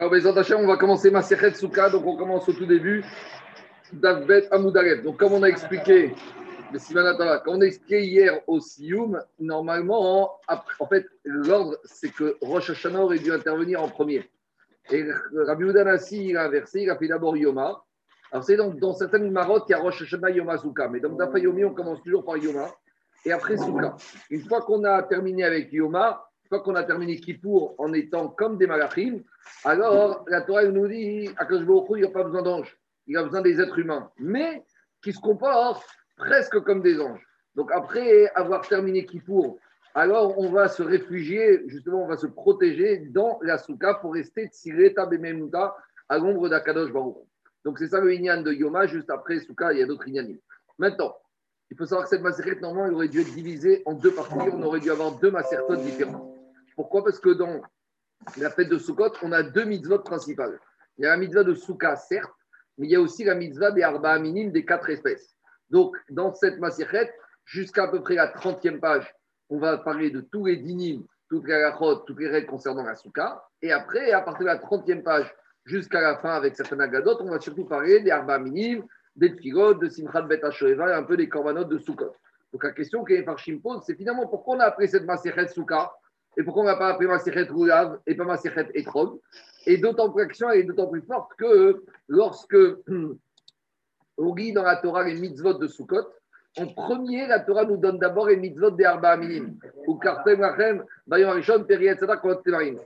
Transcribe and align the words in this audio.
Alors, 0.00 0.12
on 0.12 0.66
va 0.66 0.76
commencer 0.76 1.10
ma 1.10 1.22
Souka, 1.22 1.90
donc 1.90 2.06
on 2.06 2.16
commence 2.16 2.48
au 2.48 2.52
tout 2.52 2.66
début 2.66 3.04
d'Avbet 3.92 4.46
Amoudarev. 4.52 5.02
Donc, 5.02 5.16
comme 5.16 5.32
on 5.32 5.42
a 5.42 5.48
expliqué, 5.48 6.14
comme 6.70 7.54
on 7.56 7.60
a 7.60 7.64
expliqué 7.64 8.04
hier 8.04 8.40
au 8.46 8.60
Sioum, 8.60 9.20
normalement, 9.40 10.38
en 10.78 10.86
fait, 10.86 11.04
l'ordre, 11.24 11.76
c'est 11.82 12.10
que 12.10 12.36
Rosh 12.42 12.70
Hashanah 12.70 13.00
aurait 13.00 13.18
dû 13.18 13.32
intervenir 13.32 13.82
en 13.82 13.88
premier. 13.88 14.30
Et 14.92 15.04
Rabbi 15.34 15.64
Udanassi, 15.64 16.28
il 16.28 16.36
a 16.36 16.44
inversé, 16.44 16.82
il 16.82 16.90
a 16.90 16.96
fait 16.96 17.08
d'abord 17.08 17.36
Yoma. 17.36 17.82
Alors, 18.30 18.44
c'est 18.44 18.56
dans 18.56 18.92
certaines 18.92 19.32
marottes 19.32 19.66
qu'il 19.66 19.74
y 19.74 19.78
a 19.80 19.82
Rosh 19.82 20.02
Hashanah, 20.02 20.30
Yoma, 20.30 20.58
Souka. 20.58 20.86
Mais 20.86 21.00
donc, 21.00 21.18
Yomi, 21.34 21.64
on 21.64 21.74
commence 21.74 22.00
toujours 22.04 22.24
par 22.24 22.36
Yoma 22.36 22.72
et 23.24 23.32
après 23.32 23.56
Souka. 23.56 23.96
Une 24.30 24.44
fois 24.46 24.62
qu'on 24.62 24.84
a 24.84 25.02
terminé 25.02 25.42
avec 25.42 25.72
Yoma, 25.72 26.27
fois 26.48 26.60
qu'on 26.60 26.74
a 26.74 26.84
terminé 26.84 27.16
Kippour 27.16 27.74
en 27.78 27.92
étant 27.92 28.28
comme 28.28 28.58
des 28.58 28.66
malachim, 28.66 29.22
alors 29.64 30.24
la 30.28 30.42
Torah 30.42 30.64
nous 30.64 30.88
dit 30.88 31.30
à 31.36 31.46
il 31.50 32.00
n'y 32.00 32.04
a 32.04 32.10
pas 32.10 32.24
besoin 32.24 32.42
d'anges, 32.42 32.76
il 33.06 33.16
a 33.16 33.22
besoin 33.22 33.42
des 33.42 33.60
êtres 33.60 33.78
humains, 33.78 34.10
mais 34.18 34.64
qui 35.02 35.12
se 35.12 35.20
comportent 35.20 35.84
presque 36.16 36.58
comme 36.60 36.82
des 36.82 37.00
anges. 37.00 37.24
Donc 37.54 37.70
après 37.72 38.28
avoir 38.34 38.66
terminé 38.66 39.04
Kippour, 39.04 39.58
alors 39.94 40.38
on 40.38 40.50
va 40.50 40.68
se 40.68 40.82
réfugier, 40.82 41.62
justement, 41.66 42.04
on 42.04 42.08
va 42.08 42.16
se 42.16 42.26
protéger 42.26 42.98
dans 42.98 43.38
la 43.42 43.58
souka 43.58 43.94
pour 43.94 44.14
rester 44.14 44.46
tsireta 44.46 45.06
bememuta 45.06 45.76
à 46.08 46.18
l'ombre 46.18 46.48
d'Akadosh 46.48 46.92
Baruch. 46.92 47.16
Donc 47.64 47.78
c'est 47.78 47.88
ça 47.88 48.00
le 48.00 48.14
Inyan 48.14 48.42
de 48.42 48.52
Yoma, 48.52 48.86
juste 48.86 49.10
après 49.10 49.40
souka, 49.40 49.72
il 49.72 49.80
y 49.80 49.82
a 49.82 49.86
d'autres 49.86 50.06
Inyanim. 50.08 50.38
Maintenant, 50.78 51.16
il 51.70 51.76
faut 51.76 51.84
savoir 51.84 52.04
que 52.04 52.10
cette 52.10 52.22
macérette, 52.22 52.62
normalement, 52.62 52.90
il 52.90 52.94
aurait 52.94 53.08
dû 53.08 53.20
être 53.20 53.34
divisée 53.34 53.82
en 53.84 53.92
deux 53.92 54.12
parties. 54.12 54.34
On 54.52 54.62
aurait 54.62 54.80
dû 54.80 54.90
avoir 54.90 55.12
deux 55.18 55.30
macértotes 55.30 55.82
différentes. 55.82 56.37
Pourquoi? 56.78 57.02
Parce 57.02 57.18
que 57.18 57.30
dans 57.30 57.60
la 58.36 58.50
fête 58.50 58.68
de 58.68 58.78
Sukkot, 58.78 59.10
on 59.22 59.32
a 59.32 59.42
deux 59.42 59.64
mitzvot 59.64 59.98
principales. 59.98 60.60
Il 60.96 61.02
y 61.02 61.06
a 61.08 61.10
la 61.10 61.16
mitzvah 61.16 61.42
de 61.42 61.52
Souka, 61.52 61.96
certes, 61.96 62.30
mais 62.76 62.86
il 62.86 62.92
y 62.92 62.94
a 62.94 63.00
aussi 63.00 63.24
la 63.24 63.34
mitzvah 63.34 63.72
des 63.72 63.82
arba 63.82 64.16
minimes 64.20 64.52
des 64.52 64.64
quatre 64.64 64.88
espèces. 64.88 65.34
Donc, 65.70 65.96
dans 66.08 66.32
cette 66.32 66.60
macérette, 66.60 67.12
jusqu'à 67.44 67.82
à 67.82 67.88
peu 67.88 68.00
près 68.00 68.14
la 68.14 68.32
30e 68.32 68.78
page, 68.78 69.12
on 69.50 69.58
va 69.58 69.76
parler 69.78 70.12
de 70.12 70.20
tous 70.20 70.46
les 70.46 70.58
dinim, 70.58 71.04
toutes 71.28 71.48
les 71.48 71.54
halachot, 71.54 71.96
toutes 72.06 72.20
les 72.20 72.28
règles 72.28 72.46
concernant 72.46 72.84
la 72.84 72.94
Souka. 72.94 73.44
Et 73.60 73.72
après, 73.72 74.12
à 74.12 74.20
partir 74.20 74.42
de 74.42 74.46
la 74.46 74.58
30e 74.58 75.02
page 75.02 75.34
jusqu'à 75.64 76.00
la 76.00 76.18
fin, 76.18 76.30
avec 76.30 76.54
certaines 76.54 76.80
agadotes, 76.80 77.20
on 77.22 77.30
va 77.30 77.40
surtout 77.40 77.64
parler 77.64 78.02
des 78.02 78.12
arba 78.12 78.38
minimes 78.38 78.86
des 79.16 79.34
tfilot, 79.34 79.74
de 79.74 79.88
Simchat 79.88 80.22
Bet 80.22 80.42
et 80.44 80.80
un 80.80 81.02
peu 81.02 81.16
des 81.16 81.28
korbanot 81.28 81.64
de 81.64 81.78
Sukkot. 81.78 82.14
Donc 82.52 82.62
la 82.62 82.70
question 82.70 83.02
que 83.02 83.20
Farshim 83.24 83.58
pose, 83.58 83.82
c'est 83.84 83.96
finalement 83.96 84.28
pourquoi 84.28 84.54
on 84.54 84.60
a 84.60 84.66
appelé 84.66 84.86
cette 84.86 85.04
Maserhet 85.04 85.48
Souka 85.48 85.92
et 86.36 86.42
pourquoi 86.44 86.62
on 86.62 86.66
n'a 86.66 86.76
pas 86.76 86.88
appelé 86.88 87.08
Maserhet 87.08 87.48
Roulav 87.48 87.98
et 88.06 88.14
pas 88.14 88.24
Maserhet 88.24 88.68
Etrog 88.74 89.18
Et 89.66 89.78
d'autant 89.78 90.10
plus 90.10 90.22
l'action 90.22 90.50
est 90.50 90.62
d'autant 90.62 90.86
plus 90.86 91.02
forte 91.02 91.32
que 91.36 91.84
lorsque 92.06 92.56
on 94.18 94.34
lit 94.34 94.52
dans 94.52 94.62
la 94.62 94.76
Torah 94.76 95.04
les 95.04 95.14
mitzvot 95.14 95.54
de 95.54 95.66
Sukkot, 95.66 96.06
en 96.56 96.66
premier, 96.66 97.26
la 97.26 97.40
Torah 97.40 97.64
nous 97.64 97.76
donne 97.76 97.98
d'abord 97.98 98.26
les 98.26 98.36
mitzvot 98.36 98.70
des 98.70 98.84
Arba 98.84 99.10
Aminim, 99.10 99.58
ou 99.86 99.96
Kartem 99.96 100.40
Bayon 101.06 101.28
Arishon, 101.30 101.64
Peri, 101.64 101.88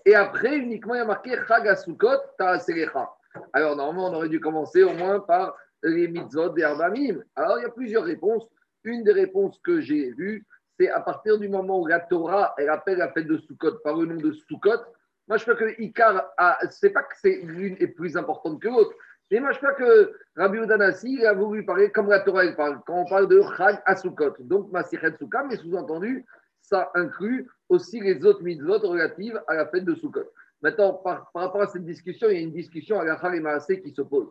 Et 0.05 0.15
après, 0.15 0.57
uniquement, 0.57 0.95
il 0.95 0.99
y 0.99 1.01
a 1.01 1.05
marqué 1.05 1.37
Chag 1.49 1.75
Sukkot, 1.77 2.19
Ta'aselecha. 2.37 3.11
Alors, 3.53 3.77
normalement, 3.77 4.09
on 4.09 4.15
aurait 4.15 4.29
dû 4.29 4.41
commencer 4.41 4.83
au 4.83 4.93
moins 4.93 5.21
par 5.21 5.57
les 5.83 6.09
mitzvot 6.09 6.51
des 6.51 6.65
Arbamim 6.65 7.23
Alors, 7.35 7.59
il 7.61 7.63
y 7.63 7.67
a 7.67 7.71
plusieurs 7.71 8.05
réponses. 8.05 8.47
Une 8.85 9.05
des 9.05 9.13
réponses 9.13 9.59
que 9.63 9.81
j'ai 9.81 10.11
vues, 10.11 10.45
c'est 10.79 10.91
à 10.91 11.01
partir 11.01 11.39
du 11.39 11.49
moment 11.49 11.81
où 11.81 11.87
la 11.87 12.01
Torah, 12.01 12.55
elle 12.59 12.71
appelle 12.71 12.99
la 12.99 13.13
fête 13.13 13.27
de 13.27 13.39
Sukkot 13.39 13.79
par 13.85 13.97
le 13.97 14.07
nom 14.07 14.17
de 14.17 14.33
Sukkot. 14.33 14.81
Moi, 15.29 15.37
je 15.37 15.45
crois 15.45 15.55
que 15.55 15.81
Icar, 15.81 16.25
c'est 16.71 16.91
pas 16.91 17.03
que 17.03 17.15
c'est 17.21 17.41
l'une 17.43 17.77
est 17.79 17.89
plus 17.89 18.17
importante 18.17 18.61
que 18.61 18.69
l'autre. 18.69 18.95
Mais 19.31 19.41
moi, 19.41 19.53
je 19.53 19.59
crois 19.59 19.73
que 19.73 20.13
Rabbi 20.37 20.59
Udanasi 20.59 21.25
a 21.25 21.33
voulu 21.33 21.65
parler 21.65 21.91
comme 21.91 22.09
la 22.09 22.21
Torah 22.21 22.45
elle 22.45 22.57
parle, 22.57 22.81
quand 22.87 23.01
on 23.01 23.07
parle 23.07 23.29
de 23.29 23.41
Chag 23.57 23.81
à 23.87 23.97
Sukkot. 23.97 24.35
Donc, 24.41 24.71
Masichet 24.73 25.17
Sukkot, 25.19 25.47
mais 25.49 25.57
sous-entendu, 25.57 26.27
ça 26.61 26.91
inclut 26.95 27.51
aussi 27.69 28.01
les 28.01 28.25
autres 28.25 28.43
mitzvot 28.43 28.79
relatives 28.79 29.41
à 29.47 29.55
la 29.55 29.67
fête 29.67 29.85
de 29.85 29.95
Sukkot. 29.95 30.31
Maintenant, 30.63 30.95
par, 30.95 31.31
rapport 31.35 31.63
à 31.63 31.67
cette 31.67 31.85
discussion, 31.85 32.29
il 32.29 32.35
y 32.35 32.39
a 32.39 32.43
une 32.43 32.53
discussion 32.53 33.01
à 33.01 33.05
la 33.05 33.35
et 33.35 33.41
Maasé 33.41 33.83
qui 33.83 33.93
se 33.93 34.03
pose. 34.03 34.29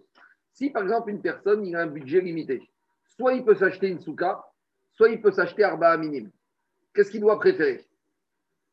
Si 0.54 0.70
par 0.70 0.84
exemple 0.84 1.10
une 1.10 1.22
personne 1.22 1.66
il 1.66 1.76
a 1.76 1.82
un 1.82 1.88
budget 1.88 2.22
limité, 2.22 2.62
soit 3.16 3.34
il 3.34 3.44
peut 3.44 3.56
s'acheter 3.56 3.88
une 3.88 4.00
souka, 4.00 4.44
soit 5.02 5.10
il 5.10 5.20
peut 5.20 5.32
s'acheter 5.32 5.64
Arba 5.64 5.98
minime. 5.98 6.30
Qu'est-ce 6.94 7.10
qu'il 7.10 7.22
doit 7.22 7.40
préférer 7.40 7.84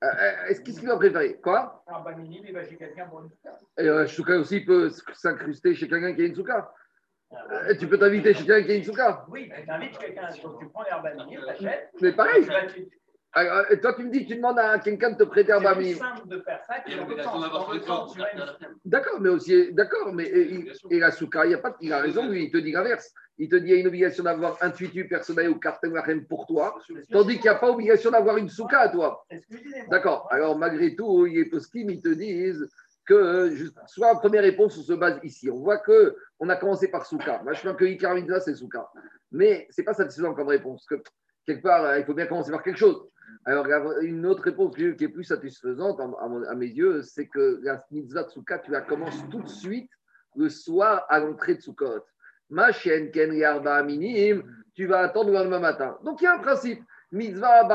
euh, 0.05 0.06
euh, 0.06 0.44
Est-ce 0.49 0.61
qu'il 0.61 0.78
doit 0.84 0.99
préférer 0.99 1.41
Quoi 1.41 1.83
Arba 1.87 2.12
minime, 2.12 2.44
il 2.47 2.53
va 2.53 2.65
chez 2.65 2.77
quelqu'un 2.77 3.06
pour 3.06 3.22
une 3.22 3.31
souka. 3.31 3.56
Et 3.78 3.89
euh, 3.89 4.06
souka 4.06 4.39
aussi 4.39 4.61
peut 4.61 4.91
s'incruster 5.15 5.75
chez 5.75 5.89
quelqu'un 5.89 6.12
qui 6.15 6.21
a 6.21 6.27
une 6.27 6.34
souka. 6.34 6.71
Ah, 7.31 7.75
tu 7.75 7.87
peux 7.87 7.99
t'inviter 7.99 8.34
chez 8.34 8.44
quelqu'un 8.44 8.66
qui 8.66 8.72
a 8.72 8.75
une 8.75 8.84
souka 8.84 9.25
Oui, 9.31 9.50
tu 9.50 9.71
invites 9.71 9.97
quelqu'un. 9.97 10.28
Donc 10.43 10.59
tu 10.61 10.69
prends 10.69 10.83
l'herbe 10.83 11.09
minime, 11.16 11.41
tu 11.41 11.49
achètes. 11.49 11.93
Mais 12.03 12.12
pareil. 12.12 12.47
Alors, 13.33 13.65
toi, 13.81 13.95
tu 13.95 14.05
me 14.05 14.10
dis, 14.10 14.27
tu 14.27 14.37
demandes 14.37 14.59
à 14.59 14.78
quelqu'un 14.78 15.12
de 15.12 15.16
te 15.16 15.25
prêter 15.25 15.53
un 15.53 15.60
bami. 15.60 15.93
C'est 15.93 15.99
simple 15.99 16.28
de 16.28 16.41
faire 16.41 16.60
ça 16.66 16.77
D'accord, 18.84 19.21
mais 19.21 19.28
aussi, 19.28 19.72
d'accord, 19.72 20.12
mais 20.12 20.25
et, 20.25 20.99
la 20.99 21.10
souka, 21.10 21.47
il, 21.47 21.55
a 21.55 21.59
pas, 21.59 21.77
il 21.81 21.93
a 21.93 22.00
raison, 22.00 22.28
lui, 22.28 22.45
il 22.45 22.50
te 22.50 22.59
dit 22.59 22.72
l'inverse. 22.72 23.15
Il 23.38 23.49
te 23.49 23.56
dit 23.56 23.66
qu'il 23.66 23.75
y 23.75 23.76
a 23.76 23.81
une 23.81 23.87
obligation 23.87 24.25
d'avoir 24.25 24.59
un 24.60 24.71
tutu 24.71 25.06
personnel 25.06 25.49
ou 25.49 25.59
cartel 25.59 25.93
pour 26.28 26.47
toi, 26.47 26.76
tandis 27.12 27.34
qu'il 27.34 27.43
n'y 27.43 27.49
a 27.49 27.54
pas 27.54 27.71
obligation 27.71 28.10
d'avoir 28.10 28.37
une 28.37 28.49
souka 28.49 28.81
à 28.81 28.88
toi. 28.88 29.25
D'accord, 29.91 30.26
alors 30.31 30.59
malgré 30.59 30.97
tout, 30.97 31.26
il 31.26 31.38
est 31.38 31.44
possible, 31.44 31.93
ils 31.93 32.03
te 32.03 32.09
disent 32.09 32.69
que, 33.06 33.54
soit 33.87 34.12
la 34.12 34.19
première 34.19 34.43
réponse, 34.43 34.77
on 34.77 34.82
se 34.82 34.93
base 34.93 35.19
ici. 35.22 35.50
On 35.50 35.60
voit 35.60 35.78
que 35.78 36.16
on 36.38 36.48
a 36.48 36.56
commencé 36.56 36.88
par 36.88 37.06
souka. 37.06 37.41
Moi, 37.43 37.54
je 37.54 37.62
pense 37.62 37.77
que 37.77 37.84
Ikar 37.84 38.16
c'est 38.43 38.54
souka. 38.54 38.88
Mais 39.32 39.66
ce 39.71 39.81
n'est 39.81 39.84
pas 39.84 39.94
satisfaisant 39.94 40.34
comme 40.34 40.48
réponse. 40.48 40.84
Que, 40.87 40.97
quelque 41.47 41.62
part, 41.62 41.97
il 41.97 42.04
faut 42.04 42.15
bien 42.15 42.27
commencer 42.27 42.50
par 42.50 42.62
quelque 42.62 42.78
chose. 42.78 43.09
Alors, 43.44 43.66
une 44.03 44.27
autre 44.27 44.43
réponse 44.43 44.75
qui 44.75 45.04
est 45.04 45.09
plus 45.09 45.25
satisfaisante 45.25 46.00
à, 46.00 46.54
mes 46.54 46.66
yeux, 46.66 47.03
c'est 47.03 47.27
que 47.27 47.60
la 47.62 47.82
mitzvah 47.91 48.25
de 48.25 48.31
Sukkot, 48.31 48.59
tu 48.65 48.71
la 48.71 48.82
commences 48.82 49.22
tout 49.31 49.41
de 49.41 49.48
suite 49.48 49.91
le 50.37 50.48
soir 50.50 51.06
à 51.09 51.19
l'entrée 51.21 51.54
de 51.54 51.62
Sukkot. 51.62 52.04
Ma 52.50 52.72
chaîne, 52.72 53.10
Ken 53.10 53.32
Yarba 53.32 53.82
Minim, 53.82 54.42
tu 54.75 54.86
vas 54.86 55.00
attendre 55.00 55.31
le 55.31 55.34
lendemain 55.34 55.59
matin. 55.59 55.98
Donc, 56.04 56.20
il 56.20 56.25
y 56.25 56.26
a 56.26 56.34
un 56.34 56.38
principe. 56.38 56.82
Mitzvah 57.10 57.69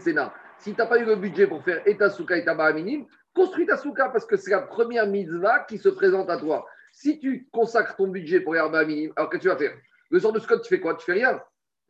Sena. 0.00 0.34
Si 0.58 0.72
tu 0.72 0.78
n'as 0.78 0.86
pas 0.86 0.98
eu 0.98 1.04
le 1.04 1.16
budget 1.16 1.46
pour 1.46 1.62
faire 1.64 1.82
Eta 1.86 2.10
Sukkah 2.10 2.36
et 2.36 2.72
Minim, 2.74 3.06
construis 3.34 3.66
ta 3.66 3.76
Sukkah 3.76 4.10
parce 4.10 4.26
que 4.26 4.36
c'est 4.36 4.50
la 4.50 4.62
première 4.62 5.06
mitzvah 5.06 5.60
qui 5.60 5.78
se 5.78 5.88
présente 5.88 6.30
à 6.30 6.36
toi. 6.36 6.66
Si 6.92 7.18
tu 7.18 7.48
consacres 7.52 7.96
ton 7.96 8.08
budget 8.08 8.40
pour 8.40 8.54
Yarba 8.54 8.84
Minim, 8.84 9.12
alors 9.16 9.30
que 9.30 9.38
tu 9.38 9.48
vas 9.48 9.56
faire? 9.56 9.72
Le 10.10 10.20
soir 10.20 10.32
de 10.32 10.38
Sukkot, 10.38 10.60
tu 10.60 10.68
fais 10.68 10.80
quoi? 10.80 10.94
Tu 10.94 11.04
fais 11.04 11.12
rien 11.12 11.40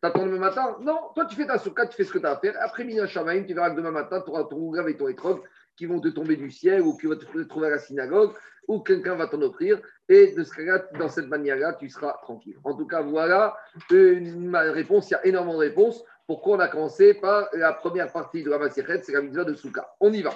T'attends 0.04 0.26
le 0.26 0.38
matin? 0.38 0.76
Non, 0.82 0.98
toi 1.14 1.24
tu 1.24 1.34
fais 1.34 1.46
ta 1.46 1.56
souka, 1.56 1.86
tu 1.86 1.96
fais 1.96 2.04
ce 2.04 2.12
que 2.12 2.18
tu 2.18 2.26
as 2.26 2.32
à 2.32 2.36
faire. 2.36 2.54
Après 2.60 2.84
Mina 2.84 3.06
Shamaim, 3.06 3.44
tu 3.44 3.54
verras 3.54 3.70
que 3.70 3.76
demain 3.76 3.90
matin, 3.90 4.20
tu 4.20 4.30
auras 4.30 4.44
ton 4.44 4.58
ougrave 4.58 4.90
et 4.90 4.98
ton 4.98 5.08
étrog 5.08 5.40
qui 5.76 5.86
vont 5.86 5.98
te 5.98 6.08
tomber 6.08 6.36
du 6.36 6.50
ciel 6.50 6.82
ou 6.82 6.94
qui 6.94 7.06
vont 7.06 7.16
te 7.16 7.42
trouver 7.44 7.68
à 7.68 7.70
la 7.70 7.78
synagogue 7.78 8.34
ou 8.68 8.80
quelqu'un 8.80 9.14
va 9.14 9.28
t'en 9.28 9.40
offrir. 9.40 9.80
Et 10.08 10.34
de 10.34 10.44
ce 10.44 10.54
cas-là, 10.54 10.84
dans 10.98 11.08
cette 11.08 11.28
manière-là, 11.28 11.74
tu 11.74 11.88
seras 11.88 12.18
tranquille. 12.22 12.58
En 12.64 12.74
tout 12.74 12.86
cas, 12.86 13.00
voilà 13.00 13.56
ma 13.90 14.60
réponse. 14.60 15.10
Il 15.10 15.12
y 15.12 15.16
a 15.16 15.26
énormément 15.26 15.54
de 15.54 15.64
réponses. 15.64 16.04
Pourquoi 16.26 16.56
on 16.56 16.60
a 16.60 16.68
commencé 16.68 17.14
par 17.14 17.48
la 17.52 17.72
première 17.72 18.10
partie 18.12 18.42
de 18.42 18.50
la 18.50 18.70
c'est 18.70 19.12
la 19.12 19.22
mitzvah 19.22 19.44
de 19.44 19.54
Souka. 19.54 19.94
On 20.00 20.12
y 20.12 20.22
va. 20.22 20.32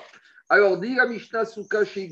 Alors, 0.50 0.78
dit 0.78 0.94
la 0.94 1.06
Mishnah 1.06 1.44
Souka 1.44 1.84
chez 1.84 2.08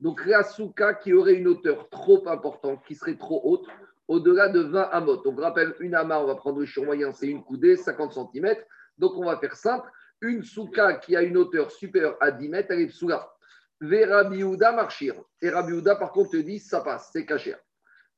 Donc, 0.00 0.26
la 0.26 0.42
Souka 0.42 0.94
qui 0.94 1.12
aurait 1.12 1.34
une 1.34 1.48
hauteur 1.48 1.88
trop 1.90 2.26
importante, 2.28 2.82
qui 2.86 2.94
serait 2.94 3.16
trop 3.16 3.42
haute, 3.44 3.66
au-delà 4.08 4.48
de 4.48 4.60
20 4.60 4.80
amot. 4.92 5.16
Donc, 5.18 5.38
rappelle, 5.40 5.74
une 5.80 5.94
ama, 5.94 6.18
on 6.18 6.26
va 6.26 6.34
prendre 6.34 6.60
le 6.60 6.66
champ 6.66 6.84
moyen, 6.84 7.12
c'est 7.12 7.26
une 7.26 7.44
coudée, 7.44 7.76
50 7.76 8.14
cm. 8.14 8.56
Donc, 8.96 9.12
on 9.16 9.26
va 9.26 9.36
faire 9.36 9.54
simple. 9.54 9.90
Une 10.22 10.42
souka 10.42 10.94
qui 10.94 11.14
a 11.14 11.22
une 11.22 11.36
hauteur 11.36 11.70
supérieure 11.70 12.16
à 12.20 12.30
10 12.30 12.48
mètres, 12.48 12.70
elle 12.70 12.80
est 12.80 12.88
souga. 12.88 13.30
Vera 13.80 14.24
biouda 14.24 14.72
marchir. 14.72 15.14
Et 15.40 15.50
Rabiouda, 15.50 15.96
par 15.96 16.12
contre, 16.12 16.32
te 16.32 16.36
dit, 16.36 16.58
ça 16.58 16.80
passe, 16.80 17.10
c'est 17.12 17.24
caché. 17.24 17.54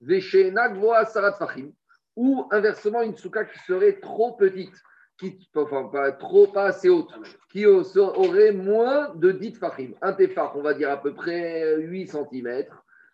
Veshena 0.01 0.71
gvoa 0.71 1.05
sarat 1.05 1.35
fachim. 1.35 1.73
Ou 2.17 2.47
inversement, 2.51 3.03
une 3.03 3.17
souka 3.17 3.45
qui 3.45 3.59
serait 3.61 4.01
trop 4.01 4.33
petite, 4.33 4.75
qui, 5.19 5.49
enfin, 5.55 5.85
pas 5.93 6.12
trop, 6.12 6.47
pas 6.47 6.67
assez 6.67 6.89
haute, 6.89 7.12
qui 7.51 7.67
aurait 7.67 8.53
moins 8.53 9.15
de 9.15 9.33
10 9.33 9.57
fachim. 9.57 9.93
Un 10.03 10.15
tefar, 10.15 10.57
on 10.57 10.62
va 10.62 10.75
dire 10.75 10.91
à 10.91 11.01
peu 11.01 11.15
près 11.15 11.77
8 11.79 12.09
cm 12.09 12.65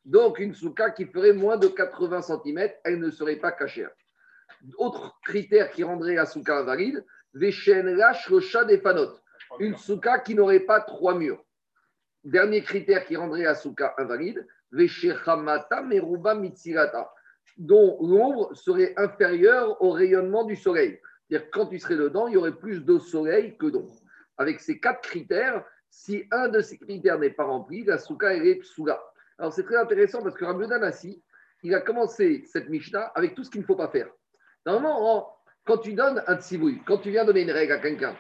donc, 0.06 0.38
une 0.38 0.54
souka 0.54 0.92
qui 0.92 1.04
ferait 1.04 1.32
moins 1.32 1.56
de 1.56 1.66
80 1.66 2.22
cm, 2.22 2.70
elle 2.84 3.00
ne 3.00 3.10
serait 3.10 3.37
pas 3.37 3.50
cachée. 3.50 3.88
Autre 4.78 5.19
critère 5.25 5.72
qui 5.72 5.82
rendrait 5.82 6.14
la 6.14 6.26
souka 6.26 6.58
invalide, 6.58 7.04
Veshen 7.34 8.00
chat 8.40 8.64
des 8.64 8.78
fanotes. 8.78 9.20
Une 9.58 9.76
souka 9.76 10.20
qui 10.20 10.37
n'aurait 10.37 10.60
pas 10.60 10.81
trois 10.81 11.19
murs. 11.19 11.44
Dernier 12.26 12.62
critère 12.62 13.05
qui 13.05 13.14
rendrait 13.14 13.44
la 13.44 13.55
souka 13.55 13.94
invalide, 13.99 14.44
Veshechamata 14.73 15.82
meruba 15.82 16.34
mitzirata, 16.34 17.08
dont 17.56 17.99
l'ombre 18.00 18.52
serait 18.52 18.94
inférieure 18.96 19.81
au 19.81 19.93
rayonnement 19.93 20.43
du 20.43 20.56
soleil. 20.56 20.99
C'est-à-dire 21.28 21.49
quand 21.52 21.67
tu 21.67 21.78
serais 21.78 21.94
dedans, 21.94 22.26
il 22.26 22.34
y 22.34 22.37
aurait 22.37 22.56
plus 22.56 22.84
de 22.84 22.99
soleil 22.99 23.56
que 23.56 23.67
d'ombre. 23.67 23.94
Avec 24.38 24.58
ces 24.58 24.81
quatre 24.81 25.02
critères, 25.02 25.64
Si 25.88 26.25
un 26.32 26.49
de 26.49 26.61
ces 26.61 26.78
critères 26.78 27.19
n'est 27.20 27.31
pas 27.31 27.44
rempli, 27.44 27.84
la 27.84 27.96
souka, 27.96 28.34
est 28.34 28.56
psouga. 28.56 29.00
Alors 29.38 29.52
c'est 29.52 29.62
très 29.62 29.76
intéressant 29.76 30.20
parce 30.20 30.34
que 30.34 30.44
Rabbi 30.44 30.67
Nassi, 30.67 31.23
il 31.62 31.75
a 31.75 31.81
commencé 31.81 32.43
cette 32.44 32.69
Mishnah 32.69 33.12
avec 33.14 33.37
tout 33.37 33.44
ce 33.44 33.50
qu'il 33.50 33.61
ne 33.61 33.67
faut 33.67 33.76
pas 33.76 33.88
faire. 33.88 34.08
Normalement, 34.67 35.38
quand 35.64 35.78
tu 35.78 35.94
donnes 35.94 36.25
un 36.26 36.37
tzibouille, 36.37 36.82
quand 36.84 36.99
tu 36.99 37.11
viens 37.11 37.25
donner 37.25 37.43
une 37.43 37.52
règle 37.52 37.73
à 37.73 37.78
quelqu'un, 37.78 38.17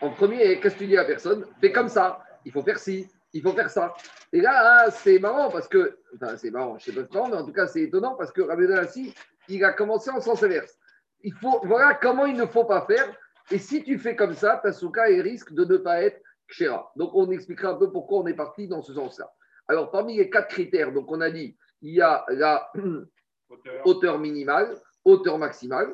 en 0.00 0.10
premier, 0.10 0.60
qu'est-ce 0.60 0.74
que 0.74 0.78
tu 0.78 0.86
dis 0.86 0.96
à 0.96 1.02
la 1.02 1.08
personne? 1.08 1.44
Fais 1.60 1.72
comme 1.72 1.88
ça, 1.88 2.22
il 2.44 2.52
faut 2.52 2.62
faire 2.62 2.78
ci, 2.78 3.10
il 3.32 3.42
faut 3.42 3.52
faire 3.52 3.70
ça. 3.70 3.94
Et 4.32 4.40
là, 4.40 4.84
hein, 4.84 4.90
c'est 4.90 5.18
marrant 5.18 5.50
parce 5.50 5.68
que, 5.68 5.98
enfin, 6.14 6.36
c'est 6.36 6.50
marrant, 6.50 6.78
je 6.78 6.90
ne 6.90 6.96
sais 6.96 7.04
pas 7.04 7.28
mais 7.28 7.36
en 7.36 7.44
tout 7.44 7.52
cas, 7.52 7.66
c'est 7.66 7.82
étonnant 7.82 8.14
parce 8.16 8.32
que 8.32 8.42
Rabbi 8.42 8.66
Nassi, 8.66 9.14
il 9.48 9.64
a 9.64 9.72
commencé 9.72 10.10
en 10.10 10.20
sens 10.20 10.42
inverse. 10.42 10.78
Il 11.22 11.34
faut, 11.34 11.60
voilà 11.64 11.94
comment 11.94 12.26
il 12.26 12.36
ne 12.36 12.46
faut 12.46 12.64
pas 12.64 12.86
faire. 12.86 13.14
Et 13.50 13.58
si 13.58 13.82
tu 13.82 13.98
fais 13.98 14.16
comme 14.16 14.34
ça, 14.34 14.60
ta 14.62 14.72
souka, 14.72 15.04
risque 15.04 15.52
de 15.52 15.64
ne 15.64 15.76
pas 15.76 16.02
être 16.02 16.20
kshera. 16.48 16.92
Donc, 16.96 17.10
on 17.14 17.30
expliquera 17.30 17.70
un 17.70 17.76
peu 17.76 17.90
pourquoi 17.90 18.20
on 18.20 18.26
est 18.26 18.34
parti 18.34 18.68
dans 18.68 18.82
ce 18.82 18.94
sens-là. 18.94 19.30
Alors, 19.68 19.90
parmi 19.90 20.16
les 20.16 20.30
quatre 20.30 20.48
critères, 20.48 20.92
donc 20.92 21.10
on 21.10 21.20
a 21.20 21.30
dit, 21.30 21.56
il 21.82 21.94
y 21.94 22.00
a 22.00 22.24
la 22.28 22.70
hauteur, 23.84 24.18
minimale, 24.18 24.80
hauteur 25.04 25.38
maximale, 25.38 25.92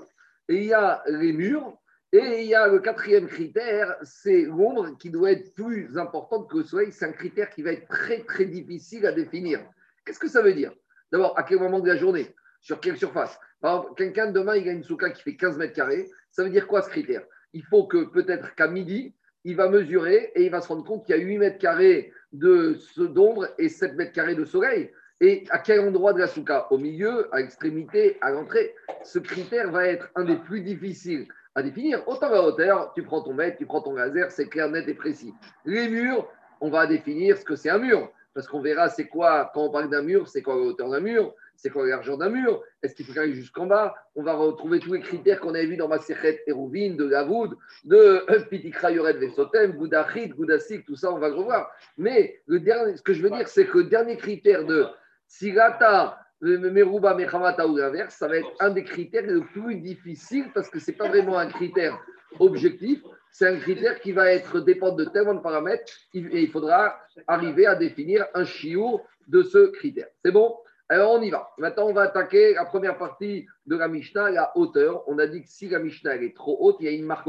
et 0.48 0.56
il 0.56 0.64
y 0.64 0.74
a 0.74 1.02
les 1.06 1.32
murs, 1.32 1.76
et 2.12 2.43
il 2.43 2.47
y 2.47 2.55
a 2.55 2.69
le 2.69 2.79
quatrième 2.79 3.26
critère, 3.26 3.97
c'est 4.03 4.43
l'ombre 4.43 4.97
qui 4.97 5.11
doit 5.11 5.32
être 5.32 5.53
plus 5.55 5.99
importante 5.99 6.49
que 6.49 6.58
le 6.58 6.64
soleil. 6.64 6.93
C'est 6.93 7.05
un 7.05 7.12
critère 7.12 7.50
qui 7.50 7.62
va 7.62 7.73
être 7.73 7.88
très, 7.88 8.20
très 8.20 8.44
difficile 8.44 9.06
à 9.06 9.12
définir. 9.12 9.61
Qu'est-ce 10.05 10.20
que 10.20 10.29
ça 10.29 10.41
veut 10.41 10.55
dire? 10.55 10.73
D'abord, 11.11 11.37
à 11.37 11.43
quel 11.43 11.58
moment 11.58 11.81
de 11.81 11.88
la 11.88 11.97
journée? 11.97 12.35
Sur 12.61 12.81
quelle 12.81 12.97
surface? 12.97 13.38
Par 13.61 13.76
exemple, 13.76 13.94
quelqu'un 13.97 14.31
demain, 14.31 14.56
il 14.56 14.69
a 14.69 14.73
une 14.73 14.85
souka 14.85 15.11
qui 15.11 15.23
fait 15.23 15.37
15 15.37 15.58
mètres 15.58 15.75
carrés. 15.75 16.08
Ça 16.31 16.44
veut 16.44 16.50
dire 16.50 16.67
quoi 16.67 16.82
ce 16.82 16.88
critère? 16.88 17.23
Il 17.53 17.64
faut 17.64 17.87
que 17.87 18.05
peut-être 18.05 18.55
qu'à 18.55 18.69
midi, 18.69 19.14
il 19.44 19.56
va 19.56 19.69
mesurer 19.69 20.32
et 20.35 20.44
il 20.44 20.50
va 20.50 20.61
se 20.61 20.69
rendre 20.69 20.85
compte 20.85 21.05
qu'il 21.05 21.17
y 21.17 21.19
a 21.19 21.23
8 21.23 21.38
mètres 21.38 21.58
carrés 21.58 22.12
d'ombre 22.32 23.49
et 23.58 23.69
7 23.69 23.94
mètres 23.94 24.12
carrés 24.12 24.35
de 24.35 24.44
soleil. 24.44 24.93
Et 25.20 25.44
à 25.50 25.58
quel 25.58 25.81
endroit 25.81 26.12
de 26.12 26.20
la 26.20 26.29
souka? 26.29 26.70
Au 26.70 26.79
milieu, 26.79 27.35
à 27.35 27.41
l'extrémité, 27.41 28.17
à 28.20 28.31
l'entrée? 28.31 28.75
Ce 29.03 29.19
critère 29.19 29.70
va 29.70 29.87
être 29.87 30.08
un 30.14 30.25
des 30.25 30.37
plus 30.37 30.61
difficiles 30.61 31.26
à 31.56 31.62
définir. 31.62 32.06
Autant 32.06 32.29
la 32.29 32.43
hauteur, 32.43 32.93
tu 32.94 33.03
prends 33.03 33.23
ton 33.23 33.32
mètre, 33.32 33.56
tu 33.56 33.67
prends 33.67 33.81
ton 33.81 33.94
laser, 33.94 34.31
c'est 34.31 34.47
clair, 34.47 34.69
net 34.70 34.87
et 34.87 34.94
précis. 34.94 35.35
Les 35.64 35.88
murs, 35.88 36.29
on 36.61 36.69
va 36.69 36.87
définir 36.87 37.37
ce 37.38 37.44
que 37.44 37.56
c'est 37.56 37.70
un 37.70 37.79
mur. 37.79 38.12
Parce 38.35 38.47
qu'on 38.47 38.61
verra 38.61 38.91
c'est 38.91 39.08
quoi, 39.08 39.50
quand 39.55 39.62
on 39.62 39.70
parle 39.70 39.88
d'un 39.88 40.03
mur, 40.03 40.29
c'est 40.29 40.43
quoi 40.43 40.56
la 40.56 40.61
hauteur 40.61 40.91
d'un 40.91 41.00
mur, 41.00 41.35
c'est 41.56 41.70
quoi 41.70 41.85
la 41.85 41.97
largeur 41.97 42.19
d'un 42.19 42.29
mur, 42.29 42.62
est-ce 42.82 42.94
qu'il 42.94 43.06
faut 43.06 43.19
aller 43.19 43.32
jusqu'en 43.32 43.64
bas? 43.64 43.94
On 44.14 44.23
va 44.23 44.35
retrouver 44.35 44.79
tous 44.79 44.93
les 44.93 45.00
critères 45.00 45.41
qu'on 45.41 45.55
avait 45.55 45.64
vus 45.64 45.79
dans 45.79 45.88
ma 45.88 45.97
et 45.97 46.41
Hérouvine, 46.47 46.99
de 46.99 47.08
Gavoud, 47.08 47.56
de 47.85 48.26
Pitikra 48.50 48.91
Yored 48.91 49.17
Vesotem, 49.17 49.73
Goudachit, 49.73 50.29
Goudasik, 50.29 50.85
tout 50.85 50.97
ça, 50.97 51.11
on 51.11 51.19
va 51.19 51.31
le 51.31 51.37
revoir. 51.37 51.73
Mais 51.97 52.43
le 52.47 52.61
dernier, 52.61 52.94
ce 52.99 53.03
que 53.03 53.14
je 53.14 53.23
veux 53.23 53.31
dire, 53.31 53.49
c'est 53.49 53.64
que 53.64 53.79
le 53.79 53.85
dernier 53.85 54.19
critère 54.19 54.67
de 54.67 54.87
Sigata, 55.26 56.19
Meruba, 56.40 57.14
Mechamata 57.14 57.66
ou 57.66 57.76
l'inverse, 57.76 58.16
ça 58.16 58.28
va 58.28 58.36
être 58.36 58.50
un 58.60 58.70
des 58.70 58.84
critères 58.84 59.26
les 59.26 59.40
plus 59.40 59.76
difficiles 59.76 60.50
parce 60.54 60.68
que 60.68 60.78
ce 60.78 60.90
n'est 60.90 60.96
pas 60.96 61.08
vraiment 61.08 61.38
un 61.38 61.48
critère 61.48 61.98
objectif, 62.38 63.02
c'est 63.30 63.48
un 63.48 63.58
critère 63.58 64.00
qui 64.00 64.12
va 64.12 64.30
être 64.32 64.60
dépendre 64.60 64.96
de 64.96 65.04
tellement 65.04 65.34
de 65.34 65.40
paramètres 65.40 65.92
et 66.12 66.42
il 66.42 66.50
faudra 66.50 66.98
arriver 67.26 67.66
à 67.66 67.74
définir 67.74 68.26
un 68.34 68.44
chiour 68.44 69.06
de 69.28 69.42
ce 69.42 69.70
critère. 69.72 70.08
C'est 70.24 70.32
bon? 70.32 70.56
Alors 70.88 71.12
on 71.12 71.22
y 71.22 71.30
va. 71.30 71.50
Maintenant, 71.58 71.88
on 71.88 71.92
va 71.92 72.02
attaquer 72.02 72.54
la 72.54 72.64
première 72.64 72.96
partie 72.96 73.46
de 73.66 73.76
la 73.76 73.88
Mishnah, 73.88 74.30
la 74.30 74.56
hauteur. 74.56 75.02
On 75.08 75.18
a 75.18 75.26
dit 75.26 75.42
que 75.42 75.48
si 75.48 75.68
la 75.68 75.80
Mishnah 75.80 76.16
est 76.16 76.36
trop 76.36 76.56
haute, 76.60 76.76
il 76.80 76.86
y 76.86 76.88
a 76.88 76.92
une 76.92 77.04
marque 77.04 77.28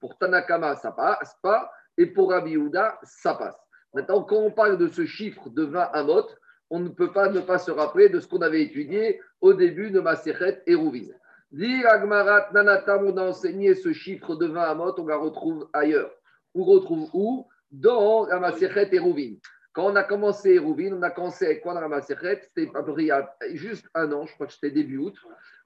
Pour 0.00 0.16
Tanakama, 0.16 0.76
ça 0.76 0.92
passe 0.92 1.36
pas 1.42 1.70
et 1.98 2.06
pour 2.06 2.30
Rabbi 2.30 2.56
ça 3.02 3.34
passe. 3.34 3.60
Maintenant, 3.92 4.22
quand 4.22 4.36
on 4.36 4.50
parle 4.50 4.78
de 4.78 4.88
ce 4.88 5.04
chiffre 5.04 5.50
de 5.50 5.64
20 5.64 5.80
amot, 5.92 6.26
on 6.70 6.80
ne 6.80 6.88
peut 6.88 7.12
pas 7.12 7.30
ne 7.30 7.40
pas 7.40 7.58
se 7.58 7.70
rappeler 7.70 8.08
de 8.08 8.20
ce 8.20 8.26
qu'on 8.26 8.42
avait 8.42 8.62
étudié 8.62 9.20
au 9.40 9.54
début 9.54 9.90
de 9.90 10.00
Maseret 10.00 10.62
et 10.66 10.74
Rouvin. 10.74 11.06
Dit 11.50 11.84
Agmarat 11.86 12.50
Nanatam, 12.52 13.06
on 13.06 13.16
a 13.16 13.22
enseigné 13.22 13.74
ce 13.74 13.92
chiffre 13.92 14.34
de 14.36 14.46
20 14.46 14.62
amot, 14.62 14.94
on 14.98 15.06
la 15.06 15.16
retrouve 15.16 15.68
ailleurs. 15.72 16.10
On 16.54 16.64
retrouve 16.64 17.08
où? 17.14 17.46
Dans 17.70 18.26
la 18.26 18.38
Maseret 18.38 18.88
et 18.92 18.98
Rouvin. 18.98 19.34
Quand 19.72 19.92
on 19.92 19.96
a 19.96 20.02
commencé 20.02 20.58
Rouvin, 20.58 20.92
on 20.92 21.02
a 21.02 21.10
commencé 21.10 21.46
avec 21.46 21.60
quoi 21.62 21.74
dans 21.74 21.80
la 21.80 21.88
Maseret 21.88 22.40
C'était 22.42 22.70
il 22.98 23.04
y 23.04 23.10
a 23.10 23.34
juste 23.54 23.86
un 23.94 24.10
an, 24.12 24.26
je 24.26 24.34
crois 24.34 24.46
que 24.46 24.52
c'était 24.52 24.70
début 24.70 24.98
août. 24.98 25.14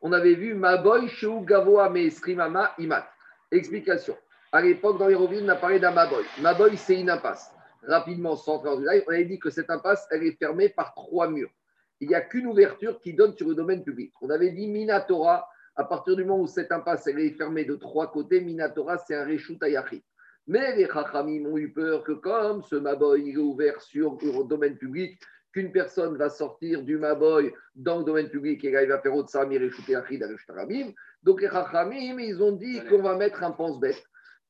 On 0.00 0.12
avait 0.12 0.34
vu 0.34 0.54
Maboy 0.54 1.08
Shou 1.08 1.40
Gavoa 1.40 1.88
Meesrimama 1.90 2.72
Imat. 2.78 3.08
Explication. 3.50 4.16
À 4.52 4.60
l'époque, 4.60 4.98
dans 4.98 5.08
les 5.08 5.14
Rouvin, 5.14 5.44
on 5.44 5.48
a 5.48 5.56
parlé 5.56 5.80
d'un 5.80 5.92
Maboy. 5.92 6.24
Maboy, 6.40 6.76
c'est 6.76 7.00
une 7.00 7.10
impasse 7.10 7.52
rapidement 7.86 8.36
sans 8.36 8.56
entrer 8.56 8.76
du 8.76 8.84
live, 8.84 9.04
on 9.06 9.12
avait 9.12 9.24
dit 9.24 9.38
que 9.38 9.50
cette 9.50 9.70
impasse, 9.70 10.06
elle 10.10 10.24
est 10.24 10.38
fermée 10.38 10.68
par 10.68 10.94
trois 10.94 11.28
murs. 11.28 11.50
Il 12.00 12.08
n'y 12.08 12.14
a 12.14 12.20
qu'une 12.20 12.46
ouverture 12.46 12.98
qui 13.00 13.14
donne 13.14 13.36
sur 13.36 13.48
le 13.48 13.54
domaine 13.54 13.84
public. 13.84 14.12
On 14.20 14.30
avait 14.30 14.50
dit 14.50 14.68
Minatora, 14.68 15.48
à 15.76 15.84
partir 15.84 16.16
du 16.16 16.24
moment 16.24 16.42
où 16.42 16.46
cette 16.46 16.72
impasse 16.72 17.06
elle 17.06 17.20
est 17.20 17.30
fermée 17.30 17.64
de 17.64 17.76
trois 17.76 18.10
côtés, 18.10 18.40
Minatora, 18.40 18.98
c'est 18.98 19.14
un 19.14 19.24
Reshut 19.24 19.58
Mais 20.46 20.76
les 20.76 20.86
Chachamim 20.86 21.46
ont 21.46 21.56
eu 21.56 21.72
peur 21.72 22.02
que 22.04 22.12
comme 22.12 22.62
ce 22.62 22.76
Maboy 22.76 23.30
est 23.30 23.36
ouvert 23.36 23.80
sur 23.80 24.18
le 24.20 24.48
domaine 24.48 24.76
public, 24.76 25.18
qu'une 25.52 25.70
personne 25.70 26.16
va 26.16 26.30
sortir 26.30 26.82
du 26.82 26.96
Maboy 26.96 27.52
dans 27.74 27.98
le 27.98 28.04
domaine 28.04 28.28
public 28.28 28.64
et 28.64 28.70
là, 28.70 28.82
il 28.82 28.88
va 28.88 28.98
faire 28.98 29.14
autre 29.14 29.28
Sami 29.28 29.58
Reshut 29.58 29.84
Donc 31.22 31.40
les 31.40 31.48
Chachamim, 31.48 32.18
ils 32.18 32.42
ont 32.42 32.52
dit 32.52 32.80
qu'on 32.86 33.02
va 33.02 33.16
mettre 33.16 33.42
un 33.42 33.52
pense-bête 33.52 34.02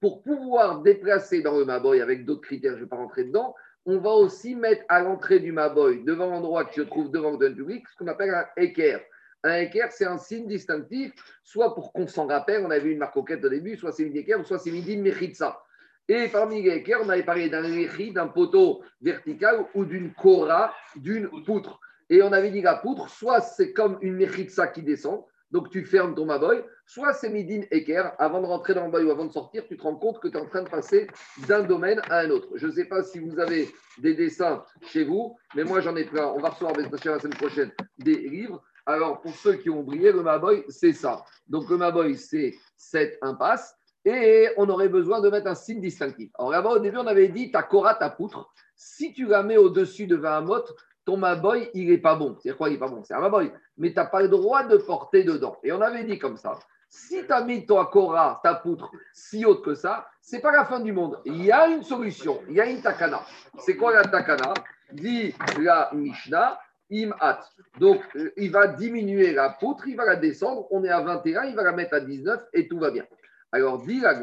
pour 0.02 0.20
pouvoir 0.20 0.82
déplacer 0.82 1.42
dans 1.42 1.56
le 1.56 1.64
Maboy 1.64 2.00
avec 2.00 2.24
d'autres 2.24 2.40
critères, 2.40 2.72
je 2.72 2.78
ne 2.78 2.82
vais 2.82 2.88
pas 2.88 2.96
rentrer 2.96 3.22
dedans, 3.22 3.54
on 3.86 3.98
va 3.98 4.10
aussi 4.10 4.56
mettre 4.56 4.82
à 4.88 5.00
l'entrée 5.00 5.38
du 5.38 5.52
Maboy, 5.52 6.02
devant 6.02 6.26
l'endroit 6.26 6.64
qui 6.64 6.74
se 6.74 6.80
trouve 6.80 7.12
devant 7.12 7.30
le 7.30 7.54
public, 7.54 7.86
ce 7.88 7.96
qu'on 7.96 8.08
appelle 8.08 8.34
un 8.34 8.44
équerre. 8.56 9.00
Un 9.44 9.58
équerre, 9.58 9.92
c'est 9.92 10.04
un 10.04 10.18
signe 10.18 10.48
distinctif, 10.48 11.12
soit 11.44 11.72
pour 11.76 11.92
qu'on 11.92 12.08
s'en 12.08 12.26
rappelle, 12.26 12.64
on 12.66 12.70
a 12.72 12.80
vu 12.80 12.90
une 12.90 12.98
marque 12.98 13.16
au 13.16 13.24
début, 13.24 13.76
soit 13.76 13.92
c'est 13.92 14.02
une 14.02 14.16
équerre, 14.16 14.44
soit 14.44 14.58
c'est 14.58 14.72
midi 14.72 14.96
mechitsa. 14.96 15.62
Et 16.08 16.26
parmi 16.26 16.62
les 16.62 16.78
équerres, 16.78 17.00
on 17.04 17.08
avait 17.08 17.22
parlé 17.22 17.48
d'un 17.48 17.62
d'un 17.62 18.26
poteau 18.26 18.82
vertical 19.00 19.66
ou 19.72 19.84
d'une 19.84 20.12
kora, 20.14 20.74
d'une 20.96 21.30
poutre. 21.44 21.78
Et 22.10 22.22
on 22.22 22.32
avait 22.32 22.50
dit 22.50 22.60
la 22.60 22.74
poutre, 22.74 23.08
soit 23.08 23.40
c'est 23.40 23.72
comme 23.72 23.98
une 24.00 24.14
mechitsa 24.14 24.66
qui 24.66 24.82
descend, 24.82 25.24
donc 25.52 25.68
tu 25.70 25.84
fermes 25.84 26.14
ton 26.14 26.24
Maboy, 26.24 26.64
soit 26.86 27.12
c'est 27.12 27.28
Midin 27.28 27.62
Eker, 27.70 28.14
avant 28.18 28.40
de 28.40 28.46
rentrer 28.46 28.74
dans 28.74 28.86
le 28.86 28.90
Maboy 28.90 29.04
ou 29.04 29.10
avant 29.10 29.26
de 29.26 29.32
sortir, 29.32 29.64
tu 29.68 29.76
te 29.76 29.82
rends 29.82 29.96
compte 29.96 30.18
que 30.18 30.28
tu 30.28 30.36
es 30.36 30.40
en 30.40 30.46
train 30.46 30.62
de 30.62 30.68
passer 30.68 31.06
d'un 31.46 31.62
domaine 31.62 32.00
à 32.08 32.20
un 32.20 32.30
autre. 32.30 32.48
Je 32.56 32.66
ne 32.66 32.72
sais 32.72 32.86
pas 32.86 33.02
si 33.02 33.18
vous 33.20 33.38
avez 33.38 33.68
des 33.98 34.14
dessins 34.14 34.64
chez 34.86 35.04
vous, 35.04 35.36
mais 35.54 35.64
moi 35.64 35.80
j'en 35.80 35.94
ai 35.94 36.04
plein. 36.04 36.26
On 36.28 36.40
va 36.40 36.48
recevoir 36.48 36.74
la 36.74 37.18
semaine 37.20 37.34
prochaine 37.34 37.70
des 37.98 38.16
livres. 38.16 38.62
Alors 38.86 39.20
pour 39.20 39.34
ceux 39.34 39.54
qui 39.54 39.68
ont 39.68 39.82
brillé, 39.82 40.10
le 40.10 40.22
Maboy, 40.22 40.64
c'est 40.68 40.94
ça. 40.94 41.22
Donc 41.46 41.68
le 41.68 41.76
Maboy, 41.76 42.16
c'est 42.16 42.54
cette 42.76 43.18
impasse. 43.20 43.76
Et 44.04 44.48
on 44.56 44.68
aurait 44.68 44.88
besoin 44.88 45.20
de 45.20 45.30
mettre 45.30 45.46
un 45.46 45.54
signe 45.54 45.80
distinctif. 45.80 46.30
Alors 46.36 46.50
là-bas, 46.50 46.70
au 46.70 46.78
début, 46.80 46.96
on 46.96 47.06
avait 47.06 47.28
dit 47.28 47.52
ta 47.52 47.62
Kora, 47.62 47.94
ta 47.94 48.10
poutre. 48.10 48.50
Si 48.74 49.12
tu 49.12 49.26
la 49.26 49.44
mets 49.44 49.58
au-dessus 49.58 50.08
de 50.08 50.16
20 50.16 50.40
mot, 50.40 50.64
ton 51.04 51.16
Maboy, 51.16 51.70
il 51.74 51.88
n'est 51.88 51.98
pas 51.98 52.14
bon. 52.14 52.36
C'est 52.42 52.56
quoi, 52.56 52.68
il 52.68 52.72
n'est 52.72 52.78
pas 52.78 52.88
bon? 52.88 53.02
C'est 53.04 53.14
un 53.14 53.20
Maboy. 53.20 53.52
Mais 53.76 53.90
tu 53.90 53.96
n'as 53.96 54.06
pas 54.06 54.22
le 54.22 54.28
droit 54.28 54.64
de 54.64 54.76
porter 54.76 55.24
dedans. 55.24 55.58
Et 55.62 55.72
on 55.72 55.80
avait 55.80 56.04
dit 56.04 56.18
comme 56.18 56.36
ça. 56.36 56.58
Si 56.88 57.24
tu 57.26 57.32
as 57.32 57.42
mis 57.42 57.64
ton 57.64 57.80
Akora, 57.80 58.40
ta 58.42 58.54
poutre, 58.54 58.90
si 59.14 59.44
haute 59.44 59.64
que 59.64 59.74
ça, 59.74 60.06
c'est 60.20 60.40
pas 60.40 60.52
la 60.52 60.66
fin 60.66 60.80
du 60.80 60.92
monde. 60.92 61.20
Il 61.24 61.42
y 61.42 61.50
a 61.50 61.66
une 61.68 61.82
solution. 61.82 62.40
Il 62.48 62.54
y 62.54 62.60
a 62.60 62.66
une 62.66 62.82
takana. 62.82 63.22
C'est 63.58 63.76
quoi 63.76 63.94
la 63.94 64.04
takana? 64.04 64.52
Dit 64.92 65.34
la 65.58 65.90
Mishnah, 65.94 66.58
imat. 66.90 67.40
Donc, 67.80 68.02
euh, 68.16 68.32
il 68.36 68.50
va 68.50 68.66
diminuer 68.66 69.32
la 69.32 69.50
poutre, 69.50 69.88
il 69.88 69.96
va 69.96 70.04
la 70.04 70.16
descendre. 70.16 70.66
On 70.70 70.84
est 70.84 70.90
à 70.90 71.00
21, 71.00 71.44
il 71.44 71.56
va 71.56 71.62
la 71.62 71.72
mettre 71.72 71.94
à 71.94 72.00
19 72.00 72.42
et 72.52 72.68
tout 72.68 72.78
va 72.78 72.90
bien. 72.90 73.04
Alors, 73.54 73.82
dit 73.82 74.00
la 74.00 74.14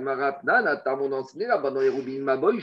on 0.88 1.12
enseigné 1.12 1.46
là-bas 1.46 1.70
dans 1.70 1.82
les 1.82 1.90
roubines 1.90 2.24
Maboy, 2.24 2.60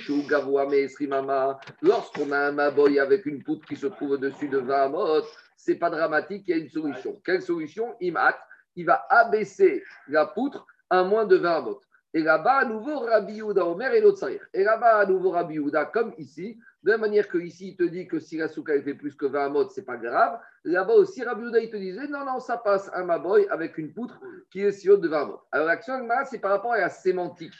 lorsqu'on 1.80 2.32
a 2.32 2.38
un 2.38 2.52
Maboy 2.52 2.98
avec 2.98 3.24
une 3.24 3.44
poutre 3.44 3.64
qui 3.66 3.76
se 3.76 3.86
trouve 3.86 4.10
au-dessus 4.10 4.48
de 4.48 4.58
20 4.58 4.88
mot, 4.88 5.22
c'est 5.56 5.76
pas 5.76 5.90
dramatique, 5.90 6.42
il 6.48 6.50
y 6.50 6.54
a 6.54 6.62
une 6.62 6.68
solution. 6.68 7.20
Quelle 7.24 7.40
solution? 7.40 7.94
Imat, 8.00 8.36
il 8.74 8.84
va 8.84 9.06
abaisser 9.08 9.84
la 10.08 10.26
poutre 10.26 10.66
à 10.90 11.04
moins 11.04 11.24
de 11.24 11.36
20 11.36 11.60
mot. 11.60 11.80
Et 12.12 12.22
là-bas, 12.22 12.58
à 12.58 12.64
nouveau, 12.64 12.98
Rabbi 12.98 13.34
Yehuda 13.34 13.64
Omer 13.64 13.94
et 13.94 14.00
l'autre 14.00 14.28
Et 14.52 14.64
là-bas, 14.64 14.98
à 14.98 15.06
nouveau, 15.06 15.30
Rabbi 15.30 15.54
Yehuda, 15.54 15.84
comme 15.84 16.14
ici, 16.18 16.58
de 16.86 16.92
la 16.92 16.98
manière 16.98 17.26
que 17.26 17.38
ici, 17.38 17.70
il 17.70 17.76
te 17.76 17.82
dit 17.82 18.06
que 18.06 18.20
si 18.20 18.36
la 18.36 18.46
souka 18.46 18.80
fait 18.80 18.94
plus 18.94 19.16
que 19.16 19.26
20 19.26 19.48
mots, 19.48 19.68
ce 19.68 19.80
n'est 19.80 19.84
pas 19.84 19.96
grave. 19.96 20.38
Là-bas 20.62 20.94
aussi, 20.94 21.24
Rabbi 21.24 21.42
Yehuda, 21.42 21.58
il 21.58 21.68
te 21.68 21.76
disait 21.76 22.06
non, 22.06 22.24
non, 22.24 22.38
ça 22.38 22.58
passe 22.58 22.88
un 22.94 23.02
maboy 23.02 23.44
avec 23.50 23.76
une 23.76 23.92
poutre 23.92 24.20
qui 24.52 24.60
est 24.60 24.70
si 24.70 24.88
haute 24.88 25.00
de 25.00 25.08
20 25.08 25.24
mots. 25.24 25.40
Alors, 25.50 25.66
l'action 25.66 25.94
c'est 26.30 26.38
par 26.38 26.52
rapport 26.52 26.74
à 26.74 26.78
la 26.78 26.88
sémantique. 26.88 27.54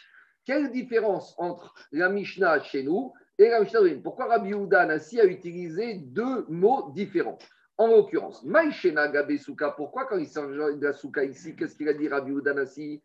Quelle 0.45 0.71
différence 0.71 1.35
entre 1.39 1.75
la 1.91 2.09
Mishnah 2.09 2.61
chez 2.61 2.85
nous 2.85 3.15
et 3.37 3.49
la 3.51 3.63
Mishnah 3.63 3.81
Pourquoi 4.01 4.27
Rabbi 4.27 4.51
Yehuda 4.51 4.87
Nassi 4.87 5.21
a 5.21 5.25
utilisé 5.25 5.95
deux 5.95 6.47
mots 6.49 6.93
différents? 6.95 7.39
En 7.79 7.89
l'occurrence, 7.89 8.45
Maïchena 8.45 9.09
Gabe 9.09 9.37
Souka, 9.39 9.73
pourquoi 9.73 10.07
quand 10.07 10.19
il 10.19 10.29
s'agit 10.29 10.79
de 10.79 10.87
la 10.87 10.93
Souka 10.93 11.25
ici, 11.25 11.57
qu'est-ce 11.57 11.75
qu'il 11.75 11.89
a 11.89 11.95
dit 11.95 12.07
Rabbi 12.07 12.31
Yehuda 12.31 12.55
Nassi 12.55 13.03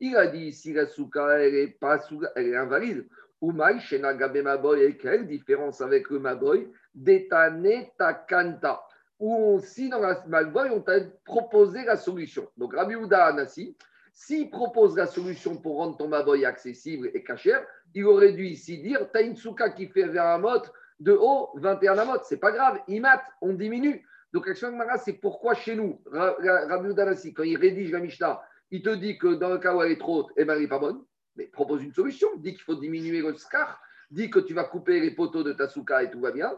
il 0.00 0.16
a 0.16 0.26
dit 0.26 0.52
si 0.52 0.72
la 0.72 0.86
souka, 0.86 1.38
elle 1.38 1.54
est, 1.54 1.68
pas 1.68 1.98
elle 2.36 2.46
est 2.48 2.56
invalide. 2.56 3.06
Umay, 3.50 3.80
Shenagabe 3.80 4.42
Maboy, 4.42 4.82
et 4.82 4.96
quelle 4.96 5.26
différence 5.26 5.80
avec 5.80 6.10
le 6.10 6.18
Maboy 6.18 6.70
Detane 6.94 7.86
Takanta. 7.98 8.82
Où 9.18 9.60
si 9.62 9.88
dans 9.88 10.00
la 10.00 10.22
Maboy, 10.26 10.70
on 10.70 10.80
t'a 10.80 11.00
proposé 11.24 11.84
la 11.84 11.96
solution. 11.96 12.48
Donc 12.56 12.74
Rabbi 12.74 12.94
Ouda 12.96 13.26
Anassi, 13.26 13.76
s'il 14.12 14.50
propose 14.50 14.96
la 14.96 15.06
solution 15.06 15.56
pour 15.56 15.76
rendre 15.76 15.96
ton 15.96 16.08
Maboy 16.08 16.44
accessible 16.44 17.10
et 17.14 17.22
cachère, 17.22 17.64
il 17.94 18.04
aurait 18.04 18.32
dû 18.32 18.46
ici 18.46 18.78
dire 18.78 19.08
T'as 19.12 19.22
une 19.22 19.36
souka 19.36 19.70
qui 19.70 19.86
fait 19.88 20.06
vers 20.06 20.26
un 20.26 20.38
mot 20.38 20.62
de 21.00 21.12
haut, 21.12 21.50
21 21.56 21.98
amot. 21.98 22.18
C'est 22.24 22.38
pas 22.38 22.52
grave, 22.52 22.80
imat, 22.88 23.22
on 23.40 23.52
diminue. 23.52 24.04
Donc, 24.32 24.48
l'action 24.48 24.72
Mara, 24.72 24.98
c'est 24.98 25.12
pourquoi 25.14 25.54
chez 25.54 25.76
nous, 25.76 26.00
Rabbi 26.10 26.90
Udanasi, 26.90 27.32
quand 27.34 27.44
il 27.44 27.56
rédige 27.56 27.92
la 27.92 28.00
Mishnah, 28.00 28.42
il 28.70 28.82
te 28.82 28.90
dit 28.90 29.16
que 29.16 29.34
dans 29.34 29.50
le 29.50 29.58
cas 29.58 29.74
où 29.74 29.82
elle 29.82 29.92
est 29.92 30.00
trop 30.00 30.20
haute, 30.20 30.32
eh 30.36 30.44
ben, 30.44 30.54
elle 30.54 30.62
n'est 30.62 30.68
pas 30.68 30.80
bonne. 30.80 31.04
Mais 31.36 31.46
propose 31.46 31.82
une 31.82 31.92
solution. 31.92 32.28
Dit 32.36 32.52
qu'il 32.52 32.62
faut 32.62 32.74
diminuer 32.74 33.20
le 33.20 33.36
scar. 33.36 33.80
Dit 34.10 34.30
que 34.30 34.38
tu 34.38 34.54
vas 34.54 34.64
couper 34.64 35.00
les 35.00 35.10
poteaux 35.10 35.42
de 35.42 35.52
ta 35.52 35.68
souka 35.68 36.02
et 36.02 36.10
tout 36.10 36.20
va 36.20 36.30
bien. 36.30 36.52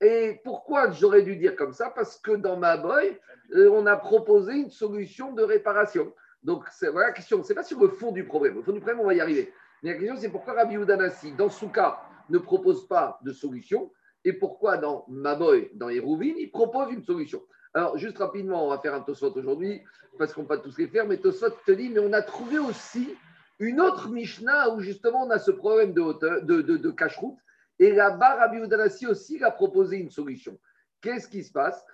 Et 0.00 0.40
pourquoi 0.44 0.90
j'aurais 0.90 1.22
dû 1.22 1.36
dire 1.36 1.56
comme 1.56 1.72
ça? 1.72 1.90
Parce 1.90 2.18
que 2.18 2.32
dans 2.32 2.56
ma 2.56 2.76
boy, 2.76 3.18
euh, 3.54 3.70
on 3.70 3.86
a 3.86 3.96
proposé 3.96 4.54
une 4.54 4.70
solution 4.70 5.32
de 5.32 5.42
réparation. 5.42 6.12
Donc, 6.42 6.64
voilà 6.80 7.08
la 7.08 7.12
question. 7.12 7.42
Ce 7.42 7.48
n'est 7.48 7.54
pas 7.54 7.62
sur 7.62 7.80
le 7.80 7.88
fond 7.88 8.12
du 8.12 8.24
problème. 8.24 8.56
Le 8.56 8.62
fond 8.62 8.72
du 8.72 8.80
problème, 8.80 9.00
on 9.00 9.06
va 9.06 9.14
y 9.14 9.20
arriver. 9.20 9.52
Mais 9.82 9.92
la 9.92 9.98
question, 9.98 10.16
c'est 10.16 10.28
pourquoi 10.28 10.54
Rabbi 10.54 10.76
Udanasi, 10.76 11.32
dans 11.32 11.48
Souka, 11.48 12.00
ne 12.28 12.38
propose 12.38 12.86
pas 12.86 13.18
de 13.22 13.32
solution? 13.32 13.90
Et 14.24 14.32
pourquoi 14.32 14.76
dans 14.76 15.04
Maboy, 15.08 15.70
dans 15.74 15.88
Hérouvine, 15.88 16.36
il 16.38 16.50
propose 16.50 16.92
une 16.92 17.02
solution? 17.02 17.42
Alors, 17.72 17.96
juste 17.96 18.18
rapidement, 18.18 18.66
on 18.66 18.70
va 18.70 18.78
faire 18.78 18.94
un 18.94 19.00
Tosfot 19.00 19.32
aujourd'hui, 19.36 19.82
parce 20.18 20.32
qu'on 20.32 20.42
ne 20.42 20.46
peut 20.46 20.56
pas 20.56 20.62
tous 20.62 20.76
les 20.76 20.88
faire, 20.88 21.06
mais 21.06 21.18
Tosfot 21.18 21.50
te 21.64 21.72
dit, 21.72 21.88
mais 21.88 22.00
on 22.00 22.12
a 22.12 22.20
trouvé 22.20 22.58
aussi 22.58 23.14
une 23.60 23.80
autre 23.80 24.08
Mishnah 24.08 24.70
où 24.70 24.80
justement 24.80 25.26
on 25.26 25.30
a 25.30 25.38
ce 25.38 25.50
problème 25.50 25.92
de, 25.92 26.00
hauteur, 26.00 26.42
de, 26.42 26.62
de, 26.62 26.90
cache-route. 26.90 27.38
Et 27.78 27.92
là-bas, 27.92 28.36
Rabbi 28.36 28.56
Udanasi 28.58 29.06
aussi 29.06 29.42
a 29.44 29.50
proposé 29.50 29.98
une 29.98 30.10
solution. 30.10 30.58
Qu'est-ce 31.00 31.28
qui 31.28 31.44
se 31.44 31.52
passe? 31.52 31.84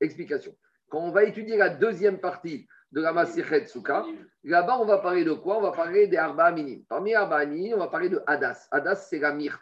Explication. 0.00 0.56
Quand 0.88 0.98
on 0.98 1.10
va 1.10 1.24
étudier 1.24 1.56
la 1.56 1.68
deuxième 1.70 2.18
partie 2.18 2.66
de 2.92 3.00
la 3.00 3.12
Masichet 3.12 3.66
Souka, 3.66 4.04
là-bas, 4.44 4.78
on 4.80 4.86
va 4.86 4.98
parler 4.98 5.24
de 5.24 5.32
quoi? 5.32 5.58
On 5.58 5.62
va 5.62 5.72
parler 5.72 6.06
des 6.06 6.16
Arba 6.16 6.50
Minim. 6.50 6.84
Parmi 6.88 7.14
Arba 7.14 7.44
Minim, 7.46 7.74
on 7.76 7.78
va 7.78 7.88
parler 7.88 8.08
de 8.08 8.22
Hadas. 8.26 8.68
Hadas, 8.70 8.96
c'est 9.08 9.18
la 9.18 9.32
myrte. 9.32 9.60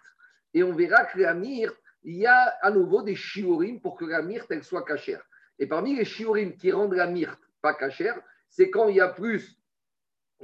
Et 0.55 0.63
on 0.63 0.73
verra 0.73 1.05
que 1.05 1.19
la 1.21 1.35
myrte, 1.35 1.77
il 2.05 2.17
y 2.17 2.27
a 2.27 2.55
à 2.63 2.71
nouveau 2.71 3.03
des 3.03 3.15
shiurim 3.15 3.81
pour 3.81 3.97
que 3.97 4.05
la 4.05 4.23
myrte, 4.23 4.51
elle 4.51 4.65
soit 4.65 4.85
cachère. 4.85 5.23
Et 5.59 5.67
parmi 5.67 5.95
les 5.95 6.05
shiurim 6.05 6.57
qui 6.57 6.73
rendent 6.73 6.95
la 6.95 7.07
myrte 7.07 7.41
pas 7.61 7.75
cachère, 7.75 8.19
c'est 8.49 8.71
quand 8.71 8.89
il 8.89 8.97
y 8.97 9.01
a 9.01 9.09
plus 9.09 9.59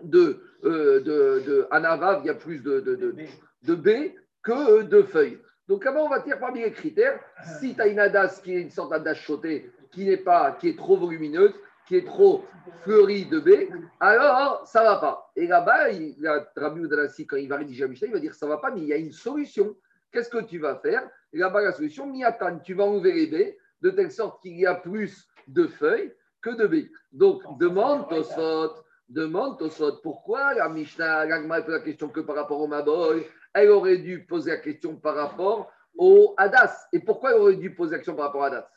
de, 0.03 0.43
euh, 0.65 1.01
de, 1.01 1.43
de 1.47 1.67
Anavav, 1.71 2.21
il 2.25 2.27
y 2.27 2.31
a 2.31 2.35
plus 2.35 2.61
de, 2.61 2.81
de, 2.81 2.97
de, 2.97 3.15
de 3.63 3.75
B 3.75 4.15
que 4.43 4.83
de 4.83 5.03
feuilles. 5.03 5.39
Donc, 5.69 5.83
comment 5.83 6.05
on 6.05 6.11
va 6.11 6.19
dire 6.19 6.39
parmi 6.39 6.61
les 6.61 6.73
critères 6.73 7.19
Si 7.59 7.75
tu 7.75 7.81
as 7.81 7.87
une 7.87 7.99
adas 7.99 8.41
qui 8.43 8.55
est 8.55 8.61
une 8.61 8.71
sorte 8.71 8.91
d'adas 8.91 9.15
chotée, 9.15 9.71
qui 9.91 10.05
n'est 10.05 10.19
pas, 10.19 10.53
qui 10.53 10.69
est 10.69 10.77
trop 10.77 10.97
volumineuse, 10.97 11.55
qui 11.87 11.97
est 11.97 12.05
trop 12.05 12.45
fleurie 12.83 13.27
de 13.27 13.41
B, 13.41 13.71
alors 14.01 14.67
ça 14.67 14.81
ne 14.81 14.87
va 14.87 14.97
pas. 14.97 15.31
Et 15.37 15.47
là-bas, 15.47 15.89
Rabbi 16.57 16.81
Udanasi, 16.81 17.27
quand 17.27 17.37
il 17.37 17.49
va 17.49 17.57
rédiger 17.57 17.87
Mishnah, 17.87 18.09
il 18.09 18.13
va 18.13 18.21
dire 18.21 18.35
ça 18.35 18.47
ne 18.47 18.51
va 18.51 18.59
pas, 18.59 18.71
mais 18.71 18.81
il 18.81 18.89
y 18.89 18.93
a 18.93 18.97
une 18.97 19.13
solution. 19.13 19.75
Qu'est-ce 20.15 20.31
que 20.31 20.45
tu 20.45 20.59
vas 20.59 20.77
faire? 20.77 21.03
Et 21.33 21.39
là-bas, 21.39 21.61
la 21.61 21.73
solution, 21.73 22.07
Miatan, 22.07 22.61
tu 22.61 22.75
vas 22.75 22.85
enlever 22.85 23.13
les 23.13 23.27
B 23.27 23.57
de 23.83 23.91
telle 23.91 24.13
sorte 24.13 24.41
qu'il 24.41 24.57
y 24.57 24.65
a 24.65 24.77
plus 24.77 25.27
de 25.49 25.67
feuilles 25.67 26.15
que 26.41 26.51
de 26.51 26.69
B. 26.69 26.89
Donc, 27.11 27.43
demande 27.59 28.09
Tosfot, 28.09 28.77
demande 29.09 29.59
Tosfot, 29.59 29.97
pourquoi 30.05 30.55
la 30.55 30.69
Mishnah, 30.69 31.25
l'Agma 31.25 31.61
pose 31.63 31.75
la 31.75 31.81
question 31.81 32.09
que 32.11 32.21
par 32.21 32.37
rapport 32.37 32.61
au 32.61 32.69
Maboy 32.69 33.27
elle 33.55 33.71
aurait 33.71 33.99
dû 33.99 34.25
poser 34.25 34.53
la 34.53 34.59
question 34.59 34.95
par 34.95 35.17
rapport 35.17 35.73
au 35.97 36.35
Hadas. 36.37 36.87
Et 36.93 37.01
pourquoi 37.01 37.33
elle 37.33 37.41
aurait 37.41 37.57
dû 37.57 37.75
poser 37.75 37.93
la 37.93 37.99
question 37.99 38.15
par 38.15 38.27
rapport 38.27 38.45
à 38.45 38.47
Hadas 38.47 38.69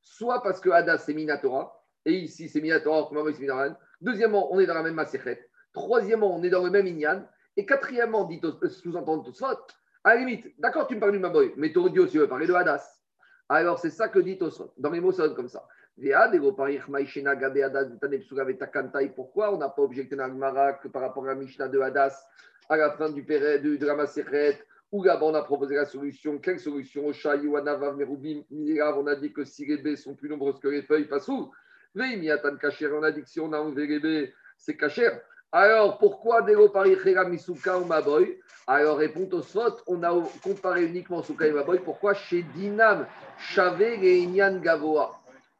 Soit 0.00 0.44
parce 0.44 0.60
que 0.60 0.70
Hadas, 0.70 0.98
c'est 0.98 1.14
Minatora, 1.14 1.76
et 2.04 2.12
ici, 2.12 2.48
c'est 2.48 2.60
Minatora, 2.60 3.08
comme 3.08 3.32
c'est 3.32 3.40
Minaran. 3.40 3.74
Deuxièmement, 4.00 4.52
on 4.52 4.60
est 4.60 4.66
dans 4.66 4.74
la 4.74 4.82
même 4.84 4.94
Maserhet. 4.94 5.48
Troisièmement, 5.72 6.36
on 6.36 6.42
est 6.44 6.50
dans 6.50 6.62
le 6.62 6.70
même 6.70 6.86
Inyan. 6.86 7.26
Et 7.56 7.66
quatrièmement, 7.66 8.24
dit 8.24 8.40
sous-entendre 8.68 9.24
Tosfot, 9.24 9.56
à 10.04 10.14
la 10.14 10.20
limite, 10.20 10.54
d'accord, 10.60 10.86
tu 10.86 10.94
me 10.94 11.00
parles 11.00 11.12
du 11.12 11.18
Maboy, 11.18 11.54
mais 11.56 11.72
tu 11.72 11.78
aurais 11.78 11.90
dû 11.90 12.00
aussi 12.00 12.18
parler 12.28 12.46
de 12.46 12.52
Hadas. 12.52 13.00
Alors, 13.48 13.78
c'est 13.78 13.90
ça 13.90 14.08
que 14.08 14.18
dit 14.18 14.38
Tosfot. 14.38 14.72
Dans 14.76 14.90
les 14.90 15.00
mots, 15.00 15.12
ça 15.12 15.28
comme 15.30 15.48
ça. 15.48 15.66
Pourquoi 19.14 19.54
on 19.54 19.58
n'a 19.58 19.68
pas 19.68 19.82
objecté 19.82 20.16
dans 20.16 20.26
le 20.26 20.88
par 20.90 21.02
rapport 21.02 21.24
à 21.24 21.28
la 21.28 21.34
Mishnah 21.34 21.68
de 21.68 21.78
Hadas 21.80 22.26
à 22.68 22.76
la 22.76 22.90
fin 22.92 23.10
du 23.10 23.22
péré, 23.24 23.58
de, 23.60 23.76
de 23.76 23.86
la 23.86 23.94
Maseret, 23.94 24.58
où 24.90 25.04
là-bas 25.04 25.26
on 25.26 25.34
a 25.34 25.42
proposé 25.42 25.76
la 25.76 25.84
solution? 25.84 26.38
Quelle 26.38 26.58
solution? 26.58 27.06
Au 27.06 27.56
Anavav, 27.56 27.96
Merubim, 27.96 28.42
on 28.50 29.06
a 29.06 29.14
dit 29.16 29.32
que 29.32 29.44
si 29.44 29.66
les 29.66 29.78
baies 29.78 29.96
sont 29.96 30.14
plus 30.14 30.28
nombreuses 30.28 30.58
que 30.58 30.68
les 30.68 30.82
feuilles, 30.82 31.06
pas 31.06 31.20
sous. 31.20 31.52
Veimiatan 31.94 32.56
Kacher, 32.56 32.90
on 32.92 33.02
a 33.02 33.12
dit 33.12 33.22
que 33.22 33.28
si 33.28 33.40
on 33.40 33.52
a 33.52 33.58
enlevé 33.58 33.86
les 33.86 34.00
baies, 34.00 34.34
c'est 34.56 34.76
Kacher. 34.76 35.10
Alors, 35.56 35.98
pourquoi 35.98 36.42
Delo 36.42 36.68
Parichera 36.68 37.24
Misuka 37.26 37.78
ou 37.78 37.84
Maboy 37.84 38.40
Alors, 38.66 38.98
répond 38.98 39.28
au 39.30 39.40
Sot, 39.40 39.76
on 39.86 40.02
a 40.02 40.12
comparé 40.42 40.84
uniquement 40.84 41.22
Souka 41.22 41.46
et 41.46 41.52
Maboy. 41.52 41.78
Pourquoi 41.78 42.12
chez 42.12 42.42
Dinam, 42.56 43.06
Chavé 43.38 44.00
et 44.02 44.18
Inyan 44.18 44.58
Gavoa? 44.58 45.12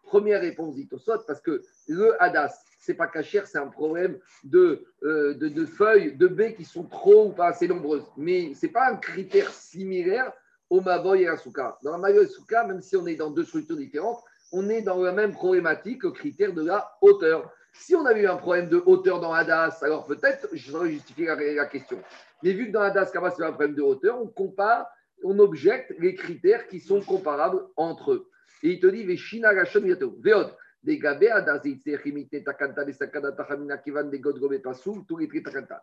Première 0.02 0.40
réponse 0.40 0.74
dit 0.74 0.88
au 0.90 0.98
Sot, 0.98 1.18
parce 1.28 1.40
que 1.40 1.62
le 1.86 2.20
Hadas, 2.20 2.64
c'est 2.80 2.94
pas 2.94 3.06
cachère, 3.06 3.46
c'est 3.46 3.58
un 3.58 3.68
problème 3.68 4.18
de, 4.42 4.84
euh, 5.04 5.34
de, 5.34 5.64
feuilles, 5.64 6.16
de 6.16 6.26
baies 6.26 6.54
qui 6.54 6.64
sont 6.64 6.86
trop 6.86 7.26
ou 7.26 7.30
pas 7.30 7.46
assez 7.46 7.68
nombreuses. 7.68 8.06
Mais 8.16 8.52
ce 8.54 8.66
n'est 8.66 8.72
pas 8.72 8.90
un 8.90 8.96
critère 8.96 9.48
similaire 9.50 10.32
au 10.70 10.80
Maboy 10.80 11.22
et 11.22 11.28
à 11.28 11.36
Souka. 11.36 11.78
Dans 11.84 11.92
la 11.92 11.98
Maboy 11.98 12.24
et 12.24 12.26
Souka, 12.26 12.64
même 12.64 12.80
si 12.80 12.96
on 12.96 13.06
est 13.06 13.14
dans 13.14 13.30
deux 13.30 13.44
structures 13.44 13.76
différentes, 13.76 14.18
on 14.50 14.68
est 14.68 14.82
dans 14.82 15.00
la 15.00 15.12
même 15.12 15.30
problématique 15.30 16.02
au 16.02 16.10
critère 16.10 16.52
de 16.52 16.64
la 16.64 16.96
hauteur. 17.00 17.48
Si 17.74 17.94
on 17.94 18.06
avait 18.06 18.22
eu 18.22 18.28
un 18.28 18.36
problème 18.36 18.68
de 18.68 18.82
hauteur 18.86 19.20
dans 19.20 19.32
Hadas, 19.32 19.80
alors 19.82 20.06
peut-être 20.06 20.48
j'aurais 20.52 20.90
justifié 20.90 21.26
la, 21.26 21.34
la, 21.34 21.66
question. 21.66 22.00
Mais 22.42 22.52
vu 22.52 22.68
que 22.68 22.72
dans 22.72 22.80
Hadas, 22.80 23.06
c'est 23.06 23.18
un 23.18 23.50
problème 23.50 23.74
de 23.74 23.82
hauteur, 23.82 24.20
on 24.20 24.28
compare, 24.28 24.86
on 25.24 25.38
objecte 25.40 25.92
les 25.98 26.14
critères 26.14 26.68
qui 26.68 26.78
sont 26.78 27.00
comparables 27.00 27.62
entre 27.76 28.12
eux. 28.12 28.30
Et 28.62 28.70
il 28.72 28.80
te 28.80 28.86
dit, 28.86 29.04
Veshina 29.04 29.52
Veod. 29.52 30.54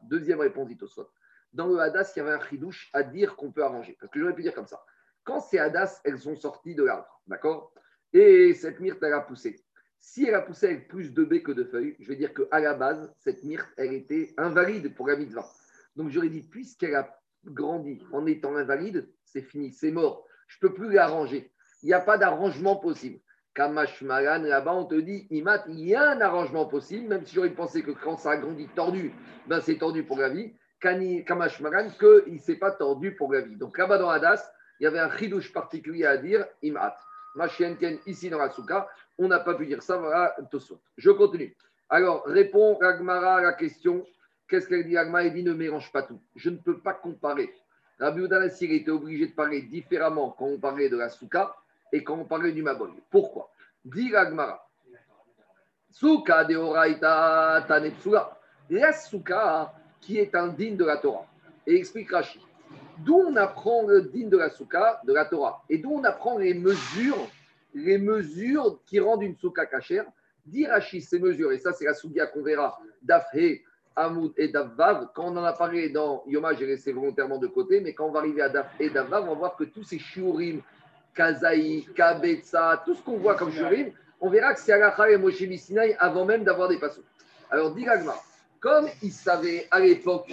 Deuxième 0.03 0.39
réponse, 0.39 0.67
dit 0.67 0.77
Dans 1.53 1.67
le 1.67 1.79
Hadas, 1.79 2.13
il 2.15 2.19
y 2.19 2.21
avait 2.21 2.31
un 2.31 2.39
chidouche 2.47 2.89
à 2.93 3.03
dire 3.03 3.35
qu'on 3.35 3.51
peut 3.51 3.63
arranger. 3.63 3.97
Parce 3.99 4.11
que 4.11 4.19
j'aurais 4.19 4.35
pu 4.35 4.43
dire 4.43 4.53
comme 4.53 4.67
ça. 4.67 4.83
Quand 5.23 5.39
ces 5.39 5.59
Hadas, 5.59 6.01
elles 6.03 6.19
sont 6.19 6.35
sorties 6.35 6.75
de 6.75 6.83
l'arbre, 6.83 7.21
d'accord? 7.27 7.73
Et 8.13 8.53
cette 8.53 8.79
myrte, 8.79 8.99
elle 9.01 9.13
a 9.13 9.21
poussé. 9.21 9.63
Si 10.03 10.25
elle 10.25 10.33
a 10.33 10.41
poussé 10.41 10.65
avec 10.65 10.87
plus 10.87 11.13
de 11.13 11.23
baies 11.23 11.43
que 11.43 11.51
de 11.51 11.63
feuilles, 11.63 11.95
je 11.99 12.07
vais 12.07 12.15
dire 12.15 12.33
qu'à 12.33 12.59
la 12.59 12.73
base, 12.73 13.13
cette 13.19 13.43
myrte, 13.43 13.69
elle 13.77 13.93
était 13.93 14.33
invalide 14.35 14.95
pour 14.95 15.07
la. 15.07 15.15
Donc 15.95 16.09
j'aurais 16.09 16.29
dit, 16.29 16.41
puisqu'elle 16.41 16.95
a 16.95 17.21
grandi 17.45 18.03
en 18.11 18.25
étant 18.25 18.55
invalide, 18.55 19.07
c'est 19.23 19.43
fini, 19.43 19.71
c'est 19.71 19.91
mort. 19.91 20.25
Je 20.47 20.57
ne 20.57 20.67
peux 20.67 20.73
plus 20.73 20.91
l'arranger. 20.91 21.51
Il 21.83 21.85
n'y 21.85 21.93
a 21.93 21.99
pas 21.99 22.17
d'arrangement 22.17 22.77
possible. 22.77 23.19
Kamash 23.53 24.01
Malan, 24.01 24.41
là-bas, 24.41 24.73
on 24.73 24.85
te 24.85 24.95
dit, 24.95 25.27
Imat, 25.29 25.65
il 25.67 25.85
y 25.85 25.93
a 25.93 26.11
un 26.11 26.21
arrangement 26.21 26.65
possible, 26.65 27.07
même 27.07 27.25
si 27.25 27.35
j'aurais 27.35 27.53
pensé 27.53 27.83
que 27.83 27.91
quand 27.91 28.17
ça 28.17 28.31
a 28.31 28.37
grandi 28.37 28.67
tordu, 28.69 29.13
ben 29.47 29.61
c'est 29.61 29.77
tordu 29.77 30.03
pour 30.03 30.17
la 30.17 30.29
vie. 30.29 30.55
Kamash 30.79 31.59
Malan, 31.59 31.89
qu'il 31.91 32.33
ne 32.33 32.39
s'est 32.39 32.55
pas 32.55 32.71
tordu 32.71 33.15
pour 33.15 33.31
la. 33.31 33.41
Donc 33.41 33.77
là-bas 33.77 33.99
dans 33.99 34.09
Hadas, 34.09 34.51
il 34.79 34.85
y 34.85 34.87
avait 34.87 34.99
un 34.99 35.15
chidouche 35.15 35.53
particulier 35.53 36.05
à 36.05 36.17
dire, 36.17 36.47
Imat. 36.63 36.97
Machientienne, 37.35 37.99
ici 38.05 38.29
dans 38.29 38.37
la 38.39 38.49
souka, 38.49 38.89
on 39.17 39.27
n'a 39.27 39.39
pas 39.39 39.55
pu 39.55 39.65
dire 39.65 39.81
ça, 39.83 39.97
voilà, 39.97 40.35
Je 40.97 41.11
continue. 41.11 41.55
Alors, 41.89 42.23
répond 42.25 42.77
Ragmara 42.77 43.37
à 43.37 43.41
la 43.41 43.53
question, 43.53 44.05
qu'est-ce 44.47 44.67
qu'elle 44.67 44.85
dit 44.85 44.97
Ragmara? 44.97 45.25
Elle 45.25 45.33
dit, 45.33 45.43
ne 45.43 45.53
mélange 45.53 45.91
pas 45.91 46.03
tout. 46.03 46.19
Je 46.35 46.49
ne 46.49 46.57
peux 46.57 46.79
pas 46.79 46.93
comparer. 46.93 47.53
Rabbi 47.99 48.21
Udalassir 48.21 48.71
était 48.71 48.91
obligé 48.91 49.27
de 49.27 49.33
parler 49.33 49.61
différemment 49.61 50.31
quand 50.31 50.45
on 50.45 50.57
parlait 50.57 50.89
de 50.89 50.97
la 50.97 51.09
souka 51.09 51.55
et 51.91 52.03
quand 52.03 52.15
on 52.15 52.25
parlait 52.25 52.51
du 52.51 52.63
Maboy. 52.63 52.89
Pourquoi? 53.09 53.51
Dit 53.85 54.15
Agmara. 54.15 54.67
Souka 55.91 56.43
de 56.45 56.55
Oraita 56.55 57.63
Tanepsula. 57.67 58.39
La 58.69 58.93
Souka 58.93 59.73
qui 59.99 60.17
est 60.17 60.33
un 60.33 60.47
digne 60.47 60.77
de 60.77 60.85
la 60.85 60.97
Torah. 60.97 61.27
Et 61.67 61.75
explique 61.75 62.11
Rashi. 62.11 62.39
D'où 62.99 63.15
on 63.15 63.35
apprend 63.35 63.87
le 63.87 64.03
digne 64.03 64.29
de 64.29 64.37
la 64.37 64.49
Souka, 64.49 65.01
de 65.05 65.13
la 65.13 65.25
Torah, 65.25 65.63
et 65.69 65.77
d'où 65.77 65.91
on 65.91 66.03
apprend 66.03 66.37
les 66.37 66.53
mesures, 66.53 67.27
les 67.73 67.97
mesures 67.97 68.79
qui 68.85 68.99
rendent 68.99 69.23
une 69.23 69.35
Souka 69.35 69.65
cachère. 69.65 70.05
Dit 70.45 70.65
Rashi, 70.65 71.01
ces 71.01 71.19
mesures, 71.19 71.51
et 71.51 71.59
ça 71.59 71.71
c'est 71.73 71.85
la 71.85 71.93
Sougia 71.93 72.25
qu'on 72.27 72.41
verra, 72.41 72.79
d'Afhe, 73.01 73.61
Hamoud 73.95 74.33
et 74.37 74.47
Davvav. 74.47 75.09
Quand 75.13 75.25
on 75.25 75.37
en 75.37 75.43
a 75.43 75.53
parlé 75.53 75.89
dans 75.89 76.23
Yoma, 76.27 76.53
j'ai 76.53 76.65
laissé 76.65 76.93
volontairement 76.93 77.37
de 77.37 77.47
côté, 77.47 77.81
mais 77.81 77.93
quand 77.93 78.05
on 78.05 78.11
va 78.11 78.19
arriver 78.19 78.41
à 78.41 78.49
Daf 78.49 78.67
et 78.79 78.89
Davvav, 78.89 79.25
on 79.25 79.33
va 79.33 79.35
voir 79.35 79.55
que 79.55 79.65
tous 79.65 79.83
ces 79.83 79.99
shiurim 79.99 80.61
Kazaï, 81.13 81.85
Kabetsa, 81.95 82.83
tout 82.85 82.95
ce 82.95 83.01
qu'on 83.01 83.17
voit 83.17 83.35
comme 83.35 83.51
Shurim, 83.51 83.91
on 84.19 84.29
verra 84.29 84.53
que 84.53 84.59
c'est 84.59 84.71
Alacha 84.71 85.09
et 85.09 85.17
Moshe 85.17 85.43
Sinai 85.57 85.95
avant 85.99 86.25
même 86.25 86.43
d'avoir 86.43 86.69
des 86.69 86.77
passos. 86.77 87.03
Alors, 87.49 87.73
dit 87.73 87.85
comme 88.59 88.87
ils 89.01 89.11
savaient 89.11 89.67
à 89.71 89.79
l'époque, 89.79 90.31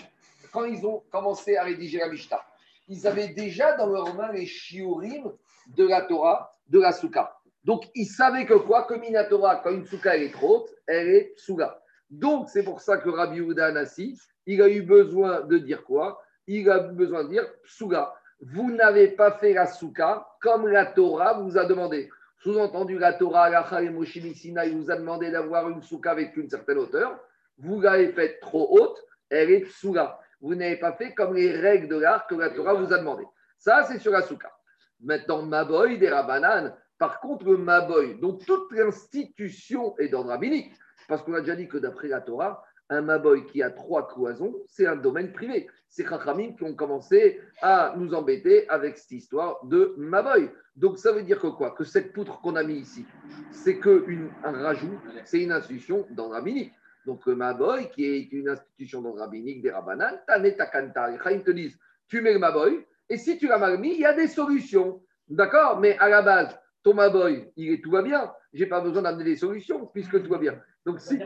quand 0.53 0.65
ils 0.65 0.87
ont 0.87 1.03
commencé 1.11 1.57
à 1.57 1.65
rédiger 1.65 1.99
la 1.99 2.09
Mishnah, 2.09 2.43
ils 2.89 3.07
avaient 3.07 3.29
déjà 3.29 3.77
dans 3.77 3.87
leur 3.87 4.15
main 4.15 4.33
les 4.33 4.47
shiurim 4.47 5.33
de 5.77 5.87
la 5.87 6.03
Torah, 6.03 6.57
de 6.69 6.81
la 6.81 6.93
Souka. 6.93 7.35
Donc, 7.65 7.85
ils 7.95 8.07
savaient 8.07 8.47
que 8.47 8.55
quoi? 8.55 8.85
Comme 8.85 9.03
une 9.03 9.27
Torah, 9.29 9.57
quand 9.57 9.71
une 9.71 9.85
Souka 9.85 10.17
est 10.17 10.33
trop 10.33 10.61
haute, 10.61 10.75
elle 10.87 11.09
est 11.09 11.35
Souga. 11.37 11.81
Donc, 12.09 12.49
c'est 12.49 12.63
pour 12.63 12.81
ça 12.81 12.97
que 12.97 13.11
Rabbi 13.11 13.37
Yehuda 13.37 13.67
Anassi, 13.67 14.19
il 14.47 14.63
a 14.63 14.69
eu 14.69 14.83
besoin 14.83 15.43
de 15.43 15.59
dire 15.59 15.85
quoi? 15.85 16.23
Il 16.47 16.71
a 16.71 16.89
eu 16.89 16.93
besoin 16.95 17.25
de 17.25 17.29
dire 17.29 17.47
Souga. 17.65 18.15
Vous 18.41 18.71
n'avez 18.71 19.09
pas 19.09 19.33
fait 19.33 19.53
la 19.53 19.67
Souka 19.67 20.27
comme 20.41 20.69
la 20.69 20.87
Torah 20.87 21.35
vous 21.35 21.59
a 21.59 21.67
demandé. 21.67 22.09
Sous-entendu, 22.39 22.99
la 22.99 23.13
Torah, 23.13 23.51
la 23.51 23.67
et 23.83 23.85
il 23.87 24.77
vous 24.77 24.91
a 24.91 24.97
demandé 24.97 25.31
d'avoir 25.31 25.69
une 25.69 25.83
Souka 25.83 26.13
avec 26.13 26.37
une 26.37 26.49
certaine 26.49 26.79
hauteur. 26.79 27.19
Vous 27.59 27.81
l'avez 27.81 28.13
faite 28.13 28.41
trop 28.41 28.69
haute, 28.71 28.97
elle 29.29 29.51
est 29.51 29.67
Souga. 29.67 30.19
Vous 30.41 30.55
n'avez 30.55 30.77
pas 30.77 30.93
fait 30.93 31.15
comme 31.15 31.35
les 31.35 31.53
règles 31.53 31.89
de 31.89 31.97
l'art 31.97 32.27
que 32.27 32.35
la 32.35 32.51
Torah 32.51 32.75
vous 32.75 32.93
a 32.93 32.99
demandé. 32.99 33.25
Ça, 33.59 33.85
c'est 33.85 33.99
sur 33.99 34.13
la 34.13 34.23
Souka. 34.23 34.53
Maintenant, 35.01 35.43
Maboy, 35.43 35.99
des 35.99 36.09
Rabanan. 36.09 36.75
Par 36.99 37.21
contre, 37.21 37.45
le 37.45 37.57
Maboy, 37.57 38.19
donc 38.21 38.45
toute 38.47 38.73
l'institution 38.73 39.97
est 39.99 40.09
d'ordre 40.09 40.31
rabbinique. 40.31 40.73
Parce 41.09 41.23
qu'on 41.23 41.35
a 41.35 41.41
déjà 41.41 41.57
dit 41.57 41.69
que 41.69 41.79
d'après 41.79 42.09
la 42.09 42.21
Torah, 42.21 42.63
un 42.91 43.03
Maboy 43.03 43.47
qui 43.47 43.63
a 43.63 43.71
trois 43.71 44.09
cloisons, 44.09 44.55
c'est 44.67 44.87
un 44.87 44.97
domaine 44.97 45.33
privé. 45.33 45.69
C'est 45.89 46.07
Chachamim 46.07 46.55
qui 46.55 46.65
ont 46.65 46.75
commencé 46.75 47.41
à 47.61 47.95
nous 47.97 48.15
embêter 48.15 48.69
avec 48.69 48.97
cette 48.97 49.13
histoire 49.13 49.65
de 49.65 49.95
Maboy. 49.97 50.51
Donc 50.77 50.99
ça 50.99 51.13
veut 51.13 51.23
dire 51.23 51.41
que 51.41 51.49
quoi? 51.49 51.73
Que 51.73 51.85
cette 51.85 52.13
poutre 52.13 52.41
qu'on 52.41 52.57
a 52.57 52.63
mis 52.63 52.77
ici, 52.77 53.05
c'est 53.51 53.79
qu'un 53.79 54.29
rajout, 54.43 54.99
c'est 55.25 55.41
une 55.41 55.53
institution 55.53 56.07
dans 56.11 56.29
rabbinique. 56.29 56.73
Donc 57.09 57.25
le 57.25 57.35
Maboy, 57.35 57.89
qui 57.89 58.05
est 58.05 58.31
une 58.33 58.51
institution 58.51 59.01
dans 59.01 59.15
rabbinique 59.15 59.63
des 59.63 59.71
Rabbanan, 59.71 60.21
Tanet 60.27 60.57
Takanta, 60.57 61.09
les 61.09 61.43
te 61.43 61.51
disent, 61.51 61.79
tu 62.07 62.21
mets 62.21 62.35
le 62.35 62.39
Maboy, 62.39 62.85
et 63.09 63.17
si 63.17 63.39
tu 63.39 63.49
l'as 63.49 63.57
mal 63.57 63.79
mis, 63.79 63.95
il 63.95 64.01
y 64.01 64.05
a 64.05 64.13
des 64.13 64.27
solutions. 64.27 65.01
D'accord? 65.27 65.81
Mais 65.81 65.97
à 66.01 66.11
la 66.11 66.21
base, 66.21 66.61
ton 66.83 66.93
Maboy, 66.93 67.51
il 67.57 67.73
est, 67.73 67.83
tout 67.83 67.91
va 67.91 68.03
bien. 68.03 68.31
Je 68.53 68.63
n'ai 68.63 68.69
pas 68.69 68.83
besoin 68.83 69.01
d'amener 69.01 69.25
des 69.25 69.37
solutions 69.37 69.87
puisque 69.87 70.23
tout 70.23 70.29
va 70.29 70.37
bien. 70.37 70.61
Donc, 70.85 71.01
si. 71.01 71.19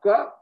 Quoi? 0.00 0.40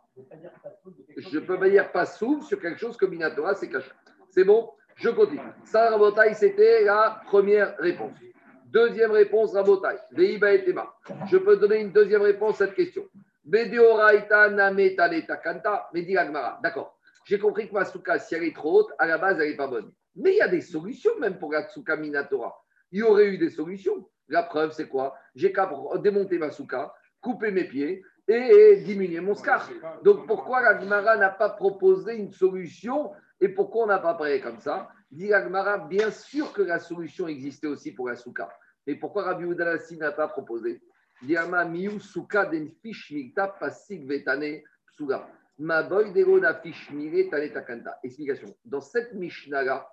Je 1.17 1.39
peux 1.39 1.59
pas 1.59 1.71
dire 1.71 1.91
pas 1.91 2.05
sous 2.05 2.43
sur 2.43 2.61
quelque 2.61 2.79
chose 2.79 2.99
que 2.99 3.07
Minatora, 3.07 3.55
c'est 3.55 3.71
caché. 3.71 3.91
C'est 4.29 4.45
bon? 4.45 4.71
Je 4.97 5.09
continue. 5.09 5.41
Ça, 5.65 5.89
Rabotai, 5.89 6.35
c'était 6.35 6.85
la 6.85 7.23
première 7.25 7.75
réponse. 7.79 8.19
Deuxième 8.67 9.13
réponse, 9.13 9.55
Rabotai. 9.55 9.97
Veiba 10.11 10.53
et. 10.53 10.75
Je 11.31 11.39
peux 11.39 11.57
donner 11.57 11.81
une 11.81 11.91
deuxième 11.91 12.21
réponse 12.21 12.61
à 12.61 12.67
cette 12.67 12.75
question. 12.75 13.05
Takanta. 15.27 15.89
Medi 15.93 16.15
D'accord. 16.63 16.99
J'ai 17.25 17.39
compris 17.39 17.69
que 17.69 17.75
ma 17.75 17.85
souka, 17.85 18.19
si 18.19 18.35
elle 18.35 18.45
est 18.45 18.55
trop 18.55 18.81
haute, 18.81 18.93
à 18.99 19.07
la 19.07 19.19
base, 19.19 19.41
elle 19.41 19.51
n'est 19.51 19.57
pas 19.57 19.67
bonne. 19.67 19.91
Mais 20.17 20.33
il 20.33 20.37
y 20.37 20.43
a 20.43 20.49
des 20.49 20.61
solutions 20.61 21.19
même 21.19 21.39
pour 21.39 21.53
la 21.53 21.67
souka 21.69 21.97
Minatora. 21.97 22.55
Il 22.93 23.01
y 23.01 23.03
aurait 23.03 23.29
eu 23.29 23.39
des 23.39 23.51
solutions. 23.51 24.09
La 24.29 24.43
preuve, 24.43 24.73
c'est 24.73 24.89
quoi? 24.89 25.15
J'ai 25.35 25.53
qu'à 25.53 25.71
démonter 26.03 26.39
ma 26.39 26.51
souka, 26.51 26.95
couper 27.21 27.51
mes 27.51 27.65
pieds 27.65 28.05
et 28.29 28.77
diminuer 28.77 29.21
mon 29.21 29.35
scar. 29.35 29.69
Donc 30.03 30.27
pourquoi 30.27 30.63
la 30.63 30.81
Gemara 30.81 31.17
n'a 31.17 31.31
pas 31.31 31.51
proposé 31.51 32.17
une 32.17 32.31
solution 32.31 33.11
et 33.41 33.49
pourquoi 33.49 33.85
on 33.85 33.89
n'a 33.89 33.99
pas 33.99 34.15
parlé 34.15 34.41
comme 34.41 34.61
ça? 34.61 34.89
Dit 35.11 35.29
la 35.29 35.43
Gemara, 35.43 35.79
bien 35.79 36.11
sûr 36.11 36.53
que 36.53 36.63
la 36.63 36.79
solution 36.79 37.27
existait 37.29 37.67
aussi 37.67 37.93
pour 37.93 38.09
la 38.09 38.17
souka. 38.17 38.49
Mais 38.87 38.95
pourquoi 38.95 39.25
Rabbi 39.25 39.45
Udalassi 39.45 39.97
n'a 39.97 40.13
pas 40.13 40.29
proposé? 40.29 40.83
Miu 41.23 42.01
souka 42.01 42.45
den 42.47 42.71
fish 42.83 43.13
vetane. 43.13 44.63
Ma 45.59 45.83
boy 45.83 46.13
fish 46.63 46.91
takanta. 47.53 47.99
Explication. 48.03 48.55
Dans 48.65 48.81
cette 48.81 49.15
Mishnah-là, 49.15 49.89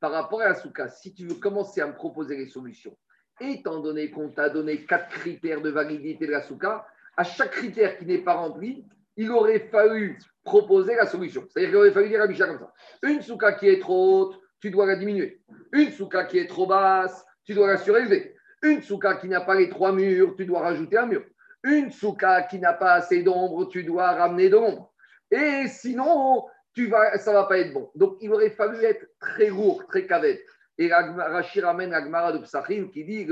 par 0.00 0.12
rapport 0.12 0.40
à 0.40 0.48
la 0.48 0.54
souka, 0.54 0.88
si 0.88 1.14
tu 1.14 1.26
veux 1.26 1.34
commencer 1.34 1.80
à 1.80 1.86
me 1.86 1.94
proposer 1.94 2.36
les 2.36 2.46
solutions, 2.46 2.96
étant 3.40 3.80
donné 3.80 4.10
qu'on 4.10 4.30
t'a 4.30 4.48
donné 4.48 4.84
quatre 4.84 5.08
critères 5.08 5.60
de 5.60 5.70
validité 5.70 6.26
de 6.26 6.32
la 6.32 6.42
souka, 6.42 6.86
à 7.16 7.24
chaque 7.24 7.52
critère 7.52 7.98
qui 7.98 8.06
n'est 8.06 8.18
pas 8.18 8.34
rempli, 8.34 8.84
il 9.16 9.30
aurait 9.30 9.68
fallu 9.70 10.18
proposer 10.42 10.94
la 10.96 11.06
solution. 11.06 11.46
C'est-à-dire 11.48 11.70
qu'il 11.70 11.76
aurait 11.76 11.92
fallu 11.92 12.08
dire 12.08 12.22
à 12.22 12.26
Mishnah 12.26 12.46
comme 12.46 12.58
ça. 12.58 12.72
Une 13.02 13.22
souka 13.22 13.52
qui 13.52 13.68
est 13.68 13.80
trop 13.80 14.20
haute, 14.20 14.40
tu 14.60 14.70
dois 14.70 14.86
la 14.86 14.96
diminuer. 14.96 15.40
Une 15.72 15.90
souka 15.90 16.24
qui 16.24 16.38
est 16.38 16.46
trop 16.46 16.66
basse, 16.66 17.24
tu 17.44 17.54
dois 17.54 17.68
la 17.68 17.76
surélever. 17.76 18.34
Une 18.62 18.82
souka 18.82 19.16
qui 19.16 19.28
n'a 19.28 19.40
pas 19.40 19.54
les 19.54 19.68
trois 19.68 19.92
murs, 19.92 20.34
tu 20.36 20.46
dois 20.46 20.60
rajouter 20.60 20.96
un 20.96 21.06
mur. 21.06 21.24
Une 21.64 21.90
souka 21.90 22.42
qui 22.42 22.58
n'a 22.58 22.72
pas 22.72 22.94
assez 22.94 23.22
d'ombre, 23.22 23.68
tu 23.68 23.84
dois 23.84 24.12
ramener 24.12 24.48
de 24.48 24.56
l'ombre. 24.56 24.92
Et 25.30 25.66
sinon, 25.68 26.44
tu 26.74 26.88
vas, 26.88 27.18
ça 27.18 27.32
va 27.32 27.44
pas 27.44 27.58
être 27.58 27.72
bon. 27.72 27.90
Donc, 27.94 28.16
il 28.20 28.32
aurait 28.32 28.50
fallu 28.50 28.82
être 28.84 29.06
très 29.20 29.48
lourd, 29.48 29.86
très 29.88 30.06
cavette. 30.06 30.42
Et 30.78 30.92
Rachir 30.92 31.64
ramène 31.64 31.92
Agmara 31.92 32.32
de 32.32 32.38
Psachim 32.38 32.88
qui 32.92 33.04
dit 33.04 33.26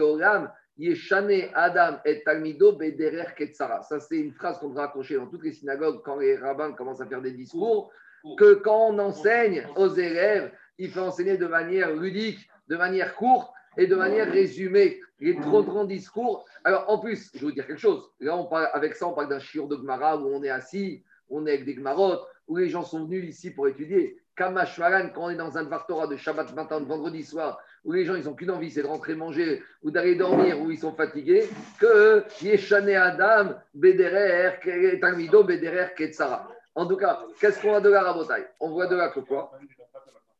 Yeshane 0.78 1.50
Adam 1.54 1.98
et 2.04 2.22
Talmido 2.22 2.72
Bederer 2.72 3.34
Ketsara. 3.36 3.82
Ça, 3.82 4.00
c'est 4.00 4.16
une 4.16 4.32
phrase 4.32 4.58
qu'on 4.58 4.68
devrait 4.68 4.84
accrocher 4.84 5.16
dans 5.16 5.26
toutes 5.26 5.44
les 5.44 5.52
synagogues 5.52 6.02
quand 6.04 6.16
les 6.16 6.36
rabbins 6.36 6.72
commencent 6.72 7.00
à 7.00 7.06
faire 7.06 7.20
des 7.20 7.32
discours. 7.32 7.92
Que 8.38 8.54
quand 8.54 8.88
on 8.88 8.98
enseigne 8.98 9.66
aux 9.76 9.88
élèves, 9.88 10.52
il 10.78 10.90
faut 10.90 11.00
enseigner 11.00 11.36
de 11.36 11.46
manière 11.46 11.94
ludique, 11.94 12.48
de 12.68 12.76
manière 12.76 13.14
courte 13.14 13.52
et 13.76 13.86
de 13.86 13.96
manière 13.96 14.30
résumée. 14.30 15.00
Les 15.20 15.36
trop 15.36 15.62
grands 15.62 15.84
discours. 15.84 16.46
Alors, 16.64 16.88
en 16.88 16.98
plus, 16.98 17.30
je 17.34 17.40
vais 17.40 17.46
vous 17.46 17.52
dire 17.52 17.66
quelque 17.66 17.80
chose. 17.80 18.10
Là, 18.20 18.36
on 18.36 18.46
parle, 18.46 18.68
avec 18.72 18.94
ça, 18.94 19.06
on 19.06 19.12
parle 19.12 19.28
d'un 19.28 19.38
chiur 19.38 19.68
de 19.68 19.76
Gmara 19.76 20.16
où 20.16 20.34
on 20.34 20.42
est 20.42 20.48
assis, 20.48 21.02
on 21.28 21.46
est 21.46 21.52
avec 21.52 21.64
des 21.66 21.74
Gmarotes, 21.74 22.26
où 22.48 22.56
les 22.56 22.70
gens 22.70 22.84
sont 22.84 23.04
venus 23.04 23.28
ici 23.28 23.50
pour 23.50 23.68
étudier. 23.68 24.16
Kamashwaran, 24.36 25.10
quand 25.14 25.24
on 25.24 25.30
est 25.30 25.36
dans 25.36 25.58
un 25.58 25.64
Dvar 25.64 26.08
de 26.08 26.16
Shabbat 26.16 26.54
matin, 26.54 26.80
de 26.80 26.86
vendredi 26.86 27.22
soir, 27.22 27.60
où 27.84 27.92
les 27.92 28.06
gens 28.06 28.14
ils 28.14 28.24
n'ont 28.24 28.34
qu'une 28.34 28.50
envie, 28.50 28.70
c'est 28.70 28.82
de 28.82 28.86
rentrer 28.86 29.14
manger 29.14 29.62
ou 29.82 29.90
d'aller 29.90 30.14
dormir, 30.14 30.58
où 30.58 30.70
ils 30.70 30.78
sont 30.78 30.92
fatigués, 30.92 31.46
que 31.78 32.24
Yeshane 32.42 32.88
Adam, 32.88 33.54
Bederer, 33.74 34.98
Talmido, 35.00 35.44
Bederer, 35.44 35.94
Ketsara. 35.94 36.48
En 36.74 36.86
tout 36.86 36.96
cas, 36.96 37.24
qu'est-ce 37.38 37.60
qu'on 37.60 37.70
voit 37.70 37.80
de 37.80 37.90
la 37.90 38.02
rabotaille? 38.02 38.46
On 38.58 38.70
voit 38.70 38.86
de 38.86 38.96
là 38.96 39.10
que 39.10 39.20
quoi? 39.20 39.52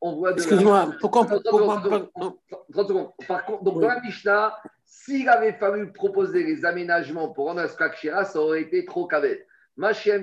On 0.01 0.17
voit 0.17 0.33
de 0.33 0.39
Excuse-moi, 0.39 0.95
pourquoi, 1.01 1.27
30 1.27 1.45
secondes. 2.89 3.11
Par 3.29 3.45
contre, 3.45 3.65
donc 3.65 3.81
dans 3.81 3.89
la 3.89 4.01
Mishnah, 4.01 4.57
s'il 4.87 5.29
avait 5.29 5.53
fallu 5.53 5.93
proposer 5.93 6.43
les 6.43 6.65
aménagements 6.65 7.29
pour 7.29 7.47
rendre 7.47 7.61
un 7.61 7.69
Skakshira, 7.69 8.25
ça 8.25 8.41
aurait 8.41 8.63
été 8.63 8.85
trop 8.85 9.07
cavé. 9.07 9.47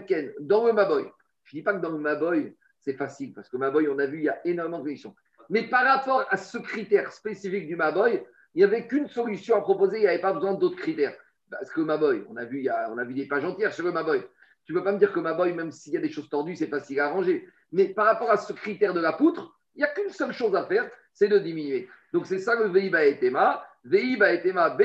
Ken, 0.07 0.33
dans 0.39 0.65
le 0.65 0.73
Maboy, 0.73 1.03
je 1.43 1.55
ne 1.55 1.59
dis 1.59 1.63
pas 1.63 1.73
que 1.73 1.81
dans 1.81 1.91
le 1.91 1.99
Maboy, 1.99 2.55
c'est 2.79 2.93
facile, 2.93 3.33
parce 3.33 3.49
que 3.49 3.57
Maboy, 3.57 3.87
on 3.87 3.99
a 3.99 4.05
vu, 4.05 4.19
il 4.19 4.23
y 4.25 4.29
a 4.29 4.39
énormément 4.45 4.79
de 4.79 4.83
conditions. 4.83 5.15
Mais 5.49 5.63
par 5.63 5.85
rapport 5.85 6.25
à 6.29 6.37
ce 6.37 6.57
critère 6.57 7.11
spécifique 7.11 7.67
du 7.67 7.75
Maboy, 7.75 8.23
il 8.53 8.59
n'y 8.59 8.63
avait 8.63 8.87
qu'une 8.87 9.07
solution 9.07 9.55
à 9.55 9.61
proposer, 9.61 9.97
il 9.97 10.01
n'y 10.01 10.07
avait 10.07 10.21
pas 10.21 10.33
besoin 10.33 10.53
d'autres 10.53 10.77
critères. 10.77 11.15
Parce 11.49 11.71
que 11.71 11.81
Maboy, 11.81 12.25
on 12.29 12.35
a 12.35 12.45
vu, 12.45 12.59
il 12.59 12.65
y 12.65 12.69
a, 12.69 12.91
on 12.91 12.97
a 12.97 13.03
vu 13.03 13.13
des 13.13 13.27
pages 13.27 13.45
entières 13.45 13.73
sur 13.73 13.85
le 13.85 13.91
Maboy. 13.91 14.21
Tu 14.65 14.73
ne 14.73 14.79
peux 14.79 14.83
pas 14.83 14.91
me 14.91 14.99
dire 14.99 15.13
que 15.13 15.19
Maboy, 15.19 15.53
même 15.53 15.71
s'il 15.71 15.93
y 15.93 15.97
a 15.97 16.01
des 16.01 16.11
choses 16.11 16.27
tordues, 16.27 16.55
c'est 16.55 16.67
facile 16.67 16.99
à 16.99 17.05
arranger. 17.05 17.47
Mais 17.71 17.85
par 17.85 18.05
rapport 18.05 18.29
à 18.29 18.37
ce 18.37 18.51
critère 18.51 18.93
de 18.93 18.99
la 18.99 19.13
poutre, 19.13 19.56
il 19.77 19.81
n'y 19.81 19.83
a 19.83 19.89
qu'une 19.89 20.09
seule 20.09 20.33
chose 20.33 20.55
à 20.55 20.65
faire, 20.65 20.89
c'est 21.13 21.27
de 21.27 21.37
diminuer. 21.37 21.87
Donc 22.11 22.25
c'est 22.25 22.39
ça 22.39 22.55
le 22.55 22.69
Veiba 22.69 23.05
etema. 23.05 23.63
Veiba 23.83 24.33
etema 24.33 24.75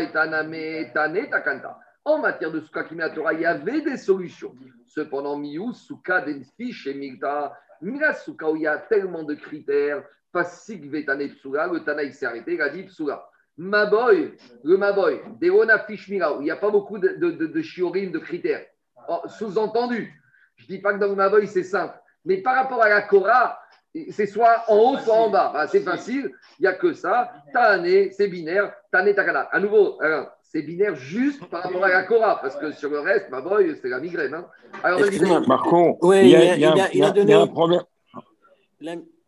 etaname 0.00 0.92
tane 0.92 1.30
takanta. 1.30 1.78
En 2.04 2.18
matière 2.18 2.50
de 2.50 2.60
Souka 2.60 2.84
Torah, 3.14 3.34
il 3.34 3.40
y 3.40 3.46
avait 3.46 3.82
des 3.82 3.96
solutions. 3.96 4.54
Cependant, 4.86 5.36
Miyu, 5.36 5.72
Souka, 5.72 6.22
Denfish 6.22 6.86
et 6.86 6.94
Milta, 6.94 7.56
Mila 7.80 8.14
Souka, 8.14 8.50
où 8.50 8.56
il 8.56 8.62
y 8.62 8.66
a 8.66 8.78
tellement 8.78 9.22
de 9.22 9.34
critères, 9.34 10.02
Pasik 10.32 10.90
Vetane 10.90 11.28
Psula, 11.28 11.68
le 11.68 11.84
Tana 11.84 12.02
il 12.02 12.14
s'est 12.14 12.26
arrêté, 12.26 12.54
il 12.54 12.62
a 12.62 12.70
dit 12.70 12.84
Psula. 12.84 13.24
Maboy, 13.56 14.34
le 14.64 14.76
Maboy, 14.78 15.20
Deona 15.40 15.80
Fish 15.80 16.08
Mila, 16.08 16.32
où 16.32 16.40
il 16.40 16.44
n'y 16.44 16.50
a 16.50 16.56
pas 16.56 16.70
beaucoup 16.70 16.98
de, 16.98 17.08
de, 17.08 17.30
de, 17.30 17.46
de 17.46 18.10
de 18.10 18.18
critères. 18.18 18.64
Oh, 19.08 19.20
sous-entendu, 19.26 20.12
je 20.56 20.64
ne 20.64 20.68
dis 20.68 20.78
pas 20.78 20.94
que 20.94 20.98
dans 20.98 21.08
le 21.08 21.14
Maboy 21.14 21.46
c'est 21.46 21.62
simple, 21.62 21.94
mais 22.24 22.38
par 22.38 22.54
rapport 22.56 22.82
à 22.82 22.88
la 22.88 23.02
Korah, 23.02 23.60
c'est 24.10 24.26
soit 24.26 24.64
en 24.68 24.76
haut, 24.76 24.98
soit 24.98 25.14
en 25.14 25.30
bas. 25.30 25.50
Bah, 25.52 25.66
c'est 25.66 25.80
facile, 25.80 26.30
il 26.58 26.62
n'y 26.62 26.68
a 26.68 26.74
que 26.74 26.92
ça. 26.92 27.32
Tane, 27.52 28.10
c'est 28.12 28.28
binaire. 28.28 28.72
Tane, 28.92 29.14
takana. 29.14 29.40
À 29.52 29.60
nouveau, 29.60 29.98
c'est 30.42 30.62
binaire 30.62 30.96
juste 30.96 31.44
par 31.46 31.62
rapport 31.62 31.84
à 31.84 31.88
la 31.88 32.02
Cora, 32.04 32.40
parce 32.40 32.56
que 32.56 32.72
sur 32.72 32.90
le 32.90 33.00
reste, 33.00 33.30
ma 33.30 33.40
boy, 33.40 33.76
c'est 33.80 33.88
la 33.88 34.00
migraine. 34.00 34.34
Hein. 34.34 34.46
Alors, 34.82 35.00
Marco, 35.46 35.98
il, 36.14 36.28
y 36.28 36.36
a, 36.36 36.56
il, 36.56 36.60
y 36.98 37.32
a, 37.32 37.40
un 37.40 37.46
problème. 37.46 37.82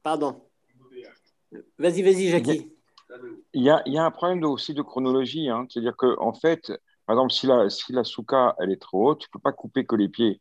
Pardon. 0.03 0.43
Vas-y, 1.79 2.03
vas-y, 2.03 2.29
Jackie. 2.29 2.73
Il 3.53 3.63
y, 3.63 3.71
a, 3.71 3.83
il 3.85 3.93
y 3.93 3.99
a 3.99 4.05
un 4.05 4.11
problème 4.11 4.43
aussi 4.45 4.73
de 4.73 4.81
chronologie. 4.81 5.51
Hein. 5.51 5.67
C'est-à-dire 5.69 5.95
qu'en 5.97 6.17
en 6.19 6.33
fait, 6.33 6.73
par 7.07 7.17
exemple, 7.17 7.33
si 7.33 7.47
la, 7.47 7.69
si 7.69 7.93
la 7.93 8.05
souka 8.05 8.55
elle 8.59 8.73
est 8.73 8.81
trop 8.81 9.11
haute, 9.11 9.21
tu 9.21 9.29
ne 9.29 9.33
peux 9.33 9.43
pas 9.43 9.53
couper 9.53 9.85
que 9.85 9.97
les 9.97 10.09
pieds. 10.09 10.41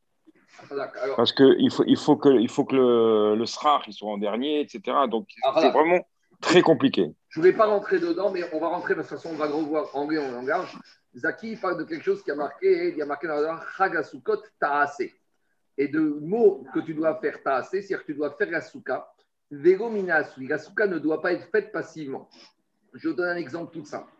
Parce 1.15 1.33
qu'il 1.33 1.71
faut, 1.71 1.83
il 1.85 1.97
faut 1.97 2.15
que, 2.15 2.29
il 2.29 2.49
faut 2.49 2.65
que 2.65 2.75
le, 2.75 3.35
le 3.35 3.45
srar 3.45 3.83
il 3.87 3.93
soit 3.93 4.11
en 4.11 4.17
dernier, 4.17 4.61
etc. 4.61 4.97
Donc, 5.09 5.27
ah, 5.43 5.55
c'est 5.59 5.71
vraiment 5.71 6.05
très 6.41 6.61
compliqué. 6.61 7.13
Je 7.29 7.39
ne 7.39 7.43
voulais 7.43 7.55
pas 7.55 7.65
rentrer 7.65 7.99
dedans, 7.99 8.31
mais 8.31 8.43
on 8.53 8.59
va 8.59 8.67
rentrer 8.67 8.95
parce 8.95 9.07
que 9.07 9.15
de 9.15 9.19
toute 9.19 9.29
façon, 9.29 9.35
on 9.35 9.47
va 9.47 9.47
revoir 9.47 9.95
anglais 9.95 10.19
en 10.19 10.31
langage. 10.31 10.77
Zaki 11.15 11.55
parle 11.57 11.77
de 11.77 11.83
quelque 11.83 12.03
chose 12.03 12.23
qui 12.23 12.31
a 12.31 12.35
marqué, 12.35 12.89
il 12.89 12.97
y 12.97 13.01
a 13.01 13.05
marqué 13.05 13.27
dans 13.27 13.39
la 13.39 13.61
Chagasukot 13.77 14.41
Taase. 14.59 15.09
Et 15.77 15.87
de 15.87 15.99
mots 15.99 16.65
que 16.73 16.79
tu 16.79 16.93
dois 16.93 17.19
faire 17.19 17.41
Taase, 17.41 17.69
c'est-à-dire 17.71 18.01
que 18.01 18.05
tu 18.05 18.13
dois 18.13 18.35
faire 18.37 18.51
la 18.51 18.61
souka. 18.61 19.11
Vego 19.49 19.91
La 20.39 20.57
souka 20.57 20.87
ne 20.87 20.99
doit 20.99 21.21
pas 21.21 21.33
être 21.33 21.47
faite 21.49 21.71
passivement. 21.71 22.29
Je 22.93 23.09
donne 23.09 23.29
un 23.29 23.35
exemple 23.35 23.73
tout 23.73 23.85
simple. 23.85 24.11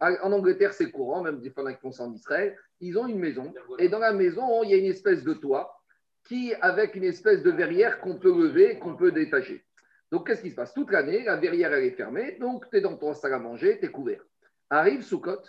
En 0.00 0.32
Angleterre, 0.32 0.72
c'est 0.72 0.90
courant, 0.90 1.22
même 1.22 1.40
des 1.40 1.50
fois 1.50 1.70
qui 1.72 1.80
font 1.80 1.92
ça 1.92 2.04
en 2.04 2.12
Israël. 2.12 2.56
Ils 2.80 2.98
ont 2.98 3.06
une 3.06 3.18
maison, 3.18 3.52
et 3.78 3.88
dans 3.88 3.98
la 3.98 4.12
maison, 4.12 4.62
il 4.62 4.70
y 4.70 4.74
a 4.74 4.78
une 4.78 4.86
espèce 4.86 5.22
de 5.22 5.34
toit 5.34 5.80
qui, 6.24 6.54
avec 6.60 6.94
une 6.94 7.04
espèce 7.04 7.42
de 7.42 7.50
verrière 7.50 8.00
qu'on 8.00 8.18
peut 8.18 8.32
lever, 8.32 8.78
qu'on 8.78 8.96
peut 8.96 9.12
détacher. 9.12 9.64
Donc, 10.10 10.26
qu'est-ce 10.26 10.42
qui 10.42 10.50
se 10.50 10.56
passe? 10.56 10.74
Toute 10.74 10.90
l'année, 10.90 11.22
la 11.24 11.36
verrière, 11.36 11.72
elle 11.72 11.84
est 11.84 11.96
fermée, 11.96 12.36
donc 12.40 12.68
tu 12.70 12.78
es 12.78 12.80
dans 12.80 12.96
ton 12.96 13.14
salle 13.14 13.34
à 13.34 13.38
manger, 13.38 13.78
tu 13.78 13.86
es 13.86 13.88
couvert. 13.90 14.22
Arrive 14.70 15.02
Soukot, 15.02 15.42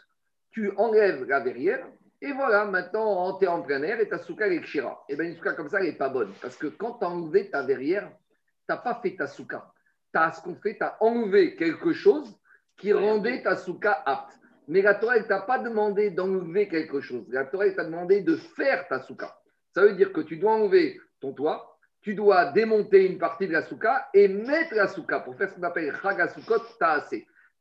tu 0.51 0.71
enlèves 0.77 1.23
la 1.25 1.39
verrière, 1.39 1.87
et 2.23 2.33
voilà, 2.33 2.65
maintenant, 2.65 3.37
tu 3.39 3.45
es 3.45 3.47
en 3.47 3.63
plein 3.63 3.81
air 3.81 3.99
et 3.99 4.07
ta 4.07 4.19
souka, 4.19 4.45
elle 4.45 4.53
est 4.53 4.61
kshira. 4.61 5.03
Et 5.09 5.15
bien, 5.15 5.25
une 5.25 5.35
souka 5.35 5.53
comme 5.53 5.69
ça, 5.69 5.79
elle 5.79 5.87
n'est 5.87 5.97
pas 5.97 6.09
bonne. 6.09 6.31
Parce 6.39 6.55
que 6.55 6.67
quand 6.67 6.99
tu 6.99 7.05
as 7.05 7.09
enlevé 7.09 7.49
ta 7.49 7.63
verrière, 7.63 8.11
tu 8.11 8.65
n'as 8.69 8.77
pas 8.77 8.99
fait 9.01 9.15
ta 9.15 9.25
souka. 9.25 9.71
Tu 10.13 10.19
as 10.19 10.31
ce 10.33 10.41
qu'on 10.41 10.55
fait, 10.55 10.77
tu 10.77 10.83
as 10.83 10.97
enlevé 11.01 11.55
quelque 11.55 11.93
chose 11.93 12.39
qui 12.77 12.93
rendait 12.93 13.41
ta 13.41 13.55
souka 13.55 14.03
apte. 14.05 14.37
Mais 14.71 14.81
la 14.81 14.95
Torah, 14.95 15.17
elle 15.17 15.27
t'a 15.27 15.41
pas 15.41 15.59
demandé 15.59 16.11
d'enlever 16.11 16.69
quelque 16.69 17.01
chose. 17.01 17.25
La 17.27 17.43
Torah, 17.43 17.65
elle 17.65 17.75
t'a 17.75 17.83
demandé 17.83 18.21
de 18.21 18.37
faire 18.37 18.87
ta 18.87 19.01
souka. 19.01 19.37
Ça 19.73 19.81
veut 19.81 19.95
dire 19.95 20.13
que 20.13 20.21
tu 20.21 20.37
dois 20.37 20.53
enlever 20.53 20.97
ton 21.19 21.33
toit, 21.33 21.77
tu 21.99 22.15
dois 22.15 22.53
démonter 22.53 23.05
une 23.05 23.17
partie 23.17 23.47
de 23.47 23.51
la 23.51 23.63
souka 23.63 24.07
et 24.13 24.29
mettre 24.29 24.73
la 24.73 24.87
souka 24.87 25.19
pour 25.19 25.35
faire 25.35 25.49
ce 25.49 25.55
qu'on 25.55 25.63
appelle 25.63 25.93
chagasukot 26.01 26.59
taase. 26.79 27.15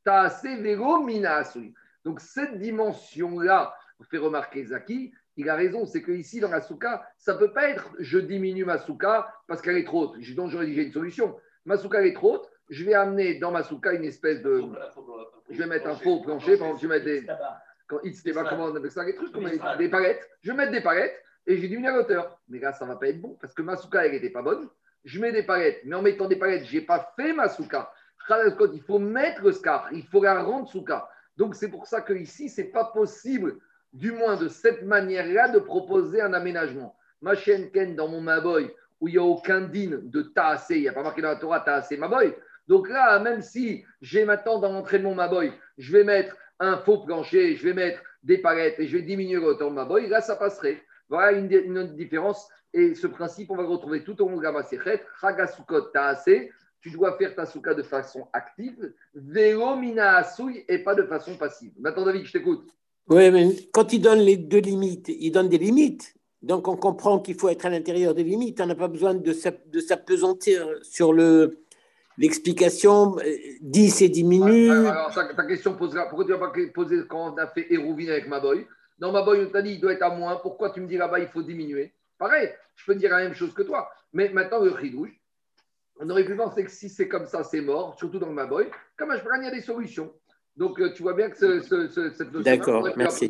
Taase 0.05 0.61
vero 0.61 1.03
mina 1.03 1.43
Donc 2.05 2.21
cette 2.21 2.57
dimension-là, 2.57 3.75
fait 4.09 4.17
remarquer 4.17 4.63
Zaki, 4.63 5.11
il 5.35 5.49
a 5.49 5.55
raison, 5.55 5.85
c'est 5.85 6.01
que 6.01 6.13
ici 6.13 6.39
dans 6.39 6.49
la 6.49 6.61
souka, 6.61 7.05
ça 7.17 7.33
ne 7.33 7.39
peut 7.39 7.51
pas 7.51 7.67
être 7.67 7.93
je 7.99 8.19
diminue 8.19 8.63
ma 8.63 8.77
souka 8.77 9.27
parce 9.49 9.61
qu'elle 9.61 9.75
est 9.75 9.83
trop 9.83 10.03
haute. 10.03 10.35
Donc 10.35 10.49
j'aurais 10.49 10.65
dit 10.65 10.75
j'ai 10.75 10.83
une 10.83 10.93
solution. 10.93 11.35
Ma 11.65 11.75
souka 11.75 12.01
est 12.05 12.13
trop 12.13 12.35
haute, 12.35 12.49
je 12.71 12.85
vais 12.85 12.93
amener 12.93 13.35
dans 13.35 13.51
ma 13.51 13.63
souka 13.63 13.93
une 13.93 14.05
espèce 14.05 14.41
de. 14.41 14.63
Je 15.49 15.57
vais 15.57 15.67
mettre 15.67 15.87
un 15.87 15.95
faux 15.95 16.21
plancher, 16.21 16.57
par 16.57 16.67
exemple, 16.69 16.81
je 16.81 16.87
vais 16.87 16.93
mettre 16.95 17.05
des. 17.05 17.25
Quand 17.87 17.99
comment 18.49 18.65
on 18.65 18.75
appelle 18.75 18.89
ça, 18.89 19.03
des 19.03 19.13
trucs, 19.13 19.35
des 19.77 19.89
palettes. 19.89 20.29
Je 20.41 20.51
vais 20.51 20.57
mettre 20.57 20.71
des 20.71 20.81
palettes 20.81 21.21
et 21.45 21.57
j'ai 21.57 21.67
diminué 21.67 21.89
la 21.89 21.99
hauteur. 21.99 22.39
Mais 22.47 22.59
là, 22.59 22.71
ça 22.71 22.85
ne 22.85 22.91
va 22.91 22.95
pas 22.95 23.09
être 23.09 23.21
bon 23.21 23.37
parce 23.41 23.53
que 23.53 23.61
ma 23.61 23.75
souka, 23.75 24.05
elle 24.05 24.13
n'était 24.13 24.29
pas 24.29 24.41
bonne. 24.41 24.69
Je 25.03 25.19
mets 25.19 25.33
des 25.33 25.43
palettes, 25.43 25.81
mais 25.83 25.95
en 25.95 26.01
mettant 26.01 26.27
des 26.27 26.37
palettes, 26.37 26.65
je 26.65 26.75
n'ai 26.75 26.81
pas 26.81 27.13
fait 27.15 27.33
ma 27.33 27.49
souka. 27.49 27.91
Il 28.29 28.81
faut 28.85 28.99
mettre 28.99 29.41
le 29.41 29.51
scar, 29.51 29.89
il 29.91 30.05
faut 30.05 30.23
la 30.23 30.41
rendre 30.41 30.69
souka. 30.69 31.09
Donc, 31.37 31.55
c'est 31.55 31.69
pour 31.69 31.87
ça 31.87 32.01
qu'ici, 32.01 32.49
ce 32.49 32.61
n'est 32.61 32.67
pas 32.67 32.85
possible, 32.85 33.57
du 33.91 34.11
moins 34.11 34.37
de 34.37 34.47
cette 34.47 34.83
manière-là, 34.83 35.49
de 35.49 35.59
proposer 35.59 36.21
un 36.21 36.33
aménagement. 36.33 36.95
Ma 37.21 37.35
chaîne 37.35 37.71
Ken 37.71 37.95
dans 37.95 38.07
mon 38.07 38.21
Maboy, 38.21 38.71
où 38.99 39.07
il 39.07 39.13
n'y 39.13 39.17
a 39.17 39.23
aucun 39.23 39.61
din 39.61 39.99
de 40.03 40.21
Taase, 40.21 40.67
il 40.69 40.81
n'y 40.81 40.87
a 40.87 40.93
pas 40.93 41.03
marqué 41.03 41.21
dans 41.21 41.29
la 41.29 41.35
Torah 41.35 41.61
Taase 41.61 41.91
Maboy. 41.97 42.33
Donc 42.67 42.89
là, 42.89 43.19
même 43.19 43.41
si 43.41 43.83
j'ai 44.01 44.25
maintenant 44.25 44.59
dans 44.59 44.71
l'entrée 44.71 44.99
de 44.99 45.03
mon 45.03 45.15
Maboy, 45.15 45.51
je 45.77 45.91
vais 45.91 46.03
mettre 46.03 46.35
un 46.59 46.77
faux 46.77 46.99
plancher, 46.99 47.55
je 47.55 47.63
vais 47.63 47.73
mettre 47.73 48.01
des 48.23 48.37
palettes 48.37 48.79
et 48.79 48.87
je 48.87 48.97
vais 48.97 49.03
diminuer 49.03 49.39
le 49.39 49.47
hauteur 49.47 49.69
de 49.69 49.75
Maboy, 49.75 50.07
là, 50.07 50.21
ça 50.21 50.35
passerait. 50.35 50.81
Voilà 51.09 51.37
une, 51.37 51.51
une, 51.51 51.95
différence. 51.95 52.47
Et 52.73 52.95
ce 52.95 53.07
principe, 53.07 53.51
on 53.51 53.55
va 53.55 53.63
le 53.63 53.69
retrouver 53.69 54.03
tout 54.03 54.21
au 54.21 54.29
long 54.29 54.37
de 54.37 54.43
la 54.43 54.51
Maserhet. 54.51 55.03
Chagasukot 55.19 55.81
ta'ase, 55.93 56.49
tu 56.79 56.91
dois 56.91 57.17
faire 57.17 57.35
ta 57.35 57.45
souka 57.45 57.73
de 57.73 57.83
façon 57.83 58.27
active. 58.31 58.93
Veomina 59.13 60.17
asui 60.17 60.63
et 60.69 60.79
pas 60.79 60.95
de 60.95 61.03
façon 61.03 61.35
passive. 61.35 61.71
Maintenant, 61.79 62.05
David, 62.05 62.25
je 62.25 62.31
t'écoute. 62.31 62.69
Oui, 63.09 63.29
mais 63.31 63.49
quand 63.73 63.91
il 63.91 63.99
donne 63.99 64.19
les 64.19 64.37
deux 64.37 64.59
limites, 64.59 65.09
il 65.09 65.31
donne 65.31 65.49
des 65.49 65.57
limites. 65.57 66.15
Donc, 66.41 66.67
on 66.67 66.77
comprend 66.77 67.19
qu'il 67.19 67.35
faut 67.35 67.49
être 67.49 67.65
à 67.65 67.69
l'intérieur 67.69 68.13
des 68.13 68.23
limites. 68.23 68.61
On 68.61 68.65
n'a 68.65 68.75
pas 68.75 68.87
besoin 68.87 69.13
de 69.13 69.33
s'apesantir 69.33 70.67
sur 70.81 71.11
le, 71.11 71.65
l'explication 72.17 73.15
10 73.61 74.01
et 74.01 74.09
diminue. 74.09 74.69
Alors, 74.69 75.13
ta, 75.13 75.45
question 75.45 75.75
posera 75.75 76.07
pourquoi 76.07 76.25
tu 76.25 76.31
n'as 76.31 76.37
pas 76.37 76.51
posé 76.73 77.01
quand 77.07 77.33
on 77.33 77.37
a 77.37 77.47
fait 77.47 77.67
Hérouvine 77.71 78.09
avec 78.09 78.27
ma 78.27 78.39
boy 78.39 78.65
dans 79.01 79.11
ma 79.11 79.23
boy, 79.23 79.45
on 79.47 79.49
t'a 79.49 79.63
dit 79.63 79.71
il 79.71 79.81
doit 79.81 79.93
être 79.93 80.03
à 80.03 80.15
moins. 80.15 80.35
Pourquoi 80.35 80.69
tu 80.69 80.79
me 80.79 80.87
dis 80.87 80.95
là-bas 80.95 81.19
il 81.19 81.27
faut 81.27 81.41
diminuer? 81.41 81.91
Pareil, 82.19 82.53
je 82.75 82.85
peux 82.85 82.93
dire 82.93 83.09
la 83.09 83.23
même 83.23 83.33
chose 83.33 83.51
que 83.51 83.63
toi. 83.63 83.89
Mais 84.13 84.29
maintenant, 84.29 84.59
le 84.59 84.69
ridouche, 84.69 85.19
on 85.99 86.07
aurait 86.11 86.23
pu 86.23 86.35
penser 86.35 86.63
que 86.63 86.69
si 86.69 86.87
c'est 86.87 87.07
comme 87.07 87.25
ça, 87.25 87.43
c'est 87.43 87.61
mort, 87.61 87.97
surtout 87.97 88.19
dans 88.19 88.29
ma 88.29 88.45
boy. 88.45 88.69
Comme 88.95 89.11
je 89.11 89.23
il 89.39 89.43
y 89.43 89.47
a 89.47 89.51
des 89.51 89.61
solutions. 89.61 90.13
Donc, 90.55 90.79
euh, 90.79 90.93
tu 90.93 91.01
vois 91.01 91.15
bien 91.15 91.31
que 91.31 91.35
cette 91.35 92.31
notion. 92.31 92.41
D'accord, 92.41 92.87
merci. 92.95 93.29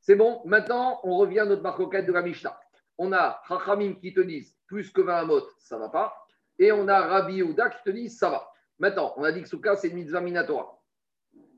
C'est 0.00 0.16
bon. 0.16 0.40
Maintenant, 0.46 1.00
on 1.04 1.18
revient 1.18 1.40
à 1.40 1.44
notre 1.44 1.62
marcoquette 1.62 2.06
de 2.06 2.12
la 2.12 2.22
Mishnah. 2.22 2.58
On 2.96 3.12
a 3.12 3.42
Chachamim 3.46 3.96
qui 4.00 4.14
te 4.14 4.20
disent 4.20 4.56
plus 4.66 4.90
que 4.90 5.02
20 5.02 5.24
mot, 5.24 5.42
ça 5.58 5.76
ne 5.76 5.80
va 5.82 5.90
pas. 5.90 6.23
Et 6.58 6.72
on 6.72 6.88
a 6.88 7.00
Rabbi 7.00 7.34
Yehuda 7.34 7.70
qui 7.70 7.82
te 7.84 7.90
dit 7.90 8.08
ça 8.08 8.30
va. 8.30 8.48
Maintenant, 8.78 9.14
on 9.16 9.24
a 9.24 9.32
dit 9.32 9.42
que 9.42 9.48
Souka, 9.48 9.76
c'est 9.76 9.88
une 9.88 9.96
mitzvah 9.96 10.20
minatora. 10.20 10.80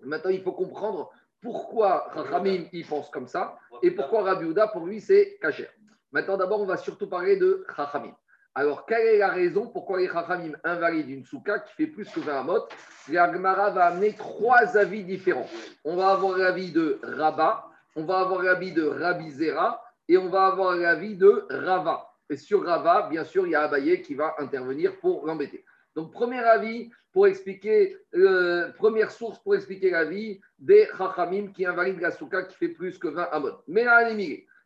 Maintenant, 0.03 0.31
il 0.31 0.43
faut 0.43 0.53
comprendre 0.53 1.11
pourquoi 1.41 2.09
Rachamim 2.11 2.67
il 2.73 2.87
pense 2.87 3.09
comme 3.11 3.27
ça 3.27 3.59
et 3.83 3.91
pourquoi 3.91 4.23
Rabbi 4.23 4.47
Houda, 4.47 4.69
pour 4.69 4.87
lui, 4.87 5.01
c'est 5.01 5.39
cacher. 5.41 5.69
Maintenant, 6.13 6.37
d'abord, 6.37 6.61
on 6.61 6.67
va 6.67 6.77
surtout 6.77 7.09
parler 7.09 7.37
de 7.37 7.65
Rachamim. 7.69 8.15
Alors, 8.55 8.87
quelle 8.87 9.07
est 9.07 9.19
la 9.19 9.29
raison 9.29 9.69
pourquoi 9.69 10.01
les 10.01 10.09
Rachamim 10.09 10.53
invalident 10.65 11.11
une 11.11 11.25
souka 11.25 11.59
qui 11.61 11.75
fait 11.75 11.87
plus 11.87 12.09
que 12.09 12.21
20 12.21 12.41
amot 12.41 12.63
L'Agmara 13.09 13.71
va 13.71 13.87
amener 13.87 14.15
trois 14.15 14.77
avis 14.77 15.05
différents. 15.05 15.49
On 15.85 15.97
va 15.97 16.11
avoir 16.11 16.39
l'avis 16.39 16.73
de 16.73 16.99
Rabba, 17.03 17.67
on 17.97 18.05
va 18.05 18.21
avoir 18.21 18.43
l'avis 18.43 18.73
de 18.73 18.85
Rabbi 18.85 19.31
Zera 19.31 19.83
et 20.09 20.17
on 20.17 20.29
va 20.29 20.47
avoir 20.47 20.75
l'avis 20.75 21.17
de 21.17 21.47
Rava. 21.51 22.09
Et 22.29 22.37
sur 22.37 22.65
Rava, 22.65 23.09
bien 23.09 23.25
sûr, 23.25 23.47
il 23.47 23.51
y 23.51 23.55
a 23.55 23.63
Abaye 23.63 24.03
qui 24.03 24.15
va 24.15 24.35
intervenir 24.39 24.99
pour 24.99 25.27
l'embêter. 25.27 25.65
Donc, 25.95 26.13
premier 26.13 26.41
avis 26.41 26.91
pour 27.13 27.27
expliquer, 27.27 27.97
euh, 28.15 28.71
première 28.73 29.11
source 29.11 29.39
pour 29.39 29.55
expliquer 29.55 29.91
la 29.91 30.05
vie 30.05 30.41
des 30.59 30.89
Chachamim 30.99 31.53
qui 31.53 31.65
invalident 31.65 32.01
la 32.01 32.11
qui 32.11 32.57
fait 32.57 32.69
plus 32.69 32.99
que 32.99 33.09
20 33.09 33.29
amot. 33.33 33.63
Mais 33.69 33.85
là, 33.85 34.09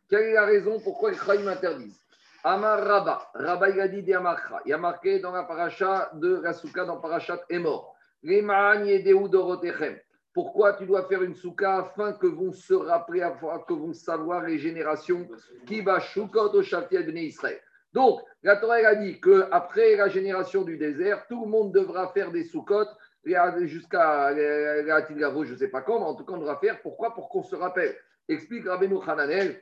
quelle 0.09 0.23
est 0.23 0.33
la 0.33 0.45
raison 0.45 0.79
pourquoi 0.79 1.11
les 1.11 1.17
Chachamim 1.17 1.47
interdisent? 1.47 2.01
Amar 2.43 2.83
Rabba, 2.83 3.29
Rabba 3.35 3.69
il 3.69 3.79
a 3.79 3.87
dit 3.87 4.01
des 4.01 4.13
Amarcha. 4.13 4.61
Il 4.65 4.73
a 4.73 4.77
marqué 4.77 5.19
dans 5.19 5.31
la 5.31 5.43
paracha 5.43 6.09
de 6.13 6.41
la 6.41 6.53
dans 6.85 6.97
Parachat 6.97 7.39
est 7.49 7.59
mort. 7.59 7.95
Pourquoi 10.33 10.73
tu 10.73 10.85
dois 10.85 11.07
faire 11.07 11.23
une 11.23 11.35
souka 11.35 11.79
afin 11.79 12.13
que 12.13 12.27
vont 12.27 12.53
se 12.53 12.73
rappeler, 12.73 13.27
que 13.67 13.73
vont 13.73 13.93
savoir 13.93 14.43
les 14.43 14.59
générations 14.59 15.27
qui 15.65 15.81
va 15.81 15.99
choukot 15.99 16.51
au 16.53 16.61
de 16.61 17.17
Israël. 17.17 17.59
Donc, 17.93 18.21
la 18.41 18.55
Torah 18.55 18.75
a 18.75 18.95
dit 18.95 19.19
qu'après 19.19 19.97
la 19.97 20.07
génération 20.07 20.63
du 20.63 20.77
désert, 20.77 21.27
tout 21.27 21.43
le 21.43 21.49
monde 21.49 21.73
devra 21.73 22.07
faire 22.13 22.31
des 22.31 22.45
soukottes 22.45 22.95
jusqu'à 23.23 24.31
la 24.31 25.01
Tilgavo, 25.01 25.43
je 25.43 25.53
ne 25.53 25.57
sais 25.57 25.67
pas 25.67 25.81
quand, 25.81 25.99
mais 25.99 26.05
en 26.05 26.15
tout 26.15 26.23
cas, 26.23 26.33
on 26.33 26.37
devra 26.37 26.57
faire. 26.57 26.81
Pourquoi? 26.81 27.13
Pour 27.13 27.29
qu'on 27.29 27.43
se 27.43 27.55
rappelle. 27.55 27.95
Explique 28.29 28.65
Rabbeinu 28.65 28.97
Hananel, 29.05 29.61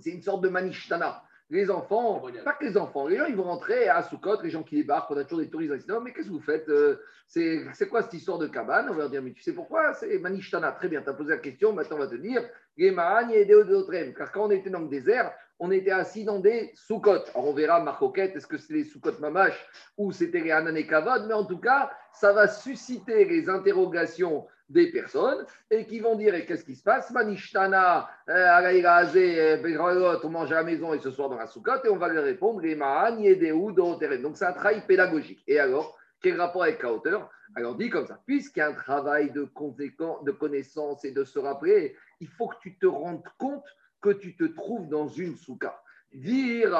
c'est 0.00 0.10
une 0.10 0.22
sorte 0.22 0.42
de 0.42 0.48
manishtana. 0.48 1.24
Les 1.50 1.68
enfants, 1.68 2.22
pas 2.44 2.52
que 2.52 2.64
les 2.64 2.76
enfants, 2.76 3.08
les 3.08 3.16
gens 3.16 3.26
ils 3.26 3.34
vont 3.34 3.42
rentrer 3.42 3.88
à 3.88 4.02
Soukot, 4.02 4.40
les 4.42 4.50
gens 4.50 4.62
qui 4.62 4.76
débarquent, 4.76 5.10
on 5.10 5.16
a 5.16 5.24
toujours 5.24 5.40
des 5.40 5.50
touristes, 5.50 5.72
mais 6.02 6.12
qu'est-ce 6.12 6.28
que 6.28 6.32
vous 6.32 6.40
faites 6.40 6.68
euh, 6.68 6.96
C'est 7.26 7.88
quoi 7.88 8.02
cette 8.02 8.14
histoire 8.14 8.38
de 8.38 8.46
cabane 8.46 8.86
On 8.88 8.92
va 8.92 9.00
leur 9.00 9.10
dire, 9.10 9.20
mais 9.20 9.32
tu 9.32 9.42
sais 9.42 9.52
pourquoi 9.52 9.92
C'est 9.94 10.20
Manishtana. 10.20 10.70
Très 10.70 10.86
bien, 10.86 11.02
tu 11.02 11.10
as 11.10 11.12
posé 11.12 11.30
la 11.30 11.38
question, 11.38 11.72
maintenant 11.72 11.96
on 11.96 12.00
va 12.00 12.06
te 12.06 12.14
dire, 12.14 12.42
car 12.78 14.32
quand 14.32 14.46
on 14.46 14.50
était 14.50 14.70
dans 14.70 14.80
le 14.80 14.88
désert, 14.88 15.32
on 15.58 15.70
était 15.70 15.90
assis 15.90 16.24
dans 16.24 16.38
des 16.38 16.70
soukottes. 16.74 17.30
Alors 17.34 17.48
on 17.48 17.52
verra 17.52 17.80
Marcoquette, 17.80 18.36
est-ce 18.36 18.46
que 18.46 18.56
c'est 18.56 18.72
les 18.72 18.84
soukottes 18.84 19.20
mamash 19.20 19.68
ou 19.98 20.12
c'était 20.12 20.40
les 20.40 20.52
Hanan 20.52 20.74
Kavod, 20.86 21.26
mais 21.26 21.34
en 21.34 21.44
tout 21.44 21.58
cas, 21.58 21.90
ça 22.12 22.32
va 22.32 22.48
susciter 22.48 23.24
les 23.24 23.48
interrogations 23.48 24.46
des 24.70 24.90
personnes 24.90 25.44
et 25.70 25.84
qui 25.84 26.00
vont 26.00 26.16
dire 26.16 26.34
qu'est-ce 26.46 26.64
qui 26.64 26.76
se 26.76 26.82
passe? 26.82 27.10
Manishtana, 27.10 28.08
euh, 28.28 30.18
on 30.22 30.28
mange 30.30 30.52
à 30.52 30.54
la 30.54 30.62
maison 30.62 30.94
et 30.94 31.00
ce 31.00 31.10
soir 31.10 31.28
dans 31.28 31.36
la 31.36 31.46
soukotte, 31.46 31.84
et 31.84 31.88
on 31.88 31.96
va 31.96 32.08
leur 32.08 32.24
répondre 32.24 32.62
Donc 32.62 34.36
c'est 34.36 34.44
un 34.46 34.52
travail 34.52 34.86
pédagogique. 34.86 35.42
Et 35.46 35.58
alors, 35.58 35.98
quel 36.22 36.40
rapport 36.40 36.62
avec 36.62 36.82
la 36.82 36.92
hauteur? 36.92 37.30
Alors 37.56 37.74
dit 37.74 37.90
comme 37.90 38.06
ça, 38.06 38.20
puisqu'il 38.26 38.60
y 38.60 38.62
a 38.62 38.68
un 38.68 38.74
travail 38.74 39.32
de, 39.32 39.42
de 39.42 40.30
connaissance 40.30 41.04
et 41.04 41.10
de 41.10 41.24
se 41.24 41.38
rappeler, 41.38 41.96
il 42.20 42.28
faut 42.28 42.46
que 42.46 42.56
tu 42.62 42.78
te 42.78 42.86
rendes 42.86 43.24
compte 43.38 43.66
que 44.00 44.10
tu 44.10 44.36
te 44.36 44.44
trouves 44.44 44.88
dans 44.88 45.08
une 45.08 45.36
souka. 45.36 45.82
Dire 46.12 46.74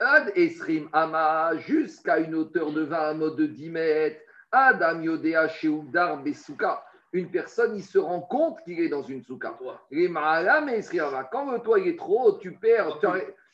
Ad 0.00 0.32
Esrim 0.34 0.88
Ama, 0.92 1.56
jusqu'à 1.58 2.18
une 2.18 2.34
hauteur 2.34 2.72
de 2.72 2.82
20 2.82 3.14
mode 3.14 3.36
de 3.36 3.46
10 3.46 3.70
mètres. 3.70 4.20
Adam 4.50 5.00
Yodea 5.00 5.48
Sheudar 5.48 6.22
Besouka. 6.22 6.84
Une 7.12 7.30
personne, 7.30 7.76
il 7.76 7.84
se 7.84 7.98
rend 7.98 8.22
compte 8.22 8.62
qu'il 8.64 8.80
est 8.80 8.88
dans 8.88 9.02
une 9.02 9.22
souka. 9.22 9.58
Quand 9.60 11.50
le 11.50 11.58
toit 11.58 11.80
est 11.80 11.98
trop 11.98 12.22
haut, 12.22 12.38
tu 12.38 12.52
perds. 12.52 12.98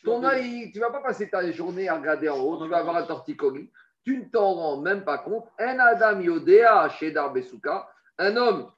ton 0.05 0.25
œil, 0.25 0.71
tu 0.71 0.79
ne 0.79 0.85
vas 0.85 0.91
pas 0.91 1.03
passer 1.03 1.29
ta 1.29 1.51
journée 1.51 1.89
à 1.89 1.97
regarder 1.97 2.29
en 2.29 2.39
haut, 2.39 2.63
tu 2.63 2.69
vas 2.69 2.79
avoir 2.79 2.97
un 2.97 3.03
torticolis. 3.03 3.71
tu 4.05 4.19
ne 4.19 4.25
t'en 4.25 4.55
rends 4.55 4.81
même 4.81 5.05
pas 5.05 5.19
compte. 5.19 5.49
Un 5.59 5.79
Adam 5.79 6.21
Yodea 6.21 6.89
chez 6.91 7.11
Darbesuka, 7.11 7.89
un 8.19 8.37
homme, 8.37 8.71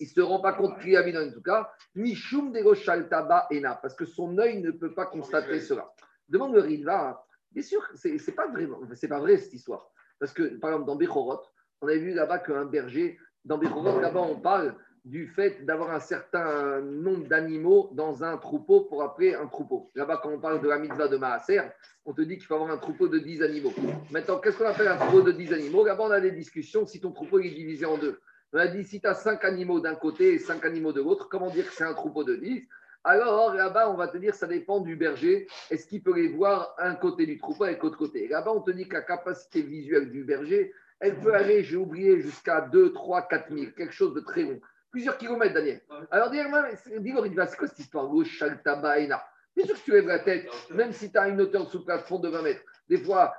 il 0.00 0.06
ne 0.06 0.12
se 0.12 0.20
rend 0.20 0.40
pas 0.40 0.52
compte 0.52 0.78
qu'il 0.80 0.96
habite 0.96 1.14
dans 1.14 1.24
une 1.24 1.32
souka, 1.32 1.72
Mishum 1.94 2.52
de 2.52 3.02
Taba 3.08 3.46
Ena, 3.50 3.76
parce 3.76 3.94
que 3.94 4.04
son 4.04 4.36
œil 4.38 4.60
ne 4.60 4.70
peut 4.70 4.92
pas 4.92 5.06
constater 5.06 5.60
cela. 5.60 5.92
Demande 6.28 6.54
le 6.54 6.60
Riva, 6.60 7.24
bien 7.52 7.62
sûr, 7.62 7.86
ce 7.94 8.08
n'est 8.08 8.34
pas, 8.34 8.48
vraiment, 8.48 8.80
pas 9.08 9.18
vrai 9.20 9.36
cette 9.36 9.54
histoire. 9.54 9.90
Parce 10.18 10.32
que, 10.32 10.42
par 10.58 10.70
exemple, 10.70 10.86
dans 10.86 10.96
Bechorot, 10.96 11.40
on 11.80 11.88
a 11.88 11.94
vu 11.94 12.14
là-bas 12.14 12.38
qu'un 12.38 12.64
berger, 12.64 13.18
dans 13.44 13.58
Bechorot, 13.58 14.00
là-bas, 14.00 14.20
on 14.20 14.36
parle 14.36 14.74
du 15.04 15.26
fait 15.26 15.64
d'avoir 15.66 15.90
un 15.90 16.00
certain 16.00 16.80
nombre 16.80 17.28
d'animaux 17.28 17.90
dans 17.92 18.24
un 18.24 18.38
troupeau 18.38 18.80
pour 18.82 19.02
appeler 19.02 19.34
un 19.34 19.46
troupeau. 19.46 19.90
Là-bas, 19.94 20.20
quand 20.22 20.30
on 20.30 20.40
parle 20.40 20.62
de 20.62 20.68
la 20.68 20.78
mitzvah 20.78 21.08
de 21.08 21.18
Maaser, 21.18 21.60
on 22.06 22.14
te 22.14 22.22
dit 22.22 22.36
qu'il 22.36 22.46
faut 22.46 22.54
avoir 22.54 22.70
un 22.70 22.78
troupeau 22.78 23.08
de 23.08 23.18
10 23.18 23.42
animaux. 23.42 23.72
Maintenant, 24.10 24.38
qu'est-ce 24.38 24.56
qu'on 24.56 24.66
appelle 24.66 24.88
un 24.88 24.96
troupeau 24.96 25.20
de 25.20 25.32
10 25.32 25.52
animaux? 25.52 25.84
Là-bas, 25.84 26.04
on 26.04 26.10
a 26.10 26.20
des 26.20 26.30
discussions 26.30 26.86
si 26.86 27.00
ton 27.00 27.12
troupeau 27.12 27.38
est 27.40 27.50
divisé 27.50 27.84
en 27.84 27.98
deux. 27.98 28.18
On 28.54 28.58
a 28.58 28.66
dit 28.66 28.84
si 28.84 29.00
tu 29.00 29.06
as 29.06 29.14
5 29.14 29.44
animaux 29.44 29.80
d'un 29.80 29.94
côté 29.94 30.34
et 30.34 30.38
5 30.38 30.64
animaux 30.64 30.92
de 30.92 31.02
l'autre, 31.02 31.28
comment 31.28 31.50
dire 31.50 31.66
que 31.66 31.74
c'est 31.74 31.84
un 31.84 31.94
troupeau 31.94 32.24
de 32.24 32.36
10 32.36 32.66
alors 33.06 33.54
là-bas, 33.54 33.90
on 33.90 33.96
va 33.96 34.08
te 34.08 34.16
dire, 34.16 34.34
ça 34.34 34.46
dépend 34.46 34.80
du 34.80 34.96
berger. 34.96 35.46
Est-ce 35.70 35.86
qu'il 35.86 36.02
peut 36.02 36.14
les 36.14 36.28
voir 36.28 36.74
un 36.78 36.94
côté 36.94 37.26
du 37.26 37.36
troupeau 37.36 37.66
et 37.66 37.76
l'autre 37.76 37.98
côté? 37.98 38.28
Là-bas, 38.28 38.52
on 38.52 38.62
te 38.62 38.70
dit 38.70 38.88
que 38.88 38.94
la 38.94 39.02
capacité 39.02 39.60
visuelle 39.60 40.10
du 40.10 40.24
berger, 40.24 40.72
elle 41.04 41.16
peut 41.20 41.34
aller, 41.34 41.62
j'ai 41.62 41.76
oublié, 41.76 42.20
jusqu'à 42.20 42.62
2, 42.62 42.92
3, 42.92 43.28
4 43.28 43.52
000, 43.52 43.72
quelque 43.76 43.92
chose 43.92 44.14
de 44.14 44.20
très 44.20 44.42
long 44.42 44.60
plusieurs 44.94 45.18
kilomètres, 45.18 45.54
Daniel. 45.54 45.80
Alors, 46.12 46.30
dis-moi, 46.30 46.68
c'est 46.76 47.56
quoi 47.56 47.66
cette 47.66 47.80
histoire? 47.80 48.06
Gauche, 48.06 48.40
Bien 48.40 49.66
sûr 49.66 49.74
que 49.74 49.84
tu 49.84 49.90
lèves 49.90 50.06
la 50.06 50.20
tête, 50.20 50.46
même 50.70 50.92
si 50.92 51.10
tu 51.10 51.18
as 51.18 51.26
une 51.28 51.40
hauteur 51.40 51.68
sous 51.68 51.84
plafond 51.84 52.20
de 52.20 52.28
20 52.28 52.42
mètres. 52.42 52.62
Des 52.88 52.98
fois, 52.98 53.34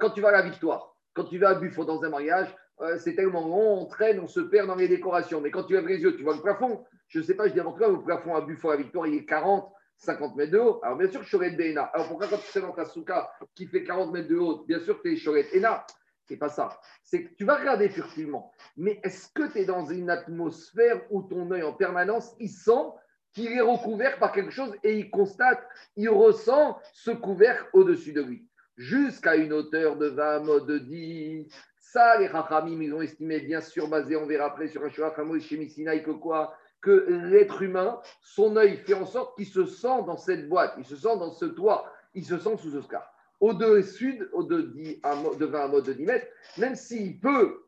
quand 0.00 0.10
tu 0.10 0.20
vas 0.20 0.28
à 0.28 0.32
la 0.32 0.42
victoire, 0.42 0.94
quand 1.14 1.24
tu 1.24 1.38
vas 1.38 1.50
à 1.50 1.54
Buffon 1.54 1.84
dans 1.84 2.04
un 2.04 2.10
mariage, 2.10 2.54
euh, 2.82 2.98
c'est 2.98 3.14
tellement 3.14 3.40
long, 3.40 3.80
on 3.80 3.86
traîne, 3.86 4.20
on 4.20 4.28
se 4.28 4.40
perd 4.40 4.66
dans 4.66 4.74
les 4.74 4.86
décorations. 4.86 5.40
Mais 5.40 5.50
quand 5.50 5.64
tu 5.64 5.72
lèves 5.72 5.86
les 5.86 5.98
yeux, 5.98 6.14
tu 6.14 6.22
vois 6.22 6.34
le 6.34 6.42
plafond. 6.42 6.84
Je 7.08 7.20
ne 7.20 7.24
sais 7.24 7.34
pas, 7.34 7.48
je 7.48 7.54
dis 7.54 7.60
avant 7.60 7.72
toi, 7.72 7.88
le 7.88 8.02
plafond 8.02 8.34
à 8.34 8.42
Buffon 8.42 8.68
à 8.68 8.76
la 8.76 8.82
victoire, 8.82 9.06
il 9.06 9.14
est 9.14 9.24
40, 9.24 9.66
50 9.96 10.36
mètres 10.36 10.52
de 10.52 10.58
haut. 10.58 10.80
Alors, 10.82 10.98
bien 10.98 11.10
sûr, 11.10 11.22
Choret 11.24 11.52
Béna. 11.52 11.84
Alors, 11.94 12.08
pourquoi 12.08 12.26
quand 12.28 12.36
tu 12.36 12.50
sais 12.50 12.60
dans 12.60 12.72
ta 12.72 12.84
souka 12.84 13.30
qui 13.54 13.66
fait 13.66 13.82
40 13.82 14.12
mètres 14.12 14.28
de 14.28 14.36
haut, 14.36 14.64
bien 14.68 14.78
sûr, 14.80 15.00
tu 15.00 15.14
es 15.14 15.16
Choret 15.16 15.46
Ena 15.54 15.86
c'est 16.28 16.36
pas 16.36 16.50
ça. 16.50 16.78
C'est 17.02 17.24
que 17.24 17.34
tu 17.34 17.44
vas 17.44 17.56
regarder 17.56 17.88
furtivement. 17.88 18.52
Mais 18.76 19.00
est-ce 19.02 19.28
que 19.32 19.50
tu 19.50 19.58
es 19.58 19.64
dans 19.64 19.86
une 19.86 20.10
atmosphère 20.10 21.00
où 21.10 21.22
ton 21.22 21.50
œil 21.50 21.62
en 21.62 21.72
permanence, 21.72 22.34
il 22.38 22.50
sent 22.50 22.92
qu'il 23.32 23.52
est 23.52 23.62
recouvert 23.62 24.18
par 24.18 24.32
quelque 24.32 24.50
chose 24.50 24.74
et 24.82 24.98
il 24.98 25.10
constate, 25.10 25.66
il 25.96 26.10
ressent 26.10 26.78
ce 26.92 27.10
couvert 27.10 27.66
au-dessus 27.72 28.12
de 28.12 28.22
lui? 28.22 28.46
Jusqu'à 28.76 29.36
une 29.36 29.52
hauteur 29.52 29.96
de 29.96 30.06
20 30.06 30.40
mots 30.40 30.60
de 30.60 30.78
10. 30.78 31.48
Ça, 31.78 32.18
les 32.18 32.26
Rachamim, 32.26 32.80
ils 32.82 32.94
ont 32.94 33.00
estimé, 33.00 33.40
bien 33.40 33.62
sûr, 33.62 33.88
basé, 33.88 34.14
on 34.14 34.26
verra 34.26 34.46
après 34.46 34.68
sur 34.68 34.84
un 34.84 34.90
Shurachamo 34.90 35.40
chez 35.40 35.56
Missinaï, 35.56 36.02
que 36.02 36.10
quoi? 36.10 36.54
Que 36.82 37.06
l'être 37.08 37.62
humain, 37.62 38.00
son 38.20 38.54
œil 38.56 38.76
fait 38.76 38.94
en 38.94 39.06
sorte 39.06 39.36
qu'il 39.36 39.46
se 39.46 39.64
sent 39.64 40.02
dans 40.06 40.18
cette 40.18 40.48
boîte, 40.48 40.74
il 40.76 40.84
se 40.84 40.94
sent 40.94 41.16
dans 41.16 41.32
ce 41.32 41.46
toit, 41.46 41.90
il 42.14 42.24
se 42.24 42.38
sent 42.38 42.56
sous 42.58 42.70
ce 42.70 42.82
scar 42.82 43.10
au-dessus 43.40 44.22
au-de, 44.32 44.62
de 44.62 45.46
20 45.46 45.68
mètres 45.68 45.86
de 45.86 45.92
10 45.92 46.06
mètres, 46.06 46.26
même 46.56 46.74
s'il 46.74 47.20
peut 47.20 47.64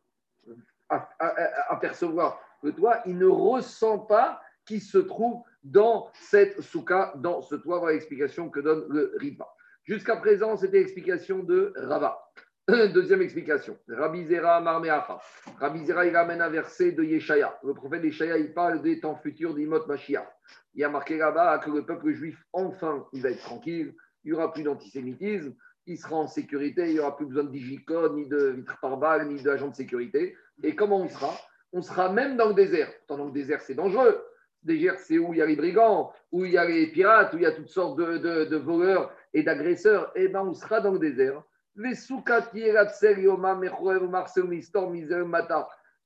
apercevoir 0.88 2.40
le 2.62 2.72
toit, 2.72 3.00
il 3.06 3.16
ne 3.18 3.26
ressent 3.26 3.98
pas 3.98 4.40
qu'il 4.66 4.80
se 4.80 4.98
trouve 4.98 5.42
dans 5.62 6.11
cette 6.14 6.61
souka, 6.61 7.12
dans 7.16 7.42
ce 7.42 7.54
toit. 7.54 7.78
Voilà 7.78 7.94
l'explication 7.94 8.48
que 8.50 8.61
donne 8.61 8.87
le 8.88 9.14
Ripa. 9.18 9.48
Jusqu'à 9.85 10.16
présent, 10.16 10.56
c'était 10.56 10.78
l'explication 10.78 11.40
de 11.40 11.72
Rava. 11.76 12.18
Deuxième 12.68 13.22
explication. 13.22 13.76
Rabbi 13.88 14.26
Zera 14.26 14.61
Marmeacha. 14.61 15.18
Rabbi 15.59 15.87
Zera, 15.87 16.06
il 16.06 16.16
ramène 16.16 16.40
un 16.40 16.50
verset 16.50 16.92
de 16.92 17.02
Yeshaya. 17.02 17.59
Le 17.64 17.74
prophète 17.74 18.04
Yeshaya, 18.04 18.38
il 18.38 18.52
parle 18.52 18.83
des 18.83 19.00
temps 19.00 19.16
futurs 19.16 19.54
d'Imot 19.54 19.87
Mashiach. 19.87 20.28
Il 20.74 20.80
y 20.80 20.85
a 20.85 20.88
marqué 20.88 21.18
là-bas 21.18 21.59
que 21.59 21.70
le 21.70 21.85
peuple 21.85 22.12
juif, 22.12 22.44
enfin, 22.52 23.06
il 23.12 23.22
va 23.22 23.30
être 23.30 23.42
tranquille 23.42 23.94
il 24.24 24.33
n'y 24.33 24.37
aura 24.37 24.52
plus 24.52 24.62
d'antisémitisme, 24.62 25.54
il 25.87 25.98
sera 25.98 26.16
en 26.16 26.28
sécurité, 26.28 26.87
il 26.87 26.94
n'y 26.94 27.00
aura 27.00 27.16
plus 27.16 27.26
besoin 27.26 27.44
de 27.44 27.50
digicode, 27.50 28.14
ni 28.14 28.26
de 28.26 28.48
vitres 28.50 28.78
par 28.80 28.96
balle, 28.96 29.28
ni 29.28 29.42
d'agents 29.42 29.68
de 29.68 29.74
sécurité. 29.74 30.37
Et 30.62 30.74
comment 30.74 31.00
on 31.00 31.09
sera? 31.09 31.35
On 31.72 31.83
sera 31.83 32.12
même 32.12 32.37
dans 32.37 32.48
le 32.48 32.54
désert. 32.54 32.92
Dans 33.09 33.24
le 33.24 33.30
désert, 33.30 33.61
c'est 33.62 33.74
dangereux. 33.74 34.22
Le 34.64 34.74
désert, 34.74 34.98
c'est 34.98 35.18
où 35.18 35.33
il 35.33 35.38
y 35.38 35.42
a 35.42 35.46
les 35.46 35.56
brigands, 35.56 36.12
où 36.33 36.44
il 36.44 36.52
y 36.52 36.59
a 36.59 36.64
les 36.64 36.88
pirates, 36.88 37.33
où 37.33 37.38
il 37.38 37.42
y 37.42 37.46
a 37.46 37.52
toutes 37.52 37.68
sortes 37.68 37.98
de, 37.98 38.56
voleurs 38.56 39.12
et 39.33 39.42
d'agresseurs. 39.42 40.12
Eh 40.14 40.28
bien, 40.28 40.42
on 40.42 40.54
sera 40.54 40.80
dans 40.80 40.92
le 40.92 40.98
désert. 40.98 41.42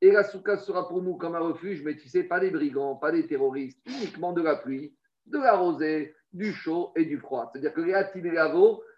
Et 0.00 0.12
la 0.12 0.22
souka 0.22 0.56
sera 0.58 0.88
pour 0.88 1.02
nous 1.02 1.16
comme 1.16 1.34
un 1.34 1.40
refuge, 1.40 1.82
mais 1.82 1.96
tu 1.96 2.08
sais, 2.08 2.24
pas 2.24 2.38
des 2.38 2.50
brigands, 2.50 2.96
pas 2.96 3.10
des 3.10 3.26
terroristes, 3.26 3.80
uniquement 3.86 4.32
de 4.32 4.42
la 4.42 4.56
pluie, 4.56 4.94
de 5.26 5.38
la 5.38 5.56
rosée, 5.56 6.14
du 6.34 6.52
chaud 6.52 6.92
et 6.96 7.04
du 7.04 7.18
froid. 7.18 7.50
C'est-à-dire 7.52 7.72
que 7.72 7.80
les 7.80 7.94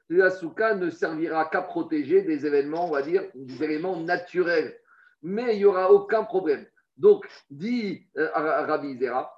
la 0.09 0.31
souka 0.31 0.75
ne 0.75 0.91
servira 0.91 1.47
qu'à 1.47 1.63
protéger 1.63 2.23
des 2.23 2.47
événements, 2.47 2.89
on 2.89 2.93
va 2.93 3.03
dire, 3.03 3.25
des 3.35 3.63
éléments 3.63 3.97
naturels. 3.97 4.77
Mais 5.23 5.55
il 5.55 5.59
n'y 5.59 5.65
aura 5.65 5.91
aucun 5.91 6.25
problème. 6.25 6.65
Donc, 6.97 7.27
dit 7.51 8.07
euh, 8.17 8.29
Rabbi 8.33 8.99
Zera, 8.99 9.33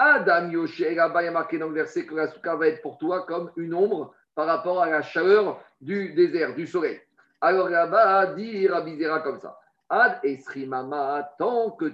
Adam 0.00 0.50
Yoshe, 0.50 0.80
là-bas, 0.80 1.22
il 1.22 1.24
y 1.24 1.28
a 1.28 1.32
marqué 1.32 1.58
dans 1.58 1.68
le 1.68 1.74
verset 1.74 2.06
que 2.06 2.14
la 2.14 2.28
souka 2.28 2.56
va 2.56 2.68
être 2.68 2.82
pour 2.82 2.98
toi 2.98 3.24
comme 3.26 3.50
une 3.56 3.74
ombre 3.74 4.14
par 4.34 4.46
rapport 4.46 4.82
à 4.82 4.90
la 4.90 5.02
chaleur 5.02 5.60
du 5.80 6.12
désert, 6.14 6.54
du 6.54 6.66
soleil. 6.66 7.00
Alors 7.40 7.68
là-bas, 7.68 8.34
dit 8.34 8.66
Rabbi 8.66 8.98
Zera 8.98 9.20
comme 9.20 9.38
ça. 9.38 9.58
Ad 9.88 10.18
Esrimama, 10.22 11.34
tant 11.38 11.70
que 11.70 11.86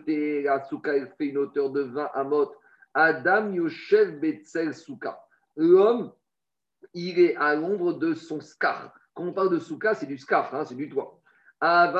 la 0.42 0.64
souka 0.64 0.92
fait 1.18 1.26
une 1.26 1.38
hauteur 1.38 1.70
de 1.70 1.82
20 1.82 2.10
amot, 2.14 2.52
Adam 2.94 3.52
Yoshev 3.52 4.20
Betzel 4.20 4.72
Souka. 4.72 5.20
L'homme, 5.57 6.12
il 6.94 7.18
est 7.18 7.37
à 7.37 7.54
l'ombre 7.54 7.94
de 7.94 8.14
son 8.14 8.40
scar. 8.40 8.94
Quand 9.14 9.24
on 9.24 9.33
parle 9.33 9.50
de 9.50 9.59
souka, 9.59 9.94
c'est 9.94 10.07
du 10.07 10.18
scar, 10.18 10.54
hein, 10.54 10.64
c'est 10.64 10.74
du 10.74 10.88
toit. 10.88 11.20
Mais 11.62 11.92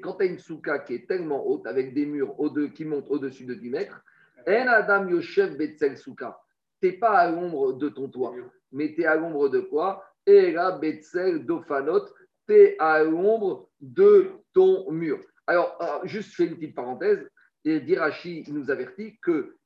quand 0.00 0.14
tu 0.14 0.22
as 0.22 0.26
une 0.26 0.38
souka 0.38 0.78
qui 0.80 0.94
est 0.94 1.06
tellement 1.06 1.46
haute, 1.46 1.66
avec 1.66 1.94
des 1.94 2.06
murs 2.06 2.34
qui 2.74 2.84
montent 2.84 3.10
au-dessus 3.10 3.44
de 3.44 3.54
10 3.54 3.70
mètres, 3.70 4.02
En 4.46 4.66
Adam 4.68 5.08
Yoshev 5.08 5.56
Betzel 5.56 5.96
Souka. 5.98 6.40
Tu 6.80 6.88
n'es 6.88 6.94
pas 6.94 7.18
à 7.18 7.30
l'ombre 7.30 7.74
de 7.74 7.88
ton 7.88 8.08
toit, 8.08 8.34
mais 8.72 8.94
tu 8.94 9.02
es 9.02 9.06
à 9.06 9.16
l'ombre 9.16 9.48
de 9.48 9.60
quoi? 9.60 10.04
Era 10.26 10.72
Betzel 10.78 11.44
Dofanot. 11.44 12.06
Tu 12.46 12.54
es 12.54 12.76
à 12.78 13.02
l'ombre 13.02 13.68
de 13.80 14.30
ton 14.54 14.90
mur. 14.90 15.20
Alors, 15.46 15.76
euh, 15.80 16.06
juste, 16.06 16.30
je 16.30 16.36
fais 16.36 16.46
une 16.46 16.56
petite 16.56 16.74
parenthèse. 16.74 17.28
Et 17.64 17.80
Dirachi 17.80 18.44
nous 18.48 18.70
avertit 18.70 19.18
que 19.20 19.56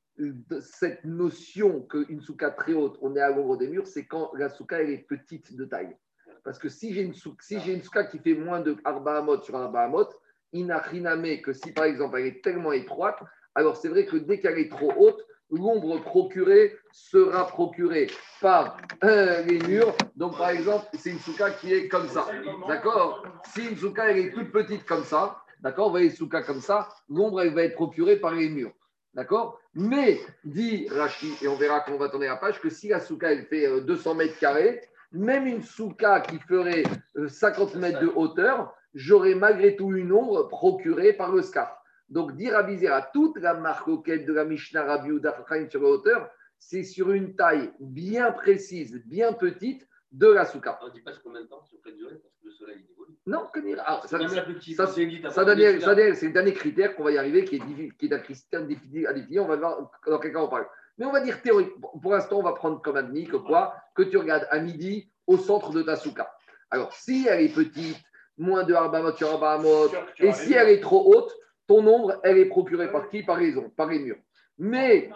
cette 0.61 1.03
notion 1.05 1.81
qu'une 1.81 2.21
souka 2.21 2.51
très 2.51 2.73
haute, 2.73 2.97
on 3.01 3.15
est 3.15 3.21
à 3.21 3.29
l'ombre 3.29 3.57
des 3.57 3.67
murs, 3.67 3.87
c'est 3.87 4.05
quand 4.05 4.31
la 4.35 4.49
souka 4.49 4.81
elle 4.81 4.91
est 4.91 5.07
petite 5.07 5.55
de 5.55 5.65
taille. 5.65 5.95
Parce 6.43 6.59
que 6.59 6.69
si 6.69 6.93
j'ai 6.93 7.03
une, 7.03 7.13
si 7.13 7.81
souka 7.83 8.03
qui 8.05 8.19
fait 8.19 8.35
moins 8.35 8.59
de 8.59 8.75
Arba 8.83 9.17
Hamot 9.17 9.41
sur 9.41 9.55
Arba 9.55 9.83
Hamot, 9.83 10.09
inachiname 10.51 11.41
que 11.41 11.53
si 11.53 11.71
par 11.71 11.85
exemple 11.85 12.19
elle 12.19 12.27
est 12.27 12.43
tellement 12.43 12.73
étroite, 12.73 13.19
alors 13.55 13.77
c'est 13.77 13.89
vrai 13.89 14.05
que 14.05 14.17
dès 14.17 14.39
qu'elle 14.39 14.59
est 14.59 14.69
trop 14.69 14.91
haute, 14.97 15.25
l'ombre 15.49 16.01
procurée 16.01 16.75
sera 16.91 17.47
procurée 17.47 18.07
par 18.41 18.77
euh, 19.03 19.41
les 19.43 19.59
murs. 19.59 19.95
Donc 20.15 20.37
par 20.37 20.49
exemple, 20.49 20.85
c'est 20.93 21.11
une 21.11 21.19
souka 21.19 21.51
qui 21.51 21.73
est 21.73 21.87
comme 21.87 22.07
ça. 22.07 22.27
D'accord? 22.67 23.23
Si 23.53 23.67
une 23.67 23.77
souka 23.77 24.09
elle 24.09 24.17
est 24.17 24.31
toute 24.31 24.51
petite 24.51 24.85
comme 24.85 25.03
ça, 25.03 25.42
D'accord 25.63 25.87
On 25.87 25.91
va 25.91 26.09
souka 26.09 26.43
comme 26.43 26.59
ça, 26.59 26.89
l'ombre, 27.07 27.41
elle 27.41 27.53
va 27.53 27.63
être 27.63 27.75
procurée 27.75 28.17
par 28.17 28.35
les 28.35 28.49
murs. 28.49 28.73
D'accord? 29.13 29.59
Mais, 29.73 30.19
dit 30.43 30.89
Rachi, 30.89 31.31
et 31.41 31.47
on 31.47 31.55
verra 31.55 31.79
quand 31.79 31.93
on 31.93 31.97
va 31.97 32.09
tourner 32.09 32.27
la 32.27 32.35
page, 32.35 32.59
que 32.59 32.69
si 32.69 32.89
la 32.89 32.99
souka, 32.99 33.31
elle 33.31 33.45
fait 33.45 33.81
200 33.81 34.11
euh, 34.11 34.13
mètres 34.13 34.37
carrés, 34.39 34.81
même 35.13 35.47
une 35.47 35.63
souka 35.63 36.19
qui 36.19 36.37
ferait 36.39 36.83
50 37.27 37.75
euh, 37.75 37.79
mètres 37.79 38.01
de 38.01 38.11
hauteur, 38.13 38.75
j'aurais 38.93 39.35
malgré 39.35 39.77
tout 39.77 39.95
une 39.95 40.11
ombre 40.11 40.49
procurée 40.49 41.13
par 41.13 41.31
le 41.31 41.41
scar. 41.41 41.81
Donc, 42.09 42.35
dire 42.35 42.57
à 42.57 43.01
toute 43.13 43.37
la 43.37 43.53
marque 43.53 43.87
de 43.87 44.33
la 44.33 44.43
Mishnah 44.43 44.83
Rabbi 44.83 45.11
ou 45.11 45.21
sur 45.69 45.81
la 45.81 45.89
hauteur, 45.89 46.29
c'est 46.59 46.83
sur 46.83 47.11
une 47.11 47.35
taille 47.35 47.71
bien 47.79 48.33
précise, 48.33 49.01
bien 49.05 49.31
petite 49.31 49.87
de 50.13 50.27
la 50.27 50.45
souka. 50.45 50.79
On 50.81 50.87
ne 50.87 50.91
dit 50.91 51.01
pas 51.01 51.11
combien 51.23 51.41
de 51.41 51.47
temps 51.47 51.61
ça 51.63 51.75
peut 51.83 51.91
durer 51.91 52.15
parce 52.15 52.35
que 52.35 52.45
le 52.45 52.51
soleil 52.51 52.85
évolue. 52.89 53.17
Non, 53.25 53.47
que 53.51 53.59
dire 53.59 53.81
ah, 53.85 54.01
ça, 54.05 54.19
ça, 54.19 54.87
ça, 55.31 55.45
Daniel, 55.45 55.79
Daniel 55.79 56.15
c'est 56.15 56.27
le 56.27 56.33
dernier 56.33 56.53
critère 56.53 56.95
qu'on 56.95 57.03
va 57.03 57.11
y 57.11 57.17
arriver 57.17 57.45
qui 57.45 57.55
est, 57.55 57.97
qui 57.97 58.05
est 58.05 58.13
un 58.13 58.19
critère 58.19 58.63
difficile 58.65 59.07
à 59.07 59.13
définir. 59.13 59.43
On 59.43 59.47
va 59.47 59.55
voir 59.55 59.91
dans 60.05 60.19
quel 60.19 60.31
cas 60.31 60.39
on 60.39 60.47
parle. 60.47 60.67
Mais 60.97 61.05
on 61.05 61.11
va 61.11 61.21
dire 61.21 61.41
théorique. 61.41 61.71
Pour 62.01 62.11
l'instant, 62.11 62.39
on 62.39 62.43
va 62.43 62.53
prendre 62.53 62.79
comme 62.81 62.95
admis 62.95 63.25
que 63.25 63.37
quoi? 63.37 63.75
Que 63.95 64.03
tu 64.03 64.17
regardes 64.17 64.47
à 64.51 64.59
midi 64.59 65.11
au 65.25 65.37
centre 65.37 65.71
de 65.71 65.81
ta 65.81 65.95
souka. 65.95 66.31
Alors, 66.69 66.93
si 66.93 67.27
elle 67.27 67.41
est 67.41 67.53
petite, 67.53 67.97
moins 68.37 68.63
de 68.63 68.73
Arbamot 68.73 69.15
sur 69.15 69.29
Arbamot, 69.29 69.89
et 70.19 70.31
si 70.33 70.53
elle 70.53 70.69
est 70.69 70.81
trop 70.81 71.15
haute, 71.15 71.33
ton 71.65 71.85
ombre, 71.87 72.19
elle 72.23 72.37
est 72.37 72.45
procurée 72.45 72.91
par 72.91 73.09
qui? 73.09 73.23
Par 73.23 73.39
les, 73.39 73.55
par 73.75 73.87
les 73.87 73.99
murs. 73.99 74.19
Mais 74.57 75.09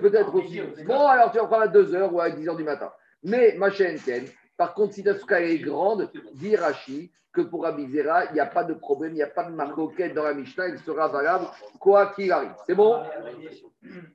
peut-être 0.00 0.34
aussi. 0.34 0.60
Bon, 0.84 1.06
alors 1.06 1.30
tu 1.30 1.38
en 1.40 1.46
prends 1.46 1.60
à 1.60 1.66
2h 1.68 2.10
ou 2.10 2.20
à 2.20 2.30
10h 2.30 2.56
du 2.56 2.64
matin. 2.64 2.92
Mais 3.22 3.54
ma 3.58 3.70
chaîne 3.70 3.98
tienne. 3.98 4.26
Par 4.56 4.74
contre, 4.74 4.94
si 4.94 5.04
ta 5.04 5.14
souka 5.14 5.40
est 5.40 5.58
grande, 5.58 6.10
dit 6.34 6.56
Rashi 6.56 7.12
que 7.32 7.42
pour 7.42 7.66
Abizera, 7.66 8.24
il 8.26 8.32
n'y 8.34 8.40
a 8.40 8.46
pas 8.46 8.64
de 8.64 8.74
problème, 8.74 9.12
il 9.12 9.16
n'y 9.16 9.22
a 9.22 9.26
pas 9.28 9.44
de 9.44 9.52
marcoquette 9.54 10.14
dans 10.14 10.24
la 10.24 10.34
Mishnah, 10.34 10.68
il 10.68 10.78
sera 10.78 11.08
valable 11.08 11.46
quoi 11.78 12.06
qu'il 12.14 12.32
arrive. 12.32 12.54
C'est 12.66 12.74
bon? 12.74 12.94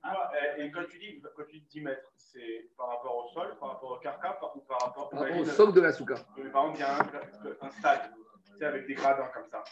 Ah, 0.04 0.32
et 0.58 0.66
et 0.66 0.72
quand 0.72 0.82
tu 0.90 0.98
dis, 1.00 1.22
quand 1.38 1.44
tu 1.48 1.60
dis 1.60 1.66
10 1.70 1.82
mètres, 1.82 2.12
c'est 2.18 2.70
par 2.76 2.90
rapport 2.90 3.26
au 3.26 3.30
sol, 3.34 3.56
par 3.60 3.70
rapport 3.74 3.92
au 3.92 3.98
carca, 4.00 4.38
par- 4.40 4.56
ou 4.58 4.60
par 4.62 4.80
rapport, 4.82 5.10
Par 5.10 5.20
rapport 5.22 5.38
au 5.38 5.46
socle 5.46 5.74
de 5.74 5.82
la 5.82 5.92
souka. 5.94 6.16
Mais 6.38 6.50
Par 6.50 6.64
exemple, 6.72 6.78
il 6.78 6.82
y 6.82 6.84
a 6.84 6.98
un, 6.98 7.68
un 7.68 7.72
stade, 7.72 8.12
tu 8.52 8.58
sais, 8.58 8.66
avec 8.66 8.88
des 8.88 8.96
gradins 8.96 9.30
comme 9.34 9.48
ça. 9.50 9.64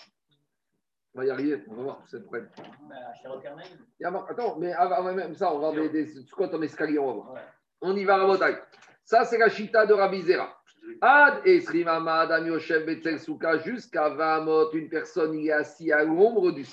On 1.13 1.19
va 1.19 1.25
y 1.25 1.29
arriver, 1.29 1.61
on 1.69 1.75
va 1.75 1.83
voir 1.83 2.03
ce 2.07 2.17
problème. 2.17 2.49
Bah, 2.89 4.25
Attends, 4.29 4.57
mais 4.59 4.71
avant 4.73 5.13
même 5.13 5.35
ça, 5.35 5.53
on 5.53 5.59
va 5.59 5.71
voir 5.71 5.73
des, 5.73 5.89
des 5.89 6.05
squats 6.05 6.55
en 6.55 6.61
escalier, 6.61 6.99
on 6.99 7.07
va 7.07 7.13
voir. 7.13 7.33
Ouais. 7.33 7.41
On 7.81 7.95
y 7.95 8.05
va 8.05 8.15
à 8.15 8.17
Rabotai. 8.17 8.57
Ça, 9.03 9.25
c'est 9.25 9.37
la 9.37 9.49
chita 9.49 9.85
de 9.85 9.93
Rabbi 9.93 10.21
Zera. 10.21 10.55
Ad 11.01 11.41
Esrimama 11.45 12.39
Yoshev 12.39 12.85
Betzel 12.85 13.19
Souka, 13.19 13.57
jusqu'à 13.59 14.09
20 14.09 14.41
mot, 14.41 14.71
une 14.71 14.89
personne 14.89 15.33
y 15.35 15.49
est 15.49 15.51
assis 15.51 15.91
à 15.91 16.03
l'ombre 16.03 16.51
du 16.51 16.63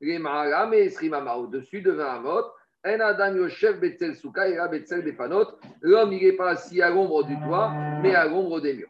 Maharam 0.00 0.72
et 0.72 0.86
Esrimama, 0.86 1.34
au-dessus 1.36 1.82
de 1.82 1.90
20 1.90 2.20
mot, 2.20 2.44
un 2.84 3.00
Adam 3.00 3.34
Yoshev 3.34 3.78
Betzel 3.80 4.14
Souka 4.14 4.48
et 4.48 4.56
Betzel 4.70 5.02
Befanot. 5.02 5.48
L'homme, 5.82 6.12
il 6.12 6.24
n'est 6.24 6.32
pas 6.32 6.50
assis 6.50 6.80
à 6.80 6.90
l'ombre 6.90 7.24
du 7.24 7.38
toit, 7.40 7.72
mais 8.02 8.14
à 8.14 8.26
l'ombre 8.26 8.60
des 8.60 8.74
murs. 8.74 8.89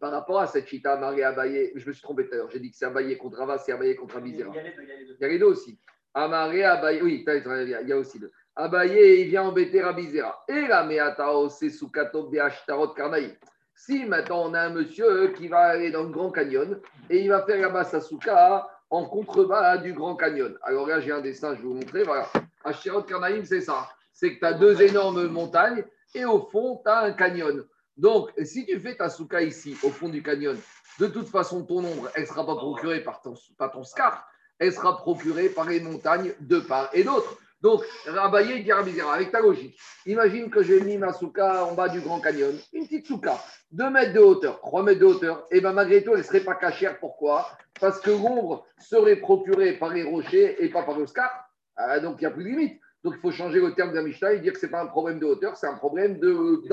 Par 0.00 0.10
rapport 0.10 0.40
à 0.40 0.46
cette 0.48 0.66
chita, 0.66 0.96
Marie 0.96 1.22
Abaye, 1.22 1.72
je 1.76 1.86
me 1.86 1.92
suis 1.92 2.02
trompé 2.02 2.26
tout 2.26 2.34
à 2.34 2.36
l'heure, 2.38 2.50
j'ai 2.50 2.58
dit 2.60 2.70
que 2.70 2.76
c'est 2.76 2.86
Abaye 2.86 3.16
contre 3.16 3.38
Rava, 3.38 3.56
c'est 3.58 3.72
Abaye 3.72 3.94
contre 3.94 4.18
Il 4.24 4.36
y 4.36 4.42
Rabbi 4.42 4.42
a 4.42 4.44
Zera. 4.52 4.62
les 4.62 4.70
deux, 4.74 4.82
il 4.82 4.88
y 4.88 4.92
a 4.92 4.96
les 4.96 5.04
deux. 5.06 5.16
Il 5.18 5.22
y 5.22 5.24
a 5.24 5.28
les 5.28 5.38
deux 5.38 5.46
aussi. 5.46 5.78
Amaré, 6.14 6.64
Abaye, 6.64 7.02
oui, 7.02 7.24
il 7.26 7.88
y 7.88 7.92
a- 7.92 7.96
aussi 7.96 8.18
deux. 8.18 8.32
Abaye, 8.56 9.20
il 9.22 9.28
vient 9.28 9.44
embêter 9.44 9.80
Rabbi 9.82 10.08
Zera. 10.08 10.44
Et 10.48 10.66
la 10.66 10.82
Meatao, 10.84 11.48
c'est 11.50 11.70
Soukato 11.70 12.28
Beashtarot 12.28 12.88
Karnaï. 12.94 13.36
Si 13.74 14.04
maintenant 14.06 14.48
on 14.50 14.54
a 14.54 14.62
un 14.62 14.70
monsieur 14.70 15.28
qui 15.34 15.48
va 15.48 15.58
aller 15.58 15.90
dans 15.90 16.04
le 16.04 16.08
Grand 16.08 16.30
Canyon 16.30 16.80
et 17.10 17.18
il 17.20 17.28
va 17.28 17.42
faire 17.44 17.60
là-bas 17.60 17.84
sa 17.84 18.00
souka 18.00 18.66
en 18.88 19.04
contrebas 19.04 19.76
du 19.78 19.92
Grand 19.92 20.16
Canyon. 20.16 20.56
Alors 20.62 20.86
là, 20.86 20.98
j'ai 21.00 21.12
un 21.12 21.20
dessin, 21.20 21.54
je 21.54 21.60
vais 21.60 21.68
vous 21.68 21.74
montrer. 21.74 22.02
Voilà. 22.02 22.26
Ashtarot 22.64 23.02
Karnaïm, 23.02 23.44
c'est 23.44 23.60
ça. 23.60 23.86
C'est 24.14 24.34
que 24.34 24.38
tu 24.40 24.44
as 24.46 24.54
deux 24.54 24.80
énormes 24.80 25.26
montagnes 25.28 25.84
et 26.14 26.24
au 26.24 26.40
fond, 26.50 26.80
tu 26.82 26.90
as 26.90 27.00
un 27.00 27.12
canyon. 27.12 27.62
Donc, 27.96 28.30
si 28.44 28.66
tu 28.66 28.78
fais 28.78 28.94
ta 28.96 29.08
souka 29.08 29.42
ici, 29.42 29.76
au 29.82 29.90
fond 29.90 30.08
du 30.08 30.22
canyon, 30.22 30.56
de 30.98 31.06
toute 31.06 31.28
façon, 31.28 31.64
ton 31.64 31.78
ombre, 31.84 32.10
elle 32.14 32.22
ne 32.22 32.26
sera 32.26 32.44
pas 32.44 32.56
procurée 32.56 33.02
par 33.02 33.20
ton, 33.20 33.34
par 33.58 33.70
ton 33.70 33.84
scar, 33.84 34.26
elle 34.58 34.72
sera 34.72 34.96
procurée 34.96 35.48
par 35.48 35.66
les 35.68 35.80
montagnes 35.80 36.32
de 36.40 36.58
part 36.60 36.90
et 36.92 37.04
d'autre. 37.04 37.36
Donc, 37.62 37.82
Rabaye 38.06 38.62
dit 38.62 38.70
avec 38.70 39.32
ta 39.32 39.40
logique, 39.40 39.78
imagine 40.04 40.50
que 40.50 40.62
j'ai 40.62 40.80
mis 40.82 40.98
ma 40.98 41.12
souka 41.12 41.64
en 41.64 41.72
bas 41.72 41.88
du 41.88 42.00
Grand 42.00 42.20
Canyon, 42.20 42.54
une 42.74 42.84
petite 42.84 43.06
souka, 43.06 43.42
2 43.72 43.90
mètres 43.90 44.12
de 44.12 44.20
hauteur, 44.20 44.60
3 44.60 44.82
mètres 44.82 45.00
de 45.00 45.06
hauteur, 45.06 45.46
et 45.50 45.60
bien 45.60 45.72
malgré 45.72 46.04
tout, 46.04 46.12
elle 46.12 46.18
ne 46.18 46.22
serait 46.22 46.40
pas 46.40 46.54
cachère. 46.54 46.98
Pourquoi? 46.98 47.48
Parce 47.80 47.98
que 48.00 48.10
l'ombre 48.10 48.66
serait 48.78 49.16
procurée 49.16 49.72
par 49.72 49.88
les 49.90 50.02
rochers 50.02 50.62
et 50.62 50.68
pas 50.68 50.82
par 50.82 50.98
le 50.98 51.06
scar. 51.06 51.30
Ah, 51.76 51.98
donc, 51.98 52.16
il 52.18 52.20
n'y 52.20 52.26
a 52.26 52.30
plus 52.30 52.44
de 52.44 52.50
limite. 52.50 52.80
Donc, 53.02 53.14
il 53.16 53.20
faut 53.20 53.30
changer 53.30 53.60
le 53.60 53.74
terme 53.74 53.98
Mishnah 54.02 54.34
et 54.34 54.40
dire 54.40 54.52
que 54.52 54.58
ce 54.58 54.66
n'est 54.66 54.72
pas 54.72 54.82
un 54.82 54.86
problème 54.86 55.18
de 55.18 55.26
hauteur, 55.26 55.56
c'est 55.56 55.66
un 55.66 55.76
problème 55.76 56.18
de- 56.18 56.66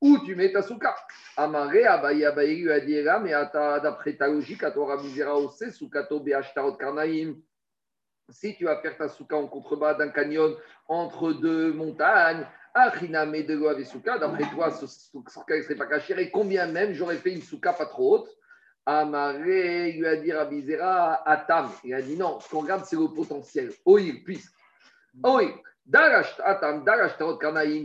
où 0.00 0.18
tu 0.24 0.34
mets 0.34 0.52
ta 0.52 0.62
souka. 0.62 0.94
Amaré, 1.36 1.84
Abaye, 1.84 2.24
Abaye 2.24 2.62
lui 2.62 2.72
a 2.72 2.80
dit 2.80 3.02
mais 3.22 3.32
d'après 3.52 4.14
ta 4.14 4.28
logique, 4.28 4.62
à 4.62 4.70
toi, 4.70 4.98
Zera, 4.98 5.36
aussi, 5.36 5.70
soukato 5.72 6.20
beashtarot 6.20 6.76
karnaïm, 6.76 7.40
si 8.30 8.54
tu 8.56 8.64
vas 8.64 8.80
faire 8.80 8.96
ta 8.96 9.08
souka 9.08 9.36
en 9.36 9.46
contrebas 9.46 9.94
d'un 9.94 10.10
canyon 10.10 10.54
entre 10.86 11.32
deux 11.32 11.72
montagnes, 11.72 12.46
Achiname 12.74 13.42
de 13.42 13.84
souka, 13.84 14.18
d'après 14.18 14.44
toi, 14.50 14.70
ce 14.70 14.86
souka 14.86 15.56
ne 15.56 15.62
serait 15.62 15.74
pas 15.74 15.86
caché, 15.86 16.14
et 16.20 16.30
combien 16.30 16.66
même 16.66 16.92
j'aurais 16.92 17.16
fait 17.16 17.32
une 17.32 17.42
souka 17.42 17.72
pas 17.72 17.86
trop 17.86 18.18
haute 18.18 18.28
Amaré 18.90 19.90
il 19.90 19.98
lui 19.98 20.06
a 20.06 20.16
dit 20.16 20.32
Rabbi 20.32 20.62
Zera, 20.62 21.28
Atam. 21.28 21.70
Il 21.84 21.92
a 21.92 22.00
dit 22.00 22.16
non, 22.16 22.40
ce 22.40 22.48
qu'on 22.48 22.60
regarde, 22.60 22.86
c'est 22.86 22.96
le 22.96 23.08
potentiel. 23.08 23.70
Darash, 25.14 25.14
Atam, 25.14 25.22
Darash, 25.22 25.44
Tarot, 25.44 25.52
Kanaïm, 25.52 25.67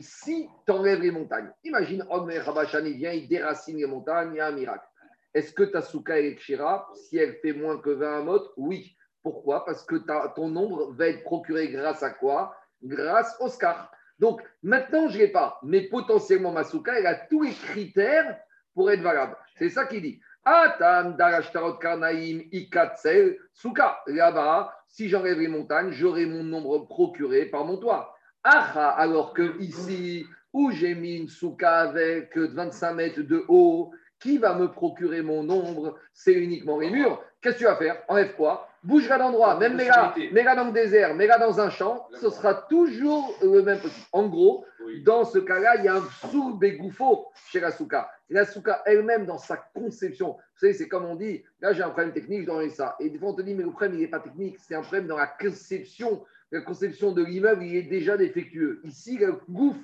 si 0.02 0.50
tu 0.66 0.72
enlèves 0.74 1.02
les 1.02 1.12
montagnes. 1.12 1.50
Imagine, 1.64 2.06
Omer 2.10 2.44
Rabachani 2.44 2.94
vient, 2.94 3.14
il 3.14 3.30
déracine 3.30 3.78
les 3.78 3.86
montagnes, 3.86 4.32
il 4.34 4.38
y 4.38 4.40
a 4.42 4.48
un 4.48 4.52
miracle. 4.52 4.86
Est-ce 5.34 5.54
que 5.54 5.64
ta 5.64 5.82
souka 5.82 6.20
est 6.20 6.36
kshira 6.36 6.90
Si 6.94 7.18
elle 7.18 7.36
fait 7.36 7.54
moins 7.54 7.78
que 7.78 7.92
20 7.92 8.24
mot, 8.24 8.42
oui. 8.58 8.98
Pourquoi? 9.24 9.64
Parce 9.64 9.86
que 9.86 9.96
ton 10.36 10.50
nombre 10.50 10.94
va 10.94 11.08
être 11.08 11.24
procuré 11.24 11.70
grâce 11.70 12.04
à 12.04 12.10
quoi? 12.10 12.56
Grâce 12.84 13.38
au 13.40 13.48
scar. 13.48 13.90
Donc, 14.20 14.42
maintenant, 14.62 15.08
je 15.08 15.18
ne 15.18 15.24
l'ai 15.24 15.30
pas, 15.30 15.60
mais 15.64 15.88
potentiellement, 15.88 16.52
ma 16.52 16.66
souka, 16.66 17.00
elle 17.00 17.08
a 17.08 17.16
tous 17.16 17.42
les 17.42 17.54
critères 17.54 18.38
pour 18.74 18.92
être 18.92 19.02
valable. 19.02 19.38
C'est 19.58 19.70
ça 19.70 19.86
qu'il 19.86 20.02
dit. 20.02 20.20
Atam 20.46 21.16
darashtarot 21.16 21.80
karnaim 21.80 22.44
ikatsel 22.52 23.38
souka. 23.54 24.00
Là-bas, 24.08 24.74
si 24.88 25.10
j'enlève 25.10 25.40
les 25.40 25.48
montagnes, 25.48 25.92
j'aurai 25.92 26.26
mon 26.26 26.44
nombre 26.44 26.80
procuré 26.80 27.46
par 27.46 27.66
mon 27.66 27.78
toit. 27.78 28.16
Aha, 28.44 28.90
alors 28.90 29.34
que 29.34 29.58
ici, 29.62 30.26
où 30.52 30.72
j'ai 30.72 30.96
mis 30.96 31.16
une 31.16 31.30
souka 31.30 31.80
avec 31.80 32.38
25 32.38 32.94
mètres 32.94 33.22
de 33.22 33.46
haut, 33.48 33.92
qui 34.24 34.38
va 34.38 34.56
me 34.56 34.72
procurer 34.72 35.22
mon 35.22 35.44
nombre 35.44 35.98
C'est 36.14 36.34
uniquement 36.34 36.80
les 36.80 36.90
murs. 36.90 37.22
Qu'est-ce 37.42 37.56
que 37.56 37.60
tu 37.60 37.66
vas 37.66 37.76
faire? 37.76 38.02
Enlève 38.08 38.36
quoi? 38.36 38.70
Bougera 38.84 39.18
d'endroit, 39.18 39.58
même 39.60 39.76
mets-la 39.76 40.56
dans 40.56 40.66
le 40.66 40.72
désert, 40.72 41.14
mets-la 41.16 41.38
dans 41.38 41.60
un 41.62 41.70
champ, 41.70 42.06
ce 42.20 42.30
sera 42.30 42.54
toujours 42.54 43.34
le 43.42 43.62
même 43.62 43.80
possible. 43.80 44.06
En 44.12 44.28
gros, 44.28 44.66
Oui. 44.86 45.04
dans 45.04 45.24
ce 45.24 45.40
cas-là, 45.40 45.78
il 45.78 45.86
y 45.86 45.88
a 45.88 45.96
un 45.96 46.04
sourd 46.30 46.56
bégoufo 46.58 47.28
chez 47.50 47.62
la 47.62 47.72
souka. 47.72 48.10
La 48.30 48.46
souka 48.46 48.82
elle-même, 48.86 49.26
dans 49.26 49.38
sa 49.38 49.56
conception, 49.56 50.32
vous 50.32 50.60
savez, 50.60 50.74
c'est 50.74 50.90
comme 50.90 51.06
on 51.06 51.16
dit, 51.16 51.44
là 51.62 51.72
j'ai 51.72 51.82
un 51.84 51.90
problème 51.90 52.12
technique, 52.14 52.50
enlever 52.50 52.70
ça. 52.70 52.96
Et 53.00 53.10
des 53.10 53.20
fois, 53.20 53.30
on 53.30 53.34
te 53.34 53.42
dit, 53.42 53.54
mais 53.54 53.64
le 53.64 53.70
problème, 53.72 53.94
il 53.96 54.02
n'est 54.02 54.08
pas 54.08 54.20
technique, 54.20 54.58
c'est 54.60 54.76
un 54.76 54.82
problème 54.82 55.08
dans 55.08 55.18
la 55.18 55.28
conception. 55.28 56.24
La 56.52 56.62
conception 56.62 57.12
de 57.14 57.24
l'immeuble, 57.24 57.64
il 57.64 57.76
est 57.78 57.84
déjà 57.84 58.18
défectueux. 58.18 58.82
Ici, 58.84 59.18
le 59.18 59.40
gouffre 59.50 59.80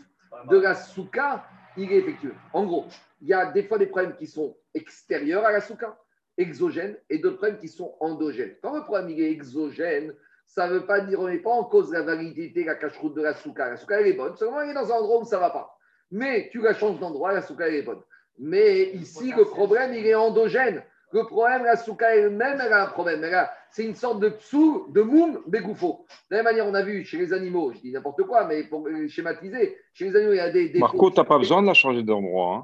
de 0.50 0.58
la 0.60 0.76
souka, 0.76 1.46
il 1.80 1.92
est 1.92 1.98
effectueux. 1.98 2.36
En 2.54 2.66
gros, 2.66 2.86
il 3.22 3.28
y 3.28 3.34
a 3.34 3.52
des 3.52 3.64
fois 3.64 3.78
des 3.78 3.88
problèmes 3.88 4.16
qui 4.16 4.28
sont 4.28 4.56
extérieurs 4.74 5.46
à 5.46 5.52
la 5.52 5.62
souka, 5.62 5.98
exogènes, 6.38 6.98
et 7.10 7.18
d'autres 7.18 7.38
problèmes 7.38 7.60
qui 7.60 7.68
sont 7.68 7.96
endogènes. 8.00 8.56
Quand 8.62 8.76
le 8.76 8.84
problème 8.84 9.10
il 9.10 9.22
est 9.22 9.32
exogène, 9.32 10.14
ça 10.46 10.68
ne 10.68 10.74
veut 10.74 10.86
pas 10.86 11.02
dire, 11.02 11.20
on 11.20 11.28
n'est 11.28 11.40
pas 11.40 11.52
en 11.52 11.64
cause 11.64 11.90
de 11.90 11.94
la 11.94 12.02
validité, 12.02 12.64
la 12.64 12.76
cache-route 12.76 13.16
de 13.16 13.22
la 13.22 13.34
souka. 13.34 13.70
La 13.70 13.78
souka, 13.78 14.00
elle 14.00 14.08
est 14.08 14.14
bonne, 14.14 14.36
seulement 14.36 14.62
elle 14.62 14.72
est 14.72 14.74
dans 14.74 14.92
un 14.92 14.98
endroit 14.98 15.22
où 15.22 15.26
ça 15.26 15.36
ne 15.36 15.42
va 15.42 15.52
pas. 15.52 15.78
Mais 16.12 16.50
tu 16.52 16.62
la 16.62 16.74
changes 16.74 17.00
d'endroit, 17.00 17.34
la 17.34 17.42
souka, 17.42 17.68
elle 17.68 17.76
est 17.76 17.84
bonne. 17.84 18.02
Mais 18.40 18.92
ici, 18.94 19.32
le 19.36 19.46
problème, 19.46 19.94
il 19.94 20.08
est 20.08 20.16
endogène. 20.16 20.84
Le 21.12 21.24
problème, 21.24 21.64
la 21.64 21.76
souka 21.76 22.16
elle-même, 22.16 22.62
elle 22.64 22.74
a 22.74 22.84
un 22.84 22.88
problème. 22.88 23.26
C'est 23.72 23.84
une 23.84 23.96
sorte 23.96 24.20
de 24.20 24.30
psou, 24.30 24.88
de 24.90 25.02
moum, 25.02 25.42
bégoufo. 25.48 26.06
De 26.30 26.36
la 26.36 26.44
même 26.44 26.54
manière, 26.54 26.68
on 26.68 26.74
a 26.76 26.84
vu 26.84 27.04
chez 27.04 27.18
les 27.18 27.34
animaux, 27.34 27.72
je 27.74 27.80
dis 27.80 27.92
n'importe 27.92 28.22
quoi, 28.24 28.46
mais 28.46 28.64
pour 28.64 28.88
euh, 28.88 29.08
schématiser, 29.08 29.78
chez 29.94 30.06
les 30.06 30.16
animaux, 30.16 30.34
il 30.34 30.38
y 30.38 30.40
a 30.40 30.50
des. 30.52 30.70
des 30.70 30.80
Marco, 30.80 31.10
tu 31.10 31.18
n'as 31.18 31.24
pas 31.24 31.38
besoin 31.40 31.62
de 31.62 31.68
la 31.68 31.74
changer 31.74 32.04
d'endroit. 32.04 32.58
hein. 32.58 32.64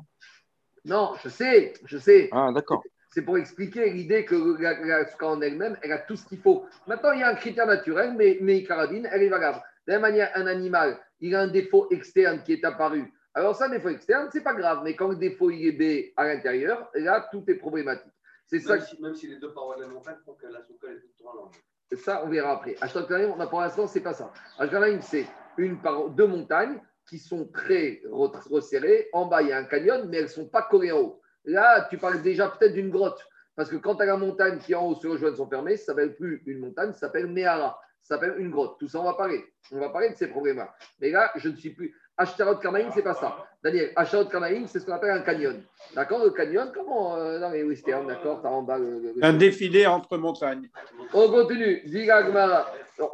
Non, 0.85 1.13
je 1.23 1.29
sais, 1.29 1.73
je 1.85 1.97
sais. 1.97 2.29
Ah, 2.31 2.51
d'accord. 2.53 2.83
C'est 3.09 3.23
pour 3.23 3.37
expliquer 3.37 3.89
l'idée 3.89 4.25
que 4.25 4.61
la, 4.61 4.79
la 4.85 5.07
souka 5.07 5.27
en 5.27 5.41
elle-même, 5.41 5.77
elle 5.81 5.93
a 5.93 5.99
tout 5.99 6.15
ce 6.15 6.25
qu'il 6.27 6.39
faut. 6.39 6.65
Maintenant, 6.85 7.13
il 7.13 7.21
y 7.21 7.23
a 7.23 7.29
un 7.29 7.35
critère 7.35 7.65
naturel, 7.65 8.13
mais, 8.15 8.37
mais 8.41 8.57
Icaradine, 8.57 9.07
elle 9.11 9.23
est 9.23 9.29
valable. 9.29 9.63
De 9.87 9.93
la 9.93 9.99
même 9.99 10.11
manière, 10.11 10.31
un 10.35 10.45
animal, 10.47 10.99
il 11.21 11.33
a 11.33 11.41
un 11.41 11.47
défaut 11.47 11.87
externe 11.91 12.43
qui 12.43 12.53
est 12.53 12.65
apparu. 12.65 13.11
Alors, 13.33 13.55
ça, 13.55 13.65
un 13.65 13.69
défaut 13.69 13.89
externe, 13.89 14.29
c'est 14.31 14.43
pas 14.43 14.53
grave, 14.53 14.81
mais 14.83 14.95
quand 14.95 15.07
le 15.07 15.15
défaut 15.15 15.49
il 15.49 15.65
est 15.67 15.71
B 15.71 16.11
à 16.17 16.25
l'intérieur, 16.25 16.89
là, 16.93 17.27
tout 17.31 17.43
est 17.47 17.55
problématique. 17.55 18.11
C'est 18.47 18.59
ça, 18.59 18.75
Même 18.75 18.83
si, 18.85 19.01
même 19.01 19.15
si 19.15 19.27
les 19.27 19.37
deux 19.37 19.53
parois 19.53 19.75
de 19.77 19.81
la 19.81 19.87
montagne 19.87 20.17
font 20.25 20.33
que 20.33 20.47
la 20.47 20.61
souka 20.63 20.87
est 20.87 20.99
toute 20.99 21.17
droite. 21.19 21.53
ça, 21.97 22.23
on 22.25 22.29
verra 22.29 22.51
après. 22.53 22.75
Ashtar 22.81 23.07
Kanaïm, 23.07 23.31
on 23.35 23.39
a 23.39 23.47
pour 23.47 23.61
l'instant, 23.61 23.87
c'est 23.87 24.01
pas 24.01 24.13
ça. 24.13 24.31
Ashtar 24.59 24.81
Kanaïm, 24.81 25.01
c'est 25.01 25.25
une 25.57 25.81
par 25.81 26.09
deux 26.09 26.27
montagnes 26.27 26.79
qui 27.09 27.17
sont 27.19 27.47
très 27.47 28.01
re- 28.09 28.47
resserrées. 28.51 29.09
En 29.13 29.25
bas, 29.25 29.41
il 29.41 29.49
y 29.49 29.51
a 29.51 29.57
un 29.57 29.63
canyon, 29.65 30.07
mais 30.09 30.17
elles 30.17 30.23
ne 30.23 30.29
sont 30.29 30.47
pas 30.47 30.63
collées 30.63 30.91
en 30.91 30.99
haut. 30.99 31.21
Là, 31.45 31.87
tu 31.89 31.97
parles 31.97 32.21
déjà 32.21 32.49
peut-être 32.49 32.73
d'une 32.73 32.89
grotte. 32.89 33.19
Parce 33.55 33.69
que 33.69 33.77
quand 33.77 33.95
tu 33.95 34.03
as 34.03 34.07
la 34.07 34.17
montagne 34.17 34.57
qui 34.59 34.75
en 34.75 34.85
haut 34.85 34.95
sur 34.95 35.13
le 35.13 35.17
joint 35.17 35.33
sont 35.35 35.47
fermées, 35.47 35.77
ça 35.77 35.93
ne 35.93 35.97
s'appelle 35.97 36.15
plus 36.15 36.43
une 36.45 36.59
montagne, 36.59 36.91
ça 36.93 36.99
s'appelle 37.01 37.27
Mehara. 37.27 37.79
Ça 38.01 38.15
s'appelle 38.15 38.35
une 38.37 38.51
grotte. 38.51 38.77
Tout 38.79 38.87
ça, 38.87 38.99
on 38.99 39.03
va 39.05 39.13
parler. 39.13 39.43
On 39.71 39.79
va 39.79 39.89
parler 39.89 40.09
de 40.09 40.15
ces 40.15 40.27
problèmes-là. 40.27 40.75
Mais 40.99 41.09
là, 41.09 41.31
je 41.35 41.49
ne 41.49 41.55
suis 41.55 41.71
plus. 41.71 41.95
Ashtarot 42.17 42.55
Karnaïm, 42.57 42.89
c'est 42.93 43.01
pas 43.01 43.13
ça. 43.13 43.35
Daniel, 43.63 43.91
Ashtarot 43.95 44.25
Karnaïm, 44.25 44.67
c'est 44.67 44.79
ce 44.79 44.85
qu'on 44.85 44.93
appelle 44.93 45.11
un 45.11 45.19
canyon. 45.21 45.61
D'accord 45.95 46.23
Le 46.23 46.29
canyon, 46.31 46.71
comment 46.73 47.15
euh, 47.17 47.39
Dans 47.39 47.49
les 47.49 47.63
westerns, 47.63 48.07
d'accord 48.07 48.39
Tu 48.41 48.47
as 48.47 48.51
en 48.51 48.61
bas 48.61 48.77
le- 48.77 49.13
Un 49.21 49.33
défilé 49.33 49.85
entre 49.85 50.17
montagnes. 50.17 50.69
on 51.13 51.29
continue. 51.29 51.81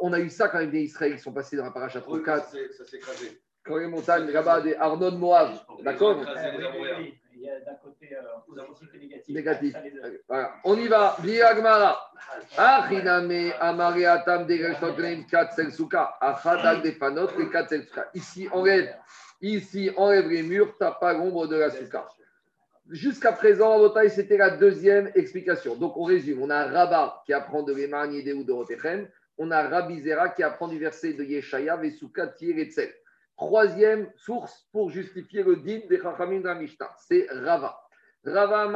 On 0.00 0.12
a 0.12 0.20
eu 0.20 0.30
ça 0.30 0.48
quand 0.48 0.58
même 0.58 0.70
des 0.70 0.82
Israéliens 0.82 1.16
qui 1.16 1.22
sont 1.22 1.32
passés 1.32 1.56
dans 1.56 1.64
la 1.64 1.70
paracha 1.72 1.98
Oui, 2.06 2.22
34. 2.22 2.44
ça 2.44 2.50
s'est- 2.52 2.72
ça 2.78 2.84
s'est 2.84 2.96
écrasé. 2.98 3.40
Quand 3.64 3.76
les 3.76 3.86
montagnes 3.86 4.30
là-bas 4.30 4.60
des 4.60 4.74
Arnon 4.76 5.12
Moab. 5.12 5.50
D'accord 5.82 6.20
Euh, 7.42 7.46
y 7.46 7.50
a 7.50 7.60
d'un 7.60 7.74
côté 7.74 8.08
positif 8.66 8.88
et 8.94 9.32
négatif. 9.32 9.74
Voilà. 10.28 10.54
On 10.64 10.76
y 10.76 10.88
va. 10.88 11.16
Diga 11.22 11.54
Gemara. 11.54 11.98
Achiname 12.56 13.52
amare 13.60 14.06
atam 14.06 14.46
degashtotenem 14.46 15.26
katsel 15.26 15.72
suka. 15.72 16.16
Achadal 16.20 16.82
defanot 16.82 17.30
et 17.40 17.50
katsel 17.50 17.84
suka. 17.84 18.10
Ici, 18.14 18.48
enlève, 18.52 18.94
ici, 19.40 19.90
enlève 19.96 20.28
les 20.28 20.42
murs, 20.42 20.76
t'as 20.78 20.92
pas 20.92 21.12
l'ombre 21.12 21.46
de 21.46 21.56
la 21.56 21.70
suka. 21.70 22.08
Jusqu'à 22.90 23.32
présent, 23.32 23.70
Rabotai, 23.70 24.08
c'était 24.08 24.36
la 24.36 24.50
deuxième 24.50 25.10
explication. 25.14 25.76
Donc, 25.76 25.96
on 25.96 26.04
résume. 26.04 26.42
On 26.42 26.50
a 26.50 26.66
Rabat 26.66 27.22
qui 27.24 27.32
apprend 27.32 27.62
de 27.62 27.72
l'Emani 27.72 28.32
ou 28.32 28.44
de 28.44 28.52
Rotechem. 28.52 29.08
On 29.38 29.50
a 29.50 29.62
Rabbi 29.62 30.00
Zera 30.00 30.28
qui 30.28 30.42
apprend 30.42 30.68
du 30.68 30.78
verset 30.78 31.14
de 31.14 31.24
Yeshaya, 31.24 31.76
Vesuka, 31.76 32.26
Tir 32.26 32.58
et 32.58 32.70
Tzel. 32.70 32.92
Troisième 33.36 34.10
source 34.16 34.68
pour 34.72 34.90
justifier 34.90 35.42
le 35.42 35.56
din 35.56 35.80
des 35.88 36.00
Chachamim 36.00 36.40
de 36.40 36.46
la 36.46 36.54
Mishnah, 36.54 36.90
c'est 36.98 37.26
Rava. 37.30 37.78
Rava. 38.24 38.66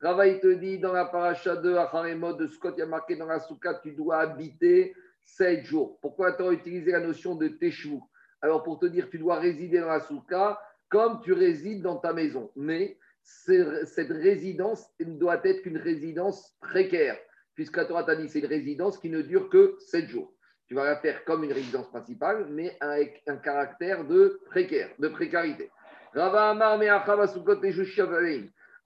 Rava, 0.00 0.26
il 0.26 0.40
te 0.40 0.52
dit 0.54 0.78
dans 0.78 0.92
la 0.92 1.06
paracha 1.06 1.56
de 1.56 1.74
Acharemot 1.74 2.34
de 2.34 2.46
Scott, 2.46 2.74
il 2.76 2.80
y 2.80 2.82
a 2.82 2.86
marqué 2.86 3.16
dans 3.16 3.26
la 3.26 3.40
Souka, 3.40 3.80
tu 3.82 3.92
dois 3.92 4.18
habiter 4.18 4.94
sept 5.24 5.64
jours. 5.64 5.98
Pourquoi 6.02 6.32
tu 6.32 6.42
as 6.42 6.52
utilisé 6.52 6.92
la 6.92 7.00
notion 7.00 7.36
de 7.36 7.48
Teshvu? 7.48 8.00
Alors, 8.42 8.62
pour 8.62 8.78
te 8.78 8.86
dire, 8.86 9.08
tu 9.08 9.18
dois 9.18 9.38
résider 9.38 9.80
dans 9.80 9.88
la 9.88 10.00
Souka 10.00 10.60
comme 10.90 11.22
tu 11.22 11.32
résides 11.32 11.80
dans 11.80 11.96
ta 11.96 12.12
maison. 12.12 12.50
Mais 12.54 12.98
cette 13.22 14.10
résidence 14.10 14.86
doit 15.00 15.40
être 15.42 15.62
qu'une 15.62 15.78
résidence 15.78 16.54
précaire, 16.60 17.16
puisque 17.54 17.78
la 17.78 17.86
Torah 17.86 18.04
t'a 18.04 18.16
dit 18.16 18.28
c'est 18.28 18.40
une 18.40 18.46
résidence 18.46 18.98
qui 18.98 19.08
ne 19.08 19.22
dure 19.22 19.48
que 19.48 19.76
sept 19.78 20.08
jours. 20.08 20.33
Tu 20.66 20.74
vas 20.74 20.84
la 20.84 20.96
faire 20.96 21.24
comme 21.24 21.44
une 21.44 21.52
résidence 21.52 21.88
principale, 21.88 22.46
mais 22.50 22.76
avec 22.80 23.22
un 23.26 23.36
caractère 23.36 24.04
de 24.04 24.40
précaire, 24.46 24.90
de 24.98 25.08
précarité. 25.08 25.70
Rava 26.14 26.50
Amar. 26.50 26.80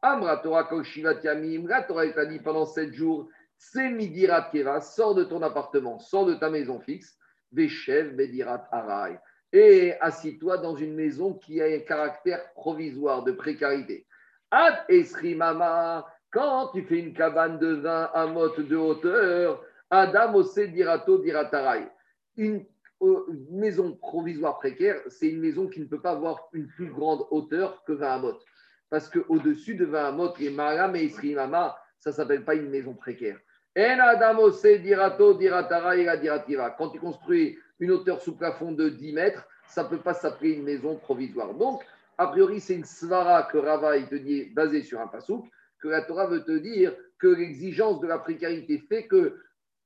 Amra 0.00 0.36
Torah. 0.38 0.68
La 0.96 1.82
Torah 1.82 2.08
t'a 2.12 2.26
dit 2.26 2.38
pendant 2.40 2.66
sept 2.66 2.92
jours, 2.92 3.28
c'est 3.56 3.90
Midirat 3.90 4.50
Keva, 4.52 4.80
sors 4.80 5.14
de 5.14 5.24
ton 5.24 5.42
appartement, 5.42 5.98
sors 5.98 6.26
de 6.26 6.34
ta 6.34 6.50
maison 6.50 6.80
fixe, 6.80 7.18
Veshev 7.52 8.14
Bedirat 8.14 8.68
Arai 8.70 9.18
et 9.52 9.94
assis-toi 10.00 10.58
dans 10.58 10.76
une 10.76 10.94
maison 10.94 11.34
qui 11.34 11.60
a 11.60 11.66
un 11.66 11.80
caractère 11.80 12.52
provisoire 12.52 13.24
de 13.24 13.32
précarité. 13.32 14.06
Ad 14.50 14.84
Esri 14.88 15.34
Mama, 15.34 16.06
quand 16.30 16.68
tu 16.68 16.82
fais 16.82 16.98
une 16.98 17.14
cabane 17.14 17.58
de 17.58 17.74
20 17.74 18.10
à 18.12 18.26
motte 18.26 18.60
de 18.60 18.76
hauteur, 18.76 19.62
Adam 19.90 20.34
Ose 20.34 20.68
Dirato 20.68 21.18
Diratarai. 21.18 21.88
Une 22.36 22.64
euh, 23.02 23.26
maison 23.50 23.96
provisoire 23.96 24.58
précaire, 24.58 25.00
c'est 25.08 25.28
une 25.28 25.40
maison 25.40 25.66
qui 25.68 25.80
ne 25.80 25.86
peut 25.86 26.00
pas 26.00 26.12
avoir 26.12 26.48
une 26.52 26.68
plus 26.68 26.90
grande 26.90 27.26
hauteur 27.30 27.82
que 27.84 27.92
20 27.92 28.06
amotes. 28.06 28.44
Parce 28.90 29.08
qu'au-dessus 29.08 29.74
de 29.76 29.84
20 29.84 30.08
amotes, 30.08 30.38
les 30.38 30.50
Maram 30.50 30.94
et 30.96 31.04
Esri 31.04 31.34
Mama, 31.34 31.76
ça 31.98 32.10
ne 32.10 32.14
s'appelle 32.14 32.44
pas 32.44 32.54
une 32.54 32.70
maison 32.70 32.94
précaire. 32.94 33.38
En 33.76 33.98
Adam 34.00 34.38
Ose 34.40 34.62
Dirato 34.62 35.34
Diratarai 35.34 36.04
la 36.04 36.16
Dirativa. 36.16 36.70
Quand 36.70 36.90
tu 36.90 36.98
construis 36.98 37.58
une 37.80 37.92
hauteur 37.92 38.20
sous 38.20 38.36
plafond 38.36 38.72
de 38.72 38.88
10 38.88 39.12
mètres, 39.12 39.46
ça 39.68 39.84
ne 39.84 39.88
peut 39.88 40.00
pas 40.00 40.14
s'appeler 40.14 40.52
une 40.52 40.64
maison 40.64 40.96
provisoire. 40.96 41.54
Donc, 41.54 41.82
a 42.16 42.26
priori, 42.26 42.60
c'est 42.60 42.74
une 42.74 42.84
svara 42.84 43.44
que 43.44 43.58
Rava 43.58 43.96
il 43.96 44.08
te 44.08 44.16
dit, 44.16 44.46
basée 44.46 44.82
sur 44.82 45.00
un 45.00 45.06
pasouk, 45.06 45.46
que 45.80 45.88
la 45.88 46.02
Torah 46.02 46.26
veut 46.26 46.42
te 46.42 46.58
dire 46.58 46.94
que 47.18 47.28
l'exigence 47.28 48.00
de 48.00 48.08
la 48.08 48.18
précarité 48.18 48.78
fait 48.88 49.06
que 49.06 49.38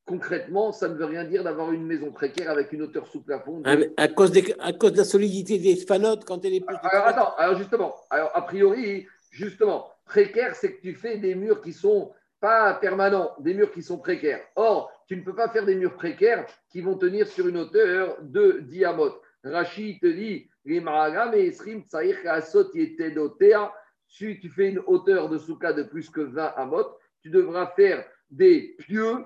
concrètement, 0.05 0.73
ça 0.73 0.89
ne 0.89 0.95
veut 0.95 1.05
rien 1.05 1.25
dire 1.25 1.45
d'avoir 1.45 1.73
une 1.73 1.87
maison 1.87 2.11
précaire 2.11 2.51
avec 2.51 2.73
une 2.73 2.83
hauteur 2.83 3.07
sous 3.07 3.23
plafond. 3.23 3.61
de- 3.61 3.69
mais 3.77 3.91
À 3.97 4.09
cause, 4.09 4.33
des- 4.33 4.55
à 4.59 4.73
cause 4.73 4.93
de 4.93 4.99
la 4.99 5.05
solidité 5.05 5.59
des 5.59 5.77
spanotes, 5.77 6.25
quand 6.25 6.45
elle 6.45 6.55
est 6.55 6.61
plus. 6.61 6.77
alors 6.83 7.07
attends, 7.07 7.35
alors 7.37 7.57
justement, 7.57 7.95
alors 8.11 8.31
a 8.35 8.43
priori, 8.43 9.07
justement, 9.31 9.89
précaire, 10.05 10.55
c'est 10.57 10.75
que 10.75 10.81
tu 10.83 10.95
fais 10.95 11.19
des 11.19 11.35
murs 11.35 11.61
qui 11.63 11.73
sont 11.73 12.13
pas 12.41 12.75
permanents, 12.75 13.31
des 13.39 13.55
murs 13.55 13.71
qui 13.73 13.83
sont 13.83 13.99
précaires. 13.99 14.41
Or, 14.57 14.91
tu 15.07 15.17
ne 15.17 15.23
peux 15.23 15.35
pas 15.35 15.49
faire 15.49 15.65
des 15.65 15.77
murs 15.77 15.95
précaires 15.95 16.45
qui 16.71 16.81
vont 16.81 16.97
tenir 16.99 17.27
sur 17.29 17.47
une 17.47 17.57
hauteur 17.59 18.17
de 18.23 18.61
diamote. 18.63 19.21
Rachid 19.45 20.01
te 20.01 20.07
dit, 20.07 20.49
les 20.65 20.81
maragam 20.81 21.35
et 21.35 21.47
esrim 21.47 21.83
tsaïr 21.83 22.17
asot 22.27 22.71
yetedotea. 22.75 23.73
si 24.09 24.39
tu 24.41 24.51
fais 24.51 24.69
une 24.69 24.81
hauteur 24.87 25.31
de 25.31 25.39
souka 25.39 25.73
de 25.73 25.85
plus 25.85 26.11
que 26.11 26.21
20 26.21 26.53
amot, 26.57 26.85
tu 27.23 27.31
devras 27.31 27.69
faire 27.75 28.05
des 28.31 28.75
pieux 28.79 29.25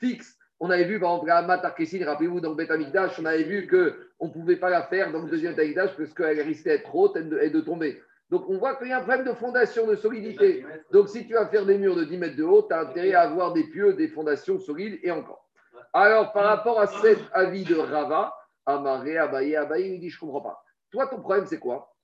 fixes. 0.00 0.38
On 0.60 0.70
avait 0.70 0.84
vu, 0.84 1.00
par 1.00 1.10
exemple, 1.10 1.28
la 1.28 1.42
Matarkessin, 1.42 2.04
rappelez-vous, 2.04 2.40
dans 2.40 2.50
le 2.50 2.54
Beth 2.54 2.70
Amikdash, 2.70 3.18
on 3.18 3.24
avait 3.24 3.42
vu 3.42 3.66
qu'on 3.66 4.26
ne 4.28 4.32
pouvait 4.32 4.56
pas 4.56 4.70
la 4.70 4.82
faire 4.84 5.10
dans 5.10 5.22
le 5.22 5.28
deuxième 5.28 5.58
Amikdash 5.58 5.96
parce 5.96 6.14
qu'elle 6.14 6.40
risquait 6.40 6.78
d'être 6.78 6.94
haute 6.94 7.16
et 7.16 7.50
de, 7.50 7.60
tomber. 7.60 8.00
Donc, 8.30 8.48
on 8.48 8.58
voit 8.58 8.76
qu'il 8.76 8.88
y 8.88 8.92
a 8.92 8.98
un 8.98 9.02
problème 9.02 9.26
de 9.26 9.32
fondation, 9.32 9.86
de 9.86 9.96
solidité. 9.96 10.64
Donc, 10.92 11.08
si 11.08 11.26
tu 11.26 11.34
vas 11.34 11.48
faire 11.48 11.66
des 11.66 11.78
murs 11.78 11.96
de 11.96 12.04
10 12.04 12.16
mètres 12.16 12.36
de 12.36 12.44
haut, 12.44 12.62
tu 12.62 12.72
as 12.72 12.80
intérêt 12.80 13.14
à 13.14 13.22
avoir 13.22 13.52
des 13.52 13.64
pieux, 13.64 13.94
des 13.94 14.08
fondations 14.08 14.58
solides 14.58 15.00
et 15.02 15.10
encore. 15.10 15.48
Alors, 15.92 16.32
par 16.32 16.44
rapport 16.44 16.80
à 16.80 16.86
cet 16.86 17.18
avis 17.32 17.64
de 17.64 17.74
Rava, 17.74 18.32
Amaré, 18.64 19.18
Abaye, 19.18 19.56
Abaye, 19.56 19.94
il 19.94 20.00
dit 20.00 20.10
Je 20.10 20.16
ne 20.16 20.20
comprends 20.20 20.40
pas. 20.40 20.64
Toi, 20.90 21.08
ton 21.08 21.20
problème, 21.20 21.46
c'est 21.46 21.58
quoi? 21.58 21.94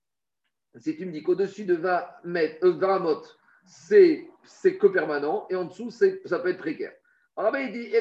Si 0.77 0.97
tu 0.97 1.07
me 1.07 1.13
dis 1.13 1.23
qu'au-dessus 1.23 1.65
de 1.65 1.75
20 1.75 2.05
mètres, 2.25 2.67
euh, 2.67 2.73
20 2.73 2.99
mottes, 2.99 3.39
c'est 3.69 4.77
que 4.79 4.87
permanent 4.87 5.47
et 5.51 5.57
en 5.57 5.65
dessous, 5.65 5.91
c'est- 5.91 6.21
ça 6.27 6.39
peut 6.39 6.49
être 6.49 6.59
précaire. 6.59 6.93
Alors, 7.37 7.51
Abaye, 7.51 7.67
il 7.67 7.73
dit. 7.73 7.93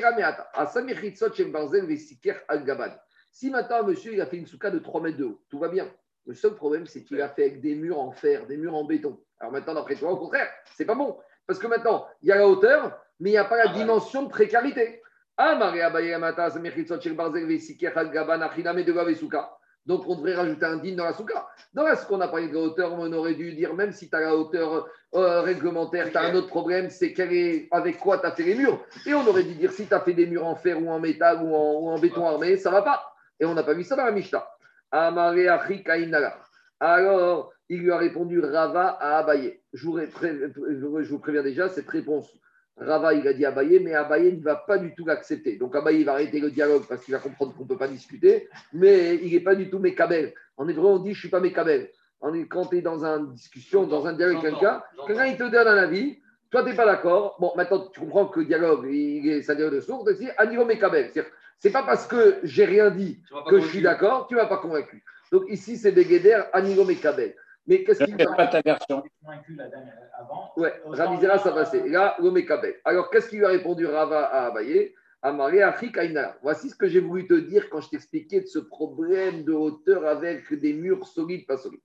Si 3.31 3.49
maintenant, 3.51 3.83
monsieur, 3.83 4.13
il 4.13 4.21
a 4.21 4.25
fait 4.25 4.37
une 4.37 4.47
souka 4.47 4.71
de 4.71 4.79
3 4.79 5.01
mètres 5.01 5.17
de 5.17 5.25
haut, 5.25 5.41
tout 5.49 5.59
va 5.59 5.67
bien. 5.67 5.91
Le 6.25 6.33
seul 6.33 6.55
problème, 6.55 6.87
c'est 6.87 7.03
qu'il 7.03 7.21
a 7.21 7.29
fait 7.29 7.43
avec 7.43 7.61
des 7.61 7.75
murs 7.75 7.99
en 7.99 8.11
fer, 8.11 8.47
des 8.47 8.57
murs 8.57 8.75
en 8.75 8.83
béton. 8.83 9.21
Alors 9.39 9.53
maintenant, 9.53 9.75
d'après 9.75 9.95
toi, 9.95 10.11
au 10.11 10.17
contraire, 10.17 10.49
c'est 10.75 10.85
pas 10.85 10.95
bon. 10.95 11.17
Parce 11.45 11.59
que 11.59 11.67
maintenant, 11.67 12.07
il 12.21 12.29
y 12.29 12.31
a 12.31 12.37
la 12.37 12.47
hauteur, 12.47 12.99
mais 13.19 13.29
il 13.29 13.33
n'y 13.33 13.37
a 13.37 13.45
pas 13.45 13.57
la 13.57 13.67
dimension 13.71 14.23
de 14.23 14.29
précarité. 14.29 15.01
Ah, 15.37 15.55
Maria 15.55 15.89
Bayamata, 15.89 16.49
Samir 16.49 16.73
Barzel, 17.15 17.45
Vesiker, 17.45 17.91
Al-Gaban, 17.95 18.41
Achiname, 18.41 18.83
de 18.83 18.91
Vesuka. 18.91 19.56
Donc, 19.87 20.03
on 20.07 20.15
devrait 20.15 20.35
rajouter 20.35 20.65
un 20.65 20.77
din 20.77 20.95
dans 20.95 21.05
la 21.05 21.13
souka. 21.13 21.47
Dans 21.73 21.83
la 21.83 21.95
souka, 21.95 22.15
on 22.15 22.21
a 22.21 22.27
parlé 22.27 22.49
de 22.49 22.53
la 22.53 22.59
hauteur, 22.59 22.93
on 22.93 23.11
aurait 23.13 23.33
dû 23.35 23.53
dire, 23.53 23.73
même 23.73 23.93
si 23.93 24.09
tu 24.09 24.15
as 24.15 24.19
la 24.19 24.35
hauteur 24.35 24.87
euh, 25.15 25.41
réglementaire, 25.41 26.11
tu 26.11 26.17
as 26.17 26.21
un 26.23 26.35
autre 26.35 26.47
problème, 26.49 26.89
c'est 26.89 27.13
quel 27.13 27.31
est, 27.33 27.67
avec 27.71 27.97
quoi 27.97 28.19
tu 28.19 28.25
as 28.25 28.31
fait 28.31 28.43
les 28.43 28.55
murs. 28.55 28.83
Et 29.05 29.13
on 29.13 29.25
aurait 29.25 29.43
dû 29.43 29.55
dire, 29.55 29.71
si 29.71 29.87
tu 29.87 29.93
as 29.93 30.01
fait 30.01 30.13
des 30.13 30.27
murs 30.27 30.45
en 30.45 30.55
fer 30.55 30.77
ou 30.81 30.89
en 30.91 30.99
métal 30.99 31.41
ou 31.41 31.55
en, 31.55 31.73
ou 31.81 31.89
en 31.89 31.97
béton 31.99 32.27
armé, 32.27 32.57
ça 32.57 32.69
va 32.69 32.81
pas. 32.81 33.13
Et 33.39 33.45
on 33.45 33.53
n'a 33.53 33.63
pas 33.63 33.73
vu 33.73 33.83
ça 33.83 33.95
dans 33.95 34.05
la 34.05 34.11
Mishnah. 34.11 34.45
Alors, 36.79 37.53
il 37.69 37.79
lui 37.79 37.91
a 37.91 37.97
répondu 37.97 38.39
Rava 38.39 38.89
à 38.99 39.17
Abaye. 39.19 39.59
Je 39.73 39.85
vous, 39.85 39.93
ré- 39.93 40.07
pré- 40.07 40.37
je 40.37 41.09
vous 41.09 41.19
préviens 41.19 41.43
déjà, 41.43 41.69
cette 41.69 41.89
réponse, 41.89 42.31
Rava, 42.79 43.13
il 43.13 43.27
a 43.27 43.33
dit 43.33 43.45
Abaye, 43.45 43.79
mais 43.79 43.93
Abaye 43.93 44.37
ne 44.37 44.43
va 44.43 44.55
pas 44.55 44.77
du 44.77 44.93
tout 44.93 45.05
l'accepter. 45.05 45.55
Donc 45.55 45.75
Abaye 45.75 46.03
va 46.03 46.13
arrêter 46.13 46.39
le 46.39 46.51
dialogue 46.51 46.83
parce 46.87 47.03
qu'il 47.03 47.13
va 47.13 47.19
comprendre 47.19 47.55
qu'on 47.55 47.63
ne 47.63 47.67
peut 47.67 47.77
pas 47.77 47.87
discuter, 47.87 48.49
mais 48.73 49.15
il 49.15 49.33
n'est 49.33 49.39
pas 49.39 49.55
du 49.55 49.69
tout 49.69 49.79
mécabel. 49.79 50.33
En 50.57 50.67
hébreu, 50.67 50.87
on 50.87 50.99
dit 50.99 51.13
Je 51.13 51.17
ne 51.17 51.19
suis 51.19 51.29
pas 51.29 51.39
mécabel. 51.39 51.89
Quand 52.49 52.65
tu 52.65 52.77
es 52.77 52.81
dans 52.81 53.03
une 53.05 53.33
discussion, 53.33 53.85
dans 53.85 54.05
un 54.07 54.13
dialogue 54.13 54.37
avec 54.37 54.51
quelqu'un, 54.51 54.81
quelqu'un 55.05 55.25
il 55.25 55.37
te 55.37 55.43
donne 55.43 55.67
un 55.67 55.77
avis, 55.77 56.19
toi 56.49 56.63
tu 56.63 56.69
n'es 56.69 56.75
pas 56.75 56.85
d'accord. 56.85 57.37
Bon, 57.39 57.51
maintenant 57.55 57.87
tu 57.93 57.99
comprends 57.99 58.25
que 58.25 58.39
le 58.39 58.45
dialogue, 58.45 58.87
il 58.89 59.27
est, 59.29 59.41
ça 59.41 59.55
dialogue 59.55 59.75
de 59.75 59.81
source, 59.81 60.09
c'est 60.17 60.35
à 60.37 60.45
niveau 60.45 60.65
mécabel. 60.65 61.11
C'est 61.59 61.71
pas 61.71 61.83
parce 61.83 62.07
que 62.07 62.37
j'ai 62.43 62.65
rien 62.65 62.91
dit 62.91 63.21
que 63.49 63.59
je 63.59 63.67
suis 63.67 63.81
d'accord, 63.81 64.27
tu 64.27 64.35
ne 64.35 64.39
m'as 64.39 64.47
pas 64.47 64.57
convaincu. 64.57 65.03
Donc 65.31 65.43
ici, 65.49 65.77
c'est 65.77 65.93
à 66.53 66.61
niveau 66.61 66.85
mécabel. 66.85 67.35
Mais 67.67 67.83
qu'est-ce 67.83 68.03
qu'il 68.03 68.15
fais 68.15 68.25
pas 68.25 68.47
ta 68.47 68.61
version. 68.61 69.03
Ouais, 70.55 70.73
Ramizera, 70.85 71.37
ça 71.37 71.51
passait. 71.51 71.87
Là, 71.87 72.15
l'Omekabel. 72.19 72.75
Alors, 72.85 73.09
qu'est-ce 73.09 73.29
qu'il 73.29 73.39
lui 73.39 73.45
a 73.45 73.49
répondu 73.49 73.85
Rava 73.85 74.25
à 74.25 74.45
Abaye? 74.47 74.93
Amaré 75.21 75.61
Afri 75.61 75.91
Kaina. 75.91 76.37
Voici 76.41 76.69
ce 76.69 76.75
que 76.75 76.87
j'ai 76.87 77.01
voulu 77.01 77.27
te 77.27 77.33
dire 77.33 77.69
quand 77.69 77.81
je 77.81 77.89
t'expliquais 77.89 78.41
de 78.41 78.45
ce 78.45 78.59
problème 78.59 79.43
de 79.43 79.51
hauteur 79.51 80.05
avec 80.05 80.53
des 80.53 80.73
murs 80.73 81.05
solides, 81.05 81.45
pas 81.45 81.57
solides. 81.57 81.81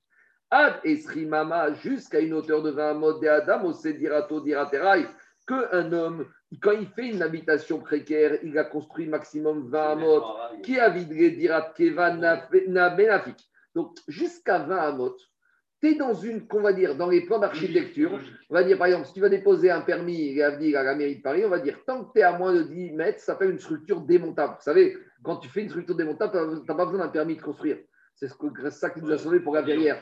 Ad 0.51 0.75
Esri 0.85 1.25
Mama, 1.25 1.73
jusqu'à 1.73 2.21
une 2.21 2.35
hauteur 2.35 2.63
de 2.63 2.71
20 2.71 2.95
modes 2.95 3.23
de 3.23 3.29
Adam, 3.29 3.65
au 3.65 3.73
Sedirato 3.73 4.41
Diraterai, 4.43 5.07
qu'un 5.47 5.93
homme, 5.93 6.27
quand 6.61 6.73
il 6.73 6.87
fait 6.89 7.09
une 7.09 7.23
habitation 7.23 7.81
précaire, 7.81 8.39
il 8.45 8.57
a 8.59 8.65
construit 8.65 9.07
maximum 9.07 9.71
20 9.71 9.95
modes 9.97 10.23
qui 10.63 10.79
a 10.79 10.91
vidé 10.91 11.31
Dirat 11.31 11.73
Keva 11.75 12.15
na 12.15 12.91
Benafik. 12.91 13.39
Donc, 13.75 13.97
jusqu'à 14.07 14.59
20 14.59 14.77
amot, 14.77 15.17
tu 15.83 15.89
es 15.89 15.95
dans 15.97 16.15
une, 16.15 16.47
qu'on 16.47 16.61
va 16.61 16.73
dire, 16.73 16.95
dans 16.95 17.09
les 17.09 17.23
plans 17.23 17.41
d'architecture, 17.41 18.21
on 18.49 18.55
va 18.55 18.63
dire, 18.63 18.79
par 18.79 18.87
exemple, 18.87 19.07
si 19.07 19.15
tu 19.15 19.21
vas 19.21 19.29
déposer 19.29 19.71
un 19.71 19.81
permis 19.81 20.41
à 20.41 20.51
venir 20.51 20.79
à 20.79 20.85
la 20.85 20.95
mairie 20.95 21.17
de 21.17 21.23
Paris, 21.23 21.43
on 21.45 21.49
va 21.49 21.59
dire, 21.59 21.81
tant 21.85 22.05
que 22.05 22.13
tu 22.13 22.21
es 22.21 22.23
à 22.23 22.39
moins 22.39 22.55
de 22.55 22.63
10 22.63 22.93
mètres, 22.93 23.19
ça 23.19 23.33
s'appelle 23.33 23.51
une 23.51 23.59
structure 23.59 24.01
démontable. 24.01 24.55
Vous 24.59 24.63
savez, 24.63 24.97
quand 25.25 25.37
tu 25.39 25.49
fais 25.49 25.63
une 25.63 25.71
structure 25.71 25.97
démontable, 25.97 26.61
tu 26.61 26.69
n'as 26.69 26.75
pas 26.77 26.85
besoin 26.85 27.05
d'un 27.05 27.11
permis 27.11 27.37
de 27.37 27.43
construire. 27.43 27.79
C'est 28.15 28.29
ce 28.29 28.35
que, 28.35 28.71
ça 28.71 28.91
qui 28.91 29.01
nous 29.01 29.11
a 29.11 29.19
sauvé 29.19 29.41
pour 29.41 29.55
la 29.55 29.63
verrière. 29.63 30.01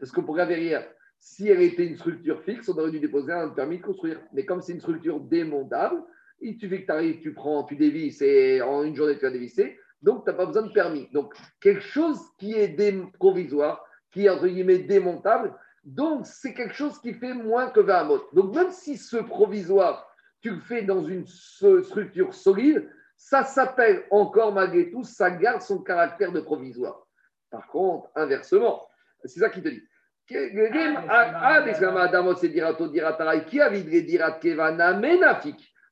Parce 0.00 0.10
que 0.10 0.20
pour 0.20 0.36
la 0.36 0.46
verrière, 0.46 0.84
si 1.18 1.48
elle 1.48 1.62
était 1.62 1.86
une 1.86 1.96
structure 1.96 2.42
fixe, 2.42 2.68
on 2.68 2.76
aurait 2.76 2.90
dû 2.90 2.98
déposer 2.98 3.32
un 3.32 3.50
permis 3.50 3.78
de 3.78 3.82
construire. 3.82 4.20
Mais 4.32 4.44
comme 4.44 4.60
c'est 4.60 4.72
une 4.72 4.80
structure 4.80 5.20
démontable, 5.20 6.02
il 6.40 6.58
suffit 6.58 6.80
que 6.80 6.86
tu 6.86 6.92
arrives, 6.92 7.20
tu 7.20 7.34
prends, 7.34 7.62
tu 7.64 7.76
dévisses 7.76 8.22
et 8.22 8.62
en 8.62 8.82
une 8.82 8.96
journée 8.96 9.16
tu 9.16 9.26
as 9.26 9.30
dévissé. 9.30 9.78
Donc, 10.02 10.24
tu 10.24 10.30
n'as 10.30 10.36
pas 10.36 10.46
besoin 10.46 10.62
de 10.62 10.72
permis. 10.72 11.08
Donc, 11.12 11.34
quelque 11.60 11.82
chose 11.82 12.18
qui 12.38 12.54
est 12.54 12.74
provisoire, 13.12 13.84
qui 14.12 14.26
est 14.26 14.28
entre 14.28 14.46
guillemets 14.46 14.78
démontable, 14.78 15.54
Donc, 15.84 16.26
c'est 16.26 16.52
quelque 16.52 16.74
chose 16.74 16.98
qui 17.00 17.14
fait 17.14 17.32
moins 17.32 17.70
que 17.70 17.80
20 17.80 17.94
amot. 17.94 18.22
Donc, 18.32 18.54
même 18.54 18.70
si 18.70 18.98
ce 18.98 19.16
provisoire, 19.16 20.14
tu 20.42 20.50
le 20.50 20.60
fais 20.60 20.82
dans 20.82 21.02
une 21.02 21.26
structure 21.26 22.34
solide, 22.34 22.88
ça 23.16 23.44
s'appelle 23.44 24.04
encore 24.10 24.52
malgré 24.52 24.90
tout, 24.90 25.04
ça 25.04 25.30
garde 25.30 25.62
son 25.62 25.78
caractère 25.82 26.32
de 26.32 26.40
provisoire. 26.40 27.06
Par 27.50 27.66
contre, 27.66 28.10
inversement, 28.14 28.86
c'est 29.24 29.40
ça 29.40 29.48
qui 29.48 29.62
te 29.62 29.68
dit. 29.68 29.82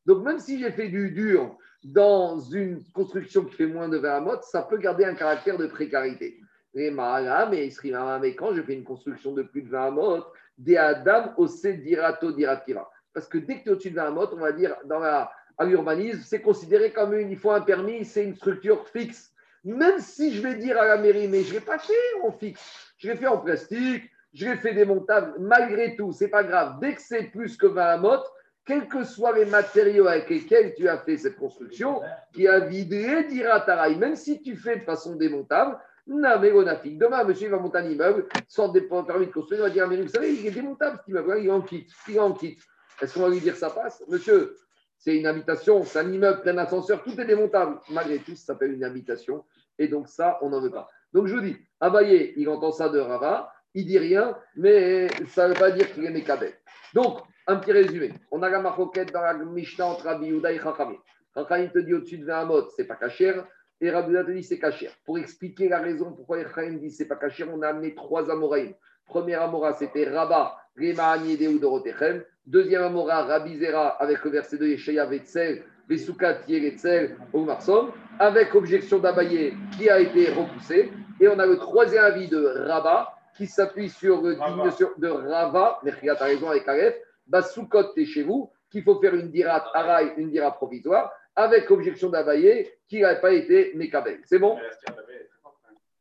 Donc, 0.07 0.25
même 0.25 0.39
si 0.39 0.59
j'ai 0.61 0.71
fait 0.71 0.89
du 0.89 1.11
dur 1.11 1.57
dans 1.83 2.39
une 2.39 2.83
construction 2.93 3.45
qui 3.45 3.55
fait 3.55 3.67
moins 3.67 3.89
de 3.89 3.99
20 3.99 4.17
amot, 4.17 4.41
ça 4.43 4.63
peut 4.63 4.79
garder 4.79 5.05
un 5.05 5.15
caractère 5.15 5.57
de 5.59 5.67
précarité. 5.67 6.41
Mais 6.75 6.91
Mahala, 6.91 7.47
mais 7.47 7.67
Isrimama, 7.67 8.19
mais 8.19 8.35
quand 8.35 8.55
je 8.55 8.63
fais 8.63 8.75
une 8.75 8.85
construction 8.85 9.33
de 9.33 9.43
plus 9.43 9.63
de 9.63 9.71
20 9.71 9.87
amot, 9.87 10.25
des 10.57 10.77
Adam 10.77 11.33
ose 11.37 11.63
dirato 11.63 12.33
dirativa. 12.33 12.89
Parce 13.15 13.29
que 13.29 13.39
dès 13.39 13.59
que 13.59 13.63
tu 13.63 13.69
es 13.69 13.73
au-dessus 13.73 13.91
de 13.91 13.97
20 13.97 14.07
amot, 14.07 14.29
on 14.33 14.37
va 14.37 14.53
dire 14.53 14.77
dans 14.85 14.99
la, 14.99 15.31
à 15.57 15.65
l'urbanisme, 15.65 16.23
c'est 16.25 16.41
considéré 16.41 16.93
comme 16.93 17.15
une, 17.15 17.31
il 17.31 17.39
faut 17.39 17.51
un 17.51 17.61
permis, 17.61 18.05
c'est 18.05 18.25
une 18.25 18.35
structure 18.35 18.87
fixe. 18.89 19.33
Même 19.65 19.99
si 19.99 20.33
je 20.33 20.41
vais 20.41 20.55
dire 20.55 20.79
à 20.79 20.87
la 20.87 20.99
mairie, 20.99 21.27
mais 21.29 21.43
je 21.43 21.49
ne 21.49 21.55
l'ai 21.55 21.65
pas 21.65 21.79
fait 21.79 21.93
en 22.23 22.31
fixe, 22.31 22.95
je 22.97 23.09
l'ai 23.09 23.17
fait 23.17 23.27
en 23.27 23.39
plastique, 23.39 24.05
je 24.33 24.47
l'ai 24.47 24.57
fait 24.57 24.75
démontable, 24.75 25.35
malgré 25.41 25.97
tout, 25.97 26.13
c'est 26.13 26.29
pas 26.29 26.45
grave. 26.45 26.79
Dès 26.81 26.95
que 26.95 27.03
c'est 27.03 27.25
plus 27.25 27.57
que 27.57 27.67
20 27.67 27.83
amot, 27.83 28.23
quels 28.65 28.87
que 28.87 29.03
soient 29.03 29.35
les 29.35 29.47
matériaux 29.47 30.07
avec 30.07 30.29
lesquels 30.29 30.75
tu 30.75 30.89
as 30.89 30.99
fait 30.99 31.17
cette 31.17 31.37
construction, 31.37 32.03
qui 32.35 32.47
a 32.47 32.61
vidé 32.61 33.25
dira 33.25 33.61
Taraï, 33.61 33.97
même 33.97 34.15
si 34.15 34.43
tu 34.43 34.57
fais 34.57 34.77
de 34.77 34.85
façon 34.85 35.17
démontable, 35.17 35.79
monafik. 36.09 36.99
Demain, 36.99 37.25
monsieur 37.25 37.47
il 37.47 37.51
va 37.51 37.59
monter 37.59 37.79
un 37.79 37.91
immeuble 37.91 38.27
sans 38.49 38.73
permis 38.73 39.27
de 39.27 39.33
construire, 39.33 39.61
il 39.61 39.63
va 39.63 39.71
dire 39.71 39.85
à 39.85 39.87
vous 39.87 40.09
savez, 40.09 40.35
il 40.35 40.47
est 40.47 40.51
démontable 40.51 40.99
cet 40.99 41.09
immeuble, 41.09 41.33
hein, 41.33 41.39
il 41.39 41.51
en 41.51 41.61
kit, 41.63 41.87
il 42.09 42.21
en 42.21 42.33
kit. 42.33 42.59
Est-ce 43.01 43.15
qu'on 43.15 43.23
va 43.23 43.29
lui 43.29 43.41
dire 43.41 43.57
ça 43.57 43.71
passe? 43.71 44.03
Monsieur, 44.09 44.57
c'est 44.99 45.17
une 45.17 45.27
habitation, 45.27 45.85
c'est 45.85 46.01
un 46.01 46.13
immeuble 46.13 46.41
plein 46.41 46.55
d'ascenseurs, 46.55 47.03
tout 47.03 47.21
est 47.21 47.25
démontable. 47.25 47.79
Malgré 47.91 48.19
tout, 48.19 48.35
ça 48.35 48.47
s'appelle 48.47 48.73
une 48.73 48.85
habitation. 48.85 49.45
Et 49.79 49.89
donc 49.89 50.09
ça, 50.09 50.39
on 50.43 50.51
n'en 50.51 50.61
veut 50.61 50.71
pas. 50.71 50.89
Donc 51.13 51.27
je 51.27 51.35
vous 51.35 51.41
dis, 51.41 51.57
Abaye, 51.81 52.33
il 52.37 52.49
entend 52.49 52.73
ça 52.73 52.89
de 52.89 52.99
Rava, 52.99 53.53
il 53.75 53.87
dit 53.87 53.99
rien, 53.99 54.37
mais 54.57 55.09
ça 55.29 55.47
ne 55.47 55.53
veut 55.53 55.59
pas 55.59 55.71
dire 55.71 55.93
qu'il 55.93 56.05
est 56.05 56.11
mécabé. 56.11 56.55
Donc, 56.95 57.21
un 57.47 57.57
petit 57.57 57.73
résumé. 57.73 58.13
On 58.31 58.43
a 58.43 58.51
la 58.51 58.61
maroquette 58.61 59.13
dans 59.13 59.23
la 59.23 59.35
Mishnah 59.35 59.87
entre 59.87 60.05
Rabbi 60.05 60.29
et 60.29 60.59
Chachamim. 60.59 60.99
Chachamim 61.35 61.69
te 61.69 61.79
dit 61.79 61.95
au-dessus 61.95 62.19
de 62.19 62.27
20 62.27 62.45
mot, 62.45 62.69
c'est 62.77 62.85
pas 62.85 62.97
cachère. 62.97 63.47
Et 63.81 63.91
Rabbi 63.91 64.15
dit 64.35 64.43
c'est 64.43 64.59
cachère. 64.59 64.93
Pour 65.05 65.19
expliquer 65.19 65.69
la 65.69 65.79
raison 65.81 66.13
pourquoi 66.13 66.43
Chachamim 66.43 66.79
dit 66.79 66.91
c'est 66.91 67.07
pas 67.07 67.17
cachère, 67.17 67.49
on 67.53 67.63
a 67.63 67.69
amené 67.69 67.95
trois 67.95 68.31
Amoraïm. 68.31 68.73
Premier 69.07 69.35
Amora, 69.37 69.73
c'était 69.73 70.09
Rabat, 70.09 70.57
Rema 70.77 71.13
Aniedeu 71.13 71.59
Dorotechem. 71.59 72.23
Deuxième 72.47 72.83
Amora, 72.83 73.25
Rabbi 73.25 73.57
Zera, 73.59 73.89
avec 74.03 74.23
le 74.25 74.31
verset 74.31 74.59
de 74.59 74.67
Yeshaya 74.67 75.07
Vetzel, 75.07 75.63
Vesukat 75.89 76.41
Yeretzel, 76.49 77.17
Omarsom, 77.33 77.91
avec 78.19 78.55
objection 78.55 78.99
d'Abaye 78.99 79.55
qui 79.77 79.89
a 79.89 80.01
été 80.01 80.31
repoussée. 80.31 80.91
Et 81.21 81.29
on 81.29 81.39
a 81.39 81.47
le 81.47 81.57
troisième 81.57 82.05
avis 82.05 82.29
de 82.29 82.45
Rabat 82.67 83.15
qui 83.37 83.47
s'appuie 83.47 83.89
sur 83.89 84.21
le 84.23 84.35
Rava. 84.35 84.63
digne 84.63 84.71
sur- 84.73 84.99
de 84.99 85.09
Rava, 85.09 85.79
Merkiat 85.85 86.17
a 86.21 86.25
raison 86.25 86.49
avec 86.51 86.67
Aleph, 86.69 86.97
Basukot 87.27 87.85
t'es 87.95 88.05
chez 88.05 88.23
vous, 88.25 88.51
qu'il 88.71 88.83
faut 88.83 89.01
faire 89.01 89.15
une 89.15 89.31
dira 89.31 89.65
araï, 89.75 90.13
une 90.17 90.31
dira 90.31 90.51
provisoire, 90.53 91.13
avec 91.39 91.71
objection 91.71 92.09
d'Abaye 92.11 92.69
qui 92.89 93.01
n'a 93.01 93.15
pas 93.15 93.33
été 93.33 93.73
Mekabel. 93.77 94.21
C'est 94.25 94.41
bon? 94.41 94.59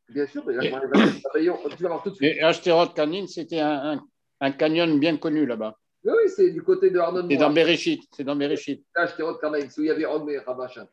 Bien 0.08 0.26
sûr, 0.26 0.42
mais 0.46 0.54
là, 0.54 0.62
tu 1.76 1.82
vas 1.82 1.88
voir 1.88 2.02
tout 2.02 2.10
de 2.10 2.14
suite. 2.16 2.36
Et 2.36 2.42
Ashterot 2.42 2.88
Kanin, 2.88 3.26
c'était 3.28 3.60
un, 3.60 3.92
un- 3.92 4.00
un 4.40 4.52
canyon 4.52 4.98
bien 4.98 5.16
connu 5.16 5.46
là-bas. 5.46 5.76
Oui, 6.04 6.28
c'est 6.34 6.50
du 6.50 6.62
côté 6.62 6.90
de 6.90 6.98
Arnon 6.98 7.26
C'est 7.30 7.36
dans 7.36 7.50
Bereshit. 7.50 8.02
C'est 8.16 8.24
dans 8.24 8.34
Bereshit. 8.36 8.84
Même, 8.96 9.68
où 9.78 9.80
il 9.80 9.84
y 9.86 9.90
avait 9.90 10.06
Rome 10.06 10.28
et 10.30 10.38
Rabachin. 10.38 10.86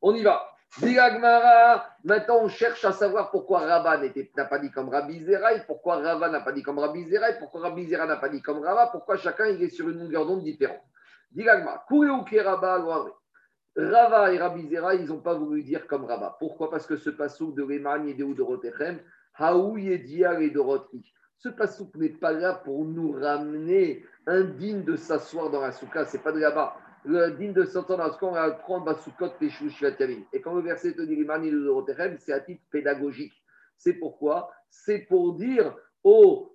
On 0.00 0.14
y 0.14 0.22
va. 0.22 0.48
Dilagmara, 0.80 1.86
maintenant 2.02 2.38
on 2.42 2.48
cherche 2.48 2.82
à 2.86 2.92
savoir 2.92 3.30
pourquoi 3.30 3.60
Rabba 3.60 4.00
n'a 4.36 4.44
pas 4.46 4.58
dit 4.58 4.70
comme 4.70 4.88
Rabbi 4.88 5.20
Zera, 5.20 5.52
et 5.52 5.60
pourquoi 5.66 5.96
Rava 5.96 6.30
n'a 6.30 6.40
pas 6.40 6.52
dit 6.52 6.62
comme 6.62 6.78
Rabbi 6.78 7.04
Zera, 7.10 7.30
et 7.30 7.38
pourquoi 7.38 7.60
Rabbi 7.60 7.86
Zera 7.88 8.06
n'a 8.06 8.16
pas 8.16 8.30
dit 8.30 8.40
comme 8.40 8.60
Rava, 8.62 8.86
pourquoi 8.90 9.18
chacun 9.18 9.46
il 9.48 9.62
est 9.62 9.68
sur 9.68 9.88
une 9.90 9.98
longueur 9.98 10.24
d'onde 10.26 10.42
différente. 10.42 10.80
Dilagmara, 11.30 11.84
Kureuke 11.86 12.40
Rabba, 12.42 12.78
Loare. 12.78 13.10
Rava 13.76 14.32
et 14.32 14.38
Rabbi 14.38 14.68
Zera, 14.68 14.94
ils 14.94 15.06
n'ont 15.06 15.20
pas 15.20 15.34
voulu 15.34 15.62
dire 15.62 15.86
comme 15.86 16.04
Rabba. 16.04 16.36
Pourquoi? 16.38 16.70
Parce 16.70 16.86
que 16.86 16.96
ce 16.96 17.10
passou 17.10 17.52
de 17.52 17.62
Reman 17.62 18.06
et 18.06 18.14
de 18.14 18.24
Udorotechem, 18.24 19.00
Haou 19.38 19.78
Yedia 19.78 20.40
et 20.40 20.50
Dorotri. 20.50 21.12
Ce 21.38 21.48
passouk 21.48 21.96
n'est 21.96 22.10
pas 22.10 22.32
là 22.32 22.54
pour 22.54 22.84
nous 22.84 23.12
ramener 23.12 24.04
indigne 24.28 24.84
de 24.84 24.94
s'asseoir 24.94 25.50
dans 25.50 25.60
la 25.60 25.72
souka, 25.72 26.04
c'est 26.04 26.22
pas 26.22 26.30
de 26.30 26.38
là-bas. 26.38 26.76
Le 27.04 27.30
digne 27.30 27.52
de 27.52 27.64
s'entendre 27.64 27.98
dans 27.98 28.06
la 28.06 28.12
souka, 28.12 28.26
on 28.26 28.32
va 28.32 28.50
prendre 28.52 28.84
Basukot 28.84 29.32
et 29.40 29.48
Shushiatavim. 29.48 30.22
Et 30.32 30.40
quand 30.40 30.54
le 30.54 30.60
verset 30.60 30.92
te 30.92 31.02
dit 31.02 31.16
Rimani 31.16 31.50
de 31.50 31.58
Dorotechem, 31.58 32.16
c'est 32.20 32.32
à 32.32 32.38
titre 32.38 32.62
pédagogique. 32.70 33.32
C'est 33.76 33.94
pourquoi? 33.94 34.52
C'est 34.70 35.00
pour 35.00 35.34
dire 35.34 35.74
aux 36.04 36.54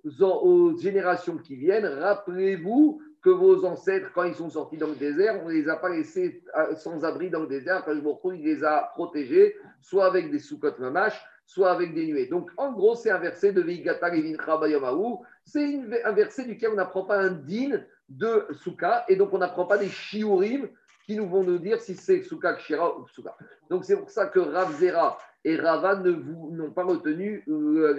générations 0.80 1.36
qui 1.36 1.56
viennent, 1.56 1.84
rappelez-vous 1.84 3.02
que 3.22 3.30
vos 3.30 3.64
ancêtres, 3.64 4.10
quand 4.14 4.24
ils 4.24 4.34
sont 4.34 4.50
sortis 4.50 4.76
dans 4.76 4.86
le 4.88 4.94
désert, 4.94 5.40
on 5.42 5.48
ne 5.48 5.54
les 5.54 5.68
a 5.68 5.76
pas 5.76 5.88
laissés 5.88 6.42
euh, 6.56 6.74
sans 6.76 7.04
abri 7.04 7.30
dans 7.30 7.40
le 7.40 7.46
désert, 7.48 7.84
quand 7.84 7.92
il 8.32 8.42
les 8.42 8.64
a 8.64 8.90
protégés, 8.94 9.56
soit 9.80 10.06
avec 10.06 10.30
des 10.30 10.38
soukot 10.38 10.72
mamash, 10.78 11.20
soit 11.44 11.70
avec 11.70 11.94
des 11.94 12.06
nuées. 12.06 12.26
Donc, 12.26 12.50
en 12.56 12.72
gros, 12.72 12.94
c'est 12.94 13.10
un 13.10 13.18
verset 13.18 13.52
de 13.52 13.62
Vigata 13.62 14.08
Levin 14.10 14.36
Chabayamahu. 14.44 15.16
C'est 15.44 15.80
un 16.04 16.12
verset 16.12 16.44
duquel 16.44 16.70
on 16.72 16.76
n'apprend 16.76 17.04
pas 17.04 17.18
un 17.18 17.30
din 17.30 17.80
de 18.08 18.46
souka, 18.52 19.04
et 19.08 19.16
donc 19.16 19.32
on 19.32 19.38
n'apprend 19.38 19.66
pas 19.66 19.78
des 19.78 19.88
shiurim 19.88 20.68
qui 21.06 21.16
nous 21.16 21.26
vont 21.28 21.42
nous 21.42 21.58
dire 21.58 21.80
si 21.80 21.94
c'est 21.94 22.22
souka 22.22 22.54
kshira 22.54 22.98
ou 22.98 23.08
souka. 23.08 23.34
Donc, 23.70 23.84
c'est 23.84 23.96
pour 23.96 24.10
ça 24.10 24.26
que 24.26 24.38
Rav 24.40 24.74
Zera 24.78 25.18
et 25.44 25.56
Rava 25.56 25.96
ne 25.96 26.10
vous- 26.10 26.50
n'ont 26.52 26.70
pas 26.70 26.84
retenu 26.84 27.42
euh, 27.48 27.94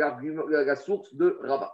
la 0.65 0.76
source 0.76 1.13
de 1.15 1.38
Rava. 1.41 1.74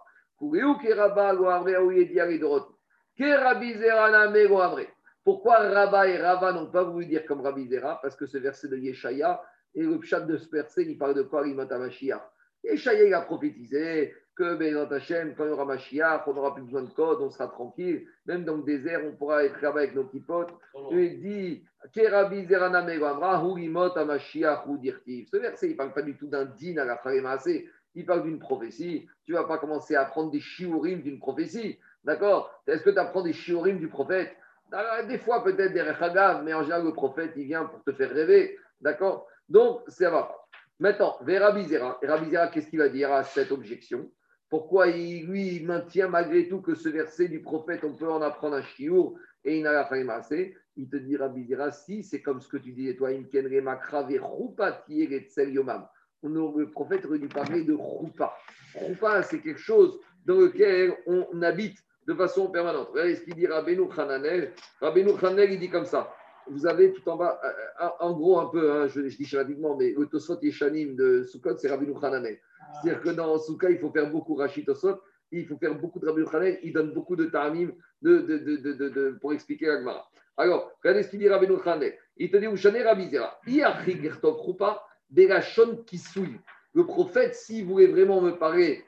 Pourquoi 5.24 5.58
Rava 5.58 6.08
et 6.08 6.18
Rava 6.18 6.52
n'ont 6.54 6.72
pas 6.72 6.84
voulu 6.84 7.06
dire 7.06 7.26
comme 7.26 7.42
Rabbi 7.42 7.68
Zera? 7.68 8.00
Parce 8.02 8.16
que 8.16 8.26
ce 8.26 8.38
verset 8.38 8.68
de 8.68 8.78
Yeshaya 8.78 9.42
et 9.74 9.84
le 9.84 10.00
pshat 10.00 10.22
de 10.22 10.38
ce 10.38 10.50
verset, 10.50 10.84
il 10.84 10.98
parle 10.98 11.16
de 11.16 11.24
quoi. 11.24 11.46
Yeshaya, 11.48 13.04
il 13.06 13.14
a 13.14 13.22
prophétisé 13.22 14.14
que 14.36 14.56
Bézant 14.56 14.92
Hashem, 14.92 15.34
quand 15.36 15.46
il 15.46 15.50
y 15.50 15.52
aura 15.52 15.66
Mashiach, 15.66 16.28
on 16.28 16.34
n'aura 16.34 16.54
plus 16.54 16.64
besoin 16.64 16.84
de 16.84 16.90
code, 16.90 17.22
on 17.22 17.30
sera 17.30 17.48
tranquille. 17.48 18.06
Même 18.26 18.44
dans 18.44 18.58
le 18.58 18.64
désert, 18.64 19.02
on 19.06 19.16
pourra 19.16 19.46
être 19.46 19.62
là-bas 19.62 19.80
avec 19.80 19.96
nos 19.96 20.04
petits 20.04 20.20
potes. 20.20 20.54
Il 20.92 21.22
dit 21.22 21.64
Ke 21.94 22.12
Rabbi 22.12 22.46
Zera 22.46 22.70
na 22.70 22.82
me 22.84 22.98
lo 22.98 23.06
amra, 23.06 23.42
hu 23.42 23.54
rimot 23.54 23.96
Mashiach 23.96 24.66
hu 24.68 24.78
dirtiv. 24.78 25.28
Ce 25.32 25.38
verset, 25.38 25.68
il 25.68 25.72
ne 25.72 25.78
parle 25.78 25.94
pas 25.94 26.02
du 26.02 26.18
tout 26.18 26.28
d'un 26.28 26.46
din 26.46 26.78
à 26.78 26.86
la 26.86 27.00
Maaseh. 27.22 27.70
Il 27.96 28.06
parle 28.06 28.24
d'une 28.24 28.40
prophétie. 28.40 29.08
Tu 29.24 29.32
ne 29.32 29.38
vas 29.38 29.46
pas 29.46 29.58
commencer 29.58 29.96
à 29.96 30.02
apprendre 30.02 30.32
des 30.32 30.42
shiurim 30.42 31.02
d'une 31.02 31.20
prophétie. 31.20 31.80
D'accord? 32.06 32.52
Est-ce 32.68 32.84
que 32.84 32.92
tu 32.92 33.00
apprends 33.00 33.24
des 33.24 33.34
shiurim 33.34 33.80
du 33.80 33.88
prophète? 33.88 34.32
Ah, 34.72 35.04
Des 35.04 35.18
fois, 35.18 35.44
peut-être 35.44 35.74
des 35.74 35.82
rechagav, 35.82 36.44
mais 36.44 36.54
en 36.54 36.62
général, 36.62 36.84
le 36.86 36.94
prophète, 36.94 37.34
il 37.36 37.46
vient 37.46 37.66
pour 37.66 37.84
te 37.84 37.92
faire 37.92 38.12
rêver. 38.12 38.58
D'accord? 38.80 39.28
Donc, 39.50 39.82
ça 39.88 40.10
va. 40.10 40.32
Maintenant, 40.80 41.18
vers 41.22 41.42
Rabbi 41.42 41.66
Zera. 41.66 41.98
Et 42.02 42.08
Rabbi 42.08 42.30
Zera, 42.30 42.48
qu'est-ce 42.48 42.68
qu'il 42.70 42.80
va 42.80 42.90
dire 42.90 43.12
à 43.12 43.24
cette 43.24 43.52
objection? 43.52 44.10
Pourquoi 44.50 44.88
il, 44.88 45.26
lui, 45.28 45.56
il 45.56 45.66
maintient 45.66 46.08
malgré 46.08 46.48
tout 46.48 46.62
que 46.62 46.76
ce 46.76 46.90
verset 46.90 47.28
du 47.28 47.42
prophète, 47.42 47.84
on 47.84 47.94
peut 47.94 48.10
en 48.10 48.22
apprendre 48.22 48.56
un 48.58 48.62
shiur 48.62 49.14
et 49.44 49.58
il 49.58 49.64
n'a 49.64 49.84
pas 49.84 49.96
assez 50.14 50.56
Il 50.76 50.90
te 50.90 50.98
dit, 50.98 51.18
Rabbi 51.18 51.46
Zera, 51.46 51.72
si, 51.72 52.04
c'est 52.04 52.22
comme 52.22 52.42
ce 52.42 52.48
que 52.48 52.58
tu 52.58 52.72
disais, 52.72 52.96
toi, 52.96 53.10
Imken 53.10 53.48
Remakra 53.48 54.04
Verupati 54.04 55.08
Retzel 55.08 55.52
Yomam. 55.52 55.88
On 56.22 56.36
aurait- 56.36 56.66
Le 56.66 56.72
prophète 56.72 57.06
aurait 57.06 57.20
dû 57.20 57.28
parler 57.28 57.64
de 57.64 57.74
Rupa. 57.74 58.36
Rupa, 58.76 59.24
c'est 59.24 59.40
quelque 59.40 59.60
chose 59.60 60.00
dans 60.26 60.36
lequel 60.40 60.96
on 61.06 61.42
habite 61.42 61.85
de 62.08 62.14
façon 62.14 62.50
permanente. 62.50 62.90
Regardez 62.92 63.16
ce 63.16 63.22
qu'il 63.22 63.36
dit 63.36 63.48
Rabbeinu 63.48 63.84
Hananel. 63.98 64.54
Rabbeinu 64.82 65.12
Hananel, 65.22 65.54
il 65.54 65.60
dit 65.60 65.70
comme 65.70 65.86
ça. 65.86 66.14
Vous 66.48 66.68
avez 66.68 66.94
tout 66.94 67.08
en 67.10 67.16
bas, 67.16 67.40
euh, 67.44 67.88
en 68.00 68.14
gros 68.14 68.40
un 68.40 68.46
peu, 68.48 68.72
hein, 68.72 68.88
je, 68.88 69.02
dis 69.02 69.26
schématiquement, 69.26 69.76
mais 69.76 69.96
le 69.98 70.06
Tosot 70.06 70.40
Yeshanim 70.42 70.96
de 70.96 71.24
Sukkot, 71.24 71.58
c'est 71.58 71.70
Rabbeinu 71.70 71.94
Hananel. 72.02 72.38
C'est-à-dire 72.82 73.02
que 73.02 73.10
dans 73.10 73.38
Sukkot, 73.40 73.70
il 73.70 73.80
faut 73.80 73.92
faire 73.92 74.10
beaucoup 74.12 74.36
Rachid 74.36 74.66
Tosot, 74.66 75.00
il 75.32 75.48
faut 75.48 75.58
faire 75.58 75.74
beaucoup 75.74 76.00
de 76.00 76.06
Rabbeinu 76.06 76.28
Hananel, 76.32 76.60
il 76.62 76.72
donne 76.72 76.92
beaucoup 76.94 77.16
de 77.16 77.26
Ta'amim 77.26 77.72
de, 78.04 78.20
de, 78.20 78.74
de, 78.74 79.18
pour 79.20 79.34
expliquer 79.34 79.66
la 79.66 79.80
Gemara. 79.80 80.08
Alors, 80.38 80.72
regardez 80.84 81.04
ce 81.04 81.10
qu'il 81.10 81.20
dit 81.20 81.30
Rabbeinu 81.30 81.56
Hananel. 81.66 81.98
Il 82.18 82.30
te 82.30 82.38
dit, 82.38 82.46
Ushane 82.46 82.78
Rabbi 82.78 83.10
Zera, 83.10 83.40
Iachi 83.48 84.02
Gertov 84.02 84.40
Rupa, 84.42 84.84
Berachon 85.10 85.84
Kisui. 85.86 86.40
Le 86.74 86.86
prophète, 86.86 87.34
s'il 87.36 87.66
voulait 87.66 87.88
vraiment 87.88 88.22
me 88.22 88.38
parler 88.38 88.84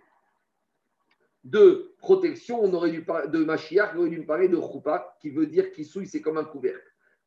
de 1.50 1.94
protection, 2.00 2.62
on 2.62 2.74
aurait 2.74 2.92
dû 2.92 3.04
parler 3.04 3.30
de 3.30 3.44
Mashiach, 3.44 3.94
on 3.96 4.00
aurait 4.00 4.10
dû 4.10 4.20
me 4.20 4.26
parler 4.26 4.50
de 4.50 4.58
Choupa, 4.58 5.16
qui 5.22 5.30
veut 5.30 5.46
dire 5.48 5.72
Kisui, 5.72 6.06
c'est 6.06 6.22
comme 6.22 6.38
un 6.38 6.44
couvercle. 6.44 6.84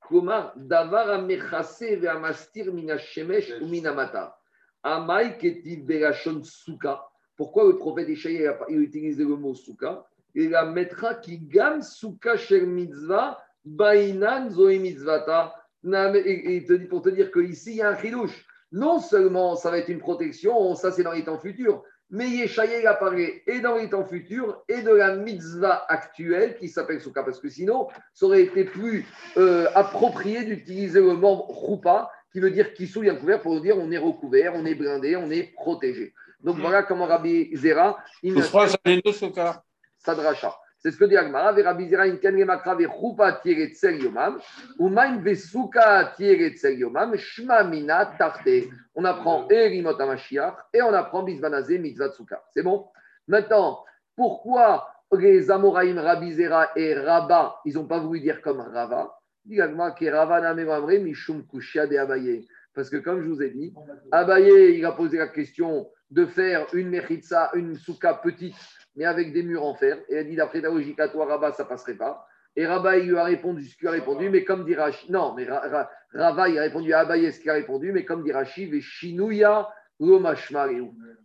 Comment 0.08 0.50
Davar 0.56 1.08
amechase 1.10 1.82
ve'amastir 1.82 2.72
mina 2.72 2.98
shemesh 2.98 3.52
ou 3.62 3.66
mina 3.66 3.94
mata. 3.94 4.36
Amai 4.82 5.38
ketiv 5.38 5.84
berachon 5.86 6.42
suka. 6.42 7.02
Pourquoi 7.36 7.66
le 7.68 7.76
prophète 7.76 8.08
Ishaïa 8.08 8.40
il 8.40 8.46
a- 8.46 8.66
il 8.68 8.78
a 8.78 8.80
utilisé 8.80 9.24
le 9.24 9.36
mot 9.36 9.54
souka 9.54 10.04
Il 10.34 10.50
la 10.50 10.64
mettra 10.66 11.14
qui 11.14 11.38
gamme 11.38 11.82
souka 11.82 12.36
shel 12.36 12.66
mitzvah 12.66 13.38
bainan 13.64 14.50
zoe 14.50 14.78
mitzvata. 14.78 15.54
Na- 15.82 16.14
et- 16.14 16.20
et 16.20 16.56
il 16.56 16.64
te 16.66 16.74
dit- 16.74 16.86
Pour 16.86 17.02
te 17.02 17.08
dire 17.08 17.30
qu'ici, 17.30 17.70
il 17.70 17.76
y 17.76 17.82
a 17.82 17.90
un 17.90 17.96
chilouche. 17.96 18.46
Non 18.72 19.00
seulement 19.00 19.56
ça 19.56 19.70
va 19.70 19.78
être 19.78 19.88
une 19.88 19.98
protection, 19.98 20.74
ça 20.74 20.92
c'est 20.92 21.02
dans 21.02 21.12
les 21.12 21.24
temps 21.24 21.38
futurs, 21.38 21.82
mais 22.10 22.28
Yeshaïa 22.28 22.80
il 22.80 22.86
apparaît 22.86 23.42
et 23.46 23.60
dans 23.60 23.76
les 23.76 23.88
temps 23.88 24.04
futurs 24.04 24.62
et 24.68 24.82
de 24.82 24.90
la 24.90 25.16
mitzvah 25.16 25.84
actuelle 25.88 26.56
qui 26.56 26.68
s'appelle 26.68 27.00
souka. 27.00 27.22
Parce 27.22 27.40
que 27.40 27.48
sinon, 27.48 27.88
ça 28.12 28.26
aurait 28.26 28.42
été 28.42 28.64
plus 28.64 29.06
euh, 29.36 29.68
approprié 29.74 30.44
d'utiliser 30.44 31.00
le 31.00 31.14
mot 31.14 31.34
roupa, 31.34 32.10
qui 32.32 32.40
veut 32.40 32.50
dire 32.50 32.74
qui 32.74 32.86
souille 32.86 33.10
un 33.10 33.16
couvert, 33.16 33.40
pour 33.40 33.60
dire 33.60 33.76
on 33.78 33.90
est 33.90 33.98
recouvert, 33.98 34.54
on 34.54 34.64
est 34.64 34.74
blindé, 34.74 35.16
on 35.16 35.30
est 35.30 35.52
protégé. 35.54 36.14
Donc 36.42 36.56
voilà 36.56 36.82
comment 36.82 37.06
Rabbi 37.06 37.54
Zera, 37.54 37.98
il 38.22 38.42
soukar. 38.42 39.62
Sadracha. 39.98 40.56
C'est 40.82 40.90
ce 40.90 40.96
que 40.96 41.04
dit 41.04 41.16
Agmara. 41.16 41.52
Ve 41.52 41.62
Rabbi 41.62 41.88
Zera, 41.88 42.06
in 42.06 42.16
ken 42.16 42.36
gemakra 42.36 42.74
ve 42.74 42.86
roupa 42.86 43.32
tiretzel 43.32 44.02
yomam, 44.02 44.40
ou 44.78 44.88
maim 44.88 45.20
ve 45.22 45.34
souka 45.34 46.14
tiretzel 46.16 46.78
yomam, 46.78 47.14
shma 47.16 47.64
mina 47.64 48.06
tarte. 48.18 48.70
On 48.94 49.04
apprend 49.04 49.46
et 49.50 49.68
Rimot 49.68 50.00
HaMashiach 50.00 50.56
et 50.72 50.80
on 50.80 50.94
apprend 50.94 51.22
Bizbanazé 51.22 51.78
mitzvah 51.78 52.10
souka. 52.12 52.42
C'est 52.48 52.62
bon? 52.62 52.86
Maintenant, 53.28 53.84
pourquoi 54.16 54.88
les 55.12 55.50
Amoraïm, 55.50 55.98
Rabbi 55.98 56.32
Zera 56.32 56.70
et 56.74 56.94
Rabba, 56.94 57.56
ils 57.66 57.74
n'ont 57.74 57.86
pas 57.86 57.98
voulu 57.98 58.20
dire 58.20 58.40
comme 58.40 58.60
Rava? 58.60 59.18
Dit 59.44 59.60
Agmara 59.60 59.90
que 59.90 60.06
Rava 60.06 60.40
na 60.40 60.54
memamre 60.54 60.98
mishum 60.98 61.46
kushia 61.46 61.86
de 61.86 61.96
Abaye. 61.96 62.48
Parce 62.72 62.88
que 62.88 62.96
comme 62.96 63.20
je 63.20 63.28
vous 63.28 63.42
ai 63.42 63.50
dit, 63.50 63.74
Abaye, 64.12 64.78
il 64.78 64.84
a 64.86 64.92
posé 64.92 65.18
la 65.18 65.28
question 65.28 65.90
de 66.10 66.24
faire 66.24 66.66
une 66.72 66.88
mechitza, 66.88 67.50
une 67.54 67.76
souka 67.76 68.14
petite, 68.14 68.56
mais 68.96 69.04
avec 69.04 69.32
des 69.32 69.42
murs 69.42 69.64
en 69.64 69.74
fer. 69.74 69.98
Et 70.08 70.18
a 70.18 70.24
dit, 70.24 70.36
d'après 70.36 70.60
ta 70.62 70.68
logique 70.68 70.98
à 71.00 71.08
toi, 71.08 71.26
Rabat, 71.26 71.52
ça 71.52 71.64
passerait 71.64 71.94
pas. 71.94 72.26
Et 72.56 72.66
Rabat, 72.66 72.98
il 72.98 73.10
lui 73.10 73.16
a 73.16 73.24
répondu 73.24 73.64
ce 73.64 73.76
qu'il 73.76 73.86
a 73.88 73.92
répondu, 73.92 74.28
mais 74.28 74.44
comme 74.44 74.64
dit 74.64 74.74
Rashi, 74.74 75.10
non, 75.12 75.34
mais 75.34 75.44
Ra- 75.44 75.68
Ra- 75.68 75.90
Rava, 76.12 76.48
il 76.48 76.58
a 76.58 76.62
répondu 76.62 76.92
à 76.92 77.00
Abaye 77.00 77.32
ce 77.32 77.38
qu'il 77.40 77.50
a 77.50 77.54
répondu, 77.54 77.92
mais 77.92 78.04
comme 78.04 78.24
dit 78.24 78.32
Rashi, 78.32 78.80
shinouya. 78.80 79.72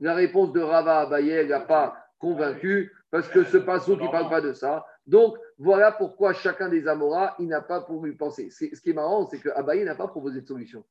La 0.02 0.14
réponse 0.14 0.52
de 0.54 0.60
Rava 0.62 1.00
à 1.00 1.02
Abaye, 1.04 1.30
elle 1.30 1.48
n'a 1.48 1.62
pas 1.62 1.98
convaincu, 2.20 2.92
parce 3.10 3.28
que 3.30 3.44
ce 3.44 3.58
passage 3.58 3.98
qui 3.98 4.04
ne 4.04 4.12
parle 4.12 4.30
pas 4.30 4.42
de 4.42 4.54
ça. 4.54 4.86
Donc, 5.08 5.38
voilà 5.58 5.92
pourquoi 5.92 6.34
chacun 6.34 6.68
des 6.70 6.88
Amoras, 6.88 7.36
il 7.40 7.48
n'a 7.48 7.62
pas 7.62 7.80
voulu 7.80 8.16
penser. 8.16 8.50
Ce 8.50 8.66
qui 8.82 8.90
est 8.90 8.94
marrant, 8.94 9.26
c'est 9.28 9.40
que 9.40 9.50
Abaye 9.50 9.84
n'a 9.84 9.96
pas 9.96 10.08
proposé 10.08 10.42
de 10.42 10.46
solution. 10.48 10.84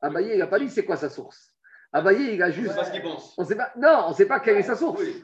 Abaye, 0.00 0.32
il 0.32 0.38
n'a 0.38 0.46
pas 0.46 0.58
dit 0.58 0.68
c'est 0.68 0.84
quoi 0.84 0.96
sa 0.96 1.08
source. 1.10 1.53
Abaye, 1.94 2.34
il 2.34 2.42
a 2.42 2.50
juste. 2.50 2.70
sais 2.72 2.76
pas 2.76 2.84
ce 2.84 2.90
qu'il 2.90 3.02
pense. 3.02 3.34
On 3.38 3.44
sait 3.44 3.54
pas, 3.56 3.72
non, 3.76 4.06
on 4.06 4.08
ne 4.10 4.14
sait 4.14 4.26
pas 4.26 4.40
quelle 4.40 4.56
est 4.56 4.62
sa 4.62 4.74
source. 4.74 5.00
Oui. 5.00 5.22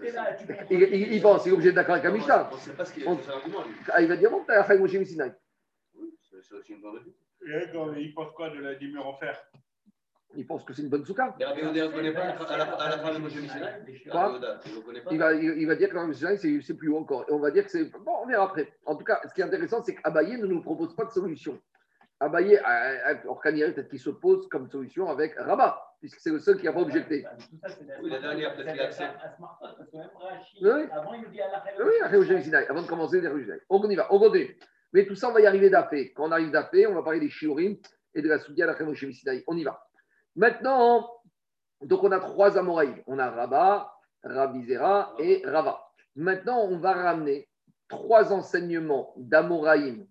Il, 0.70 0.80
il- 0.82 1.12
il 1.14 1.20
pense, 1.20 1.44
il 1.44 1.48
est 1.48 1.52
obligé 1.52 1.70
d'être 1.70 1.74
d'accord 1.76 1.94
avec 1.96 2.04
la 2.04 2.12
Mishnah. 2.12 2.48
On 2.50 2.54
ne 2.54 2.60
sait 2.60 2.72
pas 2.72 2.84
ce 2.84 2.92
qu'il 2.92 3.08
On-. 3.08 3.18
Ah, 3.92 4.00
il 4.00 4.06
va 4.08 4.16
dire, 4.16 4.30
bon, 4.30 4.44
t'as 4.46 4.60
affaire 4.60 4.76
avec 4.78 4.80
Moshe. 4.80 4.92
Oui, 4.92 6.14
c'est 6.22 6.54
aussi 6.54 6.72
une 6.72 6.80
bonne 6.80 6.96
réponse. 6.96 7.96
Il 7.98 8.14
pense 8.14 8.30
quoi 8.36 8.50
de 8.50 8.60
la 8.60 8.76
des 8.76 8.86
murs 8.86 9.04
en 9.06 9.14
fer? 9.14 9.36
Il 10.36 10.46
pense 10.46 10.62
que 10.64 10.72
c'est 10.72 10.82
une 10.82 10.88
bonne 10.88 11.04
souka. 11.04 11.34
Mais 11.40 11.44
Rabbi 11.44 11.62
Oda 11.62 11.88
ne 11.88 11.92
connaît 11.92 12.12
pas 12.12 12.20
à 12.22 12.56
la 12.56 12.64
à 12.64 12.88
la 12.90 12.98
phrase 12.98 13.16
de 13.16 13.20
Moshe 13.20 13.34
Messina 13.34 13.66
Quoi? 14.08 14.20
Rabbi 14.20 14.36
Oda, 14.36 14.60
il 15.10 15.14
ne 15.14 15.18
va, 15.18 15.32
il, 15.34 15.44
il 15.62 15.66
va 15.66 15.74
dire 15.74 15.88
que 15.88 15.96
la 15.96 16.36
c'est 16.36 16.60
c'est 16.60 16.74
plus 16.74 16.88
haut 16.88 16.98
encore. 16.98 17.24
Et 17.28 17.32
on 17.32 17.40
va 17.40 17.50
dire 17.50 17.64
que 17.64 17.70
c'est. 17.72 17.90
Bon, 17.90 18.12
on 18.22 18.26
verra 18.28 18.44
après. 18.44 18.72
En 18.86 18.94
tout 18.94 19.02
cas, 19.04 19.20
ce 19.28 19.34
qui 19.34 19.40
est 19.40 19.44
intéressant, 19.44 19.82
c'est 19.82 19.96
qu'Abaye 19.96 20.36
ne 20.40 20.46
nous 20.46 20.62
propose 20.62 20.94
pas 20.94 21.04
de 21.04 21.10
solution. 21.10 21.60
Abaye, 22.20 22.56
euh, 22.56 22.60
euh, 23.08 23.28
Orkaniel, 23.28 23.74
peut-être 23.74 23.88
qu'il 23.88 23.98
se 23.98 24.10
pose 24.10 24.46
comme 24.48 24.68
solution 24.68 25.08
avec 25.08 25.34
Rabat, 25.38 25.82
puisque 26.00 26.20
c'est 26.20 26.30
le 26.30 26.38
seul 26.38 26.58
qui 26.58 26.66
n'a 26.66 26.72
pas 26.72 26.80
objecté. 26.80 27.24
Oui, 28.02 28.10
la 28.10 28.20
dernière, 28.20 28.54
peut-être 28.54 28.72
qu'il 28.72 28.80
accepte. 28.80 29.16
Oui. 30.60 30.70
Avant, 30.92 31.14
il 31.14 31.22
nous 31.22 31.28
dit 31.30 31.40
à 31.40 31.50
la 31.50 32.68
avant 32.68 32.82
de 32.82 32.86
commencer 32.86 33.22
les 33.22 33.28
Messinaï. 33.30 33.60
On 33.70 33.88
y 33.88 33.96
va, 33.96 34.12
on 34.12 34.18
continue. 34.18 34.54
Mais 34.92 35.06
tout 35.06 35.14
ça, 35.14 35.30
on 35.30 35.32
va 35.32 35.40
y 35.40 35.46
arriver 35.46 35.70
d'après. 35.70 36.10
Quand 36.10 36.28
on 36.28 36.32
arrive 36.32 36.50
d'après, 36.50 36.84
on 36.86 36.94
va 36.94 37.02
parler 37.02 37.20
des 37.20 37.30
Shiurim 37.30 37.76
et 38.14 38.20
de 38.20 38.28
la 38.28 38.38
Soudia 38.38 38.66
d'après 38.66 38.84
Moshe 38.84 39.04
Messinaï. 39.04 39.42
On 39.46 39.56
y 39.56 39.64
va. 39.64 39.82
Maintenant, 40.36 41.10
donc 41.80 42.04
on 42.04 42.12
a 42.12 42.20
trois 42.20 42.58
Amoraïm. 42.58 43.02
On 43.06 43.18
a 43.18 43.30
Rabat, 43.30 43.90
Rabbi 44.24 44.66
Zera 44.66 45.14
et 45.18 45.42
Rava. 45.46 45.80
Maintenant, 46.16 46.66
on 46.68 46.78
va 46.78 46.92
ramener 46.92 47.48
trois 47.88 48.30
enseignements 48.32 49.14
d'Amoraïm 49.16 50.06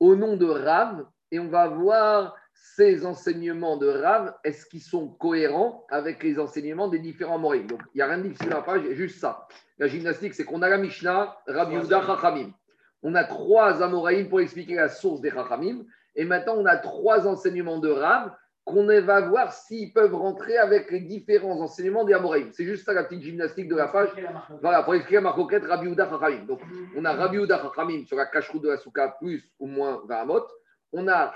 au 0.00 0.16
nom 0.16 0.36
de 0.36 0.46
Rav 0.46 1.06
et 1.34 1.40
on 1.40 1.48
va 1.48 1.66
voir 1.66 2.36
ces 2.54 3.04
enseignements 3.04 3.76
de 3.76 3.88
Rav, 3.88 4.34
est-ce 4.44 4.66
qu'ils 4.66 4.82
sont 4.82 5.08
cohérents 5.08 5.84
avec 5.90 6.22
les 6.22 6.38
enseignements 6.38 6.86
des 6.86 7.00
différents 7.00 7.34
Amoraïm 7.34 7.66
Donc, 7.66 7.80
il 7.92 7.98
n'y 7.98 8.02
a 8.02 8.06
rien 8.06 8.18
de 8.18 8.22
difficile 8.22 8.52
à 8.52 8.56
la 8.56 8.62
page, 8.62 8.82
juste 8.92 9.18
ça. 9.18 9.48
La 9.78 9.88
gymnastique, 9.88 10.34
c'est 10.34 10.44
qu'on 10.44 10.62
a 10.62 10.68
la 10.68 10.78
Mishnah, 10.78 11.36
Rabbi 11.48 11.74
Yehuda, 11.74 12.02
Chachamim. 12.06 12.52
On 13.02 13.16
a 13.16 13.24
trois 13.24 13.82
Amoraïm 13.82 14.28
pour 14.28 14.40
expliquer 14.40 14.76
la 14.76 14.88
source 14.88 15.20
des 15.20 15.30
Chachamim. 15.30 15.84
Et 16.14 16.24
maintenant, 16.24 16.54
on 16.56 16.66
a 16.66 16.76
trois 16.76 17.26
enseignements 17.26 17.80
de 17.80 17.90
Rav 17.90 18.30
qu'on 18.64 18.86
va 18.86 19.20
voir 19.22 19.52
s'ils 19.52 19.92
peuvent 19.92 20.14
rentrer 20.14 20.56
avec 20.56 20.92
les 20.92 21.00
différents 21.00 21.60
enseignements 21.60 22.04
des 22.04 22.14
Amoraïm. 22.14 22.52
C'est 22.52 22.64
juste 22.64 22.84
ça 22.84 22.92
la 22.92 23.02
petite 23.02 23.22
gymnastique 23.22 23.68
de 23.68 23.74
la 23.74 23.88
page. 23.88 24.10
Voilà, 24.62 24.84
pour 24.84 24.94
écrire 24.94 25.20
ma 25.20 25.32
coquette, 25.32 25.64
Rabbi 25.64 25.88
Uda 25.88 26.08
Chachamim. 26.08 26.44
Donc, 26.44 26.60
on 26.96 27.04
a 27.04 27.12
Rabbi 27.12 27.38
Uda 27.38 27.60
Chachamim 27.60 28.06
sur 28.06 28.16
la 28.16 28.26
cacheroute 28.26 28.62
de 28.62 28.68
la 28.68 28.76
souka, 28.76 29.08
plus 29.18 29.50
ou 29.58 29.66
moins 29.66 30.00
20 30.06 30.14
amot. 30.14 30.46
On 30.96 31.08
a 31.08 31.34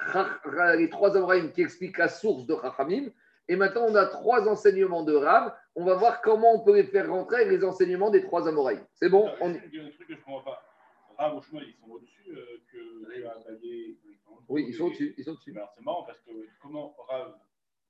les 0.77 0.89
trois 0.89 1.17
Amoraïm 1.17 1.51
qui 1.53 1.63
expliquent 1.63 1.99
la 1.99 2.09
source 2.09 2.47
de 2.47 2.55
Chachamim. 2.63 3.09
Et 3.49 3.57
maintenant, 3.57 3.87
on 3.89 3.95
a 3.97 4.07
trois 4.07 4.49
enseignements 4.49 5.03
de 5.03 5.15
Rav. 5.15 5.53
On 5.75 5.85
va 5.85 5.97
voir 5.97 6.21
comment 6.23 6.55
on 6.55 6.65
peut 6.65 6.77
les 6.77 6.85
faire 6.85 7.11
rentrer 7.11 7.43
avec 7.43 7.49
les 7.49 7.65
enseignements 7.65 8.11
des 8.11 8.23
trois 8.23 8.47
Amoraïm. 8.49 8.81
C'est 8.95 9.09
bon 9.09 9.29
on... 9.41 9.51
Il 9.51 9.75
y 9.75 9.81
a 9.81 9.85
un 9.85 9.91
truc 9.91 10.07
que 10.07 10.15
je 10.15 10.21
ne 10.21 10.25
comprends 10.25 10.43
pas. 10.43 10.63
Rav 11.19 11.37
ou 11.37 11.43
Shmuel, 11.43 11.65
ils 11.69 11.75
sont 11.75 11.91
au-dessus 11.91 12.31
euh, 12.31 12.63
que 12.71 12.79
que 13.21 13.51
Abaye. 13.51 13.99
Oui, 14.49 14.67
ils 14.69 14.75
sont 14.75 14.85
au-dessus. 14.85 15.15
Ils 15.19 15.25
sont 15.25 15.33
au-dessus. 15.33 15.55
C'est 15.77 15.85
marrant 15.85 16.05
parce 16.05 16.21
que 16.21 16.31
comment 16.63 16.95
Rav 17.09 17.35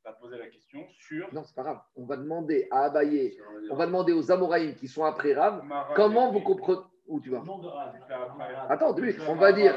va 0.04 0.12
poser 0.12 0.38
la 0.38 0.46
question 0.46 0.86
sur. 0.88 1.32
Non, 1.34 1.44
c'est 1.44 1.54
pas 1.54 1.64
grave. 1.64 1.80
On 1.96 2.06
va 2.06 2.16
demander 2.16 2.66
à 2.70 2.84
Abaye, 2.84 3.38
on 3.70 3.76
va 3.76 3.84
demander 3.84 4.14
aux 4.14 4.32
Amoraïm 4.32 4.74
qui 4.74 4.88
sont 4.88 5.04
après 5.04 5.34
Rav, 5.34 5.62
comment 5.94 6.32
vous 6.32 6.40
comprenez. 6.40 6.80
Où 7.08 7.20
tu 7.20 7.30
vas. 7.30 7.42
Attends, 8.68 8.94
on 9.28 9.34
va 9.36 9.52
dire, 9.52 9.74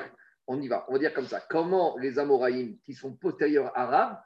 on 0.48 0.62
y 0.62 0.68
va, 0.68 0.86
on 0.88 0.94
va 0.94 1.00
dire 1.00 1.14
comme 1.14 1.28
ça. 1.28 1.42
Comment 1.50 1.98
les 1.98 2.20
Amoraïm 2.20 2.78
qui 2.84 2.94
sont 2.94 3.14
postérieurs 3.14 3.72
à 3.76 3.86
Rav 3.86 4.18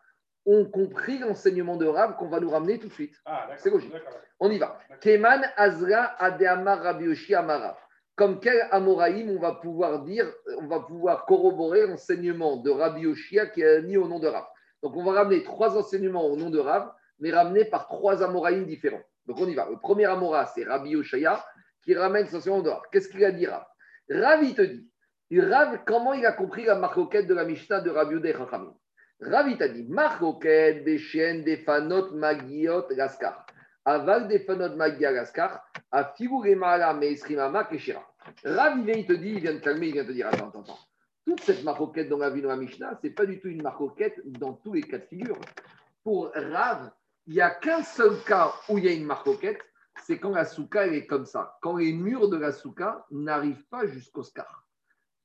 ont 0.45 0.65
compris 0.65 1.17
l'enseignement 1.17 1.75
de 1.75 1.85
Rav 1.85 2.17
qu'on 2.17 2.29
va 2.29 2.39
nous 2.39 2.49
ramener 2.49 2.79
tout 2.79 2.87
de 2.87 2.93
suite 2.93 3.15
Ah. 3.25 3.47
C'est 3.57 3.69
logique. 3.69 3.93
On 4.39 4.49
y 4.51 4.59
va. 4.59 4.77
Keman 5.01 5.43
Azra 5.57 6.15
Adeamar 6.19 6.81
Rabbi 6.81 7.05
Yoshi 7.05 7.33
Amara. 7.33 7.77
Comme 8.15 8.39
quel 8.39 8.67
Amoraïm 8.71 9.29
on 9.29 9.39
va 9.39 9.53
pouvoir 9.55 10.03
dire, 10.03 10.31
on 10.61 10.67
va 10.67 10.79
pouvoir 10.79 11.25
corroborer 11.25 11.85
l'enseignement 11.87 12.57
de 12.57 12.69
Rabbi 12.69 13.01
Yoshia 13.01 13.47
qui 13.47 13.63
a 13.63 13.81
mis 13.81 13.97
au 13.97 14.07
nom 14.07 14.19
de 14.19 14.27
Rav. 14.27 14.45
Donc 14.83 14.95
on 14.95 15.03
va 15.03 15.13
ramener 15.13 15.43
trois 15.43 15.77
enseignements 15.77 16.25
au 16.25 16.37
nom 16.37 16.49
de 16.49 16.59
Rav, 16.59 16.91
mais 17.19 17.31
ramenés 17.31 17.65
par 17.65 17.87
trois 17.87 18.23
Amoraïm 18.23 18.65
différents. 18.65 19.03
Donc 19.25 19.39
on 19.39 19.47
y 19.47 19.55
va. 19.55 19.67
Le 19.69 19.77
premier 19.77 20.05
Amora, 20.05 20.45
c'est 20.45 20.63
Rabbi 20.63 20.91
Yoshia 20.91 21.43
qui 21.83 21.95
ramène 21.95 22.27
son 22.27 22.37
enseignement 22.37 22.61
de 22.61 22.69
Rav. 22.69 22.83
Qu'est-ce 22.91 23.09
qu'il 23.09 23.23
a 23.25 23.31
dit 23.31 23.47
Rav? 23.47 23.65
Rav, 24.09 24.43
il 24.43 24.53
te 24.53 24.61
dit, 24.61 24.87
Rav, 25.31 25.83
comment 25.85 26.13
il 26.13 26.25
a 26.25 26.33
compris 26.33 26.65
la 26.65 26.75
marcoquette 26.75 27.25
de 27.27 27.33
la 27.33 27.45
Mishnah 27.45 27.81
de 27.81 27.89
Rabbi 27.89 28.13
Yudé 28.13 28.33
Chachamim? 28.33 28.75
Rav, 29.19 29.49
il 29.49 29.57
t'a 29.57 29.67
dit, 29.67 29.83
marcoquette 29.83 30.83
des 30.83 30.99
chiennes, 30.99 31.43
des 31.43 31.57
fanot, 31.57 32.11
magiot, 32.11 32.87
gaskar. 32.91 33.45
Aval 33.85 34.27
des 34.27 34.39
fanot, 34.39 34.75
magia, 34.75 35.13
gaskar. 35.13 35.65
A 35.91 36.13
figuremala, 36.15 36.93
meisrimama, 36.93 37.63
keshira. 37.63 38.03
Rav, 38.43 38.77
il 38.77 38.85
vient, 38.85 38.95
il 38.95 39.05
te 39.05 39.13
dit, 39.13 39.29
il 39.29 39.39
vient 39.39 39.55
te 39.55 39.63
calmer, 39.63 39.87
il 39.87 39.93
vient 39.93 40.05
te 40.05 40.11
dire, 40.11 40.27
attends, 40.27 40.49
attends, 40.49 40.61
attends. 40.61 40.79
Toute 41.25 41.41
cette 41.41 41.63
marcoquette 41.63 42.07
dont 42.07 42.19
on 42.19 42.21
a 42.21 42.29
vu 42.29 42.41
dans 42.41 42.49
la 42.49 42.55
Mishnah, 42.55 42.99
ce 43.01 43.07
n'est 43.07 43.13
pas 43.13 43.25
du 43.25 43.39
tout 43.39 43.47
une 43.47 43.63
marcoquette 43.63 44.21
dans 44.25 44.53
tous 44.53 44.73
les 44.73 44.83
cas 44.83 44.99
de 44.99 45.05
figure. 45.05 45.39
Pour 46.03 46.31
Rav, 46.35 46.91
il 47.25 47.33
n'y 47.33 47.41
a 47.41 47.49
qu'un 47.49 47.81
seul 47.81 48.21
cas 48.27 48.53
où 48.69 48.77
il 48.77 48.85
y 48.85 48.89
a 48.89 48.91
une 48.91 49.05
marcoquette, 49.05 49.59
c'est 50.03 50.19
quand 50.19 50.31
la 50.31 50.45
souka 50.45 50.85
est 50.85 51.07
comme 51.07 51.25
ça. 51.25 51.57
Quand 51.63 51.77
les 51.77 51.93
murs 51.93 52.29
de 52.29 52.37
la 52.37 52.51
souka 52.51 53.07
n'arrivent 53.09 53.65
pas 53.71 53.87
jusqu'au 53.87 54.21
scar. 54.21 54.64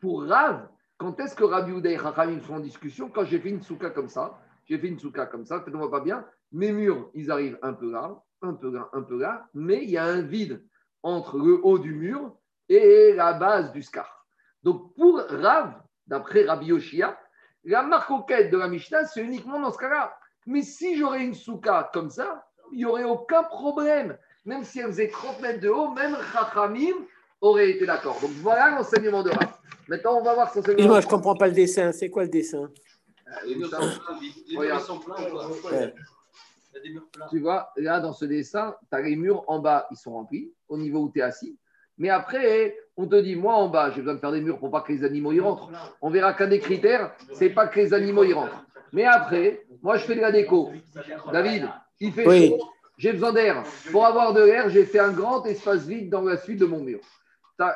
Pour 0.00 0.24
Rav, 0.24 0.66
quand 0.96 1.20
est-ce 1.20 1.34
que 1.34 1.44
Rabbi 1.44 1.72
Uday 1.72 1.92
et 1.92 1.98
Chachamim 1.98 2.40
sont 2.40 2.54
en 2.54 2.60
discussion 2.60 3.10
Quand 3.10 3.24
j'ai 3.24 3.38
fait 3.38 3.50
une 3.50 3.62
souka 3.62 3.90
comme 3.90 4.08
ça, 4.08 4.38
j'ai 4.64 4.78
fait 4.78 4.88
une 4.88 4.98
souka 4.98 5.26
comme 5.26 5.44
ça, 5.44 5.62
voit 5.66 5.90
pas 5.90 6.00
bien, 6.00 6.24
mes 6.52 6.72
murs, 6.72 7.10
ils 7.14 7.30
arrivent 7.30 7.58
un 7.62 7.74
peu 7.74 7.90
là, 7.90 8.22
un 8.42 8.54
peu 8.54 8.72
là, 8.72 8.88
un 8.94 9.02
peu 9.02 9.18
là, 9.18 9.46
mais 9.52 9.82
il 9.82 9.90
y 9.90 9.98
a 9.98 10.04
un 10.04 10.22
vide 10.22 10.64
entre 11.02 11.38
le 11.38 11.60
haut 11.64 11.78
du 11.78 11.92
mur 11.92 12.34
et 12.68 13.12
la 13.14 13.34
base 13.34 13.72
du 13.72 13.82
scar. 13.82 14.26
Donc 14.62 14.94
pour 14.94 15.20
Rav, 15.28 15.74
d'après 16.06 16.44
Rabbi 16.44 16.66
Yoshia, 16.66 17.18
la 17.64 17.82
marcoquette 17.82 18.50
de 18.50 18.56
la 18.56 18.68
Mishnah, 18.68 19.04
c'est 19.04 19.22
uniquement 19.22 19.60
dans 19.60 19.70
ce 19.70 19.78
cas-là. 19.78 20.16
Mais 20.46 20.62
si 20.62 20.96
j'aurais 20.96 21.22
une 21.22 21.34
souka 21.34 21.90
comme 21.92 22.10
ça, 22.10 22.46
il 22.72 22.78
n'y 22.78 22.84
aurait 22.86 23.04
aucun 23.04 23.42
problème. 23.42 24.16
Même 24.46 24.64
si 24.64 24.80
elle 24.80 24.86
faisait 24.86 25.08
30 25.08 25.40
mètres 25.42 25.60
de 25.60 25.68
haut, 25.68 25.90
même 25.92 26.16
Chachamim 26.32 27.04
aurait 27.42 27.70
été 27.70 27.84
d'accord. 27.84 28.18
Donc 28.20 28.30
voilà 28.42 28.70
l'enseignement 28.70 29.22
de 29.22 29.30
Rav. 29.30 29.59
Maintenant, 29.90 30.18
on 30.18 30.22
va 30.22 30.34
voir 30.34 30.52
son 30.52 30.60
enseignement. 30.60 30.78
Excuse-moi, 30.78 31.00
je 31.00 31.06
ne 31.06 31.10
comprends 31.10 31.34
pas 31.34 31.48
le 31.48 31.52
dessin. 31.52 31.90
C'est 31.90 32.10
quoi 32.10 32.22
le 32.22 32.28
dessin 32.28 32.70
Les 33.44 33.56
murs 33.56 34.80
sont 34.80 35.00
plats. 35.00 35.16
Tu 37.28 37.40
vois, 37.40 37.72
là, 37.76 37.98
dans 37.98 38.12
ce 38.12 38.24
dessin, 38.24 38.76
tu 38.88 38.96
as 38.96 39.00
les 39.02 39.16
murs 39.16 39.42
en 39.48 39.58
bas, 39.58 39.88
ils 39.90 39.96
sont 39.96 40.12
remplis, 40.12 40.52
au 40.68 40.78
niveau 40.78 41.00
où 41.00 41.10
tu 41.10 41.18
es 41.18 41.22
assis. 41.22 41.58
Mais 41.98 42.08
après, 42.08 42.76
on 42.96 43.08
te 43.08 43.16
dit, 43.16 43.34
moi 43.34 43.54
en 43.54 43.68
bas, 43.68 43.90
j'ai 43.90 44.00
besoin 44.00 44.14
de 44.14 44.20
faire 44.20 44.30
des 44.30 44.40
murs 44.40 44.60
pour 44.60 44.70
pas 44.70 44.80
que 44.80 44.92
les 44.92 45.02
animaux 45.02 45.32
y 45.32 45.40
rentrent. 45.40 45.68
On 46.00 46.08
verra 46.08 46.34
qu'un 46.34 46.46
des 46.46 46.60
critères, 46.60 47.12
c'est 47.32 47.50
pas 47.50 47.66
que 47.66 47.80
les 47.80 47.92
animaux 47.92 48.22
y 48.22 48.32
rentrent. 48.32 48.64
Mais 48.92 49.04
après, 49.04 49.66
moi, 49.82 49.96
je 49.96 50.04
fais 50.04 50.14
de 50.14 50.20
la 50.20 50.30
déco. 50.30 50.70
David, 51.32 51.68
il 51.98 52.12
fait 52.12 52.26
Oui. 52.28 52.48
chaud, 52.50 52.70
j'ai 52.96 53.12
besoin 53.12 53.32
d'air. 53.32 53.64
Pour 53.90 54.06
avoir 54.06 54.32
de 54.34 54.42
l'air, 54.42 54.70
j'ai 54.70 54.84
fait 54.84 55.00
un 55.00 55.12
grand 55.12 55.44
espace 55.46 55.84
vide 55.84 56.10
dans 56.10 56.22
la 56.22 56.36
suite 56.36 56.60
de 56.60 56.66
mon 56.66 56.78
mur. 56.78 57.00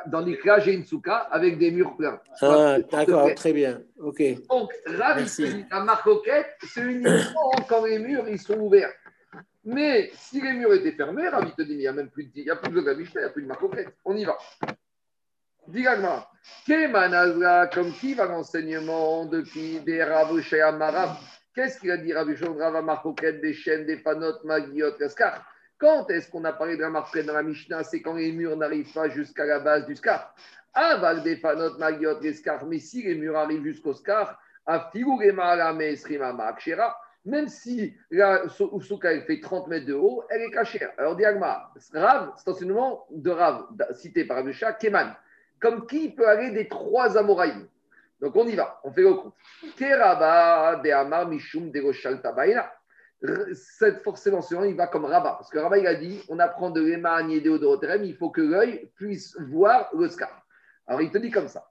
Dans 0.07 0.21
les 0.21 0.39
cas, 0.39 0.61
j'ai 0.61 0.73
une 0.73 0.85
souka 0.85 1.17
avec 1.31 1.59
des 1.59 1.71
murs 1.71 1.97
pleins. 1.97 2.19
Ah, 2.41 2.79
D'accord, 2.91 3.35
très 3.35 3.53
bien. 3.53 3.83
OK. 3.99 4.23
Donc, 4.49 4.73
là, 4.87 5.17
la 5.71 5.81
marque 5.81 6.05
coquette, 6.05 6.57
c'est 6.63 6.81
uniquement 6.81 7.51
quand 7.69 7.85
les 7.85 7.99
murs 7.99 8.27
ils 8.29 8.39
sont 8.39 8.59
ouverts. 8.59 8.93
Mais 9.65 10.11
si 10.15 10.41
les 10.41 10.53
murs 10.55 10.73
étaient 10.75 10.93
fermés, 10.93 11.29
Ravi 11.29 11.53
te 11.53 11.63
dit, 11.63 11.73
il 11.73 11.79
n'y 11.79 11.87
a 11.87 11.93
même 11.93 12.09
plus 12.09 12.25
de, 12.25 12.31
il 12.35 12.45
y 12.45 12.51
a 12.51 12.57
plus 12.57 12.73
de 12.73 12.81
Gamishteh, 12.81 13.19
il 13.19 13.23
n'y 13.23 13.27
a 13.27 13.31
plus 13.31 13.43
de 13.43 13.49
marque 13.49 13.61
coquette. 13.61 13.95
On 14.05 14.17
y 14.17 14.25
va. 14.25 14.37
Dis-moi, 15.69 16.29
Kemanazra, 16.67 17.67
comme 17.69 17.93
qui 17.93 18.15
va 18.15 18.27
l'enseignement 18.27 19.25
de 19.27 19.41
qui 19.43 19.81
Des 19.81 20.03
Ravouché 20.03 20.61
Amarav. 20.61 21.17
Qu'est-ce 21.55 21.79
qu'il 21.79 21.91
a 21.91 21.97
dit 21.97 22.13
marque 22.13 23.03
coquette, 23.03 23.41
des 23.41 23.55
chaînes, 23.55 23.87
des 23.87 23.97
panotes, 23.99 24.45
magiot, 24.45 24.93
cascar 24.99 25.45
Quand 25.79 26.09
est-ce 26.11 26.31
qu'on 26.31 26.45
a 26.45 26.53
parlé 26.53 26.77
de 26.77 26.83
la 26.83 26.91
marque 26.91 27.13
coquette 27.13 27.27
dans 27.27 27.35
la 27.35 27.43
Mishnah 27.43 27.83
C'est 27.85 28.01
quand 28.01 28.15
les 28.15 28.33
murs 28.33 28.57
n'arrivent 28.57 28.93
pas 28.93 29.09
jusqu'à 29.09 29.45
la 29.45 29.59
base 29.61 29.87
du 29.87 29.97
scar. 29.97 30.35
Aval 30.73 31.23
des 31.23 31.37
panotes, 31.37 31.79
magiot, 31.79 32.21
les 32.21 32.33
scars. 32.35 32.65
Mais 32.67 32.79
si 32.79 33.03
les 33.03 33.15
murs 33.15 33.37
arrivent 33.37 33.65
jusqu'au 33.65 33.93
scar, 33.95 34.41
à 34.67 34.91
même 37.27 37.49
si 37.49 37.95
la 38.11 38.49
sou- 38.49 38.81
souka 38.81 39.13
elle 39.13 39.23
fait 39.23 39.41
30 39.41 39.69
mètres 39.69 39.87
de 39.87 39.95
haut, 39.95 40.25
elle 40.29 40.43
est 40.43 40.51
cachée. 40.51 40.87
Alors, 40.99 41.17
Diagma, 41.17 41.71
Rav, 41.93 42.33
c'est 42.37 42.49
enseignement 42.49 43.07
de 43.11 43.31
Rav, 43.31 43.67
cité 43.93 44.25
par 44.25 44.39
Abisha, 44.39 44.73
Keman. 44.75 45.15
Comme 45.61 45.87
qui 45.87 46.11
peut 46.11 46.29
aller 46.29 46.51
des 46.51 46.69
trois 46.69 47.17
Amoraïm? 47.17 47.67
Donc, 48.21 48.37
on 48.37 48.47
y 48.47 48.55
va, 48.55 48.81
on 48.85 48.93
fait 48.93 49.03
le 49.03 49.15
compte. 49.15 49.35
Keraba 49.77 50.81
Mishum 51.27 51.71
forcément, 54.03 54.43
selon, 54.43 54.65
il 54.65 54.75
va 54.75 54.87
comme 54.87 55.05
Rabat. 55.05 55.33
Parce 55.33 55.51
que 55.51 55.59
Rabat, 55.59 55.79
il 55.79 55.87
a 55.87 55.95
dit 55.95 56.23
on 56.29 56.39
apprend 56.39 56.71
de 56.71 56.83
l'Ema 56.83 57.15
Agnédé 57.15 57.49
au 57.49 57.59
Doroterem, 57.59 58.05
il 58.05 58.17
faut 58.17 58.31
que 58.31 58.41
l'œil 58.41 58.91
puisse 58.97 59.37
voir 59.49 59.89
le. 59.95 60.09
Alors, 60.87 61.03
il 61.03 61.11
te 61.11 61.19
dit 61.19 61.31
comme 61.31 61.49
ça. 61.49 61.67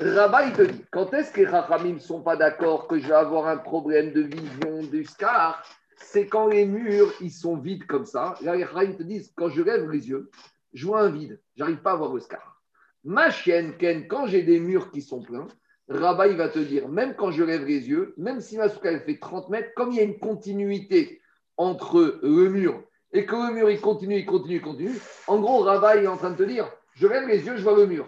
Rabat, 0.00 0.44
il 0.46 0.52
te 0.52 0.62
dit, 0.62 0.84
quand 0.90 1.12
est-ce 1.14 1.32
que 1.32 1.40
les 1.40 1.46
Rachamim 1.46 1.94
ne 1.94 1.98
sont 1.98 2.22
pas 2.22 2.36
d'accord 2.36 2.88
que 2.88 2.98
je 2.98 3.06
vais 3.06 3.14
avoir 3.14 3.46
un 3.46 3.58
problème 3.58 4.12
de 4.12 4.22
vision 4.22 4.82
du 4.90 5.04
scar? 5.04 5.64
C'est 5.96 6.26
quand 6.26 6.48
les 6.48 6.66
murs, 6.66 7.12
ils 7.20 7.30
sont 7.30 7.56
vides 7.56 7.86
comme 7.86 8.06
ça. 8.06 8.34
Là, 8.40 8.56
les 8.56 8.64
Rachamim 8.64 8.96
te 8.96 9.02
disent, 9.02 9.32
quand 9.36 9.50
je 9.50 9.62
lève 9.62 9.88
les 9.90 10.08
yeux, 10.08 10.30
je 10.72 10.86
vois 10.86 11.02
un 11.02 11.10
vide. 11.10 11.40
J'arrive 11.56 11.82
pas 11.82 11.92
à 11.92 11.96
voir 11.96 12.12
le 12.12 12.20
scar. 12.20 12.60
Ma 13.04 13.30
chienne, 13.30 13.76
Ken, 13.76 14.08
quand 14.08 14.26
j'ai 14.26 14.42
des 14.42 14.58
murs 14.58 14.90
qui 14.90 15.02
sont 15.02 15.22
pleins, 15.22 15.48
Rabat, 15.88 16.28
il 16.28 16.36
va 16.36 16.48
te 16.48 16.58
dire, 16.58 16.88
même 16.88 17.14
quand 17.14 17.30
je 17.30 17.42
lève 17.42 17.64
les 17.64 17.88
yeux, 17.88 18.14
même 18.16 18.40
si 18.40 18.56
ma 18.56 18.68
souka, 18.68 18.90
elle 18.90 19.00
fait 19.00 19.18
30 19.18 19.48
mètres, 19.50 19.70
comme 19.74 19.90
il 19.90 19.96
y 19.96 20.00
a 20.00 20.04
une 20.04 20.18
continuité 20.18 21.20
entre 21.56 22.20
le 22.22 22.48
mur 22.48 22.82
et 23.12 23.26
que 23.26 23.34
le 23.34 23.52
mur, 23.52 23.70
il 23.70 23.80
continue, 23.80 24.16
il 24.16 24.26
continue, 24.26 24.56
il 24.56 24.62
continue, 24.62 24.98
en 25.26 25.38
gros, 25.38 25.60
Rabat, 25.60 25.96
il 25.96 26.04
est 26.04 26.08
en 26.08 26.16
train 26.16 26.30
de 26.30 26.36
te 26.36 26.42
dire, 26.44 26.70
je 26.94 27.06
lève 27.06 27.26
les 27.28 27.44
yeux, 27.44 27.56
je 27.56 27.62
vois 27.62 27.76
le 27.76 27.86
mur. 27.86 28.06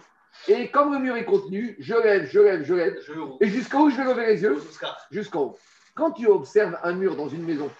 Et 0.49 0.71
comme 0.71 0.93
le 0.93 0.99
mur, 0.99 1.17
il 1.17 1.25
continue, 1.25 1.77
je 1.79 1.95
lève, 1.95 2.27
je 2.27 2.41
lève, 2.41 2.65
je 2.65 2.75
lève. 2.75 2.97
Je. 3.07 3.13
Et 3.41 3.49
jusqu'où 3.49 3.91
je 3.91 3.97
vais 3.97 4.05
lever 4.05 4.27
les 4.27 4.43
yeux 4.43 4.59
Jusqu'à. 4.59 4.97
Jusqu'en 5.11 5.41
haut. 5.43 5.59
Quand 5.95 6.11
tu 6.13 6.27
observes 6.27 6.77
un 6.83 6.93
mur 6.93 7.17
dans 7.17 7.29
une 7.29 7.45
maison, 7.45 7.71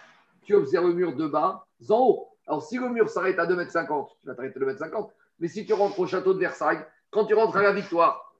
tu 0.43 0.55
observes 0.55 0.87
le 0.87 0.93
mur 0.93 1.15
de 1.15 1.27
bas 1.27 1.65
en 1.89 1.99
haut. 1.99 2.27
Alors, 2.47 2.63
si 2.63 2.77
le 2.77 2.89
mur 2.89 3.09
s'arrête 3.09 3.39
à 3.39 3.45
2,50 3.45 3.57
m, 3.57 4.05
tu 4.21 4.27
vas 4.27 4.35
t'arrêter 4.35 4.59
à 4.59 4.63
2,50 4.63 4.83
m. 4.83 5.05
Mais 5.39 5.47
si 5.47 5.65
tu 5.65 5.73
rentres 5.73 5.99
au 5.99 6.07
château 6.07 6.33
de 6.33 6.39
Versailles, 6.39 6.83
quand 7.11 7.25
tu 7.25 7.33
rentres 7.33 7.57
à 7.57 7.63
la 7.63 7.73
Victoire, 7.73 8.34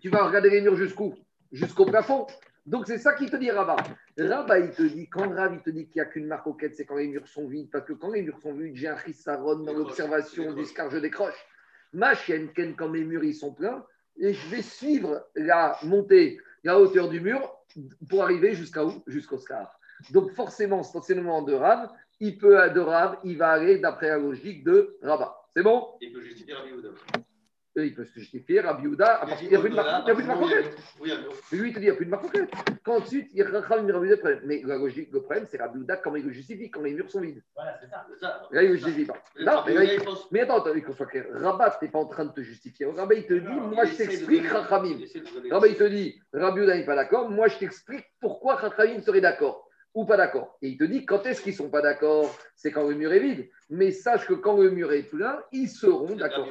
tu 0.00 0.08
vas 0.08 0.26
regarder 0.26 0.50
les 0.50 0.60
murs 0.60 0.76
jusqu'où? 0.76 1.14
Jusqu'au 1.52 1.86
plafond. 1.86 2.26
Donc, 2.66 2.86
c'est 2.86 2.98
ça 2.98 3.14
qui 3.14 3.28
te 3.28 3.36
dit 3.36 3.50
Rabat. 3.50 3.82
Rabat, 4.18 4.58
il 4.60 4.70
te 4.70 4.82
dit, 4.82 5.08
quand 5.08 5.28
Rav, 5.34 5.54
il 5.54 5.60
te 5.60 5.70
dit 5.70 5.86
qu'il 5.88 6.00
n'y 6.00 6.06
a 6.06 6.10
qu'une 6.10 6.26
marque 6.26 6.46
auquel, 6.46 6.72
c'est 6.74 6.84
quand 6.84 6.96
les 6.96 7.08
murs 7.08 7.26
sont 7.26 7.48
vides. 7.48 7.70
Parce 7.70 7.84
que 7.84 7.94
quand 7.94 8.10
les 8.10 8.22
murs 8.22 8.38
sont 8.40 8.52
vides, 8.52 8.76
j'ai 8.76 8.88
un 8.88 8.98
chissaron 8.98 9.56
dans 9.56 9.72
l'observation 9.72 10.52
du 10.52 10.64
scar, 10.64 10.90
je 10.90 10.98
décroche. 10.98 11.46
Ma 11.92 12.14
chienne, 12.14 12.52
Ken, 12.52 12.76
quand 12.76 12.88
mes 12.88 13.02
murs 13.02 13.24
ils 13.24 13.34
sont 13.34 13.52
pleins, 13.52 13.84
et 14.18 14.34
je 14.34 14.48
vais 14.48 14.62
suivre 14.62 15.26
la 15.34 15.78
montée, 15.82 16.38
la 16.62 16.78
hauteur 16.78 17.08
du 17.08 17.20
mur 17.20 17.56
pour 18.08 18.22
arriver 18.22 18.54
jusqu'à 18.54 18.84
où? 18.84 19.02
Jusqu'au 19.06 19.38
scar. 19.38 19.80
Donc, 20.10 20.30
forcément, 20.32 20.82
cet 20.82 20.96
enseignement 20.96 21.42
de 21.42 21.54
Rav, 21.54 21.90
il 22.20 22.38
peut, 22.38 22.70
de 22.70 22.80
Rav, 22.80 23.18
il 23.24 23.38
va 23.38 23.48
aller 23.48 23.78
d'après 23.78 24.08
la 24.08 24.18
logique 24.18 24.62
de 24.64 24.96
Rabat. 25.02 25.34
C'est 25.56 25.62
bon? 25.62 25.88
Il 26.00 26.12
peut 26.12 26.20
justifier 26.20 26.54
Rabbi 26.54 26.70
Yehuda. 27.76 27.80
Euh, 27.80 27.86
Il 27.86 27.94
peut 27.94 28.04
se 28.04 28.18
justifier, 28.18 28.60
Rabbi 28.60 28.82
Yehuda, 28.84 29.20
à 29.20 29.26
partir- 29.26 29.46
il 29.46 29.50
n'y 29.50 29.56
a 29.56 29.60
plus 29.60 29.70
de 29.70 29.76
de. 29.76 29.82
Mais 31.52 31.58
lui, 31.58 31.68
il 31.68 31.74
te 31.74 31.78
dit, 31.78 31.84
il 31.86 31.88
n'y 31.88 31.90
a 31.90 31.94
plus 31.94 32.06
de 32.06 32.14
auquel. 32.14 32.48
Quand 32.84 32.96
ensuite, 32.96 33.28
il 33.32 33.38
y 33.38 33.42
a 33.42 33.48
Rachel 33.48 33.90
Rabbi 33.90 34.06
Yehuda, 34.08 34.16
problème. 34.16 34.40
Mais 34.44 34.62
la 34.64 34.76
logique, 34.76 35.10
le 35.12 35.20
problème, 35.22 35.46
c'est 35.48 35.58
Rabbi 35.58 35.78
Yehuda, 35.78 35.96
comment 35.98 36.16
il 36.16 36.24
le 36.24 36.32
justifie 36.32 36.70
quand 36.70 36.82
les 36.82 36.92
murs 36.94 37.10
sont 37.10 37.20
vides. 37.20 37.42
Voilà, 37.54 37.78
c'est 37.80 37.88
ça. 37.88 38.06
Là, 38.50 38.62
il 38.62 38.70
ne 38.70 38.76
justifie 38.76 39.04
pas. 39.04 39.22
Non, 39.38 39.62
mais, 40.30 40.40
attends, 40.40 40.62
attends, 40.64 40.80
qu'on 40.80 40.92
soit 40.92 41.06
clair. 41.06 41.26
Rabat, 41.32 41.76
tu 41.78 41.84
n'es 41.84 41.90
pas 41.90 41.98
en 41.98 42.06
train 42.06 42.24
de 42.24 42.32
te 42.32 42.40
justifier. 42.40 42.86
Rabat, 42.86 43.14
il 43.14 43.26
te 43.26 43.34
dit, 43.34 43.46
moi, 43.48 43.84
je 43.84 43.96
t'explique, 43.96 44.46
Rachamim. 44.48 44.98
Rabat, 45.50 45.68
il 45.68 45.76
te 45.76 45.84
dit, 45.84 46.20
Rabbi 46.32 46.60
Yehuda 46.60 46.76
n'est 46.76 46.84
pas 46.86 46.96
d'accord. 46.96 47.30
Moi, 47.30 47.48
je 47.48 47.58
t'explique 47.58 48.06
pourquoi 48.20 48.56
Rachamim 48.56 49.00
serait 49.00 49.20
d'accord 49.20 49.66
ou 49.92 50.04
pas 50.04 50.16
d'accord. 50.16 50.56
Et 50.62 50.68
il 50.68 50.78
te 50.78 50.84
dit, 50.84 51.04
quand 51.04 51.26
est-ce 51.26 51.42
qu'ils 51.42 51.52
ne 51.52 51.56
sont 51.58 51.70
pas 51.70 51.82
d'accord? 51.82 52.32
C'est 52.54 52.70
quand 52.70 52.88
le 52.88 52.94
mur 52.94 53.12
est 53.12 53.18
vide. 53.18 53.48
Mais 53.70 53.90
sache 53.90 54.24
que 54.26 54.34
quand 54.34 54.56
le 54.56 54.70
mur 54.70 54.92
est 54.92 55.02
plein, 55.02 55.42
ils 55.50 55.68
seront 55.68 56.14
d'accord. 56.14 56.46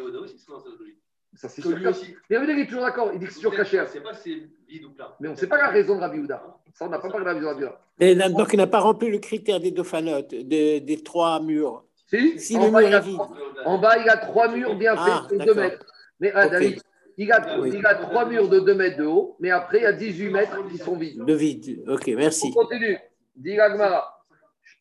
Ça, 1.36 1.48
c'est 1.48 1.62
sûr. 1.62 1.78
aussi. 1.88 2.16
Mais 2.30 2.38
Rabbi 2.38 2.52
il 2.54 2.60
est 2.60 2.66
toujours 2.68 2.84
d'accord. 2.84 3.12
Il 3.14 3.20
dit 3.20 3.26
que 3.28 3.32
c'est 3.32 3.40
toujours 3.40 3.56
caché. 3.56 3.80
On 3.80 3.84
ne 3.84 3.88
sait 3.88 4.02
pas 4.02 4.14
si 4.14 4.22
c'est 4.68 4.72
vide 4.74 4.86
ou 4.86 4.92
plein. 4.92 5.08
Mais 5.20 5.28
on 5.28 5.32
ne 5.32 5.38
sait 5.38 5.48
pas 5.48 5.58
la 5.58 5.70
raison 5.70 5.96
de 5.96 6.02
Rabbi 6.02 6.18
Yehuda. 6.18 6.44
Ça, 6.74 6.86
on 6.86 6.90
n'a 6.90 7.00
pas 7.00 7.10
parlé 7.10 7.40
de 7.40 7.46
Rabbi. 7.46 7.66
Et 8.00 8.16
là, 8.16 8.30
donc, 8.30 8.50
il 8.54 8.58
n'a 8.58 8.68
pas 8.68 8.80
rempli 8.80 9.10
le 9.10 9.20
critère 9.20 9.60
des 9.60 9.72
deux 9.72 9.84
fanotes, 9.84 10.34
des, 10.34 10.80
des 10.82 11.04
trois 11.04 11.40
murs. 11.42 11.84
Si, 12.08 12.40
Si 12.40 12.58
en, 12.58 12.66
le 12.66 12.72
bas, 12.72 12.80
mur 12.80 12.88
il 12.90 12.94
a, 12.96 13.00
vide. 13.00 13.20
en 13.66 13.78
bas, 13.78 13.98
il 14.00 14.10
a 14.10 14.18
trois 14.18 14.48
murs 14.52 14.76
bien 14.76 14.96
Ah, 14.98 15.26
faits 15.30 15.38
de 15.40 15.46
2 15.46 15.46
d'accord. 15.54 15.64
mètres. 15.64 15.86
Mais 16.20 16.32
ah. 16.34 16.50
David, 16.50 16.82
il 17.18 17.32
a, 17.32 17.60
Oui. 17.60 17.72
il 17.76 17.86
a 17.86 17.96
trois 17.96 18.26
murs 18.26 18.50
de 18.50 18.60
2 18.60 18.74
mètres 18.74 18.98
de 18.98 19.06
haut, 19.06 19.36
mais 19.40 19.52
après, 19.52 19.80
il 19.80 19.84
y 19.84 19.86
a 19.86 19.94
18 19.94 20.30
mètres 20.32 20.68
qui 20.70 20.78
sont 20.78 20.96
vides. 20.96 21.24
De 21.24 21.34
vide. 21.34 21.84
OK, 21.88 22.08
merci. 22.18 22.48
On 22.56 22.62
continue. 22.64 22.98
Dit 23.36 23.56
Gagmara. 23.56 24.16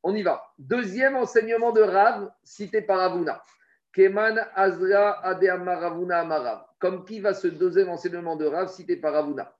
On 0.03 0.15
y 0.15 0.23
va. 0.23 0.43
Deuxième 0.59 1.17
enseignement 1.17 1.73
de 1.73 1.83
Rav, 1.83 2.31
cité 2.45 2.81
par 2.83 3.01
Avuna. 3.01 3.43
Keman 3.93 4.39
Azra 4.55 5.25
Ade 5.25 5.49
Amaravuna 5.49 6.21
Amarav. 6.21 6.65
Comme 6.79 7.05
qui 7.05 7.21
va 7.21 7.35
ce 7.35 7.49
deuxième 7.49 7.89
enseignement 7.89 8.37
de 8.37 8.47
Rav, 8.47 8.69
cité 8.69 8.97
par 8.97 9.15
Avuna 9.15 9.53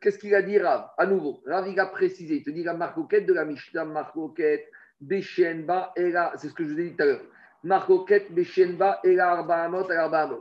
Qu'est-ce 0.00 0.18
qu'il 0.18 0.34
a 0.34 0.42
dit 0.42 0.58
Rav? 0.58 0.90
À 0.98 1.06
nouveau, 1.06 1.40
Rav, 1.46 1.68
il 1.68 1.78
a 1.78 1.86
précisé. 1.86 2.36
Il 2.36 2.44
te 2.44 2.50
dit 2.50 2.64
la 2.64 2.74
marcoquette 2.74 3.26
de 3.26 3.32
la 3.32 3.44
Mishnah, 3.44 3.84
marcoquette, 3.84 4.66
Beshenba, 5.00 5.92
et 5.96 6.10
là, 6.10 6.32
c'est 6.36 6.48
ce 6.48 6.54
que 6.54 6.64
je 6.64 6.70
vous 6.70 6.80
ai 6.80 6.90
dit 6.90 6.96
tout 6.96 7.02
à 7.02 7.06
l'heure. 7.06 7.22
Marcoquette, 7.62 8.32
Beshenba, 8.32 9.00
et 9.04 9.14
la 9.14 9.30
Arbaamot, 9.30 9.90
Arbaamot. 9.90 10.40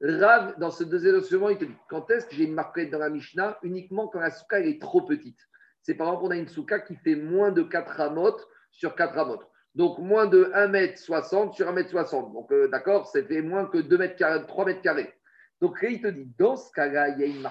Rav, 0.00 0.58
dans 0.58 0.70
ce 0.70 0.84
deuxième 0.84 1.16
enseignement, 1.16 1.50
il 1.50 1.58
te 1.58 1.64
dit 1.64 1.76
quand 1.88 2.08
est-ce 2.10 2.26
que 2.26 2.34
j'ai 2.34 2.44
une 2.44 2.54
marquette 2.54 2.90
dans 2.90 2.98
la 2.98 3.10
Mishnah 3.10 3.58
Uniquement 3.62 4.08
quand 4.08 4.20
la 4.20 4.30
souka 4.30 4.60
est 4.60 4.80
trop 4.80 5.02
petite? 5.02 5.38
C'est 5.82 5.94
par 5.94 6.08
exemple, 6.08 6.26
on 6.26 6.30
a 6.30 6.36
une 6.36 6.48
souka 6.48 6.78
qui 6.78 6.94
fait 6.96 7.16
moins 7.16 7.50
de 7.50 7.62
4 7.62 7.88
ramotes 7.88 8.46
sur 8.70 8.94
4 8.94 9.14
ramotes. 9.14 9.46
Donc, 9.78 9.98
moins 10.00 10.26
de 10.26 10.50
1m60 10.56 11.52
sur 11.52 11.72
1m60. 11.72 12.32
Donc, 12.32 12.50
euh, 12.50 12.66
d'accord, 12.66 13.06
ça 13.06 13.22
fait 13.22 13.42
moins 13.42 13.66
que 13.66 13.78
2 13.78 13.96
mètres 13.96 14.16
carrés, 14.16 14.44
3 14.44 14.64
mètres 14.64 14.82
carrés. 14.82 15.14
Donc, 15.60 15.80
là, 15.80 15.88
il 15.88 16.02
te 16.02 16.08
dit, 16.08 16.28
dans 16.36 16.56
ce 16.56 16.72
cas-là, 16.72 17.10
il 17.10 17.20
y 17.20 17.22
a 17.22 17.26
une 17.26 17.46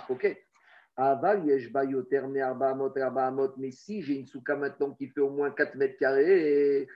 arba 2.41 2.71
amot. 3.27 3.53
Mais 3.55 3.71
si 3.71 4.01
j'ai 4.01 4.15
une 4.15 4.25
souka 4.25 4.57
maintenant 4.57 4.91
qui 4.91 5.07
fait 5.07 5.21
au 5.21 5.29
moins 5.29 5.51
4 5.51 5.75
mètres 5.75 5.97
carrés, 5.97 6.89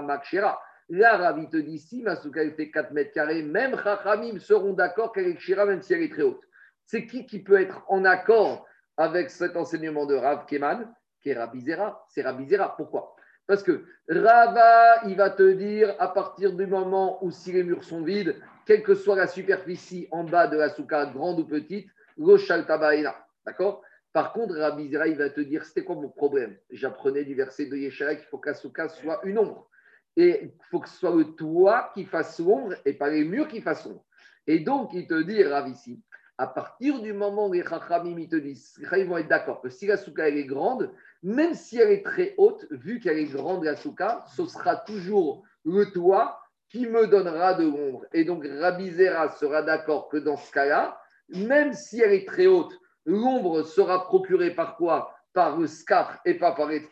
makshera. 0.00 0.58
Là, 0.88 1.16
Ravi 1.18 1.50
te 1.50 1.58
dit, 1.58 1.78
si 1.78 2.02
ma 2.02 2.16
souka 2.16 2.40
fait 2.52 2.70
4 2.70 2.90
mètres 2.92 3.12
carrés, 3.12 3.42
même 3.42 3.76
Chachamim 3.84 4.38
seront 4.38 4.72
d'accord 4.72 5.12
qu'elle 5.12 5.28
est 5.28 5.36
kshira, 5.36 5.66
même 5.66 5.82
si 5.82 5.92
elle 5.92 6.04
est 6.04 6.12
très 6.12 6.22
haute. 6.22 6.42
C'est 6.86 7.04
qui 7.04 7.26
qui 7.26 7.42
peut 7.42 7.60
être 7.60 7.84
en 7.88 8.06
accord 8.06 8.66
avec 8.96 9.28
cet 9.28 9.58
enseignement 9.58 10.06
de 10.06 10.14
Rav 10.14 10.46
Keman? 10.46 10.90
Qui 11.24 11.30
est 11.30 11.38
Rabbi 11.38 11.62
Zera, 11.62 12.04
c'est 12.08 12.22
Rabbi 12.22 12.46
Zera. 12.46 12.76
Pourquoi? 12.76 13.16
Parce 13.46 13.62
que 13.62 13.84
Rava, 14.08 15.06
il 15.06 15.16
va 15.16 15.30
te 15.30 15.52
dire, 15.52 15.94
à 15.98 16.08
partir 16.08 16.52
du 16.52 16.66
moment 16.66 17.24
où 17.24 17.30
si 17.30 17.50
les 17.50 17.64
murs 17.64 17.82
sont 17.82 18.02
vides, 18.02 18.36
quelle 18.66 18.82
que 18.82 18.94
soit 18.94 19.16
la 19.16 19.26
superficie 19.26 20.06
en 20.10 20.24
bas 20.24 20.46
de 20.46 20.58
la 20.58 20.68
souka, 20.68 21.06
grande 21.06 21.40
ou 21.40 21.46
petite, 21.46 21.88
Roshal 22.18 22.66
Tabaïna. 22.66 23.14
D'accord? 23.46 23.82
Par 24.12 24.34
contre, 24.34 24.54
Rabbi 24.54 24.90
Zera, 24.90 25.08
il 25.08 25.16
va 25.16 25.30
te 25.30 25.40
dire, 25.40 25.64
c'était 25.64 25.82
quoi 25.82 25.96
mon 25.96 26.10
problème? 26.10 26.56
J'apprenais 26.70 27.24
du 27.24 27.34
verset 27.34 27.66
de 27.66 27.76
Yeshaya 27.76 28.16
qu'il 28.16 28.26
faut 28.26 28.38
que 28.38 28.50
la 28.50 28.88
soit 28.88 29.20
une 29.24 29.38
ombre. 29.38 29.68
Et 30.16 30.40
il 30.44 30.52
faut 30.70 30.80
que 30.80 30.88
ce 30.88 30.98
soit 30.98 31.16
le 31.16 31.24
toit 31.34 31.90
qui 31.94 32.04
fasse 32.04 32.38
l'ombre 32.38 32.74
et 32.84 32.92
pas 32.92 33.08
les 33.08 33.24
murs 33.24 33.48
qui 33.48 33.62
fassent 33.62 33.86
l'ombre. 33.86 34.04
Et 34.46 34.60
donc, 34.60 34.90
il 34.92 35.06
te 35.06 35.22
dit, 35.22 35.42
Rav 35.42 35.68
ici, 35.68 36.02
À 36.36 36.48
partir 36.48 37.00
du 37.00 37.12
moment 37.12 37.48
où 37.48 37.52
les 37.52 37.62
Chachamim 37.62 38.18
ils 38.18 38.28
te 38.28 38.36
disent, 38.36 38.74
Chachamim 38.82 39.08
vont 39.08 39.18
être 39.18 39.28
d'accord 39.28 39.60
que 39.60 39.68
si 39.68 39.86
la 39.86 39.96
souka 39.96 40.28
elle 40.28 40.36
est 40.36 40.46
grande, 40.46 40.90
même 41.22 41.54
si 41.54 41.78
elle 41.78 41.90
est 41.90 42.04
très 42.04 42.34
haute, 42.38 42.66
vu 42.70 42.98
qu'elle 42.98 43.18
est 43.18 43.32
grande 43.32 43.64
la 43.64 43.76
souka, 43.76 44.24
ce 44.34 44.44
sera 44.46 44.76
toujours 44.76 45.44
le 45.64 45.92
toit 45.92 46.40
qui 46.68 46.86
me 46.88 47.06
donnera 47.06 47.54
de 47.54 47.64
l'ombre. 47.64 48.04
Et 48.12 48.24
donc 48.24 48.44
Rabbi 48.44 48.90
Zera 48.90 49.28
sera 49.30 49.62
d'accord 49.62 50.08
que 50.08 50.16
dans 50.16 50.36
ce 50.36 50.50
cas-là, 50.50 51.00
même 51.28 51.72
si 51.72 52.00
elle 52.00 52.12
est 52.12 52.26
très 52.26 52.46
haute, 52.46 52.72
l'ombre 53.06 53.62
sera 53.62 54.04
procurée 54.04 54.50
par 54.50 54.76
quoi? 54.76 55.14
Par 55.32 55.56
le 55.56 55.68
scar 55.68 56.20
et 56.24 56.34
pas 56.34 56.52
par 56.52 56.68
les 56.68 56.86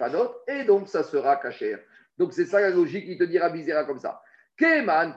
et 0.49 0.65
donc 0.65 0.89
ça 0.89 1.03
sera 1.03 1.37
cachère. 1.37 1.81
Donc 2.17 2.33
c'est 2.33 2.47
ça 2.47 2.61
la 2.61 2.71
logique, 2.71 3.05
il 3.09 3.19
te 3.19 3.25
dit 3.25 3.39
Rabbi 3.39 3.65
Zera 3.65 3.85
comme 3.85 3.99
ça. 3.99 4.21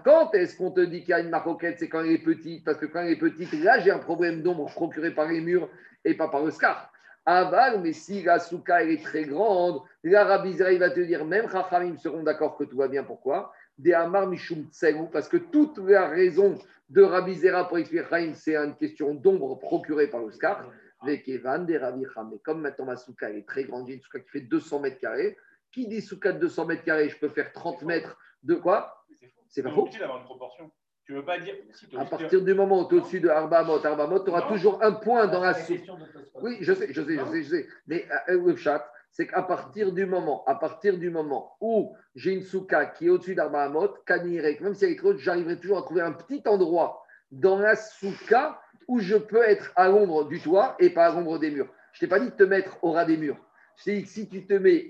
Quand 0.03 0.33
est-ce 0.33 0.57
qu'on 0.57 0.71
te 0.71 0.81
dit 0.81 1.01
qu'il 1.01 1.09
y 1.09 1.13
a 1.13 1.19
une 1.19 1.29
maroquette 1.29 1.77
C'est 1.77 1.87
quand 1.87 2.01
elle 2.01 2.11
est 2.11 2.17
petite, 2.17 2.63
parce 2.63 2.77
que 2.77 2.87
quand 2.87 3.01
elle 3.01 3.11
est 3.11 3.15
petite, 3.15 3.51
là 3.63 3.79
j'ai 3.79 3.91
un 3.91 3.99
problème 3.99 4.41
d'ombre 4.41 4.65
procuré 4.71 5.11
par 5.11 5.27
les 5.27 5.41
murs 5.41 5.69
et 6.03 6.15
pas 6.15 6.29
par 6.29 6.43
le 6.43 6.51
scar. 6.51 6.91
Aval, 7.27 7.81
mais 7.81 7.93
si 7.93 8.23
la 8.23 8.39
souka 8.39 8.81
elle 8.81 8.91
est 8.91 9.03
très 9.03 9.23
grande, 9.25 9.81
Zera, 10.03 10.43
il 10.45 10.79
va 10.79 10.89
te 10.89 10.99
dire, 10.99 11.25
même 11.25 11.49
Chachamim 11.49 11.97
seront 11.97 12.23
d'accord 12.23 12.55
que 12.57 12.63
tout 12.63 12.77
va 12.77 12.87
bien. 12.87 13.03
Pourquoi? 13.03 13.51
Des 13.77 13.93
Amar 13.93 14.27
Mishum 14.27 14.67
parce 15.11 15.27
que 15.27 15.37
toute 15.37 15.77
la 15.79 16.07
raison 16.07 16.57
de 16.89 17.01
Rabbi 17.01 17.35
Zera 17.35 17.67
pour 17.67 17.77
expliquer 17.77 18.05
Chaim, 18.09 18.33
c'est 18.35 18.55
une 18.55 18.75
question 18.75 19.13
d'ombre 19.13 19.59
procurée 19.59 20.07
par 20.07 20.21
le 20.21 20.31
scar. 20.31 20.71
Vekevan, 21.03 21.65
des 21.65 21.77
Rabbi. 21.77 22.05
Mais 22.31 22.37
comme 22.43 22.61
maintenant 22.61 22.85
ma 22.85 22.95
souka 22.95 23.29
elle 23.29 23.37
est 23.37 23.47
très 23.47 23.65
grande, 23.65 23.87
j'ai 23.87 23.95
une 23.95 24.01
souka 24.01 24.19
qui 24.19 24.29
fait 24.29 24.41
200 24.41 24.79
mètres 24.79 24.99
carrés, 24.99 25.35
qui 25.71 25.87
dit 25.87 26.01
souka 26.01 26.31
de 26.31 26.39
200 26.39 26.65
mètres 26.65 26.83
carrés, 26.83 27.09
je 27.09 27.17
peux 27.17 27.29
faire 27.29 27.51
30 27.51 27.83
mètres 27.83 28.17
de 28.45 28.55
quoi. 28.55 29.03
C'est 29.49 29.61
pas 29.63 29.69
C'est 29.69 29.75
faux. 29.75 29.85
utile 29.87 29.99
d'avoir 29.99 30.19
une 30.19 30.25
proportion. 30.25 30.71
Tu 31.05 31.13
veux 31.13 31.23
pas 31.25 31.37
dire. 31.37 31.53
Si, 31.71 31.85
À 31.97 32.05
partir 32.05 32.41
du 32.41 32.53
moment 32.55 32.81
où 32.81 32.87
tu 32.87 32.95
es 32.95 32.97
au-dessus 32.97 33.19
de 33.19 33.29
Arbamot, 33.29 33.85
Arbamot, 33.85 34.19
tu 34.23 34.31
auras 34.31 34.41
Non. 34.41 34.47
toujours 34.47 34.81
un 34.83 34.93
point 34.93 35.27
dans 35.27 35.41
la 35.41 35.53
C'est 35.53 35.77
Tosfot. 35.77 35.97
Oui, 36.41 36.57
je 36.61 36.73
sais, 36.73 36.87
je 36.91 37.01
sais, 37.03 37.15
je 37.17 37.25
sais, 37.25 37.43
je 37.43 37.49
sais. 37.49 37.67
Mais 37.87 38.05
euh, 38.29 38.41
le 38.43 38.55
chat, 38.55 38.89
c'est 39.11 39.27
qu'à 39.27 39.43
partir 39.43 39.91
du 39.91 40.05
moment, 40.07 40.43
à 40.45 40.55
partir 40.55 40.97
du 40.97 41.09
moment 41.11 41.55
où 41.61 41.95
j'ai 42.15 42.31
une 42.33 42.41
souka 42.41 42.87
qui 42.87 43.05
est 43.05 43.09
au-dessus 43.09 43.35
d'Arbahamot, 43.35 43.89
Kanirek, 44.07 44.61
même 44.61 44.73
si 44.73 44.85
elle 44.85 44.91
est 44.91 44.95
trop 44.97 45.09
haute, 45.09 45.19
j'arriverai 45.19 45.59
toujours 45.59 45.77
à 45.77 45.81
trouver 45.83 46.01
un 46.01 46.11
petit 46.11 46.41
endroit 46.47 47.03
dans 47.31 47.59
la 47.59 47.75
souka 47.75 48.59
où 48.87 48.99
je 48.99 49.15
peux 49.15 49.43
être 49.43 49.71
à 49.75 49.87
l'ombre 49.89 50.25
du 50.27 50.39
toit 50.41 50.75
et 50.79 50.89
pas 50.89 51.05
à 51.05 51.11
l'ombre 51.13 51.37
des 51.39 51.51
murs. 51.51 51.67
Je 51.93 51.99
t'ai 51.99 52.07
pas 52.07 52.19
dit 52.19 52.25
de 52.27 52.35
te 52.35 52.43
mettre 52.43 52.77
au 52.83 52.91
ras 52.91 53.05
des 53.05 53.17
murs. 53.17 53.37
Si 53.78 54.30
tu 54.30 54.45
te 54.45 54.53
mets 54.53 54.88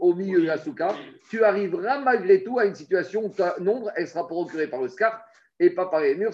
au 0.00 0.14
milieu 0.14 0.40
de 0.40 0.46
la 0.46 0.58
souka, 0.58 0.94
tu 1.28 1.44
arriveras 1.44 2.00
malgré 2.00 2.42
tout 2.42 2.58
à 2.58 2.64
une 2.64 2.74
situation 2.74 3.26
où 3.26 3.28
ta 3.30 3.56
ombre, 3.60 3.90
elle 3.96 4.06
sera 4.06 4.26
procurée 4.26 4.66
par 4.66 4.82
le 4.82 4.88
scar 4.88 5.24
et 5.58 5.70
pas 5.70 5.86
par 5.86 6.00
les 6.00 6.14
murs. 6.14 6.32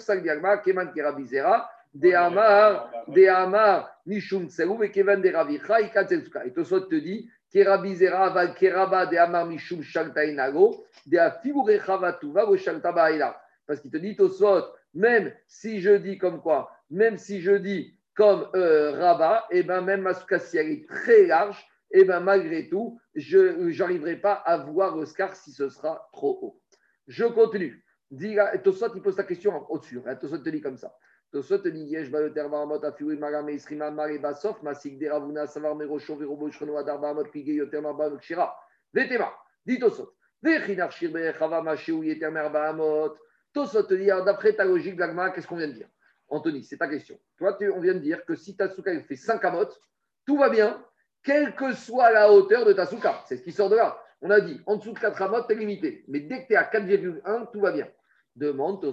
Keman 0.64 0.92
Kerabizera, 0.92 1.70
De 1.94 2.12
Amar, 2.12 2.90
De 3.08 3.26
Amar, 3.26 4.00
Mishum 4.06 4.48
Tselou, 4.48 4.82
et 4.82 4.90
Kevan 4.90 5.20
de 5.20 5.32
Ravicha, 5.32 5.80
Ikatselsuka. 5.80 6.44
Et 6.44 6.52
Tosot 6.52 6.80
te 6.80 6.96
dit, 6.96 7.28
Kerabizera, 7.50 8.30
Val 8.30 8.54
Keraba, 8.54 9.06
De 9.06 9.16
Amar, 9.16 9.46
Mishum 9.46 9.82
Shaltainago, 9.82 10.84
De 11.06 11.18
Afigurechavatuva, 11.18 12.44
Vo 12.44 12.56
Shaltabaila. 12.56 13.40
Parce 13.66 13.80
qu'il 13.80 13.90
te 13.90 13.96
dit, 13.96 14.14
Tosot, 14.14 14.64
même 14.92 15.32
si 15.46 15.80
je 15.80 15.90
dis 15.90 16.18
comme 16.18 16.40
quoi, 16.40 16.70
même 16.90 17.18
si 17.18 17.40
je 17.40 17.52
dis 17.52 17.96
comme 18.14 18.48
euh, 18.54 18.92
Rabat, 18.92 19.46
et 19.50 19.62
ben 19.62 19.80
même 19.80 20.02
Masuka, 20.02 20.38
si 20.38 20.56
elle 20.56 20.70
est 20.70 20.88
très 20.88 21.26
large, 21.26 21.66
et 21.94 22.04
ben 22.04 22.18
malgré 22.20 22.68
tout, 22.68 22.98
je 23.14 23.38
n'arriverai 23.78 24.16
pas 24.16 24.32
à 24.34 24.58
voir 24.58 24.96
le 24.96 25.06
scar 25.06 25.34
si 25.36 25.52
ce 25.52 25.68
sera 25.68 26.08
trop 26.12 26.38
haut. 26.42 26.60
Je 27.06 27.24
continue. 27.24 27.84
Dis, 28.10 28.36
Tosot, 28.64 28.94
il 28.96 29.00
pose 29.00 29.14
ta 29.16 29.22
question 29.22 29.64
au-dessus. 29.70 30.00
hein. 30.04 30.16
Tosot 30.16 30.38
te 30.38 30.50
dit 30.50 30.60
comme 30.60 30.76
ça. 30.76 30.92
Tosot 31.30 31.58
te 31.58 31.68
dit, 31.68 31.84
Yesh 31.84 32.10
bayoter 32.10 32.48
baramot 32.48 32.84
afiou 32.84 33.16
magame 33.16 33.54
isrima 33.54 33.92
mare 33.92 34.18
basof 34.18 34.60
masik 34.62 35.00
savar 35.46 35.76
merosho 35.76 36.16
verobo 36.16 36.50
shrono 36.50 36.76
adar 36.76 36.98
baramot 36.98 37.30
pige 37.30 37.54
yoter 37.54 37.80
marba 37.80 38.10
kshira. 38.18 38.52
Vetema. 38.92 39.32
Dis 39.64 39.78
Tosot. 39.78 40.12
Vechinar 40.42 40.90
shir 40.90 41.12
berechava 41.12 41.62
mashéou 41.62 42.02
yeter 42.02 42.30
mer 42.30 42.50
baramot. 42.50 43.14
Tosot 43.52 43.84
te 43.84 43.94
dit, 43.94 44.06
d'après 44.06 44.52
ta 44.54 44.64
logique, 44.64 44.96
Gagma, 44.96 45.30
qu'est-ce 45.30 45.46
qu'on 45.46 45.56
vient 45.56 45.68
de 45.68 45.74
dire? 45.74 45.88
Anthony, 46.28 46.64
c'est 46.64 46.78
ta 46.78 46.88
question. 46.88 47.20
Toi, 47.38 47.52
tu- 47.52 47.70
on 47.70 47.80
vient 47.80 47.94
de 47.94 48.00
dire 48.00 48.24
que 48.24 48.34
si 48.34 48.56
ta 48.56 48.68
souka 48.68 48.90
elle 48.90 49.04
fait 49.04 49.14
5 49.14 49.44
amotes, 49.44 49.78
tout 50.26 50.36
va 50.36 50.48
bien, 50.48 50.84
quelle 51.24 51.54
que 51.56 51.72
soit 51.72 52.12
la 52.12 52.30
hauteur 52.30 52.64
de 52.64 52.72
ta 52.72 52.86
souka. 52.86 53.22
C'est 53.26 53.38
ce 53.38 53.42
qui 53.42 53.50
sort 53.50 53.70
de 53.70 53.76
là. 53.76 53.98
On 54.20 54.30
a 54.30 54.40
dit, 54.40 54.60
en 54.66 54.76
dessous 54.76 54.92
de 54.92 54.98
4 54.98 55.20
amotes, 55.22 55.46
tu 55.48 55.54
es 55.54 55.56
limité. 55.56 56.04
Mais 56.06 56.20
dès 56.20 56.42
que 56.42 56.46
tu 56.48 56.52
es 56.52 56.56
à 56.56 56.64
4,1, 56.64 57.50
tout 57.52 57.60
va 57.60 57.72
bien. 57.72 57.88
Demande 58.36 58.84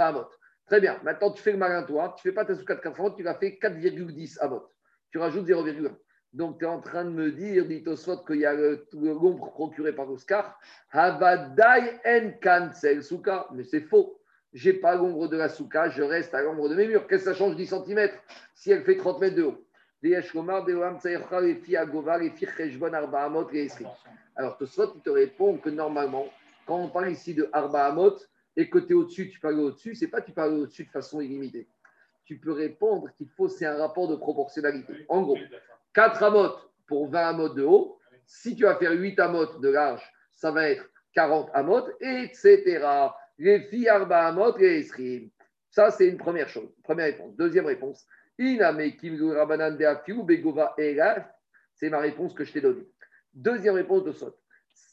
Amot. 0.00 0.28
Très 0.66 0.80
bien. 0.80 1.00
Maintenant, 1.02 1.32
tu 1.32 1.42
fais 1.42 1.52
le 1.52 1.58
malin, 1.58 1.82
toi. 1.82 2.14
Tu 2.16 2.26
ne 2.28 2.30
fais 2.30 2.34
pas 2.34 2.44
ta 2.44 2.54
souka 2.54 2.76
de 2.76 2.80
4 2.80 3.00
amotes, 3.00 3.16
tu 3.16 3.22
l'as 3.22 3.34
fait 3.34 3.58
4,10 3.60 4.38
amotes. 4.40 4.70
Tu 5.10 5.18
rajoutes 5.18 5.46
0,1. 5.46 5.96
Donc, 6.32 6.60
tu 6.60 6.64
es 6.64 6.68
en 6.68 6.80
train 6.80 7.04
de 7.04 7.10
me 7.10 7.32
dire, 7.32 7.66
dit 7.66 7.82
Tosot, 7.82 8.24
qu'il 8.24 8.36
y 8.36 8.46
a 8.46 8.54
le- 8.54 8.86
l'ombre 8.92 9.50
procurée 9.52 9.92
par 9.92 10.08
Oscar. 10.08 10.58
Havadai 10.92 11.98
en 12.06 12.30
cancel 12.40 13.02
souka. 13.02 13.48
Mais 13.52 13.64
c'est 13.64 13.80
faux. 13.80 14.19
J'ai 14.52 14.72
pas 14.72 14.96
l'ombre 14.96 15.28
de 15.28 15.36
la 15.36 15.48
souka, 15.48 15.90
je 15.90 16.02
reste 16.02 16.34
à 16.34 16.42
l'ombre 16.42 16.68
de 16.68 16.74
mes 16.74 16.86
murs. 16.86 17.06
Qu'est-ce 17.06 17.24
que 17.24 17.30
ça 17.32 17.36
change 17.36 17.54
10 17.56 17.66
cm 17.66 18.10
si 18.54 18.72
elle 18.72 18.82
fait 18.82 18.96
30 18.96 19.20
mètres 19.20 19.36
de 19.36 19.44
haut? 19.44 19.64
Alors, 24.36 24.56
Tosfot, 24.56 24.92
il 24.94 25.02
te 25.02 25.10
répond 25.10 25.58
que 25.58 25.68
normalement, 25.68 26.26
quand 26.66 26.78
on 26.78 26.88
parle 26.88 27.10
ici 27.10 27.34
de 27.34 27.48
Arba 27.52 27.86
Amot 27.86 28.16
et 28.56 28.70
que 28.70 28.78
tu 28.78 28.92
es 28.92 28.94
au-dessus, 28.94 29.28
tu 29.28 29.38
parles 29.38 29.60
au-dessus, 29.60 29.94
c'est 29.94 30.08
pas 30.08 30.20
tu 30.22 30.32
parles 30.32 30.54
au-dessus 30.54 30.84
de 30.84 30.90
façon 30.90 31.20
illimitée. 31.20 31.68
Tu 32.24 32.38
peux 32.38 32.52
répondre 32.52 33.10
qu'il 33.16 33.28
faut, 33.28 33.48
c'est 33.48 33.66
un 33.66 33.76
rapport 33.76 34.08
de 34.08 34.16
proportionnalité. 34.16 35.04
En 35.08 35.22
gros, 35.22 35.38
4 35.94 36.22
amot 36.22 36.54
pour 36.86 37.08
20 37.10 37.28
amot 37.28 37.48
de 37.50 37.62
haut. 37.62 37.98
Si 38.26 38.56
tu 38.56 38.62
vas 38.62 38.76
faire 38.76 38.92
8 38.92 39.18
amot 39.20 39.58
de 39.58 39.68
large, 39.68 40.02
ça 40.32 40.50
va 40.50 40.70
être 40.70 40.88
40 41.12 41.50
amot, 41.52 41.88
etc. 42.00 42.80
Les 43.40 43.60
filles 43.60 43.88
arba 43.88 44.26
amot, 44.26 44.56
les 44.58 44.80
esrim. 44.80 45.30
Ça, 45.70 45.90
c'est 45.90 46.06
une 46.06 46.18
première 46.18 46.48
chose. 46.48 46.68
Première 46.84 47.06
réponse. 47.06 47.34
Deuxième 47.36 47.64
réponse. 47.64 48.06
C'est 48.38 48.58
ma 51.88 51.98
réponse 52.00 52.34
que 52.34 52.44
je 52.44 52.52
t'ai 52.52 52.60
donnée. 52.60 52.86
Deuxième 53.32 53.76
réponse 53.76 54.04
de 54.04 54.12
Sot. 54.12 54.36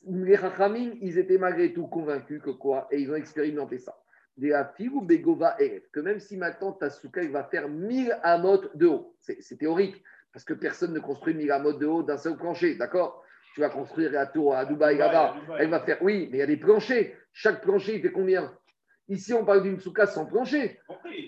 Les 0.07 0.37
Chachamim, 0.37 0.93
ils 1.01 1.17
étaient 1.17 1.37
malgré 1.37 1.73
tout 1.73 1.87
convaincus 1.87 2.41
que 2.41 2.51
quoi? 2.51 2.87
Et 2.89 3.01
ils 3.01 3.11
ont 3.11 3.15
expérimenté 3.15 3.79
ça. 3.79 3.97
Que 4.39 5.99
même 5.99 6.19
si 6.19 6.37
maintenant 6.37 6.71
ta 6.71 6.89
souka 6.89 7.27
va 7.27 7.43
faire 7.43 7.67
1000 7.67 8.17
amot 8.23 8.61
de 8.75 8.87
haut. 8.87 9.13
C'est 9.19 9.41
c'est 9.41 9.57
théorique. 9.57 10.01
Parce 10.31 10.45
que 10.45 10.53
personne 10.53 10.93
ne 10.93 10.99
construit 10.99 11.33
1000 11.33 11.51
amot 11.51 11.73
de 11.73 11.85
haut 11.85 12.03
d'un 12.03 12.17
seul 12.17 12.37
plancher. 12.37 12.75
D'accord? 12.75 13.25
Tu 13.55 13.61
vas 13.61 13.69
construire 13.69 14.11
la 14.11 14.27
tour 14.27 14.55
à 14.55 14.63
Dubaï 14.65 14.97
là-bas. 14.97 15.35
Elle 15.59 15.69
va 15.69 15.81
faire, 15.81 15.97
oui, 16.01 16.29
mais 16.31 16.37
il 16.37 16.39
y 16.39 16.43
a 16.43 16.47
des 16.47 16.57
planchers. 16.57 17.13
Chaque 17.39 17.61
plancher, 17.61 17.97
il 17.97 18.01
fait 18.01 18.11
combien? 18.11 18.51
Ici, 19.09 19.31
on 19.31 19.45
parle 19.45 19.61
d'une 19.61 19.79
souka 19.79 20.07
sans 20.07 20.25
plancher. 20.25 20.79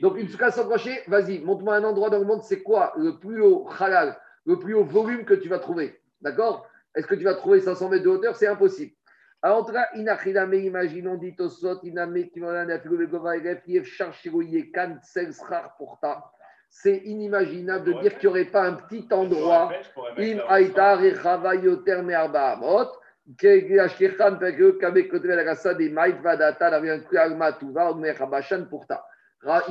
Donc, 0.02 0.18
une 0.18 0.28
souka 0.28 0.50
sans 0.50 0.66
plancher, 0.66 1.04
vas-y, 1.06 1.38
montre-moi 1.38 1.76
un 1.76 1.84
endroit 1.84 2.10
dans 2.10 2.18
le 2.18 2.26
monde, 2.26 2.42
c'est 2.42 2.64
quoi 2.64 2.94
le 2.98 3.20
plus 3.20 3.44
haut 3.44 3.70
halal, 3.80 4.20
le 4.48 4.58
plus 4.58 4.74
haut 4.74 4.84
volume 4.84 5.24
que 5.24 5.36
tu 5.36 5.50
vas 5.50 5.60
trouver 5.60 6.02
D'accord? 6.20 6.68
Est-ce 6.96 7.06
que 7.06 7.14
tu 7.14 7.24
vas 7.24 7.36
trouver 7.36 7.62
500 7.62 7.90
mètres 7.90 8.04
de 8.06 8.10
hauteur? 8.10 8.36
C'est 8.36 8.48
impossible. 8.48 8.92
Alors, 9.44 9.60
en 9.60 9.64
tout 9.64 9.72
cas, 9.72 9.88
inachidame, 9.94 10.56
imaginons, 10.56 11.14
dit 11.14 11.36
iname, 11.84 12.26
afilobegova, 12.72 13.40
kan. 14.74 14.98
C'est 16.72 16.98
inimaginable 17.06 17.86
de 17.86 18.02
dire 18.02 18.18
qu'il 18.18 18.30
n'y 18.30 18.36
aurait 18.36 18.46
pas 18.46 18.64
un 18.64 18.74
petit 18.74 19.08
endroit 19.12 19.72
Im 20.18 20.40
Aïta 20.48 20.96
Rechava 20.96 21.54
Yoter 21.54 22.02
Me'arba 22.02 22.54
Amot, 22.54 22.99
Il 23.32 23.36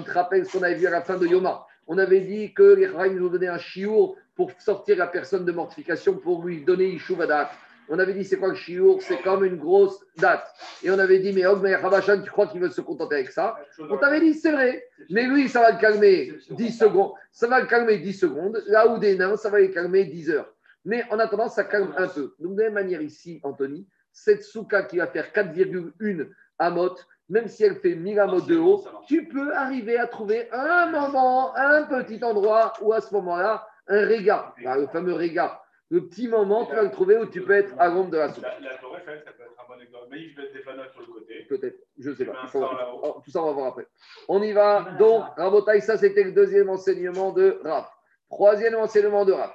te 0.04 0.12
rappelle 0.12 0.46
ce 0.46 0.52
qu'on 0.52 0.62
avait 0.62 0.74
vu 0.74 0.86
à 0.86 0.90
la 0.90 1.02
fin 1.02 1.16
de 1.16 1.26
Yoma. 1.26 1.66
On 1.88 1.98
avait 1.98 2.20
dit 2.20 2.54
que 2.54 2.74
les 2.74 2.86
Rahim 2.86 3.16
nous 3.16 3.26
ont 3.26 3.30
donné 3.30 3.48
un 3.48 3.58
chiour 3.58 4.16
pour 4.36 4.52
sortir 4.60 4.96
la 4.96 5.08
personne 5.08 5.44
de 5.44 5.50
mortification, 5.50 6.14
pour 6.14 6.44
lui 6.44 6.64
donner 6.64 6.84
Yishuv 6.84 7.20
Adat. 7.20 7.50
On 7.88 7.98
avait 7.98 8.12
dit 8.12 8.24
c'est 8.24 8.36
quoi 8.36 8.48
le 8.48 8.54
chiour? 8.54 9.02
C'est 9.02 9.22
comme 9.22 9.44
une 9.44 9.56
grosse 9.56 9.98
date. 10.18 10.46
Et 10.84 10.90
on 10.92 10.98
avait 10.98 11.18
dit, 11.18 11.32
mais 11.32 11.44
Omer 11.46 11.82
Rabashan, 11.82 12.22
tu 12.22 12.30
crois 12.30 12.46
qu'il 12.46 12.60
veut 12.60 12.70
se 12.70 12.82
contenter 12.82 13.16
avec 13.16 13.30
ça? 13.30 13.58
On 13.90 13.96
t'avait 13.96 14.20
dit, 14.20 14.34
c'est 14.34 14.52
vrai. 14.52 14.84
Mais 15.10 15.24
lui, 15.24 15.48
ça 15.48 15.62
va 15.62 15.72
le 15.72 15.78
calmer 15.78 16.32
10 16.50 16.78
secondes. 16.78 17.10
Ça 17.32 17.48
va 17.48 17.60
le 17.60 17.66
calmer 17.66 17.98
10 17.98 18.12
secondes. 18.12 18.62
Là 18.66 18.86
où 18.86 18.98
des 18.98 19.16
nains, 19.16 19.36
ça 19.36 19.50
va 19.50 19.58
les 19.58 19.72
calmer 19.72 20.04
10 20.04 20.30
heures. 20.30 20.54
Mais 20.88 21.04
en 21.10 21.18
attendant, 21.18 21.48
ça 21.48 21.64
calme 21.64 21.92
un 21.98 22.08
peu. 22.08 22.34
Donc, 22.38 22.54
de 22.54 22.62
la 22.62 22.70
même 22.70 22.74
manière 22.82 23.02
ici, 23.02 23.40
Anthony, 23.42 23.86
cette 24.10 24.42
souka 24.42 24.84
qui 24.84 24.96
va 24.96 25.06
faire 25.06 25.30
4,1 25.34 26.30
amot, 26.58 26.94
même 27.28 27.46
si 27.46 27.62
elle 27.62 27.76
fait 27.76 27.94
1000 27.94 28.18
amot 28.18 28.40
de 28.40 28.56
haut, 28.56 28.82
tu 29.06 29.28
peux 29.28 29.52
arriver 29.54 29.98
à 29.98 30.06
trouver 30.06 30.48
un 30.50 30.90
moment, 30.90 31.54
un 31.56 31.82
petit 31.82 32.24
endroit 32.24 32.72
où 32.80 32.94
à 32.94 33.02
ce 33.02 33.12
moment-là, 33.14 33.68
un 33.86 34.06
réga, 34.06 34.54
Bah, 34.64 34.78
le 34.78 34.86
fameux 34.86 35.12
réga, 35.12 35.60
le 35.90 36.06
petit 36.08 36.26
moment, 36.26 36.64
tu 36.64 36.74
vas 36.74 36.82
le 36.82 36.90
trouver 36.90 37.18
où 37.18 37.26
tu 37.26 37.42
peux 37.42 37.52
être 37.52 37.74
à 37.78 37.88
l'ombre 37.88 38.10
de 38.10 38.16
la 38.16 38.32
soupe. 38.32 38.44
La, 38.44 38.54
Eiffel, 38.56 39.22
ça 39.26 39.32
peut 39.32 39.42
être 39.42 39.52
un 39.62 39.74
bon 39.74 39.80
exemple. 39.82 40.06
Mais 40.10 40.26
je 40.26 40.36
vais 40.40 40.52
des 40.54 40.62
fanats 40.62 40.88
sur 40.90 41.00
le 41.02 41.06
côté. 41.06 41.44
Peut-être, 41.50 41.76
je 41.98 42.12
sais 42.12 42.24
Tu 42.24 42.30
pas. 42.30 42.50
oh, 43.02 43.20
tout 43.22 43.30
ça, 43.30 43.42
on 43.42 43.46
va 43.46 43.52
voir 43.52 43.66
après. 43.68 43.86
On 44.26 44.42
y 44.42 44.52
va. 44.52 44.96
Donc, 44.98 45.24
Rabotai, 45.36 45.80
ça, 45.82 45.98
c'était 45.98 46.24
le 46.24 46.32
deuxième 46.32 46.70
enseignement 46.70 47.32
de 47.32 47.60
Rav. 47.62 47.84
Troisième 48.30 48.76
enseignement 48.76 49.26
de 49.26 49.32
Rav. 49.32 49.52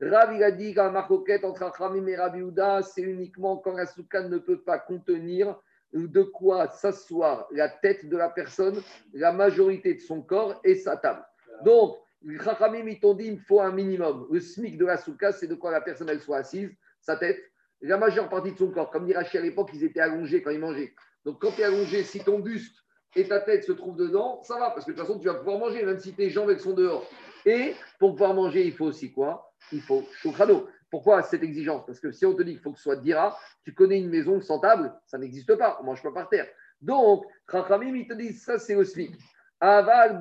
Rav, 0.00 0.34
il 0.34 0.42
a 0.42 0.50
dit 0.50 0.74
qu'un 0.74 0.94
entre 0.94 1.62
Achamim 1.62 2.06
et 2.06 2.16
Rabbi 2.16 2.40
Houda, 2.40 2.82
c'est 2.82 3.02
uniquement 3.02 3.58
quand 3.58 3.74
la 3.74 3.84
soukha 3.84 4.22
ne 4.22 4.38
peut 4.38 4.62
pas 4.62 4.78
contenir 4.78 5.60
de 5.92 6.22
quoi 6.22 6.68
s'asseoir 6.68 7.46
la 7.50 7.68
tête 7.68 8.08
de 8.08 8.16
la 8.16 8.30
personne, 8.30 8.80
la 9.12 9.30
majorité 9.30 9.92
de 9.92 10.00
son 10.00 10.22
corps 10.22 10.58
et 10.64 10.76
sa 10.76 10.96
table. 10.96 11.22
Donc, 11.62 11.98
Chachamim, 12.42 12.88
ils 12.88 13.00
t'ont 13.00 13.12
dit 13.12 13.26
il 13.26 13.40
faut 13.40 13.60
un 13.60 13.72
minimum. 13.72 14.26
Le 14.30 14.40
SMIC 14.40 14.78
de 14.78 14.86
la 14.86 14.96
soukha, 14.96 15.32
c'est 15.32 15.48
de 15.48 15.54
quoi 15.54 15.70
la 15.70 15.82
personne 15.82 16.08
elle 16.08 16.20
soit 16.20 16.38
assise, 16.38 16.70
sa 16.98 17.16
tête, 17.16 17.42
la 17.82 17.98
majeure 17.98 18.30
partie 18.30 18.52
de 18.52 18.58
son 18.58 18.70
corps. 18.70 18.90
Comme 18.90 19.04
dit 19.04 19.12
Rachid 19.12 19.38
à 19.38 19.42
l'époque, 19.42 19.68
ils 19.74 19.84
étaient 19.84 20.00
allongés 20.00 20.42
quand 20.42 20.50
ils 20.50 20.58
mangeaient. 20.58 20.94
Donc, 21.26 21.42
quand 21.42 21.50
tu 21.50 21.60
es 21.60 21.64
allongé, 21.64 22.04
si 22.04 22.20
ton 22.20 22.38
buste 22.38 22.83
et 23.16 23.28
ta 23.28 23.40
tête 23.40 23.64
se 23.64 23.72
trouvent 23.72 23.96
dedans, 23.96 24.42
ça 24.42 24.58
va, 24.58 24.70
parce 24.70 24.84
que 24.84 24.92
de 24.92 24.96
toute 24.96 25.06
façon, 25.06 25.18
tu 25.18 25.26
vas 25.26 25.34
pouvoir 25.34 25.58
manger, 25.58 25.84
même 25.84 25.98
si 25.98 26.12
tes 26.12 26.30
jambes 26.30 26.56
sont 26.58 26.72
dehors. 26.72 27.06
Et 27.46 27.74
pour 27.98 28.12
pouvoir 28.12 28.34
manger, 28.34 28.66
il 28.66 28.72
faut 28.72 28.86
aussi 28.86 29.12
quoi? 29.12 29.52
Il 29.72 29.82
faut 29.82 30.04
choukrano. 30.12 30.66
Pourquoi 30.90 31.22
cette 31.22 31.42
exigence? 31.42 31.84
Parce 31.86 32.00
que 32.00 32.12
si 32.12 32.24
on 32.24 32.34
te 32.34 32.42
dit 32.42 32.52
qu'il 32.52 32.60
faut 32.60 32.72
que 32.72 32.78
ce 32.78 32.84
soit 32.84 32.96
dira, 32.96 33.36
tu 33.64 33.74
connais 33.74 33.98
une 33.98 34.08
maison 34.08 34.40
sans 34.40 34.60
table, 34.60 34.92
ça 35.06 35.18
n'existe 35.18 35.54
pas, 35.56 35.78
on 35.80 35.84
mange 35.84 36.02
pas 36.02 36.12
par 36.12 36.28
terre. 36.28 36.46
Donc, 36.80 37.24
Chachamim, 37.50 37.96
ils 37.96 38.06
te 38.06 38.14
disent 38.14 38.42
ça, 38.42 38.58
c'est 38.58 38.74
au 38.74 38.84
SMIC. 38.84 39.12
Aval. 39.60 40.18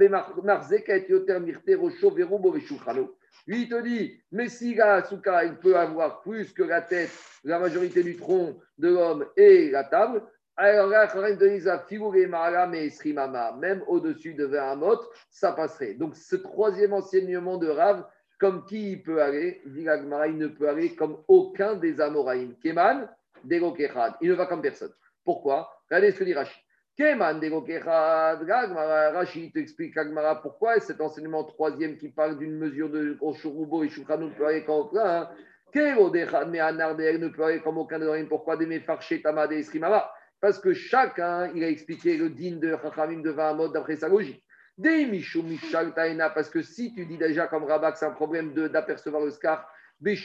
Lui, 3.45 3.61
il 3.63 3.69
te 3.69 3.81
dit, 3.81 4.21
mais 4.31 4.47
si 4.47 4.73
la 4.75 5.03
souka, 5.03 5.43
il 5.43 5.55
peut 5.57 5.77
avoir 5.77 6.21
plus 6.21 6.53
que 6.53 6.63
la 6.63 6.81
tête, 6.81 7.11
la 7.43 7.59
majorité 7.59 8.03
du 8.03 8.15
tronc 8.15 8.57
de 8.77 8.87
l'homme 8.89 9.25
et 9.35 9.69
la 9.69 9.83
table, 9.83 10.23
alors 10.55 10.87
là, 10.87 11.07
figuré 11.87 12.27
maram 12.27 12.75
et 12.75 12.89
srimama, 12.89 13.53
même 13.53 13.83
au-dessus 13.87 14.35
de 14.35 14.45
20 14.45 14.71
amot, 14.73 14.99
ça 15.31 15.51
passerait. 15.51 15.95
Donc, 15.95 16.15
ce 16.15 16.35
troisième 16.35 16.93
enseignement 16.93 17.57
de 17.57 17.67
Rav, 17.69 18.05
comme 18.39 18.65
qui 18.65 18.91
il 18.91 19.03
peut 19.03 19.21
aller 19.21 19.61
Dit 19.65 19.83
la 19.83 19.97
Gemara, 19.97 20.27
il 20.27 20.37
ne 20.37 20.47
peut 20.47 20.67
aller 20.67 20.95
comme 20.95 21.17
aucun 21.27 21.75
des 21.75 22.01
Amoraïm. 22.01 22.55
Keman, 22.61 23.09
Dego 23.43 23.71
Kechad. 23.71 24.13
Il 24.21 24.29
ne 24.29 24.33
va 24.35 24.45
comme 24.45 24.61
personne. 24.61 24.91
Pourquoi? 25.23 25.69
Regardez 25.89 26.11
ce 26.11 26.19
que 26.19 26.23
dit 26.23 26.33
Rashi. 26.33 26.59
Keman, 26.97 27.39
Dego 27.39 27.61
Kechad. 27.61 28.45
La 28.45 28.67
Gemara, 28.67 29.11
Rashi 29.11 29.51
t'explique 29.51 29.95
la 29.95 30.03
Gemara 30.03 30.41
pourquoi 30.41 30.79
cet 30.79 31.01
enseignement 31.01 31.45
troisième 31.45 31.97
qui 31.97 32.09
parle 32.09 32.37
d'une 32.37 32.57
mesure 32.57 32.89
de 32.89 33.17
Oshurubo 33.21 33.85
et 33.85 33.89
Shukrano 33.89 34.27
ne 34.27 34.33
peut 34.33 34.45
aller 34.45 34.63
comme 34.65 34.87
aucun. 34.87 35.05
hein? 35.05 35.29
Kero 35.71 36.11
mais 36.47 36.59
Anardel 36.59 37.19
ne 37.19 37.29
peut 37.29 37.43
aller 37.43 37.61
comme 37.61 37.77
aucun 37.77 37.97
des 37.97 38.03
Amoraïm. 38.05 38.27
Pourquoi 38.27 38.57
des 38.57 38.65
Mefarché, 38.65 39.21
Tamade 39.21 39.59
Srimama? 39.63 40.11
Parce 40.43 40.59
que 40.59 40.73
chacun, 40.73 41.49
il 41.55 41.63
a 41.63 41.69
expliqué 41.69 42.17
le 42.17 42.29
din 42.29 42.57
de 42.57 42.75
Chachamim 42.83 43.21
de 43.21 43.29
20 43.29 43.53
modes 43.53 43.71
d'après 43.71 43.95
sa 43.95 44.09
logique. 44.09 44.43
Des 44.77 45.07
parce 46.35 46.49
que 46.49 46.61
si 46.61 46.93
tu 46.93 47.05
dis 47.05 47.17
déjà 47.17 47.47
comme 47.47 47.63
Rabat 47.63 47.93
que 47.93 47.97
c'est 47.97 48.07
un 48.07 48.11
problème 48.11 48.53
d'apercevoir 48.53 49.23
le 49.23 49.31
scar, 49.31 49.65
ils 50.01 50.17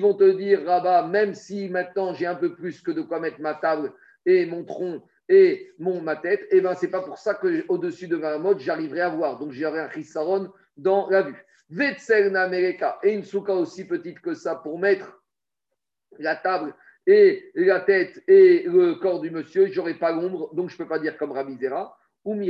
vont 0.00 0.14
te 0.14 0.30
dire 0.32 0.64
Rabat, 0.66 1.06
même 1.06 1.34
si 1.34 1.68
maintenant 1.68 2.12
j'ai 2.12 2.26
un 2.26 2.34
peu 2.34 2.52
plus 2.56 2.80
que 2.80 2.90
de 2.90 3.02
quoi 3.02 3.20
mettre 3.20 3.40
ma 3.40 3.54
table 3.54 3.92
et 4.26 4.44
mon 4.44 4.64
tronc 4.64 5.00
et 5.28 5.70
mon, 5.78 6.00
ma 6.00 6.16
tête, 6.16 6.44
et 6.50 6.60
ben 6.60 6.74
c'est 6.74 6.90
pas 6.90 7.02
pour 7.02 7.18
ça 7.18 7.34
que 7.34 7.64
au-dessus 7.68 8.08
de 8.08 8.16
20 8.16 8.38
modes 8.38 8.58
j'arriverai 8.58 9.02
à 9.02 9.10
voir. 9.10 9.38
Donc 9.38 9.52
j'aurai 9.52 9.78
un 9.78 9.90
chisaron 9.90 10.50
dans 10.76 11.08
la 11.08 11.22
vue. 11.22 11.44
Et 11.70 13.12
une 13.12 13.22
souka 13.22 13.52
aussi 13.52 13.86
petite 13.86 14.18
que 14.20 14.34
ça 14.34 14.56
pour 14.56 14.80
mettre 14.80 15.17
la 16.18 16.36
table 16.36 16.74
et 17.06 17.50
la 17.54 17.80
tête 17.80 18.22
et 18.28 18.64
le 18.64 18.94
corps 18.96 19.20
du 19.20 19.30
monsieur, 19.30 19.66
j'aurai 19.68 19.94
pas 19.94 20.12
l'ombre, 20.12 20.54
donc 20.54 20.68
je 20.70 20.76
peux 20.76 20.86
pas 20.86 20.98
dire 20.98 21.16
comme 21.16 21.32
Rabbi 21.32 21.56
Zera. 21.56 21.96
Ou. 22.24 22.42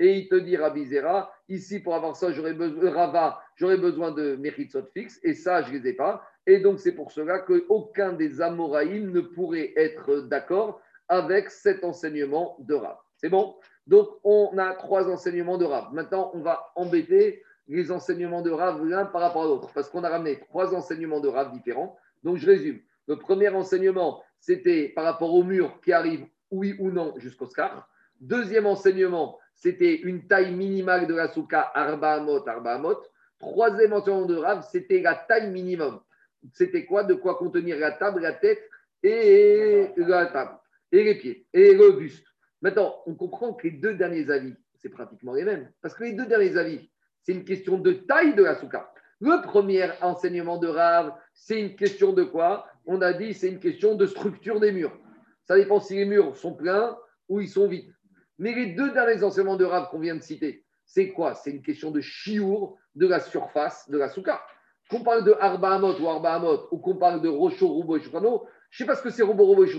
Et 0.00 0.16
il 0.18 0.28
te 0.28 0.34
dit 0.34 0.56
Rabbi 0.56 0.84
Zera, 0.86 1.32
ici 1.48 1.80
pour 1.80 1.94
avoir 1.94 2.16
ça, 2.16 2.32
j'aurais 2.32 2.52
besoin, 2.52 2.90
Rava, 2.90 3.40
j'aurais 3.56 3.78
besoin 3.78 4.10
de 4.10 4.36
mechitzot 4.36 4.84
fixes, 4.92 5.18
et 5.22 5.34
ça, 5.34 5.62
je 5.62 5.72
les 5.72 5.88
ai 5.88 5.92
pas. 5.94 6.22
Et 6.46 6.60
donc 6.60 6.80
c'est 6.80 6.92
pour 6.92 7.12
cela 7.12 7.38
qu'aucun 7.38 8.12
des 8.12 8.42
Amoraïm 8.42 9.10
ne 9.10 9.20
pourrait 9.20 9.72
être 9.76 10.22
d'accord 10.22 10.80
avec 11.08 11.48
cet 11.48 11.84
enseignement 11.84 12.56
de 12.58 12.74
Rav. 12.74 12.96
C'est 13.16 13.30
bon? 13.30 13.56
Donc 13.86 14.08
on 14.24 14.58
a 14.58 14.74
trois 14.74 15.08
enseignements 15.08 15.56
de 15.56 15.64
Rav. 15.64 15.94
Maintenant, 15.94 16.30
on 16.34 16.40
va 16.40 16.72
embêter 16.74 17.42
les 17.68 17.90
enseignements 17.90 18.42
de 18.42 18.50
Rav 18.50 18.84
l'un 18.84 19.06
par 19.06 19.22
rapport 19.22 19.44
à 19.44 19.46
l'autre, 19.46 19.70
parce 19.74 19.88
qu'on 19.88 20.04
a 20.04 20.08
ramené 20.08 20.38
trois 20.40 20.74
enseignements 20.74 21.20
de 21.20 21.28
Rav 21.28 21.52
différents. 21.52 21.96
Donc 22.22 22.36
je 22.36 22.46
résume. 22.46 22.80
Le 23.06 23.16
premier 23.16 23.48
enseignement, 23.48 24.22
c'était 24.40 24.88
par 24.88 25.04
rapport 25.04 25.34
au 25.34 25.42
mur 25.42 25.80
qui 25.82 25.92
arrive, 25.92 26.26
oui 26.50 26.76
ou 26.78 26.90
non, 26.90 27.14
jusqu'au 27.18 27.46
scar. 27.46 27.88
Deuxième 28.20 28.66
enseignement, 28.66 29.38
c'était 29.54 29.96
une 29.96 30.26
taille 30.26 30.54
minimale 30.54 31.06
de 31.06 31.14
la 31.14 31.28
souka, 31.28 31.60
arba 31.74 32.14
amot, 32.14 32.46
arba 32.46 32.74
amot. 32.74 32.98
Troisième 33.38 33.92
enseignement 33.92 34.26
de 34.26 34.36
Rav, 34.36 34.66
c'était 34.70 35.00
la 35.00 35.14
taille 35.14 35.50
minimum. 35.50 36.00
C'était 36.52 36.84
quoi? 36.84 37.04
De 37.04 37.14
quoi 37.14 37.36
contenir 37.36 37.78
la 37.78 37.92
table, 37.92 38.20
la 38.20 38.32
tête 38.32 38.62
et 39.02 39.90
la 39.96 40.26
table, 40.26 40.58
et 40.92 41.04
les 41.04 41.14
pieds, 41.16 41.46
et 41.52 41.74
le 41.74 41.92
buste. 41.92 42.26
Maintenant, 42.62 43.02
on 43.06 43.14
comprend 43.14 43.52
que 43.52 43.66
les 43.66 43.72
deux 43.72 43.94
derniers 43.94 44.30
avis, 44.30 44.54
c'est 44.76 44.88
pratiquement 44.88 45.34
les 45.34 45.44
mêmes. 45.44 45.70
Parce 45.82 45.94
que 45.94 46.04
les 46.04 46.12
deux 46.12 46.26
derniers 46.26 46.56
avis, 46.56 46.90
c'est 47.24 47.32
une 47.32 47.44
question 47.44 47.78
de 47.78 47.92
taille 47.92 48.34
de 48.34 48.44
la 48.44 48.54
souka. 48.54 48.92
Le 49.20 49.42
premier 49.42 49.88
enseignement 50.02 50.58
de 50.58 50.68
Rav, 50.68 51.14
c'est 51.32 51.60
une 51.60 51.74
question 51.74 52.12
de 52.12 52.22
quoi? 52.22 52.66
On 52.86 53.00
a 53.00 53.12
dit 53.12 53.32
c'est 53.34 53.48
une 53.48 53.58
question 53.58 53.94
de 53.94 54.06
structure 54.06 54.60
des 54.60 54.70
murs. 54.70 54.96
Ça 55.44 55.56
dépend 55.56 55.80
si 55.80 55.96
les 55.96 56.04
murs 56.04 56.36
sont 56.36 56.54
pleins 56.54 56.96
ou 57.28 57.40
ils 57.40 57.48
sont 57.48 57.66
vides. 57.66 57.92
Mais 58.38 58.54
les 58.54 58.74
deux 58.74 58.92
derniers 58.92 59.22
enseignements 59.24 59.56
de 59.56 59.64
Rav 59.64 59.88
qu'on 59.88 59.98
vient 59.98 60.16
de 60.16 60.22
citer, 60.22 60.64
c'est 60.84 61.08
quoi? 61.10 61.34
C'est 61.34 61.50
une 61.50 61.62
question 61.62 61.90
de 61.90 62.00
chiour 62.00 62.76
de 62.94 63.06
la 63.06 63.20
surface 63.20 63.88
de 63.88 63.96
la 63.96 64.08
souka. 64.10 64.42
Qu'on 64.90 65.02
parle 65.02 65.24
de 65.24 65.34
Arba 65.40 65.74
Hamot 65.74 65.98
ou 65.98 66.08
Arba 66.08 66.34
Hamot, 66.34 66.68
ou 66.70 66.78
qu'on 66.78 66.96
parle 66.96 67.22
de 67.22 67.28
Rocho, 67.28 67.68
Rubo 67.68 67.96
et 67.96 68.00
je 68.02 68.10
ne 68.10 68.38
sais 68.70 68.84
pas 68.86 68.96
ce 68.96 69.02
que 69.02 69.10
c'est 69.10 69.22
Robo, 69.22 69.46
Robo 69.46 69.64
et. 69.64 69.70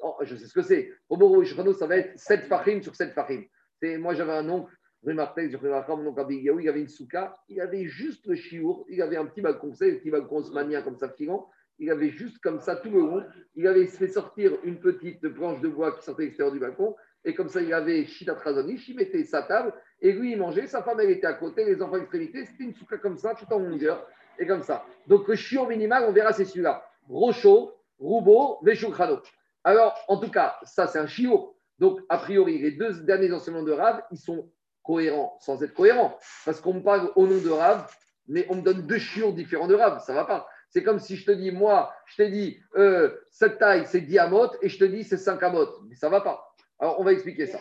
Oh, 0.00 0.16
je 0.22 0.34
sais 0.34 0.46
ce 0.46 0.52
que 0.52 0.62
c'est. 0.62 0.90
Robo, 1.08 1.42
et 1.42 1.74
ça 1.74 1.86
va 1.86 1.96
être 1.96 2.18
7 2.18 2.46
fachim 2.46 2.80
sur 2.82 2.96
7 2.96 3.12
fachim. 3.12 3.42
C'est- 3.80 3.98
Moi, 3.98 4.14
j'avais 4.14 4.32
un 4.32 4.48
oncle, 4.48 4.72
mon 5.04 5.18
oncle 5.18 6.20
Abigaou, 6.20 6.60
il 6.60 6.66
y 6.66 6.68
avait 6.68 6.80
une 6.80 6.88
souka, 6.88 7.36
il 7.48 7.60
avait 7.60 7.86
juste 7.86 8.26
le 8.26 8.34
chiour, 8.34 8.84
il 8.88 9.02
avait 9.02 9.16
un 9.16 9.26
petit 9.26 9.40
balcon, 9.40 9.74
savez, 9.74 9.92
le 9.92 9.98
petit 9.98 10.10
balcon 10.10 10.36
osmanien 10.36 10.82
comme 10.82 10.96
ça, 10.96 11.08
filant, 11.08 11.48
il 11.78 11.90
avait 11.90 12.10
juste 12.10 12.38
comme 12.38 12.60
ça 12.60 12.76
tout 12.76 12.90
le 12.90 13.00
long, 13.00 13.24
il 13.56 13.66
avait 13.66 13.86
fait 13.86 14.08
sortir 14.08 14.52
une 14.62 14.78
petite 14.78 15.24
branche 15.26 15.60
de 15.60 15.68
bois 15.68 15.92
qui 15.96 16.04
sortait 16.04 16.22
de 16.22 16.26
l'extérieur 16.26 16.52
du 16.52 16.60
balcon, 16.60 16.94
et 17.24 17.34
comme 17.34 17.48
ça, 17.48 17.60
il 17.60 17.72
avait 17.72 18.04
Shita 18.04 18.34
Trazonich, 18.34 18.88
il 18.88 18.96
mettait 18.96 19.24
sa 19.24 19.42
table, 19.42 19.72
et 20.00 20.12
lui, 20.12 20.32
il 20.32 20.38
mangeait, 20.38 20.66
sa 20.66 20.82
femme, 20.82 21.00
elle 21.00 21.10
était 21.10 21.26
à 21.26 21.34
côté, 21.34 21.64
les 21.64 21.80
enfants 21.82 21.96
à 21.96 21.98
extrémité, 21.98 22.44
c'était 22.44 22.64
une 22.64 22.74
souka 22.74 22.98
comme 22.98 23.16
ça, 23.16 23.34
tout 23.34 23.52
en 23.52 23.58
longueur, 23.58 24.06
et 24.38 24.46
comme 24.46 24.62
ça. 24.62 24.84
Donc, 25.06 25.28
le 25.28 25.34
chiot 25.34 25.66
minimal, 25.66 26.04
on 26.08 26.12
verra, 26.12 26.32
c'est 26.32 26.44
celui-là. 26.44 26.84
Rocho, 27.08 27.74
Roubo, 27.98 28.58
Veshukrano. 28.62 29.20
Alors, 29.64 29.96
en 30.08 30.18
tout 30.18 30.30
cas, 30.30 30.56
ça, 30.64 30.86
c'est 30.86 30.98
un 30.98 31.06
chiot. 31.06 31.56
Donc, 31.78 32.00
a 32.08 32.18
priori, 32.18 32.58
les 32.58 32.72
deux 32.72 33.02
derniers 33.02 33.32
enseignements 33.32 33.62
de 33.62 33.72
Rav, 33.72 34.02
ils 34.10 34.18
sont 34.18 34.50
cohérents 34.82 35.36
sans 35.40 35.62
être 35.62 35.74
cohérents. 35.74 36.18
Parce 36.44 36.60
qu'on 36.60 36.74
me 36.74 36.82
parle 36.82 37.10
au 37.16 37.26
nom 37.26 37.40
de 37.40 37.50
Rav, 37.50 37.90
mais 38.28 38.46
on 38.50 38.56
me 38.56 38.62
donne 38.62 38.86
deux 38.86 38.98
chiots 38.98 39.32
différents 39.32 39.66
de 39.68 39.74
Rav. 39.74 40.00
Ça 40.04 40.12
ne 40.12 40.18
va 40.18 40.24
pas. 40.24 40.48
C'est 40.70 40.82
comme 40.82 40.98
si 40.98 41.16
je 41.16 41.26
te 41.26 41.32
dis, 41.32 41.50
moi, 41.52 41.92
je 42.06 42.16
t'ai 42.16 42.30
dit, 42.30 42.58
euh, 42.76 43.14
cette 43.30 43.58
taille, 43.58 43.84
c'est 43.86 44.00
10 44.00 44.18
amotes, 44.18 44.56
et 44.62 44.68
je 44.70 44.78
te 44.78 44.84
dis, 44.84 45.04
c'est 45.04 45.18
5 45.18 45.42
amotes. 45.42 45.74
Mais 45.88 45.94
ça 45.96 46.06
ne 46.06 46.12
va 46.12 46.22
pas. 46.22 46.54
Alors, 46.78 46.98
on 46.98 47.04
va 47.04 47.12
expliquer 47.12 47.46
ça. 47.46 47.58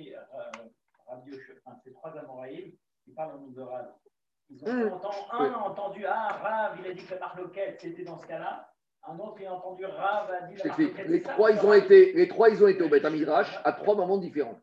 Euh, 0.00 0.04
Radio 1.06 1.34
Chefin, 1.40 1.76
ces 1.84 1.92
trois 1.92 2.16
Amoraïm 2.16 2.72
qui 3.04 3.12
parlent 3.12 3.36
au 3.36 3.40
nom 3.40 3.48
de 3.48 3.60
Rav. 3.60 3.92
Ils 4.48 4.64
ont 4.64 4.72
Hmm. 4.72 4.92
entendu, 4.92 5.16
un 5.32 5.52
a 5.52 5.56
entendu, 5.58 6.04
ah, 6.06 6.28
Rav, 6.42 6.78
il 6.80 6.90
a 6.90 6.94
dit 6.94 7.04
que 7.04 7.14
la 7.14 7.20
marloquette, 7.20 7.78
c'était 7.80 8.02
dans 8.04 8.18
ce 8.18 8.26
cas-là. 8.26 8.68
Un 9.06 9.18
autre, 9.18 9.36
il 9.40 9.46
a 9.46 9.54
entendu, 9.54 9.84
Rav 9.84 10.30
a 10.30 10.40
dit 10.46 10.56
la 10.56 10.62
t'explique. 10.62 10.88
marloquette. 10.94 11.08
Les 11.10 11.20
c'est 11.20 11.28
trois, 11.28 11.50
ils 11.52 11.60
ont 11.66 11.72
été, 11.72 12.12
les 12.12 12.28
trois, 12.28 12.48
ils 12.50 12.64
ont 12.64 12.68
été 12.68 12.82
au 12.82 12.88
Beth 12.88 13.04
Midrash 13.10 13.58
à 13.64 13.72
trois 13.72 13.94
moments 13.94 14.18
différents. 14.18 14.58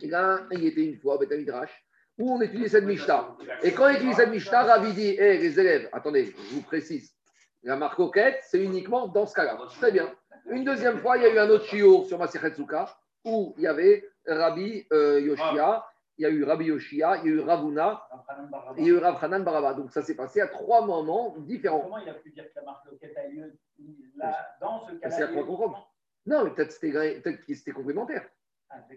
Et 0.00 0.08
là, 0.08 0.40
il 0.52 0.66
était 0.66 0.84
une 0.84 0.96
fois 0.96 1.16
au 1.16 1.18
Beth 1.18 1.30
Midrash 1.30 1.70
où 2.18 2.32
on 2.32 2.40
étudiait 2.40 2.68
cette 2.68 2.84
Mishnah. 2.84 3.36
Et 3.62 3.72
quand 3.72 3.84
on 3.84 3.88
étudie 3.90 4.14
cette 4.14 4.30
Mishnah, 4.30 4.62
Ravi 4.62 4.92
dit 4.92 5.10
Hé, 5.10 5.38
les 5.38 5.60
élèves, 5.60 5.88
attendez, 5.92 6.26
je 6.26 6.54
vous 6.54 6.62
précise, 6.62 7.12
la 7.62 7.76
marque 7.76 7.96
coquette, 7.96 8.38
c'est 8.42 8.62
uniquement 8.62 9.08
dans 9.08 9.26
ce 9.26 9.34
cas-là. 9.34 9.58
Très 9.80 9.92
bien. 9.92 10.10
Une 10.48 10.64
deuxième 10.64 10.98
fois, 10.98 11.16
il 11.16 11.24
y 11.24 11.26
a 11.26 11.34
eu 11.34 11.38
un 11.38 11.50
autre 11.50 11.66
shiur 11.66 12.06
sur 12.06 12.18
Masechet 12.18 12.54
Souka 12.54 12.96
où 13.24 13.54
il 13.58 13.64
y 13.64 13.66
avait 13.66 14.08
Rabbi 14.26 14.86
euh, 14.92 15.20
Yoshia 15.20 15.84
il 16.18 16.22
y 16.22 16.26
a 16.26 16.30
eu 16.30 16.44
Rabbi 16.44 16.66
Yoshia, 16.66 17.18
il 17.18 17.28
y 17.28 17.32
a 17.32 17.34
eu 17.34 17.40
Ravuna, 17.40 18.02
il 18.78 18.86
y 18.86 18.90
a 18.90 18.92
eu 18.94 18.98
Rav 18.98 19.22
Hanan 19.22 19.44
Baraba. 19.44 19.74
Donc 19.74 19.92
ça 19.92 20.02
s'est 20.02 20.16
passé 20.16 20.40
à 20.40 20.48
trois 20.48 20.84
moments 20.84 21.34
différents. 21.38 21.80
Comment 21.80 21.98
il 21.98 22.08
a 22.08 22.14
pu 22.14 22.30
dire 22.30 22.44
que 22.44 22.56
la 22.56 22.62
marque 22.62 22.86
loquette 22.86 23.16
a 23.16 23.26
eu 23.28 23.34
lieu 23.34 23.58
là, 24.16 24.56
dans 24.60 24.86
ce 24.86 24.92
cas-là 24.92 25.14
C'est 25.14 25.22
à 25.22 25.26
quoi 25.26 25.36
il 25.36 25.40
a 25.40 25.44
comprendre. 25.44 25.92
Non, 26.24 26.44
mais 26.44 26.50
peut-être 26.50 26.78
que 27.46 27.54
c'était 27.54 27.72
complémentaire. 27.72 28.26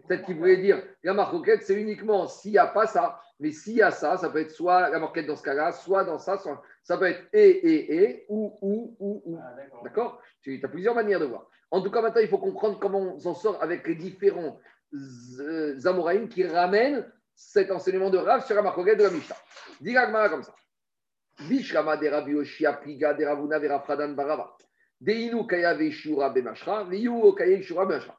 Peut-être 0.07 0.25
qu'il 0.25 0.37
voulait 0.37 0.57
dire 0.57 0.81
la 1.03 1.13
marquette, 1.13 1.63
c'est 1.63 1.79
uniquement 1.79 2.27
s'il 2.27 2.51
n'y 2.51 2.57
a 2.57 2.67
pas 2.67 2.87
ça. 2.87 3.19
Mais 3.39 3.51
s'il 3.51 3.75
y 3.75 3.81
a 3.81 3.91
ça, 3.91 4.17
ça 4.17 4.29
peut 4.29 4.39
être 4.41 4.51
soit 4.51 4.89
la 4.89 4.99
marquette 4.99 5.27
dans 5.27 5.35
ce 5.35 5.43
cas-là, 5.43 5.71
soit 5.71 6.03
dans 6.03 6.17
ça, 6.19 6.37
soit- 6.37 6.61
ça 6.83 6.97
peut 6.97 7.05
être 7.05 7.23
et, 7.31 7.49
et, 7.49 7.95
et, 8.03 8.25
ou, 8.27 8.57
ou, 8.61 8.95
ou, 8.99 9.21
ou. 9.25 9.39
Ah, 9.41 9.55
d'accord. 9.83 10.21
Tu 10.41 10.59
as 10.63 10.67
plusieurs 10.67 10.95
manières 10.95 11.19
de 11.19 11.25
voir. 11.25 11.47
En 11.71 11.81
tout 11.81 11.91
cas, 11.91 12.01
maintenant, 12.01 12.21
il 12.21 12.27
faut 12.27 12.37
comprendre 12.39 12.79
comment 12.79 12.99
on 12.99 13.19
s'en 13.19 13.35
sort 13.35 13.61
avec 13.61 13.87
les 13.87 13.95
différents 13.95 14.59
euh, 15.39 16.27
qui 16.29 16.43
ramènent 16.45 17.09
cet 17.35 17.71
enseignement 17.71 18.09
de 18.09 18.17
Rav 18.17 18.45
sur 18.45 18.55
la 18.55 18.61
marquette 18.61 18.97
de 18.97 19.03
la 19.03 19.11
Mishnah. 19.11 19.35
Dis 19.79 19.93
la 19.93 20.29
comme 20.29 20.43
ça. 20.43 20.53
Bishlama 21.47 21.95
de 21.95 22.07
Rabbi 22.09 22.31
Yoshia, 22.31 22.73
Pliga 22.73 23.13
de 23.13 23.23
Ravuna, 23.23 23.59
Verafradan 23.59 24.09
Barava. 24.09 24.57
Deinu 24.99 25.47
Kaya 25.47 25.73
Veshura 25.73 26.29
Bemashra, 26.29 26.83
Viyu 26.83 27.33
Kaya 27.33 27.57
Veshura 27.57 27.85
Bemashra. 27.85 28.18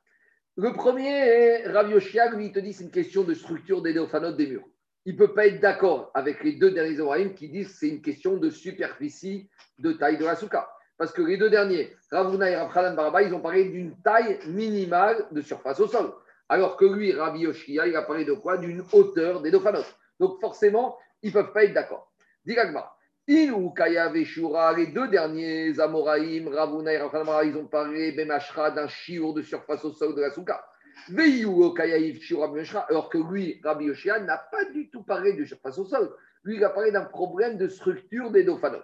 Le 0.57 0.73
premier, 0.73 1.67
Rav 1.69 1.91
Yoshia, 1.91 2.31
lui, 2.31 2.47
il 2.47 2.53
te 2.53 2.59
dit 2.59 2.73
c'est 2.73 2.85
une 2.85 2.91
question 2.91 3.23
de 3.23 3.35
structure 3.35 3.83
des 3.83 3.95
néophanotes 3.95 4.37
des 4.37 4.49
murs. 4.49 4.65
Il 5.07 5.15
ne 5.15 5.19
peut 5.19 5.33
pas 5.33 5.47
être 5.47 5.61
d'accord 5.61 6.11
avec 6.13 6.43
les 6.45 6.53
deux 6.53 6.73
derniers 6.73 6.99
Amoraïm 7.01 7.35
qui 7.35 7.49
disent 7.49 7.77
c'est 7.79 7.89
une 7.89 8.03
question 8.03 8.37
de 8.37 8.51
superficie, 8.51 9.49
de 9.79 9.93
taille 9.93 10.19
de 10.19 10.25
la 10.25 10.37
souka. 10.37 10.69
Parce 10.99 11.13
que 11.13 11.23
les 11.23 11.39
deux 11.39 11.49
derniers, 11.49 11.97
Ravuna 12.11 12.51
et 12.51 12.57
Rafradan 12.57 12.95
Baraba, 12.95 13.23
ils 13.23 13.33
ont 13.33 13.41
parlé 13.41 13.65
d'une 13.71 13.97
taille 14.03 14.39
minimale 14.49 15.27
de 15.31 15.41
surface 15.41 15.81
au 15.81 15.87
sol. 15.87 16.13
Alors 16.49 16.77
que 16.77 16.85
lui, 16.85 17.13
Rabbi 17.13 17.41
Yoshia, 17.41 17.87
il 17.87 17.97
a 17.97 18.03
parlé 18.03 18.25
de 18.25 18.33
quoi? 18.33 18.59
D'une 18.59 18.85
hauteur 18.93 19.41
des 19.41 19.51
néophanotes. 19.51 19.97
Donc 20.19 20.41
forcément, 20.41 20.99
ils 21.23 21.29
ne 21.29 21.35
peuvent 21.35 21.53
pas 21.53 21.65
être 21.65 21.73
d'accord. 21.73 22.13
Digagma. 22.45 22.93
Les 23.33 24.87
deux 24.89 25.07
derniers 25.07 25.79
Amoraïm, 25.79 26.49
Ravuna 26.49 26.95
et 26.95 27.47
ils 27.47 27.57
ont 27.57 27.67
parlé 27.69 28.11
Bemashra 28.11 28.73
d'un 28.73 28.89
chiour 28.89 29.35
de 29.35 29.43
surface 29.43 29.85
au 29.85 29.93
sol 29.93 30.17
de 30.17 30.21
la 30.21 30.33
souka. 30.33 30.65
Bemashra, 31.11 32.87
alors 32.89 33.09
que 33.09 33.19
lui, 33.19 33.61
Rabbi 33.63 33.85
Yoshia, 33.85 34.19
n'a 34.19 34.37
pas 34.37 34.65
du 34.73 34.91
tout 34.91 35.05
parlé 35.05 35.35
de 35.35 35.45
surface 35.45 35.79
au 35.79 35.85
sol. 35.85 36.13
Lui, 36.43 36.57
il 36.57 36.65
a 36.65 36.71
parlé 36.71 36.91
d'un 36.91 37.05
problème 37.05 37.57
de 37.57 37.69
structure 37.69 38.33
des 38.33 38.43
néophanotes. 38.43 38.83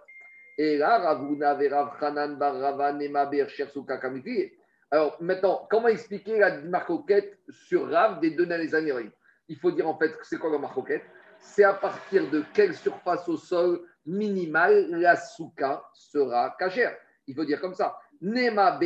Et 0.58 0.78
là, 0.78 0.98
Ravuna 0.98 1.54
Verav 1.54 1.96
Hanan 2.00 2.36
Barava 2.36 2.92
Nema 2.92 3.26
Bercher 3.26 3.66
Souka 3.66 3.98
Kamikri. 3.98 4.52
Alors 4.92 5.16
maintenant, 5.20 5.66
comment 5.68 5.88
expliquer 5.88 6.38
la 6.38 6.58
marcoquette 6.58 7.36
sur 7.48 7.90
Rav 7.90 8.20
des 8.20 8.30
deux 8.30 8.46
derniers 8.46 8.72
années 8.76 9.10
Il 9.48 9.56
faut 9.58 9.72
dire 9.72 9.88
en 9.88 9.98
fait, 9.98 10.12
c'est 10.22 10.38
quoi 10.38 10.52
la 10.52 10.58
marcoquette? 10.58 11.02
C'est 11.40 11.64
à 11.64 11.74
partir 11.74 12.30
de 12.30 12.44
quelle 12.54 12.74
surface 12.74 13.28
au 13.28 13.36
sol 13.36 13.80
minimale 14.06 14.88
la 14.90 15.16
souka 15.16 15.84
sera 15.92 16.54
cachère. 16.58 16.96
Il 17.26 17.34
faut 17.34 17.44
dire 17.44 17.60
comme 17.60 17.74
ça. 17.74 17.98
Nema 18.20 18.78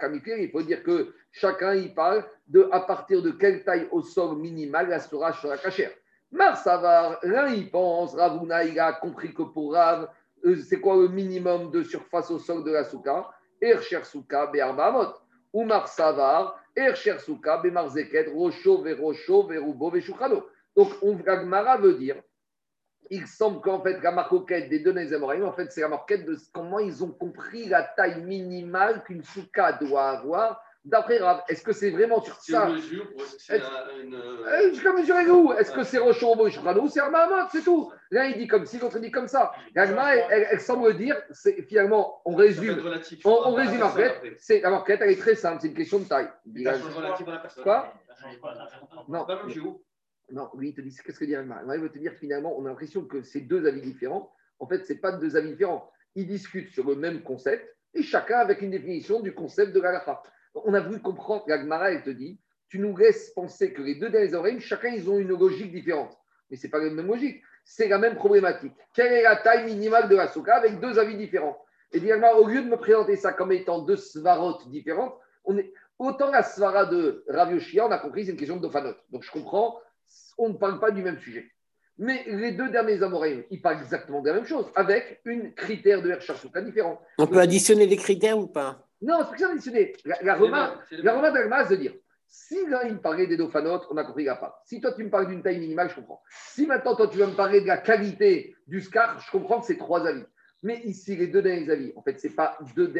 Kamikri. 0.00 0.44
Il 0.44 0.50
faut 0.50 0.62
dire 0.62 0.82
que 0.82 1.14
chacun 1.30 1.74
y 1.74 1.88
parle 1.88 2.24
de 2.48 2.68
à 2.72 2.80
partir 2.80 3.22
de 3.22 3.30
quelle 3.32 3.64
taille 3.64 3.88
au 3.90 4.02
sol 4.02 4.36
minimale 4.36 4.88
la 4.88 5.00
sera 5.00 5.32
sera 5.32 5.58
cachère. 5.58 5.90
Marsavar, 6.30 7.18
l'un 7.24 7.48
y 7.48 7.64
pense, 7.64 8.14
Ravuna, 8.14 8.64
il 8.64 8.80
a 8.80 8.94
compris 8.94 9.34
que 9.34 9.42
pour 9.42 9.74
Rav, 9.74 10.08
euh, 10.46 10.56
c'est 10.56 10.80
quoi 10.80 10.96
le 10.96 11.08
minimum 11.08 11.70
de 11.70 11.82
surface 11.82 12.30
au 12.30 12.38
sol 12.38 12.64
de 12.64 12.70
la 12.70 12.84
souka? 12.84 13.28
Ercher 13.60 14.02
souka 14.04 14.46
be'arbaamot. 14.46 15.12
Umar 15.54 15.88
savar, 15.88 16.58
ercher 16.74 17.18
souka 17.18 17.58
be'marzeket, 17.58 18.28
rocho 18.32 18.82
ve'rocho 18.82 19.46
ve'rubo 19.46 19.90
ve'shuchano. 19.90 20.46
Donc, 20.74 20.88
on, 21.02 21.14
veut 21.14 21.94
dire, 21.98 22.16
il 23.14 23.26
semble 23.26 23.60
qu'en 23.60 23.80
fait, 23.82 24.00
la 24.02 24.10
marcoquette 24.10 24.68
des 24.70 24.78
deux 24.80 24.92
Nézémoraïm, 24.92 25.44
en 25.44 25.52
fait, 25.52 25.70
c'est 25.70 25.82
la 25.82 25.88
marquette 25.88 26.24
de 26.24 26.36
comment 26.52 26.78
ils 26.78 27.04
ont 27.04 27.10
compris 27.12 27.68
la 27.68 27.82
taille 27.82 28.22
minimale 28.22 29.04
qu'une 29.04 29.22
souka 29.22 29.72
doit 29.74 30.08
avoir 30.08 30.62
d'après 30.84 31.18
Rav. 31.18 31.42
Est-ce 31.48 31.62
que 31.62 31.72
c'est 31.72 31.90
vraiment 31.90 32.20
sur 32.22 32.34
ça? 32.40 32.66
mesure 32.70 33.06
c'est 33.38 33.60
une. 34.02 34.14
euh, 34.14 34.70
Jusqu'à 34.70 34.92
mesurer 34.92 35.30
où? 35.30 35.52
Est-ce 35.52 35.70
que 35.72 35.84
c'est 35.84 35.98
Rochon 35.98 36.36
ou 36.36 36.88
c'est 36.88 37.00
Armahamot 37.00 37.48
C'est 37.52 37.62
tout. 37.62 37.92
L'un 38.10 38.24
il 38.24 38.38
dit 38.38 38.48
comme 38.48 38.66
ci, 38.66 38.78
l'autre 38.78 38.98
dit 38.98 39.10
comme 39.10 39.28
ça. 39.28 39.52
La 39.74 39.86
Gemara, 39.86 40.14
elle, 40.16 40.60
semble 40.60 40.96
dire, 40.96 41.16
c'est 41.30 41.62
finalement, 41.68 42.20
on 42.24 42.34
résume. 42.34 42.80
relatif. 42.80 43.20
On, 43.24 43.30
on 43.44 43.54
résume 43.54 43.82
en 43.82 43.90
fait. 43.90 44.20
C'est 44.38 44.60
la 44.60 44.70
marquette, 44.70 45.00
elle 45.02 45.10
est 45.10 45.20
très 45.20 45.34
simple, 45.34 45.58
c'est 45.60 45.68
une 45.68 45.74
question 45.74 46.00
de 46.00 46.04
taille. 46.04 46.30
Quoi? 47.62 47.92
Non, 49.08 49.26
Non, 50.32 50.48
lui 50.56 50.70
il 50.70 50.74
te 50.74 50.80
dit, 50.80 50.96
qu'est-ce 51.04 51.18
que 51.18 51.26
dit 51.26 51.32
La 51.32 51.42
Gemara, 51.42 51.76
il 51.76 51.82
veut 51.82 51.90
te 51.90 51.98
dire 51.98 52.14
finalement, 52.14 52.58
on 52.58 52.64
a 52.64 52.70
l'impression 52.70 53.04
que 53.04 53.22
c'est 53.22 53.42
deux 53.42 53.66
avis 53.66 53.82
différents. 53.82 54.32
En 54.58 54.66
fait, 54.66 54.84
c'est 54.86 54.96
pas 54.96 55.12
deux 55.12 55.36
avis 55.36 55.50
différents. 55.50 55.90
Ils 56.14 56.26
discutent 56.26 56.70
sur 56.70 56.86
le 56.86 56.96
même 56.96 57.22
concept 57.22 57.68
et 57.94 58.02
chacun 58.02 58.38
avec 58.38 58.62
une 58.62 58.70
définition 58.70 59.20
du 59.20 59.34
concept 59.34 59.72
de 59.74 59.80
l'alaha. 59.80 60.22
On 60.54 60.72
a 60.72 60.80
voulu 60.80 61.00
comprendre, 61.00 61.44
la 61.48 61.60
Gemara, 61.60 61.92
elle 61.92 62.02
te 62.02 62.10
dit, 62.10 62.40
tu 62.68 62.78
nous 62.78 62.96
laisses 62.96 63.30
penser 63.34 63.74
que 63.74 63.82
les 63.82 63.96
deux 63.96 64.08
derniers 64.08 64.32
oreilles, 64.32 64.58
chacun, 64.60 64.88
ils 64.88 65.10
ont 65.10 65.18
une 65.18 65.28
logique 65.28 65.70
différente. 65.70 66.18
Mais 66.50 66.56
ce 66.56 66.66
n'est 66.66 66.70
pas 66.70 66.78
la 66.78 66.90
même 66.90 67.06
logique. 67.06 67.42
C'est 67.64 67.88
la 67.88 67.98
même 67.98 68.14
problématique. 68.14 68.72
Quelle 68.94 69.12
est 69.12 69.22
la 69.22 69.36
taille 69.36 69.66
minimale 69.66 70.08
de 70.08 70.16
la 70.16 70.28
souka 70.28 70.56
avec 70.56 70.80
deux 70.80 70.98
avis 70.98 71.16
différents? 71.16 71.62
Et 71.92 72.00
Gemara, 72.00 72.40
au 72.40 72.48
lieu 72.48 72.62
de 72.62 72.68
me 72.68 72.76
présenter 72.76 73.16
ça 73.16 73.34
comme 73.34 73.52
étant 73.52 73.82
deux 73.82 73.96
svarot 73.96 74.58
différentes, 74.68 75.14
on 75.44 75.58
est, 75.58 75.72
autant 75.98 76.30
la 76.30 76.42
svara 76.42 76.86
de 76.86 77.22
Rav 77.28 77.52
Yoshia, 77.52 77.86
on 77.86 77.90
a 77.90 77.98
compris, 77.98 78.24
c'est 78.24 78.32
une 78.32 78.38
question 78.38 78.56
de 78.56 78.62
dofanot. 78.62 78.94
Donc 79.10 79.22
je 79.22 79.30
comprends, 79.30 79.78
on 80.38 80.50
ne 80.50 80.54
parle 80.54 80.80
pas 80.80 80.90
du 80.90 81.02
même 81.02 81.18
sujet. 81.18 81.50
Mais 81.98 82.24
les 82.26 82.52
deux 82.52 82.70
derniers 82.70 83.02
amoreim, 83.02 83.42
ils 83.50 83.60
parlent 83.60 83.80
exactement 83.80 84.22
de 84.22 84.28
la 84.28 84.34
même 84.34 84.46
chose, 84.46 84.66
avec 84.74 85.20
une 85.24 85.52
critère 85.54 86.02
de 86.02 86.10
Hershar 86.10 86.36
Souka 86.36 86.60
différent. 86.62 87.00
On 87.18 87.26
peut 87.26 87.38
additionner 87.38 87.86
les 87.86 87.96
critères 87.96 88.38
ou 88.38 88.46
pas? 88.46 88.88
Non, 89.02 89.18
c'est 89.20 89.32
pas 89.32 89.38
ça 89.38 89.50
additionné. 89.50 89.92
La, 90.04 90.16
la 90.22 90.34
remarque, 90.36 90.90
d'Agma, 90.90 91.64
c'est 91.64 91.76
de 91.76 91.82
dire 91.82 91.94
si 92.26 92.66
là, 92.66 92.84
il 92.86 92.94
me 92.94 92.98
parlait 92.98 93.26
des 93.26 93.36
dauphanotes, 93.36 93.86
on 93.90 93.96
a 93.98 94.04
compris 94.04 94.24
la 94.24 94.36
part. 94.36 94.62
Si 94.64 94.80
toi, 94.80 94.92
tu 94.94 95.04
me 95.04 95.10
parles 95.10 95.28
d'une 95.28 95.42
taille 95.42 95.58
minimale, 95.58 95.90
je 95.90 95.96
comprends. 95.96 96.22
Si 96.30 96.66
maintenant, 96.66 96.96
toi, 96.96 97.06
tu 97.08 97.18
vas 97.18 97.26
me 97.26 97.34
parler 97.34 97.60
de 97.60 97.66
la 97.66 97.76
qualité 97.76 98.56
du 98.66 98.80
scar, 98.80 99.20
je 99.20 99.30
comprends 99.30 99.60
que 99.60 99.66
c'est 99.66 99.76
trois 99.76 100.06
avis. 100.06 100.24
Mais 100.62 100.80
ici, 100.84 101.14
les 101.14 101.26
deux 101.26 101.42
derniers 101.42 101.68
avis, 101.68 101.92
en 101.94 102.02
fait, 102.02 102.18
c'est 102.18 102.34
pas 102.34 102.56
deux, 102.74 102.90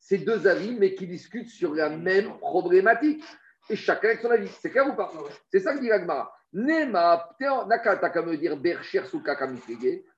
c'est 0.00 0.18
deux 0.18 0.48
avis, 0.48 0.74
mais 0.74 0.94
qui 0.94 1.06
discutent 1.06 1.50
sur 1.50 1.72
la 1.72 1.88
même 1.88 2.36
problématique. 2.40 3.22
Et 3.68 3.76
chacun 3.76 4.08
avec 4.08 4.22
son 4.22 4.30
avis. 4.30 4.48
C'est 4.60 4.70
clair 4.70 4.88
ou 4.88 4.96
pas? 4.96 5.12
C'est 5.52 5.60
ça 5.60 5.72
que 5.74 5.80
dit 5.80 5.88
l'Agmara. 5.88 6.34
Nema, 6.52 7.28
Naka, 7.68 7.96
t'as 7.96 8.10
qu'à 8.10 8.22
me 8.22 8.36
dire 8.36 8.56
Bercher. 8.56 9.02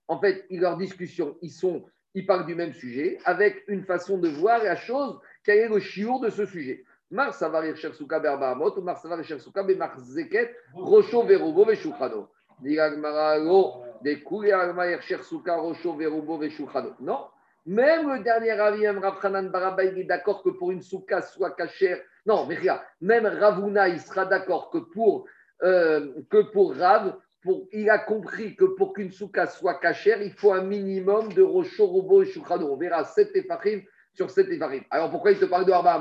En 0.08 0.18
fait, 0.18 0.46
leur 0.50 0.76
discussion, 0.76 1.36
ils 1.42 1.50
sont, 1.50 1.84
ils 2.14 2.26
parlent 2.26 2.46
du 2.46 2.54
même 2.54 2.72
sujet, 2.72 3.18
avec 3.24 3.64
une 3.68 3.84
façon 3.84 4.18
de 4.18 4.28
voir 4.28 4.62
la 4.62 4.76
chose, 4.76 5.18
quel 5.44 5.58
est 5.58 5.68
le 5.68 5.80
chiour 5.80 6.20
de 6.20 6.30
ce 6.30 6.46
sujet. 6.46 6.84
Mar 7.10 7.34
Savar 7.34 7.62
Bercher 7.62 7.92
Souka 7.92 8.18
Berbahamot, 8.18 8.78
ou 8.78 8.82
Mar 8.82 8.96
Savar 8.96 9.18
Bercher 9.18 9.38
Souka 9.38 9.62
Bemar 9.62 9.98
Zeket, 9.98 10.56
Rocho 10.74 11.22
Verobo 11.24 11.66
Veshuchano. 11.66 12.30
Dit 12.60 12.76
l'Agmara, 12.76 13.38
lo, 13.38 13.82
des 14.02 14.22
Kouya 14.22 14.60
Agma 14.60 14.86
Bercher 14.86 15.22
Souka, 15.22 15.56
Rocho 15.56 15.94
Verobo 15.94 16.38
Veshuchano. 16.38 16.94
Non. 17.00 17.26
Même 17.66 18.12
le 18.12 18.22
dernier 18.24 18.50
avis, 18.50 18.88
Rav 18.88 19.20
Baraba, 19.50 19.84
il 19.84 19.98
est 19.98 20.04
d'accord 20.04 20.42
que 20.42 20.48
pour 20.48 20.72
une 20.72 20.82
souka 20.82 21.22
soit 21.22 21.52
cachère. 21.52 22.00
Non, 22.26 22.46
mais 22.46 22.56
regarde, 22.56 22.82
même 23.00 23.26
Ravuna, 23.26 23.88
il 23.88 24.00
sera 24.00 24.26
d'accord 24.26 24.70
que 24.70 24.78
pour, 24.78 25.26
euh, 25.62 26.12
que 26.30 26.42
pour 26.52 26.74
Rav, 26.74 27.16
pour, 27.42 27.66
il 27.72 27.90
a 27.90 27.98
compris 27.98 28.54
que 28.54 28.64
pour 28.64 28.92
qu'une 28.92 29.10
souka 29.10 29.46
soit 29.46 29.74
cachère, 29.74 30.22
il 30.22 30.32
faut 30.32 30.52
un 30.52 30.62
minimum 30.62 31.32
de 31.32 31.42
Rocho, 31.42 31.86
Robo 31.86 32.22
et 32.22 32.26
Shukrano. 32.26 32.72
On 32.72 32.76
verra 32.76 33.04
7 33.04 33.34
Ephachim 33.34 33.82
sur 34.14 34.30
7 34.30 34.48
Ephachim. 34.50 34.82
Alors 34.90 35.10
pourquoi 35.10 35.32
il 35.32 35.38
te 35.38 35.44
parle 35.44 35.64
de 35.64 35.72
Arba 35.72 36.00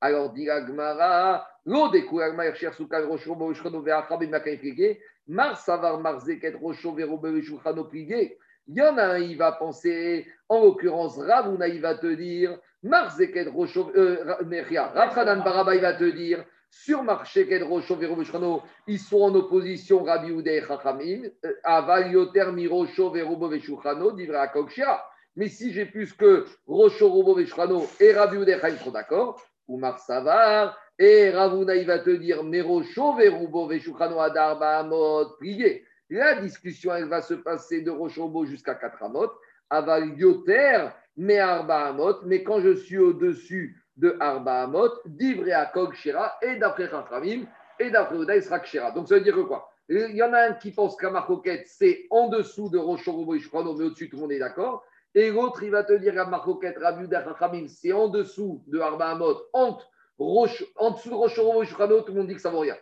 Alors 0.00 0.32
dit 0.32 0.44
la 0.44 0.66
Gemara, 0.66 1.48
l'eau 1.64 1.88
des 1.88 2.04
Kouragma 2.04 2.46
Ercher 2.46 2.70
Souka, 2.72 3.00
Rocho, 3.00 3.32
Robo 3.32 3.52
et 3.52 3.54
Shukrano, 3.54 3.80
Verachab 3.80 4.22
et 4.22 4.26
Makai 4.26 4.58
Frigué, 4.58 5.00
Mar 5.26 5.56
Savar, 5.56 5.98
Mar 6.00 6.20
Zeket, 6.20 6.54
Rocho, 6.54 6.92
Verobo 6.92 7.28
et 7.28 7.42
Shukrano 7.42 7.84
Frigué. 7.84 8.38
Il 8.68 8.76
y 8.76 8.82
en 8.82 8.98
a 8.98 9.14
un, 9.14 9.18
il 9.18 9.38
va 9.38 9.52
penser, 9.52 10.26
en 10.50 10.62
l'occurrence, 10.62 11.18
Ravuna, 11.18 11.66
il 11.68 11.80
va 11.80 11.94
te 11.94 12.06
dire, 12.06 12.58
Marzeket 12.82 13.48
Rocho, 13.48 13.90
euh, 13.96 14.36
Meria, 14.44 14.88
Rafradan 14.88 15.42
Baraba, 15.42 15.74
il 15.74 15.80
va 15.80 15.94
te 15.94 16.04
dire, 16.04 16.44
sur 16.70 17.02
Marcheket 17.02 17.62
Rocho, 17.62 17.96
Verobushano, 17.96 18.62
ils 18.86 18.98
sont 18.98 19.20
en 19.20 19.34
opposition, 19.34 20.02
Rabbi 20.02 20.30
Oudé 20.30 20.62
Chachamim, 20.66 21.22
euh, 21.44 21.52
Aval 21.64 22.12
Yoter 22.12 22.52
Mirocho, 22.52 23.10
Verobo 23.10 23.48
Veshuchano, 23.48 24.12
Divra 24.12 24.48
Kokshia. 24.48 25.02
Mais 25.36 25.48
si 25.48 25.72
j'ai 25.72 25.86
plus 25.86 26.12
que 26.12 26.46
Rocho, 26.66 27.08
Robo 27.08 27.38
et 27.38 28.12
Rabbi 28.12 28.36
Oudé 28.36 28.58
Chaim 28.60 28.76
sont 28.76 28.90
d'accord, 28.90 29.40
Oumar 29.66 29.98
Savar, 29.98 30.76
et 30.98 31.30
Ravuna, 31.30 31.76
il 31.76 31.86
va 31.86 32.00
te 32.00 32.10
dire, 32.10 32.42
Merocho, 32.42 33.14
Verobo 33.14 33.66
Veshuchano, 33.66 34.20
Adar 34.20 34.58
Bahamot, 34.58 35.36
priez. 35.38 35.84
La 36.10 36.40
discussion, 36.40 36.94
elle 36.94 37.08
va 37.08 37.20
se 37.20 37.34
passer 37.34 37.82
de 37.82 37.90
Rochobo 37.90 38.46
jusqu'à 38.46 38.74
4 38.74 39.02
amot, 39.02 39.30
aval 39.68 40.18
yoter, 40.18 40.88
mais 41.18 41.38
arba 41.38 41.88
amot, 41.88 42.22
mais 42.24 42.42
quand 42.42 42.60
je 42.60 42.74
suis 42.74 42.96
au-dessus 42.96 43.76
de 43.98 44.16
arba 44.20 44.62
amot, 44.62 44.90
divré 45.04 45.52
à 45.52 45.66
kog 45.66 45.92
shira, 45.92 46.38
et 46.40 46.56
d'après 46.56 46.88
Chachamim, 46.88 47.42
et 47.78 47.90
d'après 47.90 48.16
Oda, 48.16 48.36
il 48.36 48.42
sera 48.42 48.60
kshira. 48.60 48.92
Donc 48.92 49.08
ça 49.08 49.16
veut 49.16 49.20
dire 49.20 49.34
que 49.34 49.40
quoi? 49.40 49.70
Il 49.88 50.16
y 50.16 50.22
en 50.22 50.32
a 50.32 50.48
un 50.48 50.52
qui 50.54 50.70
pense 50.70 51.00
la 51.02 51.10
marcoquette, 51.10 51.66
c'est 51.66 52.06
en 52.10 52.28
dessous 52.28 52.68
de 52.68 52.78
Rosh 52.78 53.06
Horobo 53.08 53.34
et 53.34 53.40
Shukrano, 53.40 53.74
mais 53.74 53.84
au-dessus, 53.84 54.08
tout 54.08 54.16
le 54.16 54.22
monde 54.22 54.32
est 54.32 54.38
d'accord. 54.38 54.84
Et 55.14 55.30
l'autre, 55.30 55.62
il 55.62 55.70
va 55.70 55.82
te 55.82 55.94
dire 55.94 56.14
la 56.14 56.26
marcoquette, 56.26 56.78
Rabbi 56.78 57.04
Uda 57.04 57.24
Chachamim, 57.24 57.66
c'est 57.68 57.92
en 57.92 58.08
dessous 58.08 58.62
de 58.66 58.78
Arba 58.78 59.10
Hamot, 59.10 59.36
entre 59.52 59.88
Rosh- 60.18 60.64
en 60.76 60.90
dessous 60.90 61.10
de 61.10 61.14
Rosh 61.14 61.38
Horobo 61.38 61.62
et 61.62 61.66
Shukrano, 61.66 62.00
tout 62.02 62.12
le 62.12 62.18
monde 62.18 62.28
dit 62.28 62.34
que 62.34 62.40
ça 62.40 62.50
vaut 62.50 62.60
rien. 62.60 62.76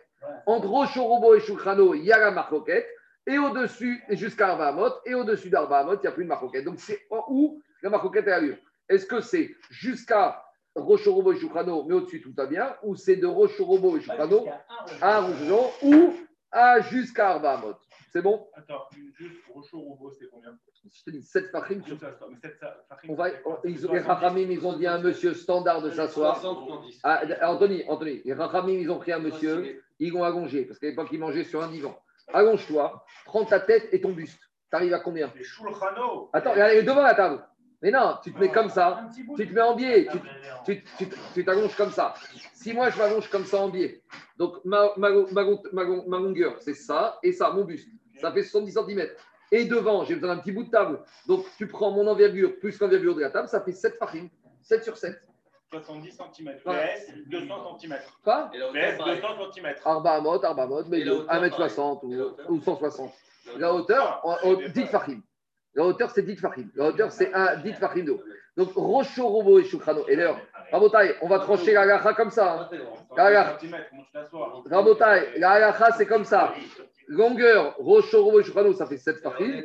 Entre 0.45 0.67
Rosh 0.67 0.97
Horobo 0.97 1.35
et 1.35 1.39
Shukrano, 1.39 1.93
il 1.93 2.03
y 2.03 2.11
a 2.11 2.17
la 2.19 2.31
marcoquette. 2.31 2.87
Et 3.25 3.37
au-dessus, 3.37 4.01
jusqu'à 4.09 4.49
Arba 4.49 4.67
Hamot, 4.67 4.91
et 5.05 5.13
au-dessus 5.13 5.49
d'Arba 5.49 5.79
Hamot, 5.79 5.95
il 5.95 6.01
n'y 6.01 6.07
a 6.07 6.11
plus 6.11 6.23
de 6.23 6.29
marcoquette. 6.29 6.63
Donc, 6.63 6.79
c'est 6.79 7.07
où 7.27 7.61
la 7.81 7.89
marcoquette 7.89 8.27
a 8.29 8.39
lieu 8.39 8.57
Est-ce 8.87 9.05
que 9.05 9.19
c'est 9.21 9.55
jusqu'à 9.69 10.43
Rosh 10.77 11.07
Horobo 11.07 11.33
et 11.33 11.37
Shukrano, 11.39 11.83
mais 11.83 11.95
au-dessus, 11.95 12.21
tout 12.21 12.33
va 12.35 12.45
bien 12.45 12.75
Ou 12.83 12.95
c'est 12.95 13.15
de 13.17 13.27
Rosh 13.27 13.59
Horobo 13.59 13.97
et 13.97 14.01
Shukrano 14.01 14.45
à 15.01 15.21
Rougeon 15.21 15.69
ou 15.83 16.13
à 16.51 16.79
jusqu'à 16.81 17.31
Arba 17.31 17.53
Hamot 17.55 17.73
C'est 18.13 18.21
bon? 18.21 18.47
Attends, 18.53 18.83
juste 19.17 19.35
Rocho 19.53 19.79
Robo, 19.79 20.11
c'est 20.17 20.29
combien? 20.31 20.57
Je 20.89 21.03
te 21.03 21.09
dis 21.09 21.21
7 21.21 21.51
fachim 21.51 21.81
sur 21.83 21.97
Juste 21.99 22.01
ça, 22.01 22.25
mais 22.29 22.37
sept, 22.41 22.57
ça- 22.59 22.77
Fahim, 22.87 23.11
On 23.11 23.15
va, 23.15 23.29
c'est 23.29 23.41
quoi? 23.41 23.59
on- 23.63 23.67
ils, 23.67 23.77
C'est 23.79 23.81
les 23.91 23.99
70, 24.01 24.07
Rachamim, 24.07 24.49
ils 24.51 24.65
ont 24.65 24.77
dit 24.77 24.87
à 24.87 24.93
un 24.93 25.01
monsieur 25.01 25.33
standard 25.33 25.81
de 25.81 25.89
s'asseoir. 25.91 26.35
60 26.39 26.69
ou 26.69 26.85
10. 26.85 26.99
Ah, 27.03 27.21
Anthony, 27.43 27.83
Anthony, 27.89 28.21
les 28.23 28.33
Rachamim, 28.33 28.73
ils 28.79 28.89
ont 28.89 28.97
pris 28.99 29.11
un 29.11 29.19
monsieur, 29.19 29.81
ils 29.99 30.13
l'ont 30.13 30.23
allongé, 30.23 30.63
parce 30.65 30.79
qu'à 30.79 30.87
l'époque, 30.87 31.09
ils 31.11 31.19
mangeaient 31.19 31.43
sur 31.43 31.61
un 31.61 31.67
divan. 31.67 31.97
Allonge-toi, 32.33 33.03
prends 33.25 33.43
ta 33.45 33.59
tête 33.59 33.89
et 33.91 33.99
ton 33.99 34.11
buste. 34.13 34.39
T'arrives 34.71 34.93
à 34.93 34.99
combien? 34.99 35.31
Les 35.35 35.43
Shulchano. 35.43 36.29
Attends, 36.31 36.51
regarde, 36.51 36.71
il 36.73 36.77
est 36.79 36.83
devant 36.83 37.01
la 37.01 37.15
table. 37.15 37.43
Mais 37.81 37.91
non, 37.91 38.17
tu 38.23 38.33
te 38.33 38.39
mets 38.39 38.51
comme 38.51 38.69
ça, 38.69 39.07
tu 39.35 39.47
te 39.47 39.53
mets 39.53 39.61
en 39.61 39.75
biais, 39.75 40.07
tu 40.11 40.19
tu- 40.65 40.83
tu- 40.97 41.09
tu 41.33 41.45
t'allonges 41.45 41.75
comme 41.75 41.91
ça. 41.91 42.13
Si 42.53 42.73
moi, 42.73 42.89
je 42.89 42.97
m'allonge 42.97 43.29
comme 43.29 43.45
ça 43.45 43.57
en 43.61 43.69
biais, 43.69 44.01
donc 44.37 44.63
ma, 44.65 44.91
ma, 44.97 45.09
ma, 45.11 45.43
ma- 45.71 45.85
ma 46.07 46.17
longueur, 46.17 46.55
c'est 46.59 46.73
ça, 46.73 47.19
et 47.21 47.31
ça, 47.31 47.51
mon 47.51 47.63
buste, 47.65 47.87
ça 48.19 48.31
fait 48.31 48.41
70 48.43 48.71
cm. 48.73 49.07
Et 49.51 49.65
devant, 49.65 50.03
j'ai 50.03 50.15
besoin 50.15 50.35
d'un 50.35 50.41
petit 50.41 50.51
bout 50.51 50.63
de 50.63 50.69
table. 50.71 50.99
Donc, 51.27 51.45
tu 51.57 51.67
prends 51.67 51.91
mon 51.91 52.05
envergure 52.07 52.59
plus 52.59 52.77
l'envergure 52.81 53.15
de 53.15 53.21
la 53.21 53.29
table, 53.29 53.47
ça 53.47 53.61
fait 53.61 53.71
7 53.71 53.95
fachim. 53.97 54.27
7 54.61 54.83
sur 54.83 54.97
7. 54.97 55.21
70 55.71 56.11
cm. 56.11 56.55
PS, 56.65 57.11
200 57.27 57.77
cm. 57.79 57.95
Quoi? 58.23 58.49
PS, 58.51 58.57
hauteur, 58.69 58.97
pareil. 58.97 59.21
200 59.21 59.51
cm. 59.53 59.75
Arba 59.85 60.19
mode, 60.21 60.43
arba 60.45 60.65
mode, 60.65 60.87
mais 60.89 60.99
Et 60.99 61.03
la 61.05 61.13
hauteur, 61.13 61.35
1m60 61.35 62.01
pareil. 62.01 62.13
Et 62.13 62.17
la 62.17 62.25
ou, 62.49 62.55
ou 62.55 62.61
160. 62.61 63.11
La 63.57 63.73
hauteur, 63.73 64.21
on- 64.23 64.35
on- 64.43 64.55
dit 64.69 64.85
fachim. 64.87 65.21
La 65.77 65.83
hauteur, 65.83 66.09
c'est 66.09 66.23
dit 66.23 66.35
fachim. 66.35 66.67
La 66.75 66.87
hauteur, 66.87 67.11
c'est 67.11 67.31
un 67.33 67.55
dit 67.57 67.71
fachim 67.71 68.03
d'eau. 68.03 68.19
Donc, 68.57 68.73
Rocho, 68.73 69.27
Robo 69.27 69.59
et 69.59 69.63
Shukrano. 69.63 70.07
Et 70.07 70.15
d'ailleurs, 70.15 70.41
Rabotai, 70.71 71.13
on 71.21 71.27
va 71.27 71.37
trancher 71.37 71.71
la 71.73 71.85
gacha 71.85 72.13
comme 72.15 72.31
ça. 72.31 72.61
hein. 72.61 72.69
Rabotai, 74.69 75.37
la 75.37 75.51
halacha, 75.51 75.91
c'est 75.91 76.07
comme 76.07 76.25
ça. 76.25 76.55
Longueur, 77.07 77.75
Rocho, 77.77 78.23
Robo 78.23 78.39
et 78.39 78.43
Shukrano, 78.43 78.73
ça 78.73 78.87
fait 78.87 78.97
7 78.97 79.17
fachim. 79.21 79.61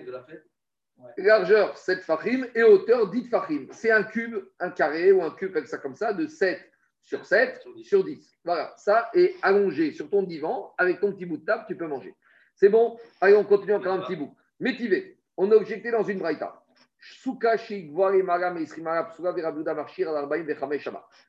Largeur, 1.16 1.78
7 1.78 2.02
fachim. 2.02 2.46
Et 2.54 2.62
hauteur, 2.62 3.08
10 3.10 3.28
fachim. 3.30 3.66
C'est 3.70 3.90
un 3.90 4.02
cube, 4.04 4.36
un 4.60 4.70
carré 4.70 5.12
ou 5.12 5.22
un 5.22 5.30
cube, 5.30 5.56
avec 5.56 5.66
ça 5.66 5.78
comme 5.78 5.96
ça, 5.96 6.12
de 6.12 6.26
7 6.26 6.60
sur 7.00 7.24
7 7.24 7.64
sur 7.84 8.04
10. 8.04 8.38
Voilà, 8.44 8.74
ça 8.76 9.08
est 9.14 9.34
allongé 9.40 9.92
sur 9.92 10.10
ton 10.10 10.22
divan, 10.22 10.74
avec 10.76 11.00
ton 11.00 11.12
petit 11.12 11.24
bout 11.24 11.38
de 11.38 11.44
table, 11.46 11.64
tu 11.66 11.74
peux 11.76 11.86
manger. 11.86 12.14
C'est 12.54 12.68
bon? 12.68 12.98
Allez, 13.20 13.34
on 13.34 13.44
continue 13.44 13.72
encore 13.74 13.94
un 13.94 14.00
petit 14.00 14.14
bout. 14.14 14.36
Métivé, 14.60 15.18
on 15.36 15.50
a 15.50 15.54
objecté 15.54 15.90
dans 15.90 16.02
une 16.02 16.18
braïta. 16.18 16.58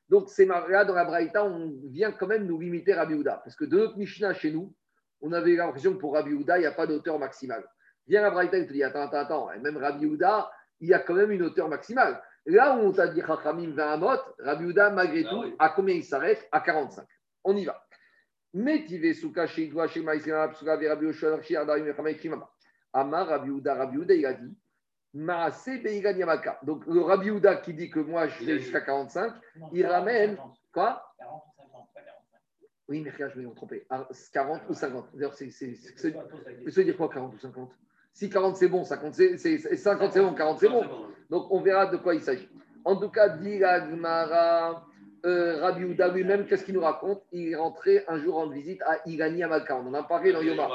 Donc, 0.09 0.30
c'est 0.30 0.45
là, 0.45 0.85
dans 0.85 0.93
la 0.93 1.03
braïta, 1.05 1.43
on 1.43 1.73
vient 1.85 2.11
quand 2.11 2.27
même 2.27 2.45
nous 2.45 2.59
limiter 2.59 2.93
Rabbi 2.93 3.15
Houda. 3.15 3.41
Parce 3.43 3.55
que 3.55 3.65
de 3.65 3.77
notre 3.77 3.97
Mishnah 3.97 4.34
chez 4.35 4.51
nous, 4.51 4.73
on 5.21 5.31
avait 5.31 5.55
l'impression 5.55 5.93
que 5.93 5.97
pour 5.97 6.13
Rabbi 6.13 6.34
Houda, 6.34 6.57
il 6.57 6.61
n'y 6.61 6.67
a 6.67 6.71
pas 6.71 6.85
d'auteur 6.85 7.17
maximale. 7.17 7.65
Viens 8.07 8.21
la 8.21 8.30
braïta, 8.30 8.57
il 8.57 8.67
te 8.67 8.73
dit, 8.73 8.84
attends, 8.84 9.01
attends, 9.01 9.17
attends, 9.17 9.51
et 9.51 9.59
même 9.59 9.77
Rabbi 9.77 10.05
Houda, 10.05 10.51
il 10.80 10.89
y 10.89 10.93
a 10.93 10.99
quand 10.99 11.13
même 11.15 11.31
une 11.31 11.41
hauteur 11.43 11.69
maximale. 11.69 12.21
Là 12.45 12.75
où 12.75 12.81
on 12.81 12.91
t'a 12.91 13.07
dit 13.07 13.21
Chachamim 13.25 13.71
20 13.71 13.93
amot, 13.93 14.19
Rabbi 14.39 14.65
Houda, 14.65 14.89
malgré 14.89 15.23
Ah 15.25 15.30
tout, 15.30 15.41
oui. 15.43 15.55
à 15.57 15.69
combien 15.69 15.95
il 15.95 16.03
s'arrête? 16.03 16.47
À 16.51 16.59
45. 16.59 17.07
On 17.45 17.55
y 17.55 17.65
va. 17.65 17.81
Amar 22.94 23.28
Rabbi 23.28 23.49
Houda, 23.49 23.74
Rabbi 23.76 23.98
Houda, 23.98 24.14
il 24.14 24.26
a 24.26 24.34
dit, 24.34 24.56
Maaseh 25.15 25.78
Beigan 25.80 26.11
Yamaka. 26.15 26.60
Donc 26.64 26.86
le 26.88 27.02
Rabbi 27.02 27.30
Houda 27.32 27.57
qui 27.57 27.74
dit 27.74 27.90
que 27.90 27.99
moi 27.99 28.28
je 28.28 28.44
vais 28.45 28.60
jusqu'à 28.60 28.82
45, 28.82 29.34
Non, 29.60 29.70
il 29.72 29.82
40 29.84 29.86
ou 29.86 29.94
ramène 29.94 30.30
50. 30.38 30.57
quoi? 30.74 31.14
40 31.20 31.44
ou 31.45 31.61
50, 31.61 31.88
pas 31.94 32.02
45. 32.02 32.40
Oui, 32.90 33.02
mais 33.02 33.10
regarde, 33.11 33.34
je 33.36 33.41
me 33.41 33.53
tromper. 33.53 33.86
Ah, 33.90 34.07
40 34.34 34.61
ou 34.70 34.74
50. 34.74 35.10
D'ailleurs, 35.14 35.34
c'est, 35.34 35.45
dire 36.84 36.98
quoi 36.98 37.10
40 37.10 37.34
ou 37.34 37.38
50 37.38 37.72
Si 38.11 38.30
40 38.30 38.56
c'est 38.57 38.68
bon, 38.68 38.84
50 38.84 39.14
c'est, 39.14 39.38
c'est- 39.38 39.57
c'est- 39.60 39.76
50 39.78 40.11
c'est 40.14 40.22
bon, 40.22 40.34
40 40.34 40.60
c'est 40.60 40.70
bon. 40.70 40.84
Donc 41.30 41.52
on 41.52 41.61
verra 41.61 41.86
de 41.88 41.98
quoi 41.98 42.15
il 42.15 42.22
s'agit. 42.22 42.49
En 42.86 42.95
tout 42.98 43.10
cas, 43.10 43.30
dit 43.30 43.60
la 43.60 43.88
Gemara, 43.90 44.86
euh, 45.26 45.61
Rabbi 45.61 45.86
Houda 45.86 46.10
lui-même, 46.10 46.45
qu'est-ce 46.48 46.65
qu'il 46.65 46.74
nous 46.74 46.82
raconte? 46.82 47.24
Il 47.32 47.49
est 47.49 47.56
rentré 47.56 48.03
un 48.07 48.18
jour 48.18 48.38
en 48.40 48.48
visite 48.48 48.82
à 48.82 48.98
Irani 49.07 49.44
Amalka. 49.44 49.78
On 49.78 49.88
en 49.88 49.94
a 49.94 50.03
parlé 50.03 50.34
dans 50.34 50.41
Yoma. 50.41 50.68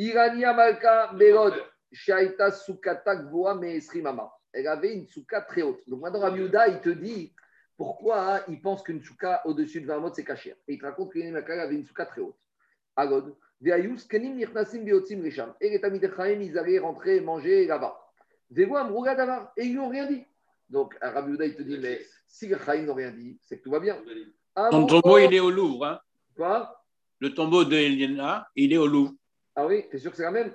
Irani 0.00 0.44
Amalka, 0.44 1.12
Berod, 1.12 1.54
Shaita 1.92 2.50
Sukata 2.50 3.16
Gvoa 3.16 3.54
Meesrimama. 3.54 4.32
Elle 4.52 4.66
avait 4.66 4.94
une 4.94 5.06
souka 5.06 5.42
très 5.42 5.62
haute. 5.62 5.80
Donc 5.86 6.00
maintenant, 6.00 6.20
Rabbi 6.20 6.40
Houda, 6.42 6.68
il 6.68 6.80
te 6.80 6.88
dit 6.88 7.32
pourquoi 7.76 8.36
hein, 8.36 8.40
il 8.48 8.60
pense 8.62 8.82
qu'une 8.82 9.02
souka 9.02 9.42
au-dessus 9.44 9.80
de 9.82 9.86
20 9.86 9.98
mots, 10.00 10.10
c'est 10.12 10.24
caché. 10.24 10.54
Et 10.66 10.74
il 10.74 10.78
te 10.78 10.86
raconte 10.86 11.12
qu'Irani 11.12 11.30
Amalka 11.30 11.62
avait 11.62 11.74
une 11.74 11.84
souka 11.84 12.06
très 12.06 12.20
haute. 12.22 12.36
Agod. 12.96 13.36
Veayus, 13.60 14.04
Kenim 14.08 14.36
Nirnasim 14.36 14.84
Beotzim 14.84 15.20
Risham. 15.22 15.52
Et 15.60 15.68
les 15.68 15.80
Tamid 15.80 16.02
Chaim, 16.16 16.40
ils 16.40 16.56
allaient 16.58 16.78
rentrer 16.78 17.16
et 17.16 17.20
manger 17.20 17.66
là-bas. 17.66 17.94
Vevo 18.50 18.76
Amrouga 18.76 19.14
Davar. 19.14 19.52
Et 19.58 19.64
ils 19.66 19.74
n'ont 19.76 19.88
rien 19.90 20.06
dit. 20.06 20.24
Donc, 20.70 20.96
Rabbi 21.02 21.32
Houda, 21.32 21.44
il 21.44 21.54
te 21.56 21.62
dit, 21.62 21.78
mais 21.78 22.00
si 22.26 22.48
les 22.48 22.56
Chaim 22.64 22.82
n'ont 22.84 22.94
rien 22.94 23.10
dit, 23.10 23.38
c'est 23.42 23.58
que 23.58 23.64
tout 23.64 23.70
va 23.70 23.80
bien. 23.80 23.98
Amrou- 24.56 24.86
tombeau, 24.86 25.18
il 25.18 25.34
est 25.34 25.40
au 25.40 25.50
Louvre. 25.50 25.84
hein. 25.86 26.00
Quoi? 26.34 26.82
Le 27.18 27.34
tombeau 27.34 27.64
de 27.64 27.76
Eliana, 27.76 28.48
il 28.56 28.72
est 28.72 28.78
au 28.78 28.86
Louvre. 28.86 29.12
Ah 29.60 29.66
oui, 29.66 29.84
t'es 29.90 29.98
sûr 29.98 30.10
que 30.10 30.16
c'est 30.16 30.22
la 30.22 30.30
même 30.30 30.52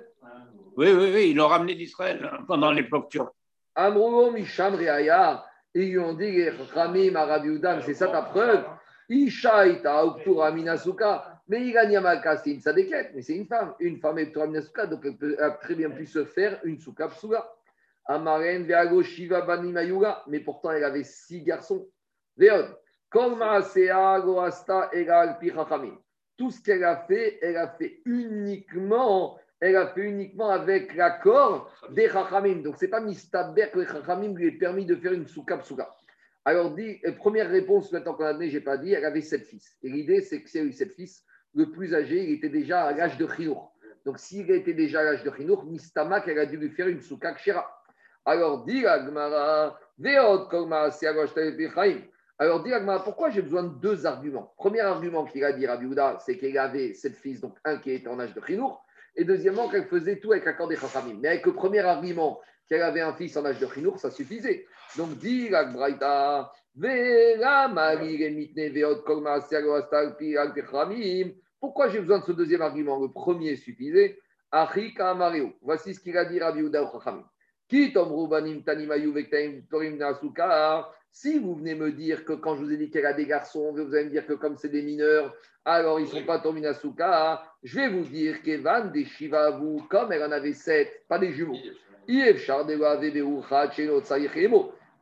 Oui, 0.76 0.88
oui, 0.92 1.12
oui, 1.14 1.30
ils 1.30 1.36
l'ont 1.36 1.46
ramené 1.46 1.76
d'Israël 1.76 2.28
hein, 2.28 2.42
pendant 2.44 2.72
l'époque 2.72 3.08
turque. 3.08 3.32
Amrougo 3.76 4.32
Misham 4.32 4.74
Reaya. 4.74 5.46
Ils 5.74 5.90
lui 5.90 5.98
ont 6.00 6.14
dit, 6.14 6.48
Ramim 6.74 7.12
mais 7.12 7.82
c'est 7.82 7.94
ça 7.94 8.08
ta 8.08 8.22
preuve 8.22 8.64
Isha 9.08 9.68
ita 9.68 10.04
Uktura 10.04 10.50
Minasuka. 10.50 11.40
Mais 11.46 11.68
Irani 11.68 11.94
Amalka, 11.94 12.38
c'est 12.38 12.50
une 12.50 12.60
sadeket, 12.60 13.12
mais 13.14 13.22
c'est 13.22 13.36
une 13.36 13.46
femme. 13.46 13.74
Une 13.78 14.00
femme 14.00 14.18
est 14.18 14.24
Uktura 14.24 14.48
Minasuka, 14.48 14.86
donc 14.86 15.02
elle 15.04 15.16
peut 15.16 15.36
elle 15.38 15.44
a 15.44 15.50
très 15.52 15.76
bien 15.76 15.90
pu 15.90 16.04
se 16.04 16.24
faire 16.24 16.58
une 16.64 16.80
souka 16.80 17.06
psuga. 17.06 17.48
Amaren 18.06 18.64
Veago 18.64 19.04
Shiva 19.04 19.42
Bani 19.42 19.70
Mayuga, 19.70 20.24
mais 20.26 20.40
pourtant 20.40 20.72
elle 20.72 20.82
avait 20.82 21.04
six 21.04 21.42
garçons. 21.42 21.86
Veod. 22.36 22.76
Kol 23.08 23.36
Maasea 23.36 24.18
Goasta 24.18 24.90
Egal 24.92 25.38
Pi 25.38 25.50
Chachamim. 25.50 25.96
Tout 26.36 26.50
ce 26.50 26.62
qu'elle 26.62 26.84
a 26.84 26.96
fait, 27.08 27.38
elle 27.42 27.56
a 27.56 27.68
fait 27.68 28.00
uniquement, 28.04 29.38
elle 29.60 29.76
a 29.76 29.88
fait 29.88 30.02
uniquement 30.02 30.50
avec 30.50 30.94
l'accord 30.94 31.72
des 31.90 32.08
Chachamim. 32.08 32.62
Donc, 32.62 32.76
ce 32.78 32.84
n'est 32.84 32.90
pas 32.90 33.00
Mistaber 33.00 33.70
que 33.72 33.80
les 33.80 33.86
Chachamim 33.86 34.34
lui 34.34 34.48
aient 34.48 34.58
permis 34.58 34.84
de 34.84 34.96
faire 34.96 35.12
une 35.12 35.26
souka 35.26 35.56
psuga. 35.58 35.88
Alors, 36.44 36.74
dit, 36.74 37.00
euh, 37.04 37.12
première 37.12 37.50
réponse, 37.50 37.90
maintenant 37.90 38.14
qu'on 38.14 38.24
a 38.24 38.32
donné, 38.32 38.50
je 38.50 38.58
n'ai 38.58 38.64
pas 38.64 38.76
dit, 38.76 38.92
elle 38.92 39.04
avait 39.04 39.20
sept 39.20 39.46
fils. 39.46 39.76
Et 39.82 39.88
l'idée, 39.88 40.20
c'est 40.20 40.42
que 40.42 40.48
si 40.48 40.58
elle 40.58 40.66
a 40.66 40.68
eu 40.68 40.72
sept 40.72 40.94
fils, 40.94 41.24
le 41.54 41.70
plus 41.72 41.94
âgé, 41.94 42.22
il 42.22 42.34
était 42.34 42.50
déjà 42.50 42.84
à 42.84 42.92
l'âge 42.92 43.16
de 43.16 43.26
Chinour. 43.26 43.72
Donc, 44.04 44.18
s'il 44.20 44.50
était 44.50 44.74
déjà 44.74 45.00
à 45.00 45.04
l'âge 45.04 45.24
de 45.24 45.32
Chinour, 45.32 45.64
Mistamak, 45.64 46.28
elle 46.28 46.38
a 46.38 46.46
dû 46.46 46.56
lui 46.56 46.70
faire 46.70 46.86
une 46.86 47.00
souka 47.00 47.34
kshera. 47.34 47.66
Alors, 48.24 48.64
dit 48.64 48.82
la 48.82 49.04
Gemara, 49.04 49.78
Kolma 50.50 50.90
Seagosh 50.90 51.34
Chaim. 51.34 52.02
Alors, 52.38 52.66
Gemara, 52.66 53.02
pourquoi 53.02 53.30
j'ai 53.30 53.40
besoin 53.40 53.62
de 53.62 53.74
deux 53.80 54.04
arguments? 54.04 54.52
Premier 54.58 54.80
argument 54.80 55.24
qu'il 55.24 55.42
a 55.42 55.52
dit, 55.52 55.66
Rabbi 55.66 55.86
Houda, 55.86 56.18
c'est 56.20 56.36
qu'il 56.36 56.58
avait 56.58 56.92
sept 56.92 57.16
fils, 57.16 57.40
donc 57.40 57.56
un 57.64 57.78
qui 57.78 57.92
était 57.92 58.08
en 58.08 58.20
âge 58.20 58.34
de 58.34 58.42
Chinour, 58.44 58.84
et 59.14 59.24
deuxièmement, 59.24 59.70
qu'elle 59.70 59.86
faisait 59.86 60.18
tout 60.20 60.32
avec 60.32 60.44
l'accord 60.44 60.68
des 60.68 60.76
Chachamim. 60.76 61.18
Mais 61.20 61.28
avec 61.28 61.46
le 61.46 61.54
premier 61.54 61.80
argument, 61.80 62.38
qu'elle 62.68 62.82
avait 62.82 63.00
un 63.00 63.14
fils 63.14 63.34
en 63.38 63.46
âge 63.46 63.58
de 63.58 63.66
Chinour, 63.66 63.98
ça 63.98 64.10
suffisait. 64.10 64.66
Donc, 64.98 65.10
la 65.22 65.64
Braïta. 65.64 66.52
Pourquoi 71.58 71.88
j'ai 71.88 72.00
besoin 72.00 72.18
de 72.18 72.24
ce 72.24 72.32
deuxième 72.32 72.60
argument? 72.60 73.00
Le 73.00 73.08
premier 73.08 73.56
suffisait. 73.56 74.18
Voici 75.62 75.94
ce 75.94 76.00
qu'il 76.00 76.18
a 76.18 76.26
dit 76.26 76.38
Rabbi 76.38 76.60
Houda 76.62 76.82
au 76.82 76.92
Chachamim. 76.92 77.24
Si 77.68 77.88
vous 81.38 81.54
venez 81.54 81.74
me 81.74 81.90
dire 81.92 82.24
que 82.24 82.32
quand 82.34 82.56
je 82.56 82.62
vous 82.62 82.72
ai 82.72 82.76
dit 82.76 82.90
qu'elle 82.90 83.06
a 83.06 83.12
des 83.12 83.26
garçons, 83.26 83.72
vous 83.72 83.94
allez 83.94 84.04
me 84.04 84.10
dire 84.10 84.26
que 84.26 84.34
comme 84.34 84.56
c'est 84.56 84.68
des 84.68 84.82
mineurs, 84.82 85.34
alors 85.64 85.98
ils 85.98 86.06
ne 86.06 86.10
sont 86.10 86.24
pas 86.24 86.38
tominasuka, 86.38 87.42
je 87.64 87.76
vais 87.76 87.88
vous 87.88 88.04
dire 88.04 88.40
qu'Evan 88.42 88.92
des 88.92 89.04
Shiva 89.04 89.50
vous, 89.50 89.84
comme 89.90 90.12
elle 90.12 90.22
en 90.22 90.30
avait 90.30 90.52
sept, 90.52 91.04
pas 91.08 91.18
des 91.18 91.32
jumeaux. 91.32 91.56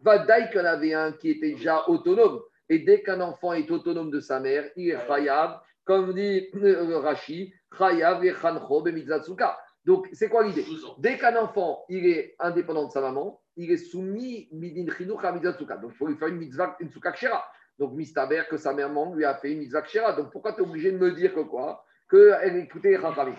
Vadaï 0.04 0.50
en 0.58 0.64
avait 0.64 0.94
un 0.94 1.12
qui 1.12 1.30
était 1.30 1.52
déjà 1.52 1.88
autonome. 1.88 2.40
Et 2.68 2.78
dès 2.78 3.02
qu'un 3.02 3.20
enfant 3.20 3.52
est 3.52 3.70
autonome 3.70 4.10
de 4.10 4.20
sa 4.20 4.40
mère, 4.40 4.70
il 4.76 4.90
est 4.90 5.06
chayav, 5.06 5.60
comme 5.84 6.14
dit 6.14 6.48
euh, 6.54 6.98
Rashi, 6.98 7.52
chayav 7.76 8.24
et 8.24 8.32
chancho 8.32 8.80
bemitzatsuka. 8.80 9.58
Donc, 9.84 10.08
c'est 10.12 10.28
quoi 10.28 10.44
l'idée 10.44 10.62
12 10.62 10.84
ans. 10.84 10.96
Dès 10.98 11.18
qu'un 11.18 11.36
enfant 11.36 11.84
il 11.88 12.06
est 12.06 12.34
indépendant 12.38 12.86
de 12.86 12.92
sa 12.92 13.00
maman, 13.00 13.40
il 13.56 13.70
est 13.70 13.76
soumis 13.76 14.48
midin 14.52 14.90
chinuch 14.92 15.24
à 15.24 15.32
mitzatsuka. 15.32 15.76
Donc, 15.76 15.92
il 15.94 15.96
faut 15.96 16.06
lui 16.06 16.16
faire 16.16 16.28
une 16.28 16.38
mitzvah, 16.38 16.76
une 16.80 16.90
tsukha 16.90 17.12
kshera. 17.12 17.44
Donc, 17.78 17.92
mistaber 17.94 18.42
que 18.48 18.56
sa 18.56 18.72
maman 18.72 19.14
lui 19.14 19.24
a 19.24 19.34
fait 19.34 19.52
une 19.52 19.58
mitzvah 19.58 19.82
kshera. 19.82 20.12
Donc, 20.14 20.32
pourquoi 20.32 20.52
tu 20.52 20.60
es 20.60 20.62
obligé 20.62 20.90
de 20.92 20.98
me 20.98 21.12
dire 21.12 21.34
que 21.34 21.40
quoi 21.40 21.84
Qu'elle 22.10 22.56
écoutait 22.56 22.98
Chachamim. 23.00 23.34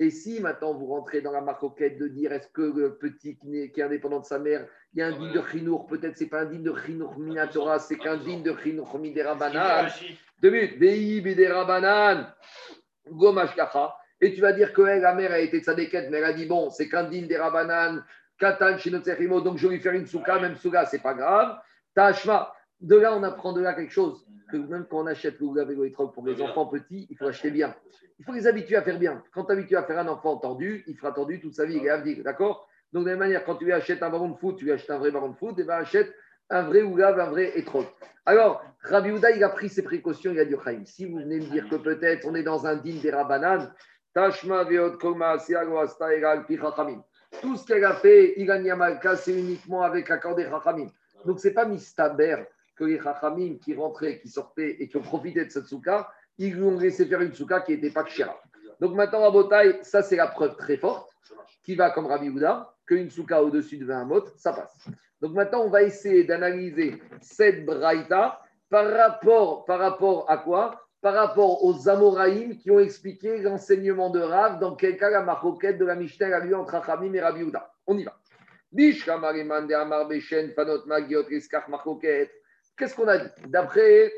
Et 0.00 0.10
si 0.10 0.40
maintenant 0.40 0.74
vous 0.74 0.86
rentrez 0.86 1.20
dans 1.20 1.32
la 1.32 1.40
marcoquette 1.40 1.98
de 1.98 2.06
dire 2.06 2.32
est-ce 2.32 2.48
que 2.48 2.62
le 2.62 2.96
petit 2.98 3.36
qui 3.36 3.58
est, 3.58 3.72
qui 3.72 3.80
est 3.80 3.82
indépendant 3.82 4.20
de 4.20 4.24
sa 4.24 4.38
mère, 4.38 4.66
il 4.92 5.00
y 5.00 5.02
a 5.02 5.08
un 5.08 5.12
digne 5.12 5.32
de 5.32 5.42
chinour, 5.42 5.86
peut-être 5.86 6.16
c'est 6.16 6.28
pas 6.28 6.42
un 6.42 6.44
digne 6.44 6.62
de 6.62 6.74
chinour 6.86 7.18
minatora, 7.18 7.80
c'est 7.80 7.98
qu'un 7.98 8.16
digne 8.16 8.42
de 8.42 8.56
chinour 8.62 8.96
miderabanan. 8.98 9.88
Deux 10.40 10.50
minutes. 10.50 10.78
Vei 10.78 11.20
biderabanan, 11.20 12.32
gomash 13.10 13.56
kacha. 13.56 13.94
Et 14.20 14.32
tu 14.34 14.40
vas 14.40 14.52
dire 14.52 14.72
que 14.72 14.82
la 14.82 15.14
mère 15.14 15.32
a 15.32 15.38
été 15.40 15.60
tzadéket, 15.60 16.10
mais 16.10 16.18
elle 16.18 16.24
a 16.24 16.32
dit 16.32 16.46
bon, 16.46 16.70
c'est 16.70 16.88
qu'un 16.88 17.04
digne 17.04 17.26
des 17.26 17.36
rabanan, 17.36 18.04
katan 18.38 18.78
shinotzerimo, 18.78 19.40
donc 19.40 19.58
je 19.58 19.66
vais 19.66 19.74
lui 19.74 19.82
faire 19.82 19.94
une 19.94 20.06
souka, 20.06 20.38
même 20.38 20.56
souka, 20.56 20.86
c'est 20.86 21.02
pas 21.02 21.14
grave. 21.14 21.58
Tashma. 21.94 22.54
De 22.80 22.96
là, 22.96 23.16
on 23.16 23.22
apprend 23.22 23.52
de 23.52 23.60
là 23.60 23.74
quelque 23.74 23.92
chose, 23.92 24.24
que 24.50 24.56
même 24.56 24.86
quand 24.88 25.00
on 25.00 25.06
achète 25.06 25.40
le 25.40 25.74
le 25.74 25.86
Etrog 25.86 26.12
pour 26.12 26.26
les 26.26 26.40
enfants 26.40 26.66
petits, 26.66 27.06
il 27.10 27.16
faut 27.16 27.26
acheter 27.26 27.50
bien. 27.50 27.74
Il 28.18 28.24
faut 28.24 28.32
les 28.32 28.46
habituer 28.46 28.76
à 28.76 28.82
faire 28.82 28.98
bien. 28.98 29.22
Quand 29.32 29.44
tu 29.44 29.52
habitues 29.52 29.76
à 29.76 29.82
faire 29.82 29.98
un 29.98 30.08
enfant 30.08 30.36
tendu, 30.36 30.84
il 30.86 30.96
fera 30.96 31.12
tendu 31.12 31.40
toute 31.40 31.54
sa 31.54 31.64
vie, 31.64 31.76
il 31.76 31.86
est 31.86 31.90
avdik, 31.90 32.22
d'accord? 32.22 32.68
Donc, 32.92 33.04
de 33.04 33.10
la 33.10 33.16
même 33.16 33.28
manière, 33.28 33.44
quand 33.44 33.56
tu 33.56 33.64
lui 33.64 33.72
achètes 33.72 34.02
un 34.02 34.10
ballon 34.10 34.30
de 34.30 34.36
foot, 34.36 34.56
tu 34.56 34.64
lui 34.64 34.72
achètes 34.72 34.90
un 34.90 34.98
vrai 34.98 35.10
ballon 35.10 35.30
de 35.30 35.36
foot, 35.36 35.58
et 35.58 35.64
ben 35.64 35.78
achète 35.78 36.12
un 36.50 36.62
vrai 36.62 36.82
Ougav, 36.82 37.18
un 37.20 37.30
vrai 37.30 37.58
Etrog. 37.58 37.86
Alors, 38.24 38.62
Rabbi 38.82 39.10
Houda, 39.10 39.30
il 39.32 39.42
a 39.44 39.48
pris 39.48 39.68
ses 39.68 39.82
précautions, 39.82 40.32
il 40.32 40.38
a 40.40 40.44
dit 40.44 40.54
Chaim, 40.64 40.82
si 40.84 41.06
vous 41.06 41.18
venez 41.18 41.40
me 41.40 41.50
dire 41.50 41.68
que 41.68 41.76
peut-être 41.76 42.26
on 42.26 42.34
est 42.34 42.42
dans 42.42 42.66
un 42.66 42.76
din 42.76 42.98
des 43.02 43.10
Rabbanan, 43.10 43.72
Tashma 44.14 44.64
veot 44.64 44.98
koma 44.98 45.38
siago 45.38 45.78
asta 45.78 46.14
egal 46.14 46.44
pi 46.46 46.56
chachamim. 46.56 47.02
Tout 47.42 47.56
ce 47.56 47.66
qu'elle 47.66 47.84
a 47.84 47.94
fait, 47.94 48.34
Ilan 48.38 48.76
Malka, 48.76 49.16
c'est 49.16 49.38
uniquement 49.38 49.82
avec 49.82 50.08
l'accord 50.08 50.34
des 50.34 50.44
Chachamim. 50.44 50.88
Donc, 51.24 51.40
ce 51.40 51.48
n'est 51.48 51.54
pas 51.54 51.66
Mistaber 51.66 52.44
que 52.78 52.84
les 52.84 53.00
Chachamim 53.00 53.56
qui 53.60 53.74
rentraient, 53.74 54.20
qui 54.20 54.28
sortaient 54.28 54.76
et 54.78 54.88
qui 54.88 54.96
ont 54.96 55.02
profité 55.02 55.44
de 55.44 55.50
cette 55.50 55.66
souka, 55.66 56.08
ils 56.38 56.54
lui 56.54 56.62
ont 56.62 56.78
laissé 56.78 57.04
faire 57.06 57.20
une 57.20 57.34
souka 57.34 57.60
qui 57.60 57.72
n'était 57.72 57.90
pas 57.90 58.04
kshira. 58.04 58.40
Donc 58.80 58.94
maintenant, 58.94 59.24
à 59.24 59.30
Botaï, 59.30 59.78
ça 59.82 60.02
c'est 60.02 60.16
la 60.16 60.28
preuve 60.28 60.56
très 60.56 60.76
forte, 60.76 61.10
qui 61.64 61.74
va 61.74 61.90
comme 61.90 62.06
Rabbi 62.06 62.28
Houda, 62.28 62.72
qu'une 62.86 63.10
souka 63.10 63.42
au-dessus 63.42 63.76
de 63.76 63.84
20 63.84 64.04
mot, 64.04 64.24
ça 64.36 64.52
passe. 64.52 64.88
Donc 65.20 65.32
maintenant, 65.32 65.64
on 65.64 65.68
va 65.68 65.82
essayer 65.82 66.22
d'analyser 66.24 67.02
cette 67.20 67.66
braïta 67.66 68.40
par 68.70 68.88
rapport, 68.88 69.64
par 69.64 69.80
rapport 69.80 70.30
à 70.30 70.38
quoi? 70.38 70.80
Par 71.00 71.14
rapport 71.14 71.64
aux 71.64 71.88
Amoraïm 71.88 72.56
qui 72.56 72.70
ont 72.70 72.80
expliqué 72.80 73.38
l'enseignement 73.38 74.10
de 74.10 74.20
Rav, 74.20 74.58
dans 74.58 74.74
quel 74.74 74.96
cas 74.96 75.10
la 75.10 75.22
maroquette 75.22 75.78
de 75.78 75.84
la 75.84 75.94
Mishnah 75.94 76.36
a 76.36 76.40
lieu 76.40 76.56
entre 76.56 76.72
Chachamim 76.72 77.14
et 77.14 77.20
Rabbi 77.20 77.42
Houda. 77.42 77.72
On 77.86 77.96
y 77.96 78.04
va. 78.04 78.16
De 78.72 79.74
Amar 79.74 80.08
Beshen, 80.08 80.52
Fanot 80.52 80.86
Magiot, 80.86 81.24
Riskach 81.24 81.68
Maroquette. 81.68 82.30
Qu'est-ce 82.78 82.94
qu'on 82.94 83.08
a 83.08 83.18
dit 83.18 83.28
D'après 83.48 84.12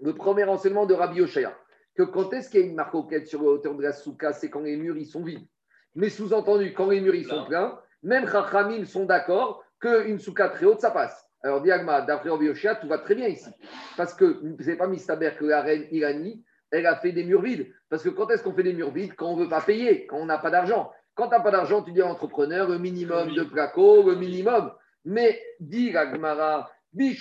le 0.00 0.14
premier 0.14 0.44
enseignement 0.44 0.84
de 0.84 0.94
Rabbi 0.94 1.22
Oshaya, 1.22 1.56
que 1.96 2.02
quand 2.02 2.32
est-ce 2.34 2.50
qu'il 2.50 2.60
y 2.60 2.62
a 2.64 2.66
une 2.66 2.74
marcoquette 2.74 3.26
sur 3.26 3.42
la 3.42 3.48
hauteur 3.48 3.74
de 3.74 3.82
la 3.82 3.92
souka, 3.92 4.32
c'est 4.32 4.50
quand 4.50 4.60
les 4.60 4.76
murs 4.76 4.96
ils 4.96 5.06
sont 5.06 5.22
vides. 5.22 5.46
Mais 5.94 6.10
sous-entendu, 6.10 6.74
quand 6.74 6.90
les 6.90 7.00
murs 7.00 7.14
ils 7.14 7.26
sont 7.26 7.44
pleins, 7.46 7.78
même 8.02 8.28
Chachamim 8.28 8.84
sont 8.84 9.04
d'accord 9.04 9.64
qu'une 9.80 10.18
souka 10.18 10.48
très 10.48 10.66
haute, 10.66 10.80
ça 10.80 10.90
passe. 10.90 11.26
Alors, 11.42 11.62
Diagma, 11.62 12.02
d'après 12.02 12.30
Rabbi 12.30 12.48
Oshaya, 12.50 12.76
tout 12.76 12.88
va 12.88 12.98
très 12.98 13.14
bien 13.14 13.28
ici. 13.28 13.50
Parce 13.96 14.14
que 14.14 14.40
ce 14.60 14.70
n'est 14.70 14.76
pas 14.76 14.86
Mistaber 14.86 15.32
que 15.38 15.44
la 15.44 15.62
reine 15.62 15.86
Irani, 15.90 16.44
elle 16.70 16.86
a 16.86 16.96
fait 16.96 17.12
des 17.12 17.24
murs 17.24 17.42
vides. 17.42 17.72
Parce 17.88 18.02
que 18.02 18.10
quand 18.10 18.30
est-ce 18.30 18.42
qu'on 18.42 18.54
fait 18.54 18.62
des 18.62 18.74
murs 18.74 18.92
vides 18.92 19.14
Quand 19.16 19.28
on 19.28 19.36
ne 19.36 19.44
veut 19.44 19.48
pas 19.48 19.60
payer, 19.60 20.06
quand 20.06 20.18
on 20.18 20.26
n'a 20.26 20.38
pas 20.38 20.50
d'argent. 20.50 20.92
Quand 21.14 21.28
tu 21.28 21.34
n'as 21.34 21.40
pas 21.40 21.50
d'argent, 21.50 21.82
tu 21.82 21.92
dis 21.92 22.00
à 22.00 22.06
l'entrepreneur 22.06 22.68
le 22.68 22.78
minimum 22.78 23.34
de 23.34 23.42
placo, 23.44 24.02
le 24.02 24.16
minimum. 24.16 24.72
Mais, 25.04 25.42
dit 25.60 25.92
la 25.92 26.10
Gemara, 26.10 26.70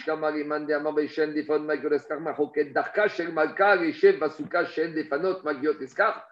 Amar 0.08 0.34
shen 1.08 1.34
des 1.34 1.44
fon 1.44 1.60
magiot 1.60 1.94
eskar 1.94 2.20
machoket 2.20 2.74
darka 2.74 3.08
shen 3.08 3.34
des 4.94 5.04
fanot 5.06 5.44
magiot 5.44 5.82
eskar 5.82 6.28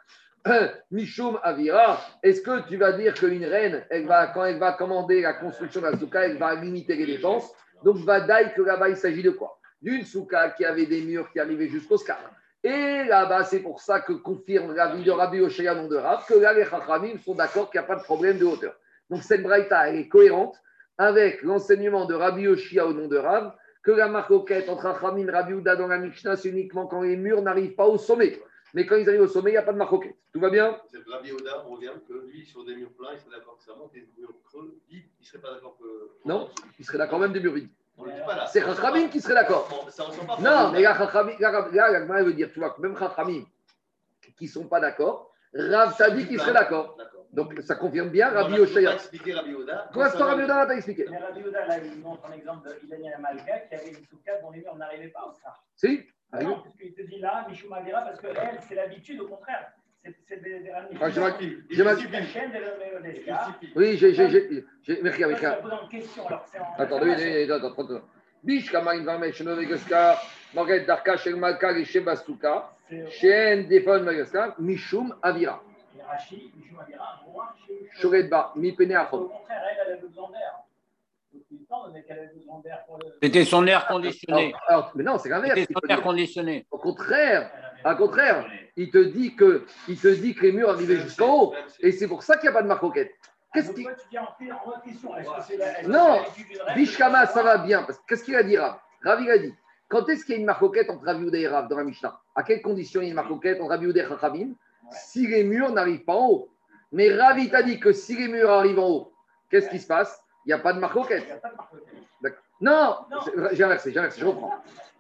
Mishum 0.91 1.38
Avira, 1.44 1.99
est-ce 2.24 2.41
que 2.41 2.68
tu 2.68 2.78
vas 2.78 2.94
dire 2.94 3.14
qu'une 3.14 3.45
reine, 3.45 3.86
elle 3.90 4.06
va, 4.06 4.28
quand 4.28 4.45
elle 4.45 4.57
va 4.57 4.74
commander 4.74 5.22
la 5.22 5.34
construction 5.34 5.82
de 5.82 5.88
la 5.88 5.98
souka, 5.98 6.26
elle 6.26 6.38
va 6.38 6.56
limiter 6.56 6.95
les 6.95 7.06
dépenses? 7.06 7.52
Donc, 7.84 7.98
va 7.98 8.22
dire 8.22 8.53
que 8.53 8.61
là-bas, 8.61 8.90
il 8.90 8.98
s'agit 8.98 9.24
de 9.24 9.32
quoi? 9.32 9.60
D'une 9.82 10.03
souka 10.03 10.52
qui 10.52 10.66
avait 10.66 10.86
des 10.86 11.02
murs 11.02 11.30
qui 11.32 11.40
arrivaient 11.40 11.68
jusqu'au 11.68 11.98
scar. 11.98 12.20
Et 12.64 13.03
là-bas, 13.06 13.44
c'est 13.45 13.60
pour 13.60 13.82
ça 13.82 14.02
que 14.02 14.14
confirme 14.14 14.72
Rabbi 14.72 15.03
de 15.03 15.11
Rabbi 15.11 15.40
Oshaya, 15.41 15.76
de 15.76 15.95
Rav, 15.95 16.26
que 16.26 16.36
là, 16.36 16.53
les 16.53 16.66
Chachamim 16.66 17.18
sont 17.24 17.36
d'accord 17.36 17.70
qu'il 17.70 17.80
n'y 17.80 17.86
a 17.86 17.88
pas 17.88 17.95
de 17.95 18.03
problème 18.03 18.38
de 18.38 18.45
hauteur. 18.45 18.76
Donc, 19.10 19.24
cette 19.24 19.44
braïta, 19.44 19.90
elle 19.90 19.98
est 19.98 20.07
cohérente 20.07 20.56
avec 20.99 21.41
l'enseignement 21.43 22.05
de 22.05 22.13
Rabbi 22.13 22.47
Oshia 22.47 22.85
au 22.85 22.93
nom 22.93 23.07
de 23.07 23.17
Rav, 23.17 23.55
que 23.81 23.91
la 23.91 24.09
marcoquette 24.09 24.67
entre 24.67 24.84
Chachamim 24.84 25.26
et 25.27 25.31
Rabbi 25.31 25.53
Ouda 25.53 25.77
dans 25.77 25.88
la 25.88 25.97
Mishnah, 25.97 26.35
c'est 26.35 26.49
uniquement 26.49 26.85
quand 26.88 27.01
les 27.01 27.15
murs 27.15 27.41
n'arrivent 27.41 27.73
pas 27.73 27.88
au 27.88 27.97
sommet. 27.97 28.38
Mais 28.73 28.85
quand 28.85 28.97
ils 28.97 29.07
arrivent 29.07 29.21
au 29.21 29.27
sommet, 29.27 29.51
il 29.51 29.53
n'y 29.53 29.57
a 29.57 29.63
pas 29.63 29.71
de 29.71 29.77
marcoquette. 29.77 30.17
Tout 30.34 30.41
va 30.41 30.49
bien? 30.49 30.77
C'est 30.91 30.99
Rabbi 31.09 31.31
Oda, 31.31 31.63
on 31.65 31.76
revient 31.76 31.93
que 32.07 32.13
lui, 32.27 32.45
sur 32.45 32.65
des 32.65 32.76
murs 32.76 32.91
pleins, 32.91 33.13
il 33.13 33.19
serait 33.19 33.31
d'accord 33.31 33.57
que 33.57 33.63
ça 33.63 33.73
monte, 33.76 33.95
et 33.95 34.01
des 34.01 34.09
murs 34.17 34.34
creux, 34.45 34.77
il 34.91 34.97
ne 34.97 35.26
serait 35.26 35.39
pas 35.39 35.53
d'accord 35.53 35.77
que. 35.80 36.27
Non, 36.27 36.49
il 36.77 36.85
serait 36.85 36.97
d'accord 36.97 37.19
même 37.19 37.31
des 37.31 37.39
murs 37.39 37.53
vides. 37.53 37.69
On 37.97 38.03
ne 38.03 38.09
le 38.09 38.15
dit 38.15 38.21
pas 38.26 38.35
là. 38.35 38.45
C'est 38.47 38.61
Chachamim 38.61 39.07
qui 39.07 39.21
serait 39.21 39.35
d'accord. 39.35 39.69
Non, 40.41 40.71
mais 40.73 40.81
là, 40.81 40.97
Chachamim, 40.97 41.31
là, 41.39 42.23
veut 42.23 42.34
dire, 42.34 42.51
tu 42.51 42.59
vois, 42.59 42.76
même 42.80 42.97
Chachamim 42.97 43.45
qui 44.38 44.45
ne 44.45 44.49
sont 44.49 44.67
pas 44.67 44.81
d'accord, 44.81 45.34
Rav 45.53 45.95
t'a 45.97 46.11
dit 46.11 46.27
qu'il 46.27 46.39
serait 46.39 46.51
d'accord. 46.53 46.95
D'accord. 46.97 47.19
Donc 47.34 47.53
ça 47.61 47.76
confirme 47.76 48.10
bien 48.10 48.30
Rabbi 48.30 48.60
Oshaya. 48.60 48.95
Oda. 49.57 49.89
Pour 49.93 50.01
l'instant, 50.01 50.26
Rabbi 50.26 50.43
Oda 50.43 50.56
n'a 50.56 50.65
pas 50.65 50.76
expliqué. 50.76 51.06
Mais 51.10 51.18
Rabbi 51.18 51.39
Yehuda, 51.41 51.68
là, 51.68 51.76
il 51.77 52.01
montre 52.01 52.26
un 52.30 52.34
exemple 52.34 52.69
d'Ilania 52.84 53.18
Malka 53.19 53.60
qui 53.69 53.76
avait 53.76 53.89
une 53.89 54.06
souka 54.06 54.39
dont 54.41 54.51
les 54.51 54.61
murs 54.61 54.76
n'arrivaient 54.76 55.10
pas 55.10 55.27
au 55.30 55.34
scar. 55.34 55.64
Si 55.76 56.01
Ah 56.31 56.43
non, 56.43 56.60
parce 56.64 56.76
qu'il 56.76 56.93
te 56.93 57.01
dit 57.03 57.19
là, 57.19 57.45
Michou 57.49 57.69
Mavira, 57.69 58.01
parce 58.01 58.19
qu'elle, 58.19 58.60
c'est 58.68 58.76
l'habitude, 58.76 59.19
au 59.22 59.27
contraire. 59.27 59.72
C'est 60.27 60.41
des, 60.41 60.60
des. 60.60 60.72
Ah, 61.01 61.10
j'ai 61.10 61.19
ma- 61.19 61.38
j'ai 61.69 61.84
ma-. 61.84 61.95
Oui, 63.76 63.97
j'ai. 63.97 64.14
j'ai- 64.14 64.30
j'ai- 64.30 64.65
j'ai- 64.84 65.01
Merci, 65.03 65.26
en. 65.26 65.30
Attends, 66.77 67.01
oui, 67.01 67.51
attends, 67.51 67.68
attends. 67.68 68.01
Bish 68.43 68.72
Kamarin 68.72 69.03
Vamesh, 69.03 69.41
Novegaska, 69.41 70.18
Margaret 70.53 70.85
Darka, 70.85 71.18
Shel 71.18 71.35
Malka, 71.35 71.73
Reshe 71.73 71.97
Basuka, 71.99 72.72
Shen 73.10 73.68
Defon 73.68 74.01
Magaska, 74.03 74.56
Mishum 74.60 75.14
Avira, 75.22 75.61
Au 79.17 79.27
contraire, 79.27 79.61
elle, 79.71 79.77
elle 79.85 79.93
avait 79.93 80.01
besoin 80.01 80.30
d'air. 80.31 80.59
C'était 83.21 83.45
son 83.45 83.65
air 83.67 83.88
conditionné. 83.88 84.53
Alors, 84.67 84.80
alors, 84.84 84.91
mais 84.95 85.03
non, 85.03 85.17
c'est 85.17 85.30
l'inverse. 85.30 85.59
C'était 85.59 85.73
son 85.73 85.88
air 85.88 86.01
conditionné. 86.01 86.65
Au 86.71 86.77
contraire, 86.77 87.51
au 87.85 87.95
contraire, 87.95 88.45
il 88.76 88.89
te 88.89 88.97
dit 88.97 89.35
que, 89.35 89.65
il 89.88 89.99
te 89.99 90.07
dit 90.07 90.34
que 90.35 90.41
les 90.43 90.51
murs 90.51 90.69
arrivaient 90.69 90.97
jusqu'en 90.99 91.34
haut. 91.43 91.55
Et 91.80 91.91
c'est 91.91 92.07
pour 92.07 92.23
ça 92.23 92.35
qu'il 92.38 92.49
n'y 92.49 92.55
a 92.55 92.57
pas 92.57 92.63
de 92.63 92.67
marcoquette. 92.67 93.11
Qu'est-ce 93.53 93.71
qui. 93.73 93.84
la- 95.57 95.81
Non, 95.88 96.21
Bishkama, 96.76 97.26
ça 97.27 97.43
va 97.43 97.57
bien. 97.57 97.85
Qu'est-ce 98.07 98.23
qu'il 98.23 98.35
a 98.35 98.43
dit, 98.43 98.57
Rav? 98.57 98.77
Rav, 99.03 99.21
il 99.21 99.30
a 99.30 99.38
dit 99.38 99.53
quand 99.88 100.07
est-ce 100.07 100.23
qu'il 100.23 100.35
y 100.35 100.38
a 100.38 100.39
une 100.39 100.45
marcoquette 100.45 100.88
entre 100.89 101.03
Rav 101.03 101.34
et 101.34 101.47
Rav 101.47 101.67
dans 101.67 101.77
la 101.77 101.84
Mishnah? 101.84 102.19
À 102.35 102.43
quelles 102.43 102.61
conditions 102.61 103.01
il 103.01 103.05
y 103.05 103.07
a 103.07 103.09
une 103.09 103.15
marcoquette 103.15 103.59
entre 103.59 103.69
Rav 103.71 103.84
et 103.84 103.93
Chachamim? 104.07 104.53
Si 104.91 105.28
les 105.28 105.44
murs 105.44 105.72
n'arrivent 105.72 106.03
pas 106.03 106.14
en 106.14 106.28
haut. 106.28 106.49
Mais 106.91 107.14
Rav, 107.14 107.38
il 107.40 107.49
t'a 107.49 107.61
dit 107.61 107.80
que 107.80 107.91
si 107.91 108.16
les 108.16 108.28
murs 108.28 108.49
arrivent 108.49 108.80
en 108.80 108.88
haut, 108.88 109.14
qu'est-ce 109.49 109.70
qui 109.70 109.80
se 109.80 109.88
passe? 109.88 110.22
Il 110.45 110.49
n'y 110.49 110.53
a 110.53 110.60
pas 110.60 110.74
de 110.74 110.80
marcoquette. 110.80 111.41
Non, 112.61 112.98
j'ai 113.53 113.64
inversé, 113.64 113.91
j'ai 113.91 113.99
inversé, 113.99 114.20
je 114.20 114.26
reprends. 114.26 114.53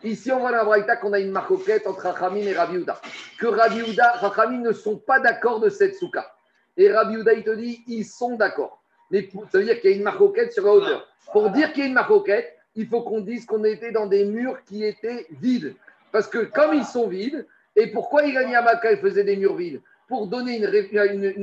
Ici, 0.03 0.31
on 0.31 0.39
voit 0.39 0.51
dans 0.51 0.57
la 0.57 0.63
Braïta 0.63 0.95
qu'on 0.95 1.11
a 1.11 1.19
une 1.19 1.31
marcoquette 1.31 1.85
entre 1.87 2.03
Chachamim 2.03 2.45
et 2.45 2.53
Rav 2.53 2.71
Yehuda. 2.71 3.01
Que 3.37 3.47
Rav 3.47 3.73
Yehuda, 3.73 4.19
Chachamim 4.21 4.61
ne 4.61 4.71
sont 4.71 4.97
pas 4.97 5.19
d'accord 5.19 5.59
de 5.59 5.69
cette 5.69 5.95
souka. 5.95 6.33
Et 6.77 6.89
Rav 6.89 7.11
Yehuda, 7.11 7.33
il 7.33 7.43
te 7.43 7.49
dit, 7.49 7.83
ils 7.87 8.05
sont 8.05 8.35
d'accord. 8.35 8.81
Mais 9.11 9.29
ça 9.51 9.57
veut 9.57 9.65
dire 9.65 9.81
qu'il 9.81 9.89
y 9.89 9.93
a 9.93 9.97
une 9.97 10.03
marcoquette 10.03 10.53
sur 10.53 10.63
la 10.63 10.71
hauteur. 10.71 11.07
Pour 11.33 11.49
dire 11.49 11.73
qu'il 11.73 11.83
y 11.83 11.85
a 11.85 11.87
une 11.87 11.95
marcoquette, 11.95 12.55
il 12.75 12.87
faut 12.87 13.01
qu'on 13.01 13.19
dise 13.19 13.45
qu'on 13.45 13.63
était 13.65 13.91
dans 13.91 14.07
des 14.07 14.23
murs 14.23 14.63
qui 14.63 14.85
étaient 14.85 15.27
vides. 15.31 15.75
Parce 16.13 16.27
que 16.27 16.45
comme 16.45 16.73
ils 16.73 16.85
sont 16.85 17.07
vides, 17.07 17.45
et 17.79 17.87
pourquoi 17.87 18.25
Irani 18.25 18.55
Amaka 18.55 18.95
faisait 18.97 19.23
des 19.23 19.35
murs 19.37 19.55
vides 19.55 19.81
Pour 20.07 20.27
donner 20.27 20.57
une, 20.57 20.65
une, 20.65 21.35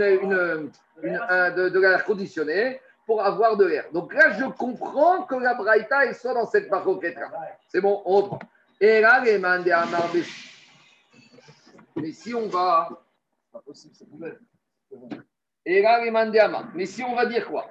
une- 1.02 1.20
un- 1.28 1.50
de, 1.50 1.68
de 1.68 1.80
l'air 1.80 2.04
conditionné, 2.04 2.80
pour 3.06 3.22
avoir 3.22 3.56
de 3.56 3.64
l'air. 3.64 3.84
Donc 3.92 4.12
là, 4.12 4.32
je 4.38 4.44
comprends 4.46 5.22
que 5.22 5.36
la 5.36 5.54
Braïta 5.54 6.12
soit 6.14 6.34
dans 6.34 6.46
cette 6.46 6.70
marcoquette-là. 6.70 7.30
C'est 7.68 7.80
bon, 7.80 8.02
on. 8.04 8.38
Et 8.80 9.00
là, 9.00 9.20
les 9.24 9.38
Mais 11.96 12.12
si 12.12 12.34
on 12.34 12.48
va. 12.48 12.88
C'est 12.90 13.52
pas 13.52 13.60
possible, 13.60 13.94
c'est. 13.96 14.06
Et 15.68 15.82
là. 15.82 16.00
Mais 16.74 16.86
si 16.86 17.02
on 17.02 17.16
va 17.16 17.26
dire 17.26 17.48
quoi? 17.48 17.68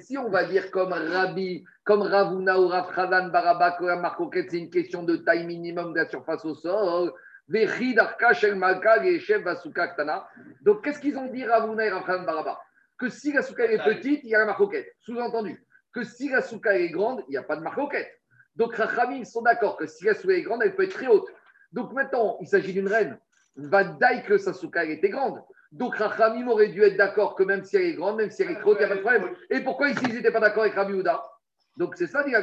Si 0.00 0.18
on 0.18 0.28
va 0.28 0.44
dire 0.44 0.70
comme 0.72 0.92
Rabbi, 0.92 1.64
comme 1.84 2.02
Ravuna 2.02 2.60
ou 2.60 2.66
Rav 2.66 2.92
Chadan 2.92 3.28
Baraba, 3.28 3.76
que 3.78 3.84
la 3.84 3.94
marcoquette, 3.96 4.50
c'est 4.50 4.58
une 4.58 4.68
question 4.68 5.04
de 5.04 5.16
taille 5.16 5.46
minimum 5.46 5.92
de 5.92 6.00
la 6.00 6.08
surface 6.08 6.44
au 6.44 6.56
sol. 6.56 7.12
Donc, 10.62 10.84
qu'est-ce 10.84 11.00
qu'ils 11.00 11.16
ont 11.16 11.28
dit 11.28 11.44
Ravuna 11.44 11.86
et 11.86 11.90
Rav 11.90 12.04
Chadan 12.04 12.24
Baraba? 12.24 12.60
Que 12.98 13.08
si 13.08 13.32
la 13.32 13.42
souka 13.42 13.64
est 13.64 13.82
petite, 13.82 14.24
il 14.24 14.30
y 14.30 14.34
a 14.34 14.40
la 14.40 14.46
marcoquette. 14.46 14.92
Sous-entendu, 14.98 15.64
que 15.92 16.02
si 16.02 16.28
la 16.28 16.42
souka 16.42 16.76
est 16.76 16.90
grande, 16.90 17.22
il 17.28 17.30
n'y 17.30 17.36
a 17.36 17.44
pas 17.44 17.54
de 17.56 17.62
marcoquette. 17.62 18.10
Donc, 18.56 18.74
Rachamim 18.74 19.24
sont 19.24 19.42
d'accord 19.42 19.76
que 19.76 19.86
si 19.86 20.04
la 20.04 20.14
souka 20.14 20.34
est 20.34 20.42
grande, 20.42 20.62
elle 20.64 20.74
peut 20.74 20.82
être 20.82 20.94
très 20.94 21.06
haute. 21.06 21.28
Donc, 21.72 21.92
maintenant, 21.92 22.38
il 22.40 22.48
s'agit 22.48 22.72
d'une 22.72 22.88
reine. 22.88 23.16
Vadaï 23.56 24.24
que 24.24 24.36
sa 24.36 24.52
souka 24.52 24.84
était 24.84 25.08
grande. 25.08 25.40
Donc, 25.72 25.94
Rachamim 25.96 26.48
aurait 26.48 26.68
dû 26.68 26.82
être 26.82 26.96
d'accord 26.96 27.36
que 27.36 27.44
même 27.44 27.62
si 27.64 27.76
elle 27.76 27.82
est 27.82 27.94
grande, 27.94 28.16
même 28.16 28.30
si 28.30 28.42
elle 28.42 28.50
est 28.50 28.60
trop 28.60 28.74
il 28.74 28.78
n'y 28.78 28.84
a 28.84 28.88
pas 28.88 28.96
de 28.96 29.00
problème. 29.00 29.34
Et 29.50 29.60
pourquoi 29.60 29.88
ici, 29.90 30.04
ils 30.08 30.14
n'étaient 30.14 30.32
pas 30.32 30.40
d'accord 30.40 30.64
avec 30.64 30.74
Rabbi 30.74 30.94
Houda? 30.94 31.24
Donc, 31.76 31.94
c'est 31.96 32.08
ça, 32.08 32.24
dit. 32.24 32.34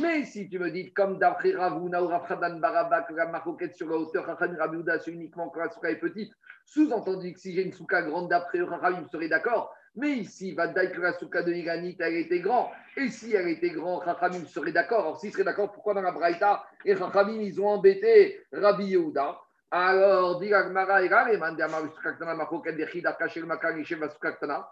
Mais 0.00 0.24
si 0.24 0.48
tu 0.48 0.58
me 0.58 0.70
dis, 0.70 0.92
comme 0.94 1.18
d'après 1.18 1.52
Ravuna 1.52 2.02
ou 2.02 2.06
Rafradan 2.06 2.58
Baraba, 2.60 3.02
que 3.02 3.14
la 3.14 3.26
Marcoquette 3.26 3.74
sur 3.74 3.88
la 3.88 3.96
hauteur, 3.96 4.24
Rachamim 4.24 4.56
Rabbi 4.56 4.76
Houda, 4.76 4.98
c'est 5.00 5.10
uniquement 5.10 5.50
quand 5.50 5.60
la 5.60 5.70
souka 5.70 5.90
est 5.90 5.96
petite. 5.96 6.32
Sous-entendu 6.64 7.34
que 7.34 7.40
si 7.40 7.52
j'ai 7.52 7.62
une 7.62 7.72
souka 7.72 8.00
grande 8.02 8.30
d'après 8.30 8.62
Rachamim, 8.62 9.06
serait 9.10 9.28
d'accord. 9.28 9.74
Mais 9.96 10.12
ici, 10.12 10.54
Vadaï 10.54 10.92
que 10.92 11.00
la 11.00 11.12
souka 11.12 11.42
de 11.42 11.52
Iranit, 11.52 11.96
elle 12.00 12.14
était 12.14 12.40
grande. 12.40 12.68
Et 12.96 13.08
si 13.08 13.34
elle 13.34 13.48
était 13.48 13.70
grande, 13.70 14.02
Rachamim 14.02 14.46
serait 14.46 14.72
d'accord. 14.72 15.00
Alors, 15.00 15.20
s'il 15.20 15.32
serait 15.32 15.44
d'accord, 15.44 15.72
pourquoi 15.72 15.94
dans 15.94 16.02
la 16.02 16.12
Braïta 16.12 16.64
et 16.84 16.94
Rachamim, 16.94 17.40
ils 17.40 17.60
ont 17.60 17.68
embêté 17.68 18.40
Rabbi 18.52 18.86
Yehuda 18.86 19.40
alors, 19.70 20.38
dit 20.38 20.54
Agmara, 20.54 21.02
et 21.02 21.36
mande 21.36 21.60
Amar 21.60 21.82
Sukaktana, 21.94 22.34
Makoket, 22.34 22.72
Dechid, 22.72 23.06
Akashel, 23.06 23.44
Makar, 23.44 23.76
Yeshev, 23.76 24.08
Sukaktana. 24.12 24.68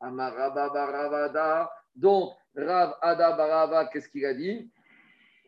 Amaraba, 0.00 0.68
Baravada. 0.70 1.70
Donc, 1.94 2.32
Rav 2.54 2.96
Ada 3.02 3.32
Barava, 3.32 3.86
qu'est-ce 3.86 4.08
qu'il 4.08 4.24
a 4.24 4.34
dit? 4.34 4.70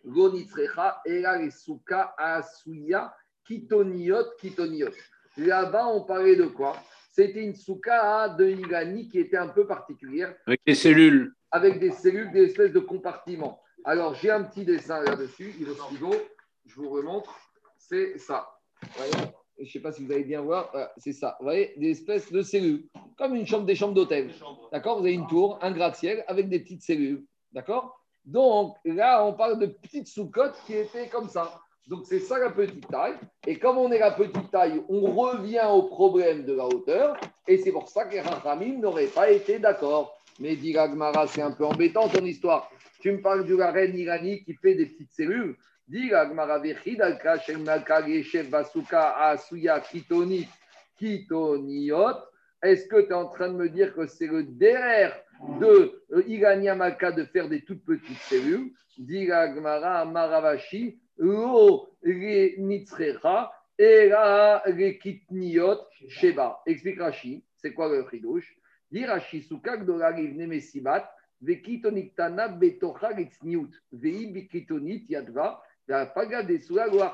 Gonitzrecha, 0.05 1.01
Ela, 1.05 1.39
les 1.39 1.51
Suka, 1.51 2.15
Asuya, 2.17 3.15
Kitoniot, 3.47 4.37
Kitoniot. 4.39 4.95
Là-bas, 5.37 5.87
on 5.87 6.03
parlait 6.03 6.37
de 6.37 6.47
quoi? 6.47 6.77
C'était 7.13 7.43
une 7.43 7.55
souka 7.55 8.29
de 8.31 8.47
Irani 8.47 9.09
qui 9.09 9.19
était 9.19 9.37
un 9.37 9.49
peu 9.49 9.67
particulière, 9.67 10.35
Avec 10.47 10.61
les 10.67 10.75
cellules. 10.75 11.33
avec 11.51 11.81
des 11.81 11.91
cellules, 11.91 12.31
des 12.33 12.45
espèces 12.45 12.73
de 12.73 12.81
compartiments. 12.81 13.61
Alors, 13.85 14.15
j'ai 14.15 14.31
un 14.31 14.45
petit 14.45 14.65
dessin 14.65 15.03
là-dessus, 15.03 15.55
il 15.59 15.69
est 15.69 15.75
je 16.67 16.75
vous 16.75 16.91
remontre, 16.91 17.35
c'est 17.77 18.19
ça. 18.19 18.58
Je 19.59 19.65
ne 19.65 19.69
sais 19.69 19.81
pas 19.81 19.93
si 19.93 20.05
vous 20.05 20.13
allez 20.13 20.25
bien 20.25 20.41
voir, 20.41 20.69
Voilà, 20.73 20.93
c'est 20.99 21.13
ça. 21.13 21.37
Vous 21.41 21.47
voyez, 21.47 21.75
des 21.77 21.91
espèces 21.91 22.31
de 22.31 22.43
cellules, 22.43 22.89
comme 23.17 23.35
une 23.35 23.47
chambre 23.47 23.67
des 23.67 23.75
chambres 23.75 23.95
d'hôtel. 23.95 24.31
D'accord 24.73 25.01
Vous 25.01 25.05
avez 25.05 25.15
une 25.15 25.27
tour, 25.27 25.59
un 25.63 25.73
gratte-ciel 25.73 26.25
avec 26.29 26.49
des 26.49 26.61
petites 26.61 26.83
cellules. 26.83 27.27
D'accord? 27.53 28.01
Donc 28.25 28.77
là, 28.85 29.25
on 29.25 29.33
parle 29.33 29.59
de 29.59 29.67
petites 29.67 30.07
sous-cotes 30.07 30.57
qui 30.67 30.75
étaient 30.75 31.09
comme 31.09 31.29
ça. 31.29 31.61
Donc 31.89 32.05
c'est 32.05 32.21
ça 32.21 32.39
la 32.39 32.51
petite 32.51 32.87
taille. 32.89 33.15
Et 33.47 33.59
comme 33.59 33.79
on 33.79 33.91
est 33.91 33.99
la 33.99 34.11
petite 34.11 34.51
taille, 34.51 34.83
on 34.89 35.01
revient 35.13 35.67
au 35.71 35.85
problème 35.85 36.45
de 36.45 36.53
la 36.53 36.67
hauteur. 36.67 37.17
Et 37.47 37.57
c'est 37.57 37.73
pour 37.73 37.89
ça 37.89 38.05
que 38.05 38.13
les 38.13 38.21
Rachamim 38.21 38.79
n'auraient 38.79 39.07
pas 39.07 39.31
été 39.31 39.59
d'accord. 39.59 40.15
Mais 40.39 40.55
dit 40.55 40.73
Gagmara, 40.73 41.27
c'est 41.27 41.41
un 41.41 41.53
peu 41.53 41.65
embêtant 41.65 42.09
ton 42.09 42.25
histoire. 42.25 42.71
Tu 43.01 43.11
me 43.11 43.23
parles 43.23 43.47
de 43.47 43.57
la 43.57 43.73
reine 43.73 43.95
qui 43.95 44.55
fait 44.61 44.75
des 44.75 44.87
petites 44.87 45.13
cellules. 45.13 45.57
Dit 45.89 46.13
Asuya, 48.93 49.81
Kitonit, 49.81 50.49
Kitoniot. 50.99 52.17
Est-ce 52.63 52.87
que 52.89 53.01
tu 53.01 53.09
es 53.09 53.15
en 53.15 53.29
train 53.29 53.49
de 53.49 53.55
me 53.55 53.71
dire 53.71 53.95
que 53.95 54.07
c'est 54.07 54.27
le 54.27 54.43
derrière 54.43 55.19
de 55.61 56.03
euh, 56.13 56.23
Irania 56.27 56.75
Malka 56.75 57.13
de 57.13 57.25
faire 57.25 57.49
des 57.49 57.63
toutes 57.63 57.85
petites 57.85 58.19
cellules? 58.19 58.73
Dit 58.99 59.27
Gagmara, 59.27 60.05
Maravashi, 60.05 60.99
Lo, 61.17 61.89
Re, 62.05 62.59
Nitzrecha, 62.59 63.51
Era, 63.79 64.59
Re, 64.67 64.99
Kitniot, 64.99 65.87
Sheba. 66.09 66.61
Explique 66.67 67.01
Rashi, 67.01 67.45
c'est 67.57 67.73
quoi 67.73 67.89
le 67.89 68.05
chidouche? 68.11 68.59
Dit 68.91 69.07
Rashi, 69.07 69.41
Suka, 69.43 69.79
Gdora, 69.79 70.09
Rivne, 70.09 70.47
Mesibat, 70.49 71.11
Vekitoniktana, 71.41 72.49
Betocha, 72.49 73.09
Ritzniut, 73.09 73.71
Vei, 73.93 74.27
Bikitonit, 74.27 75.07
Yadva, 75.09 75.63
Paga 75.89 76.43
des 76.43 76.61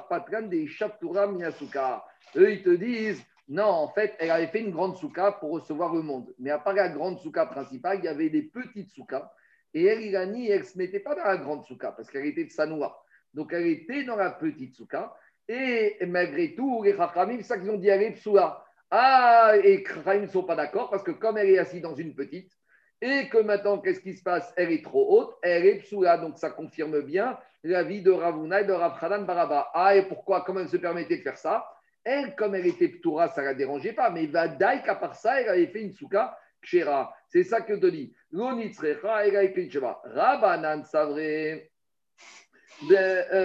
Patran 0.09 0.43
des 0.43 0.67
Shaptura 0.67 1.29
Miyasuka. 1.29 2.05
Eux, 2.37 2.53
ils 2.53 2.63
te 2.63 2.71
disent, 2.71 3.25
non, 3.49 3.65
en 3.65 3.89
fait, 3.89 4.15
elle 4.19 4.31
avait 4.31 4.49
fait 4.49 4.61
une 4.61 4.73
grande 4.73 4.97
souka 4.97 5.33
pour 5.33 5.53
recevoir 5.53 5.95
le 5.95 6.03
monde. 6.03 6.35
Mais 6.39 6.51
à 6.51 6.59
part 6.59 6.75
la 6.75 6.89
grande 6.89 7.19
souka 7.21 7.47
principale, 7.47 7.99
il 7.99 8.05
y 8.05 8.09
avait 8.09 8.31
des 8.31 8.43
petites 8.43 8.91
soukas. 8.91 9.31
Et 9.73 9.85
elle, 9.85 10.03
Irani, 10.03 10.49
elle 10.49 10.61
ne 10.61 10.65
se 10.65 10.79
mettait 10.79 11.01
pas 11.01 11.15
dans 11.15 11.25
la 11.25 11.37
grande 11.37 11.65
souka 11.65 11.93
parce 11.93 12.11
qu'elle 12.11 12.27
était 12.27 12.45
de 12.45 12.51
Sanoa. 12.51 13.01
Donc, 13.33 13.53
elle 13.53 13.67
était 13.67 14.05
dans 14.05 14.17
la 14.17 14.31
petite 14.31 14.75
souka. 14.75 15.15
Et 15.49 15.99
malgré 16.07 16.55
tout, 16.55 16.83
les 16.83 16.97
Chachamim, 16.97 17.43
ça 17.43 17.59
qu'ils 17.59 17.71
ont 17.71 17.77
dit, 17.77 17.89
elle 17.89 18.03
est. 18.03 18.29
Ah, 18.91 19.53
et 19.63 19.85
Chachamim 19.85 20.23
ne 20.23 20.27
sont 20.27 20.45
pas 20.45 20.57
d'accord 20.57 20.91
parce 20.91 21.03
que 21.03 21.11
comme 21.11 21.37
elle 21.37 21.51
est 21.51 21.59
assise 21.59 21.83
dans 21.83 21.95
une 21.95 22.15
petite, 22.15 22.51
et 23.01 23.29
que 23.29 23.39
maintenant, 23.39 23.79
qu'est-ce 23.79 24.01
qui 24.01 24.15
se 24.15 24.23
passe? 24.23 24.53
Elle 24.57 24.73
est 24.73 24.83
trop 24.85 25.19
haute, 25.19 25.37
elle 25.43 25.67
est 25.67 25.79
psoula. 25.81 26.17
Donc, 26.19 26.39
ça 26.39 26.51
confirme 26.51 27.03
bien 27.03 27.39
la 27.63 27.83
vie 27.83 28.03
de 28.03 28.11
Ravuna 28.11 28.61
et 28.61 28.65
de 28.65 28.73
Rav 28.73 28.97
Hanan 29.01 29.25
Baraba. 29.27 29.71
Ah, 29.75 29.95
et 29.97 30.03
pourquoi? 30.03 30.43
Comment 30.43 30.61
elle 30.61 30.69
se 30.69 30.77
permettait 30.77 31.19
de 31.19 31.23
faire 31.23 31.39
ça? 31.39 31.67
Elle, 32.03 32.35
comme 32.35 32.55
elle 32.55 32.67
était 32.67 32.89
ptoura, 32.89 33.29
ça 33.29 33.41
ne 33.41 33.47
la 33.47 33.55
dérangeait 33.55 33.95
pas. 33.95 34.11
Mais 34.11 34.27
Vadaï, 34.27 34.83
qu'à 34.83 34.95
part 34.95 35.15
ça, 35.15 35.41
elle 35.41 35.49
avait 35.49 35.67
fait 35.67 35.83
une 35.83 35.93
souka 35.93 36.39
kshera. 36.63 37.15
C'est 37.29 37.45
ça 37.45 37.61
que 37.63 37.75
te 37.75 37.87
dit. 37.87 38.15
L'onitzrecha, 38.31 39.27
elle 39.27 39.37
a 39.37 39.43
écrit 39.43 39.71
Sheba. 39.71 40.01
Rabanan 40.05 40.85
Savre. 40.85 41.61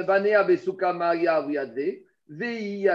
Banea 0.05 0.43
Besuka 0.43 0.93
Maria 0.93 1.41
Vuyadve. 1.41 2.03
Vei 2.27 2.87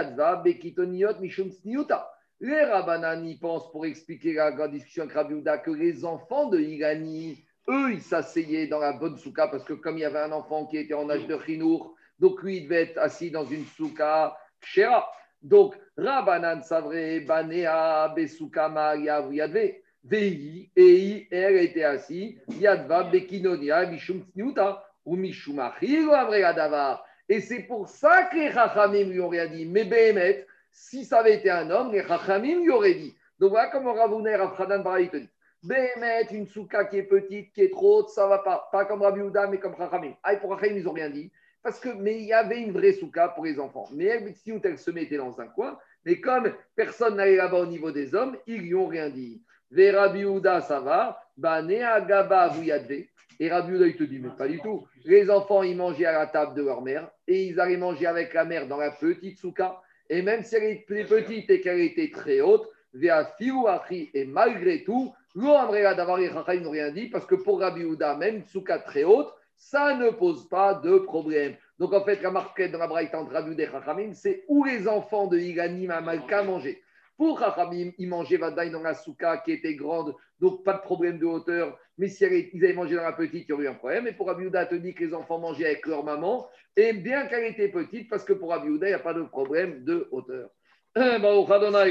Bekitoniot 0.43 1.19
Mishum 1.19 1.51
Sniuta. 1.51 2.11
Les 2.41 2.63
Rabanan 2.65 3.25
y 3.25 3.37
pensent 3.37 3.71
pour 3.71 3.85
expliquer 3.85 4.33
la 4.33 4.51
grande 4.51 4.71
discussion 4.71 5.03
avec 5.03 5.15
Rabbi 5.15 5.41
que 5.63 5.71
les 5.71 6.03
enfants 6.03 6.49
de 6.49 6.59
Irani, 6.59 7.45
eux, 7.69 7.93
ils 7.93 8.01
s'asseyaient 8.01 8.67
dans 8.67 8.79
la 8.79 8.93
bonne 8.93 9.17
souka 9.17 9.47
parce 9.47 9.63
que 9.63 9.73
comme 9.73 9.97
il 9.97 10.01
y 10.01 10.05
avait 10.05 10.19
un 10.19 10.31
enfant 10.33 10.65
qui 10.65 10.77
était 10.77 10.93
en 10.93 11.09
âge 11.09 11.27
de 11.27 11.39
chinour, 11.39 11.95
donc 12.19 12.41
lui, 12.43 12.57
il 12.57 12.63
devait 12.65 12.83
être 12.83 12.97
assis 12.97 13.31
dans 13.31 13.45
une 13.45 13.65
souka 13.65 14.37
shera. 14.59 15.09
Donc, 15.41 15.75
Rabanan 15.97 16.61
Savre, 16.63 17.25
Banea, 17.25 18.09
Besuka, 18.15 18.67
Maria, 18.67 19.21
Vuyadve, 19.21 19.75
Vei, 20.03 20.69
Ei, 20.75 21.27
elle 21.31 21.57
était 21.57 21.83
assise, 21.83 22.39
Yadva, 22.59 23.03
Bekinonia, 23.03 23.85
Mishum 23.85 24.23
Tsniuta, 24.23 24.83
ou 25.05 25.15
Mishum 25.15 25.59
Achir, 25.59 26.07
ou 26.07 26.55
Davar. 26.55 27.05
Et 27.27 27.39
c'est 27.39 27.63
pour 27.63 27.87
ça 27.87 28.25
que 28.25 28.37
les 28.37 28.51
Chachamim 28.51 29.09
lui 29.09 29.19
ont 29.19 29.29
rien 29.29 29.47
dit. 29.47 29.65
Mais 29.65 29.83
Behemet, 29.83 30.45
si 30.75 31.05
ça 31.05 31.19
avait 31.19 31.35
été 31.35 31.49
un 31.49 31.71
homme, 31.71 31.93
les 31.93 32.03
Chachamim 32.03 32.59
lui 32.59 32.69
auraient 32.69 32.95
dit. 32.95 33.15
Donc 33.39 33.51
voilà 33.51 33.69
comment 33.69 33.93
Ravouner, 33.93 34.33
Afradan, 34.33 34.79
Baraï 34.79 35.09
te 35.09 35.17
dit. 35.17 35.29
Bémet, 35.63 36.27
une 36.31 36.45
souka 36.45 36.85
qui 36.85 36.97
est 36.97 37.03
petite, 37.03 37.53
qui 37.53 37.61
est 37.61 37.71
trop 37.71 37.99
haute, 37.99 38.09
ça 38.09 38.27
va 38.27 38.39
pas. 38.39 38.69
Pas 38.71 38.85
comme 38.85 39.01
Rabbi 39.01 39.21
Houda, 39.21 39.47
mais 39.47 39.57
comme 39.57 39.73
Rachamim. 39.73 40.13
Ah, 40.21 40.35
pour 40.35 40.51
Rachamim, 40.51 40.75
ils 40.75 40.83
n'ont 40.83 40.91
rien 40.91 41.09
dit. 41.09 41.31
Parce 41.63 41.79
que, 41.79 41.89
mais 41.89 42.17
il 42.17 42.25
y 42.25 42.33
avait 42.33 42.61
une 42.61 42.73
vraie 42.73 42.91
souka 42.91 43.29
pour 43.29 43.45
les 43.45 43.57
enfants. 43.59 43.87
Mais 43.93 44.05
elle, 44.05 44.35
si 44.35 44.51
elle 44.63 44.77
se 44.77 44.91
mettait 44.91 45.17
dans 45.17 45.39
un 45.39 45.47
coin, 45.47 45.79
mais 46.05 46.19
comme 46.19 46.53
personne 46.75 47.15
n'allait 47.15 47.37
là-bas 47.37 47.61
au 47.61 47.65
niveau 47.65 47.91
des 47.91 48.13
hommes, 48.13 48.37
ils 48.45 48.61
lui 48.61 48.75
ont 48.75 48.87
rien 48.87 49.09
dit. 49.09 49.41
Ve 49.71 49.95
Rabbi 49.95 50.23
ça 50.61 50.81
va. 50.81 51.19
Banea 51.37 52.01
Gaba 52.01 52.49
Vuyadve. 52.49 53.05
Et 53.39 53.49
Rabbi 53.49 53.73
Houda, 53.73 53.87
il 53.87 53.95
te 53.95 54.03
dit, 54.03 54.19
mais 54.19 54.29
pas 54.37 54.47
du 54.47 54.59
tout. 54.59 54.85
Les 55.05 55.31
enfants, 55.31 55.63
ils 55.63 55.75
mangeaient 55.75 56.05
à 56.05 56.19
la 56.19 56.27
table 56.27 56.53
de 56.53 56.63
leur 56.63 56.81
mère 56.81 57.09
et 57.27 57.45
ils 57.45 57.59
allaient 57.59 57.77
manger 57.77 58.05
avec 58.05 58.33
la 58.33 58.45
mère 58.45 58.67
dans 58.67 58.77
la 58.77 58.91
petite 58.91 59.39
souka. 59.39 59.81
Et 60.09 60.21
même 60.21 60.43
si 60.43 60.55
elle 60.55 60.63
était 60.63 61.03
petite 61.03 61.49
et 61.49 61.61
qu'elle 61.61 61.79
était 61.79 62.11
très 62.11 62.41
haute, 62.41 62.69
et 62.93 64.25
malgré 64.25 64.83
tout, 64.83 65.13
L'Oamrela 65.35 65.95
d'avoir 65.95 66.17
les 66.17 66.29
n'ont 66.29 66.71
rien 66.71 66.91
dit 66.91 67.07
parce 67.07 67.25
que 67.25 67.35
pour 67.35 67.59
Rabbi 67.59 67.83
Houda, 67.83 68.15
même 68.15 68.41
souka 68.45 68.79
très 68.79 69.03
haute, 69.03 69.33
ça 69.57 69.93
ne 69.95 70.09
pose 70.09 70.47
pas 70.47 70.75
de 70.75 70.99
problème. 70.99 71.55
Donc 71.77 71.93
en 71.93 72.05
fait, 72.05 72.21
la 72.21 72.31
marquette 72.31 72.71
dans 72.71 72.77
la 72.79 72.87
Braïta 72.87 73.19
entre 73.19 73.33
Rabbi 73.33 73.51
Houda 73.51 73.63
et 73.63 73.69
Chachamim, 73.69 74.13
c'est 74.13 74.45
où 74.47 74.63
les 74.63 74.87
enfants 74.87 75.27
de 75.27 75.37
Iganim 75.37 75.91
à 75.91 75.99
Malka 75.99 76.43
mangeaient. 76.43 76.81
Pour 77.17 77.39
Chachamim, 77.39 77.91
ils 77.97 78.09
mangeaient 78.09 78.37
Vadaï 78.37 78.71
dans 78.71 78.81
la 78.81 78.93
souka 78.93 79.37
qui 79.37 79.53
était 79.53 79.75
grande, 79.75 80.13
donc 80.39 80.63
pas 80.63 80.73
de 80.73 80.81
problème 80.81 81.17
de 81.17 81.25
hauteur. 81.25 81.77
Mais 81.97 82.09
si 82.09 82.25
ils 82.25 82.63
avaient 82.63 82.73
mangé 82.73 82.95
dans 82.95 83.03
la 83.03 83.13
petite, 83.13 83.45
il 83.47 83.49
y 83.49 83.53
aurait 83.53 83.65
eu 83.65 83.69
un 83.69 83.75
problème. 83.75 84.07
Et 84.07 84.11
pour 84.11 84.27
Rabbi 84.27 84.45
Houda, 84.45 84.65
te 84.65 84.75
dit 84.75 84.93
que 84.93 85.05
les 85.05 85.13
enfants 85.13 85.39
mangeaient 85.39 85.65
avec 85.65 85.87
leur 85.87 86.03
maman, 86.03 86.47
et 86.75 86.91
bien 86.91 87.27
qu'elle 87.27 87.45
était 87.45 87.69
petite, 87.69 88.09
parce 88.09 88.25
que 88.25 88.33
pour 88.33 88.49
Rabbi 88.49 88.67
Houda, 88.67 88.87
il 88.87 88.89
n'y 88.89 88.95
a 88.95 88.99
pas 88.99 89.13
de 89.13 89.23
problème 89.23 89.83
de 89.85 90.07
hauteur. 90.11 90.49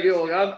Georgam. 0.02 0.52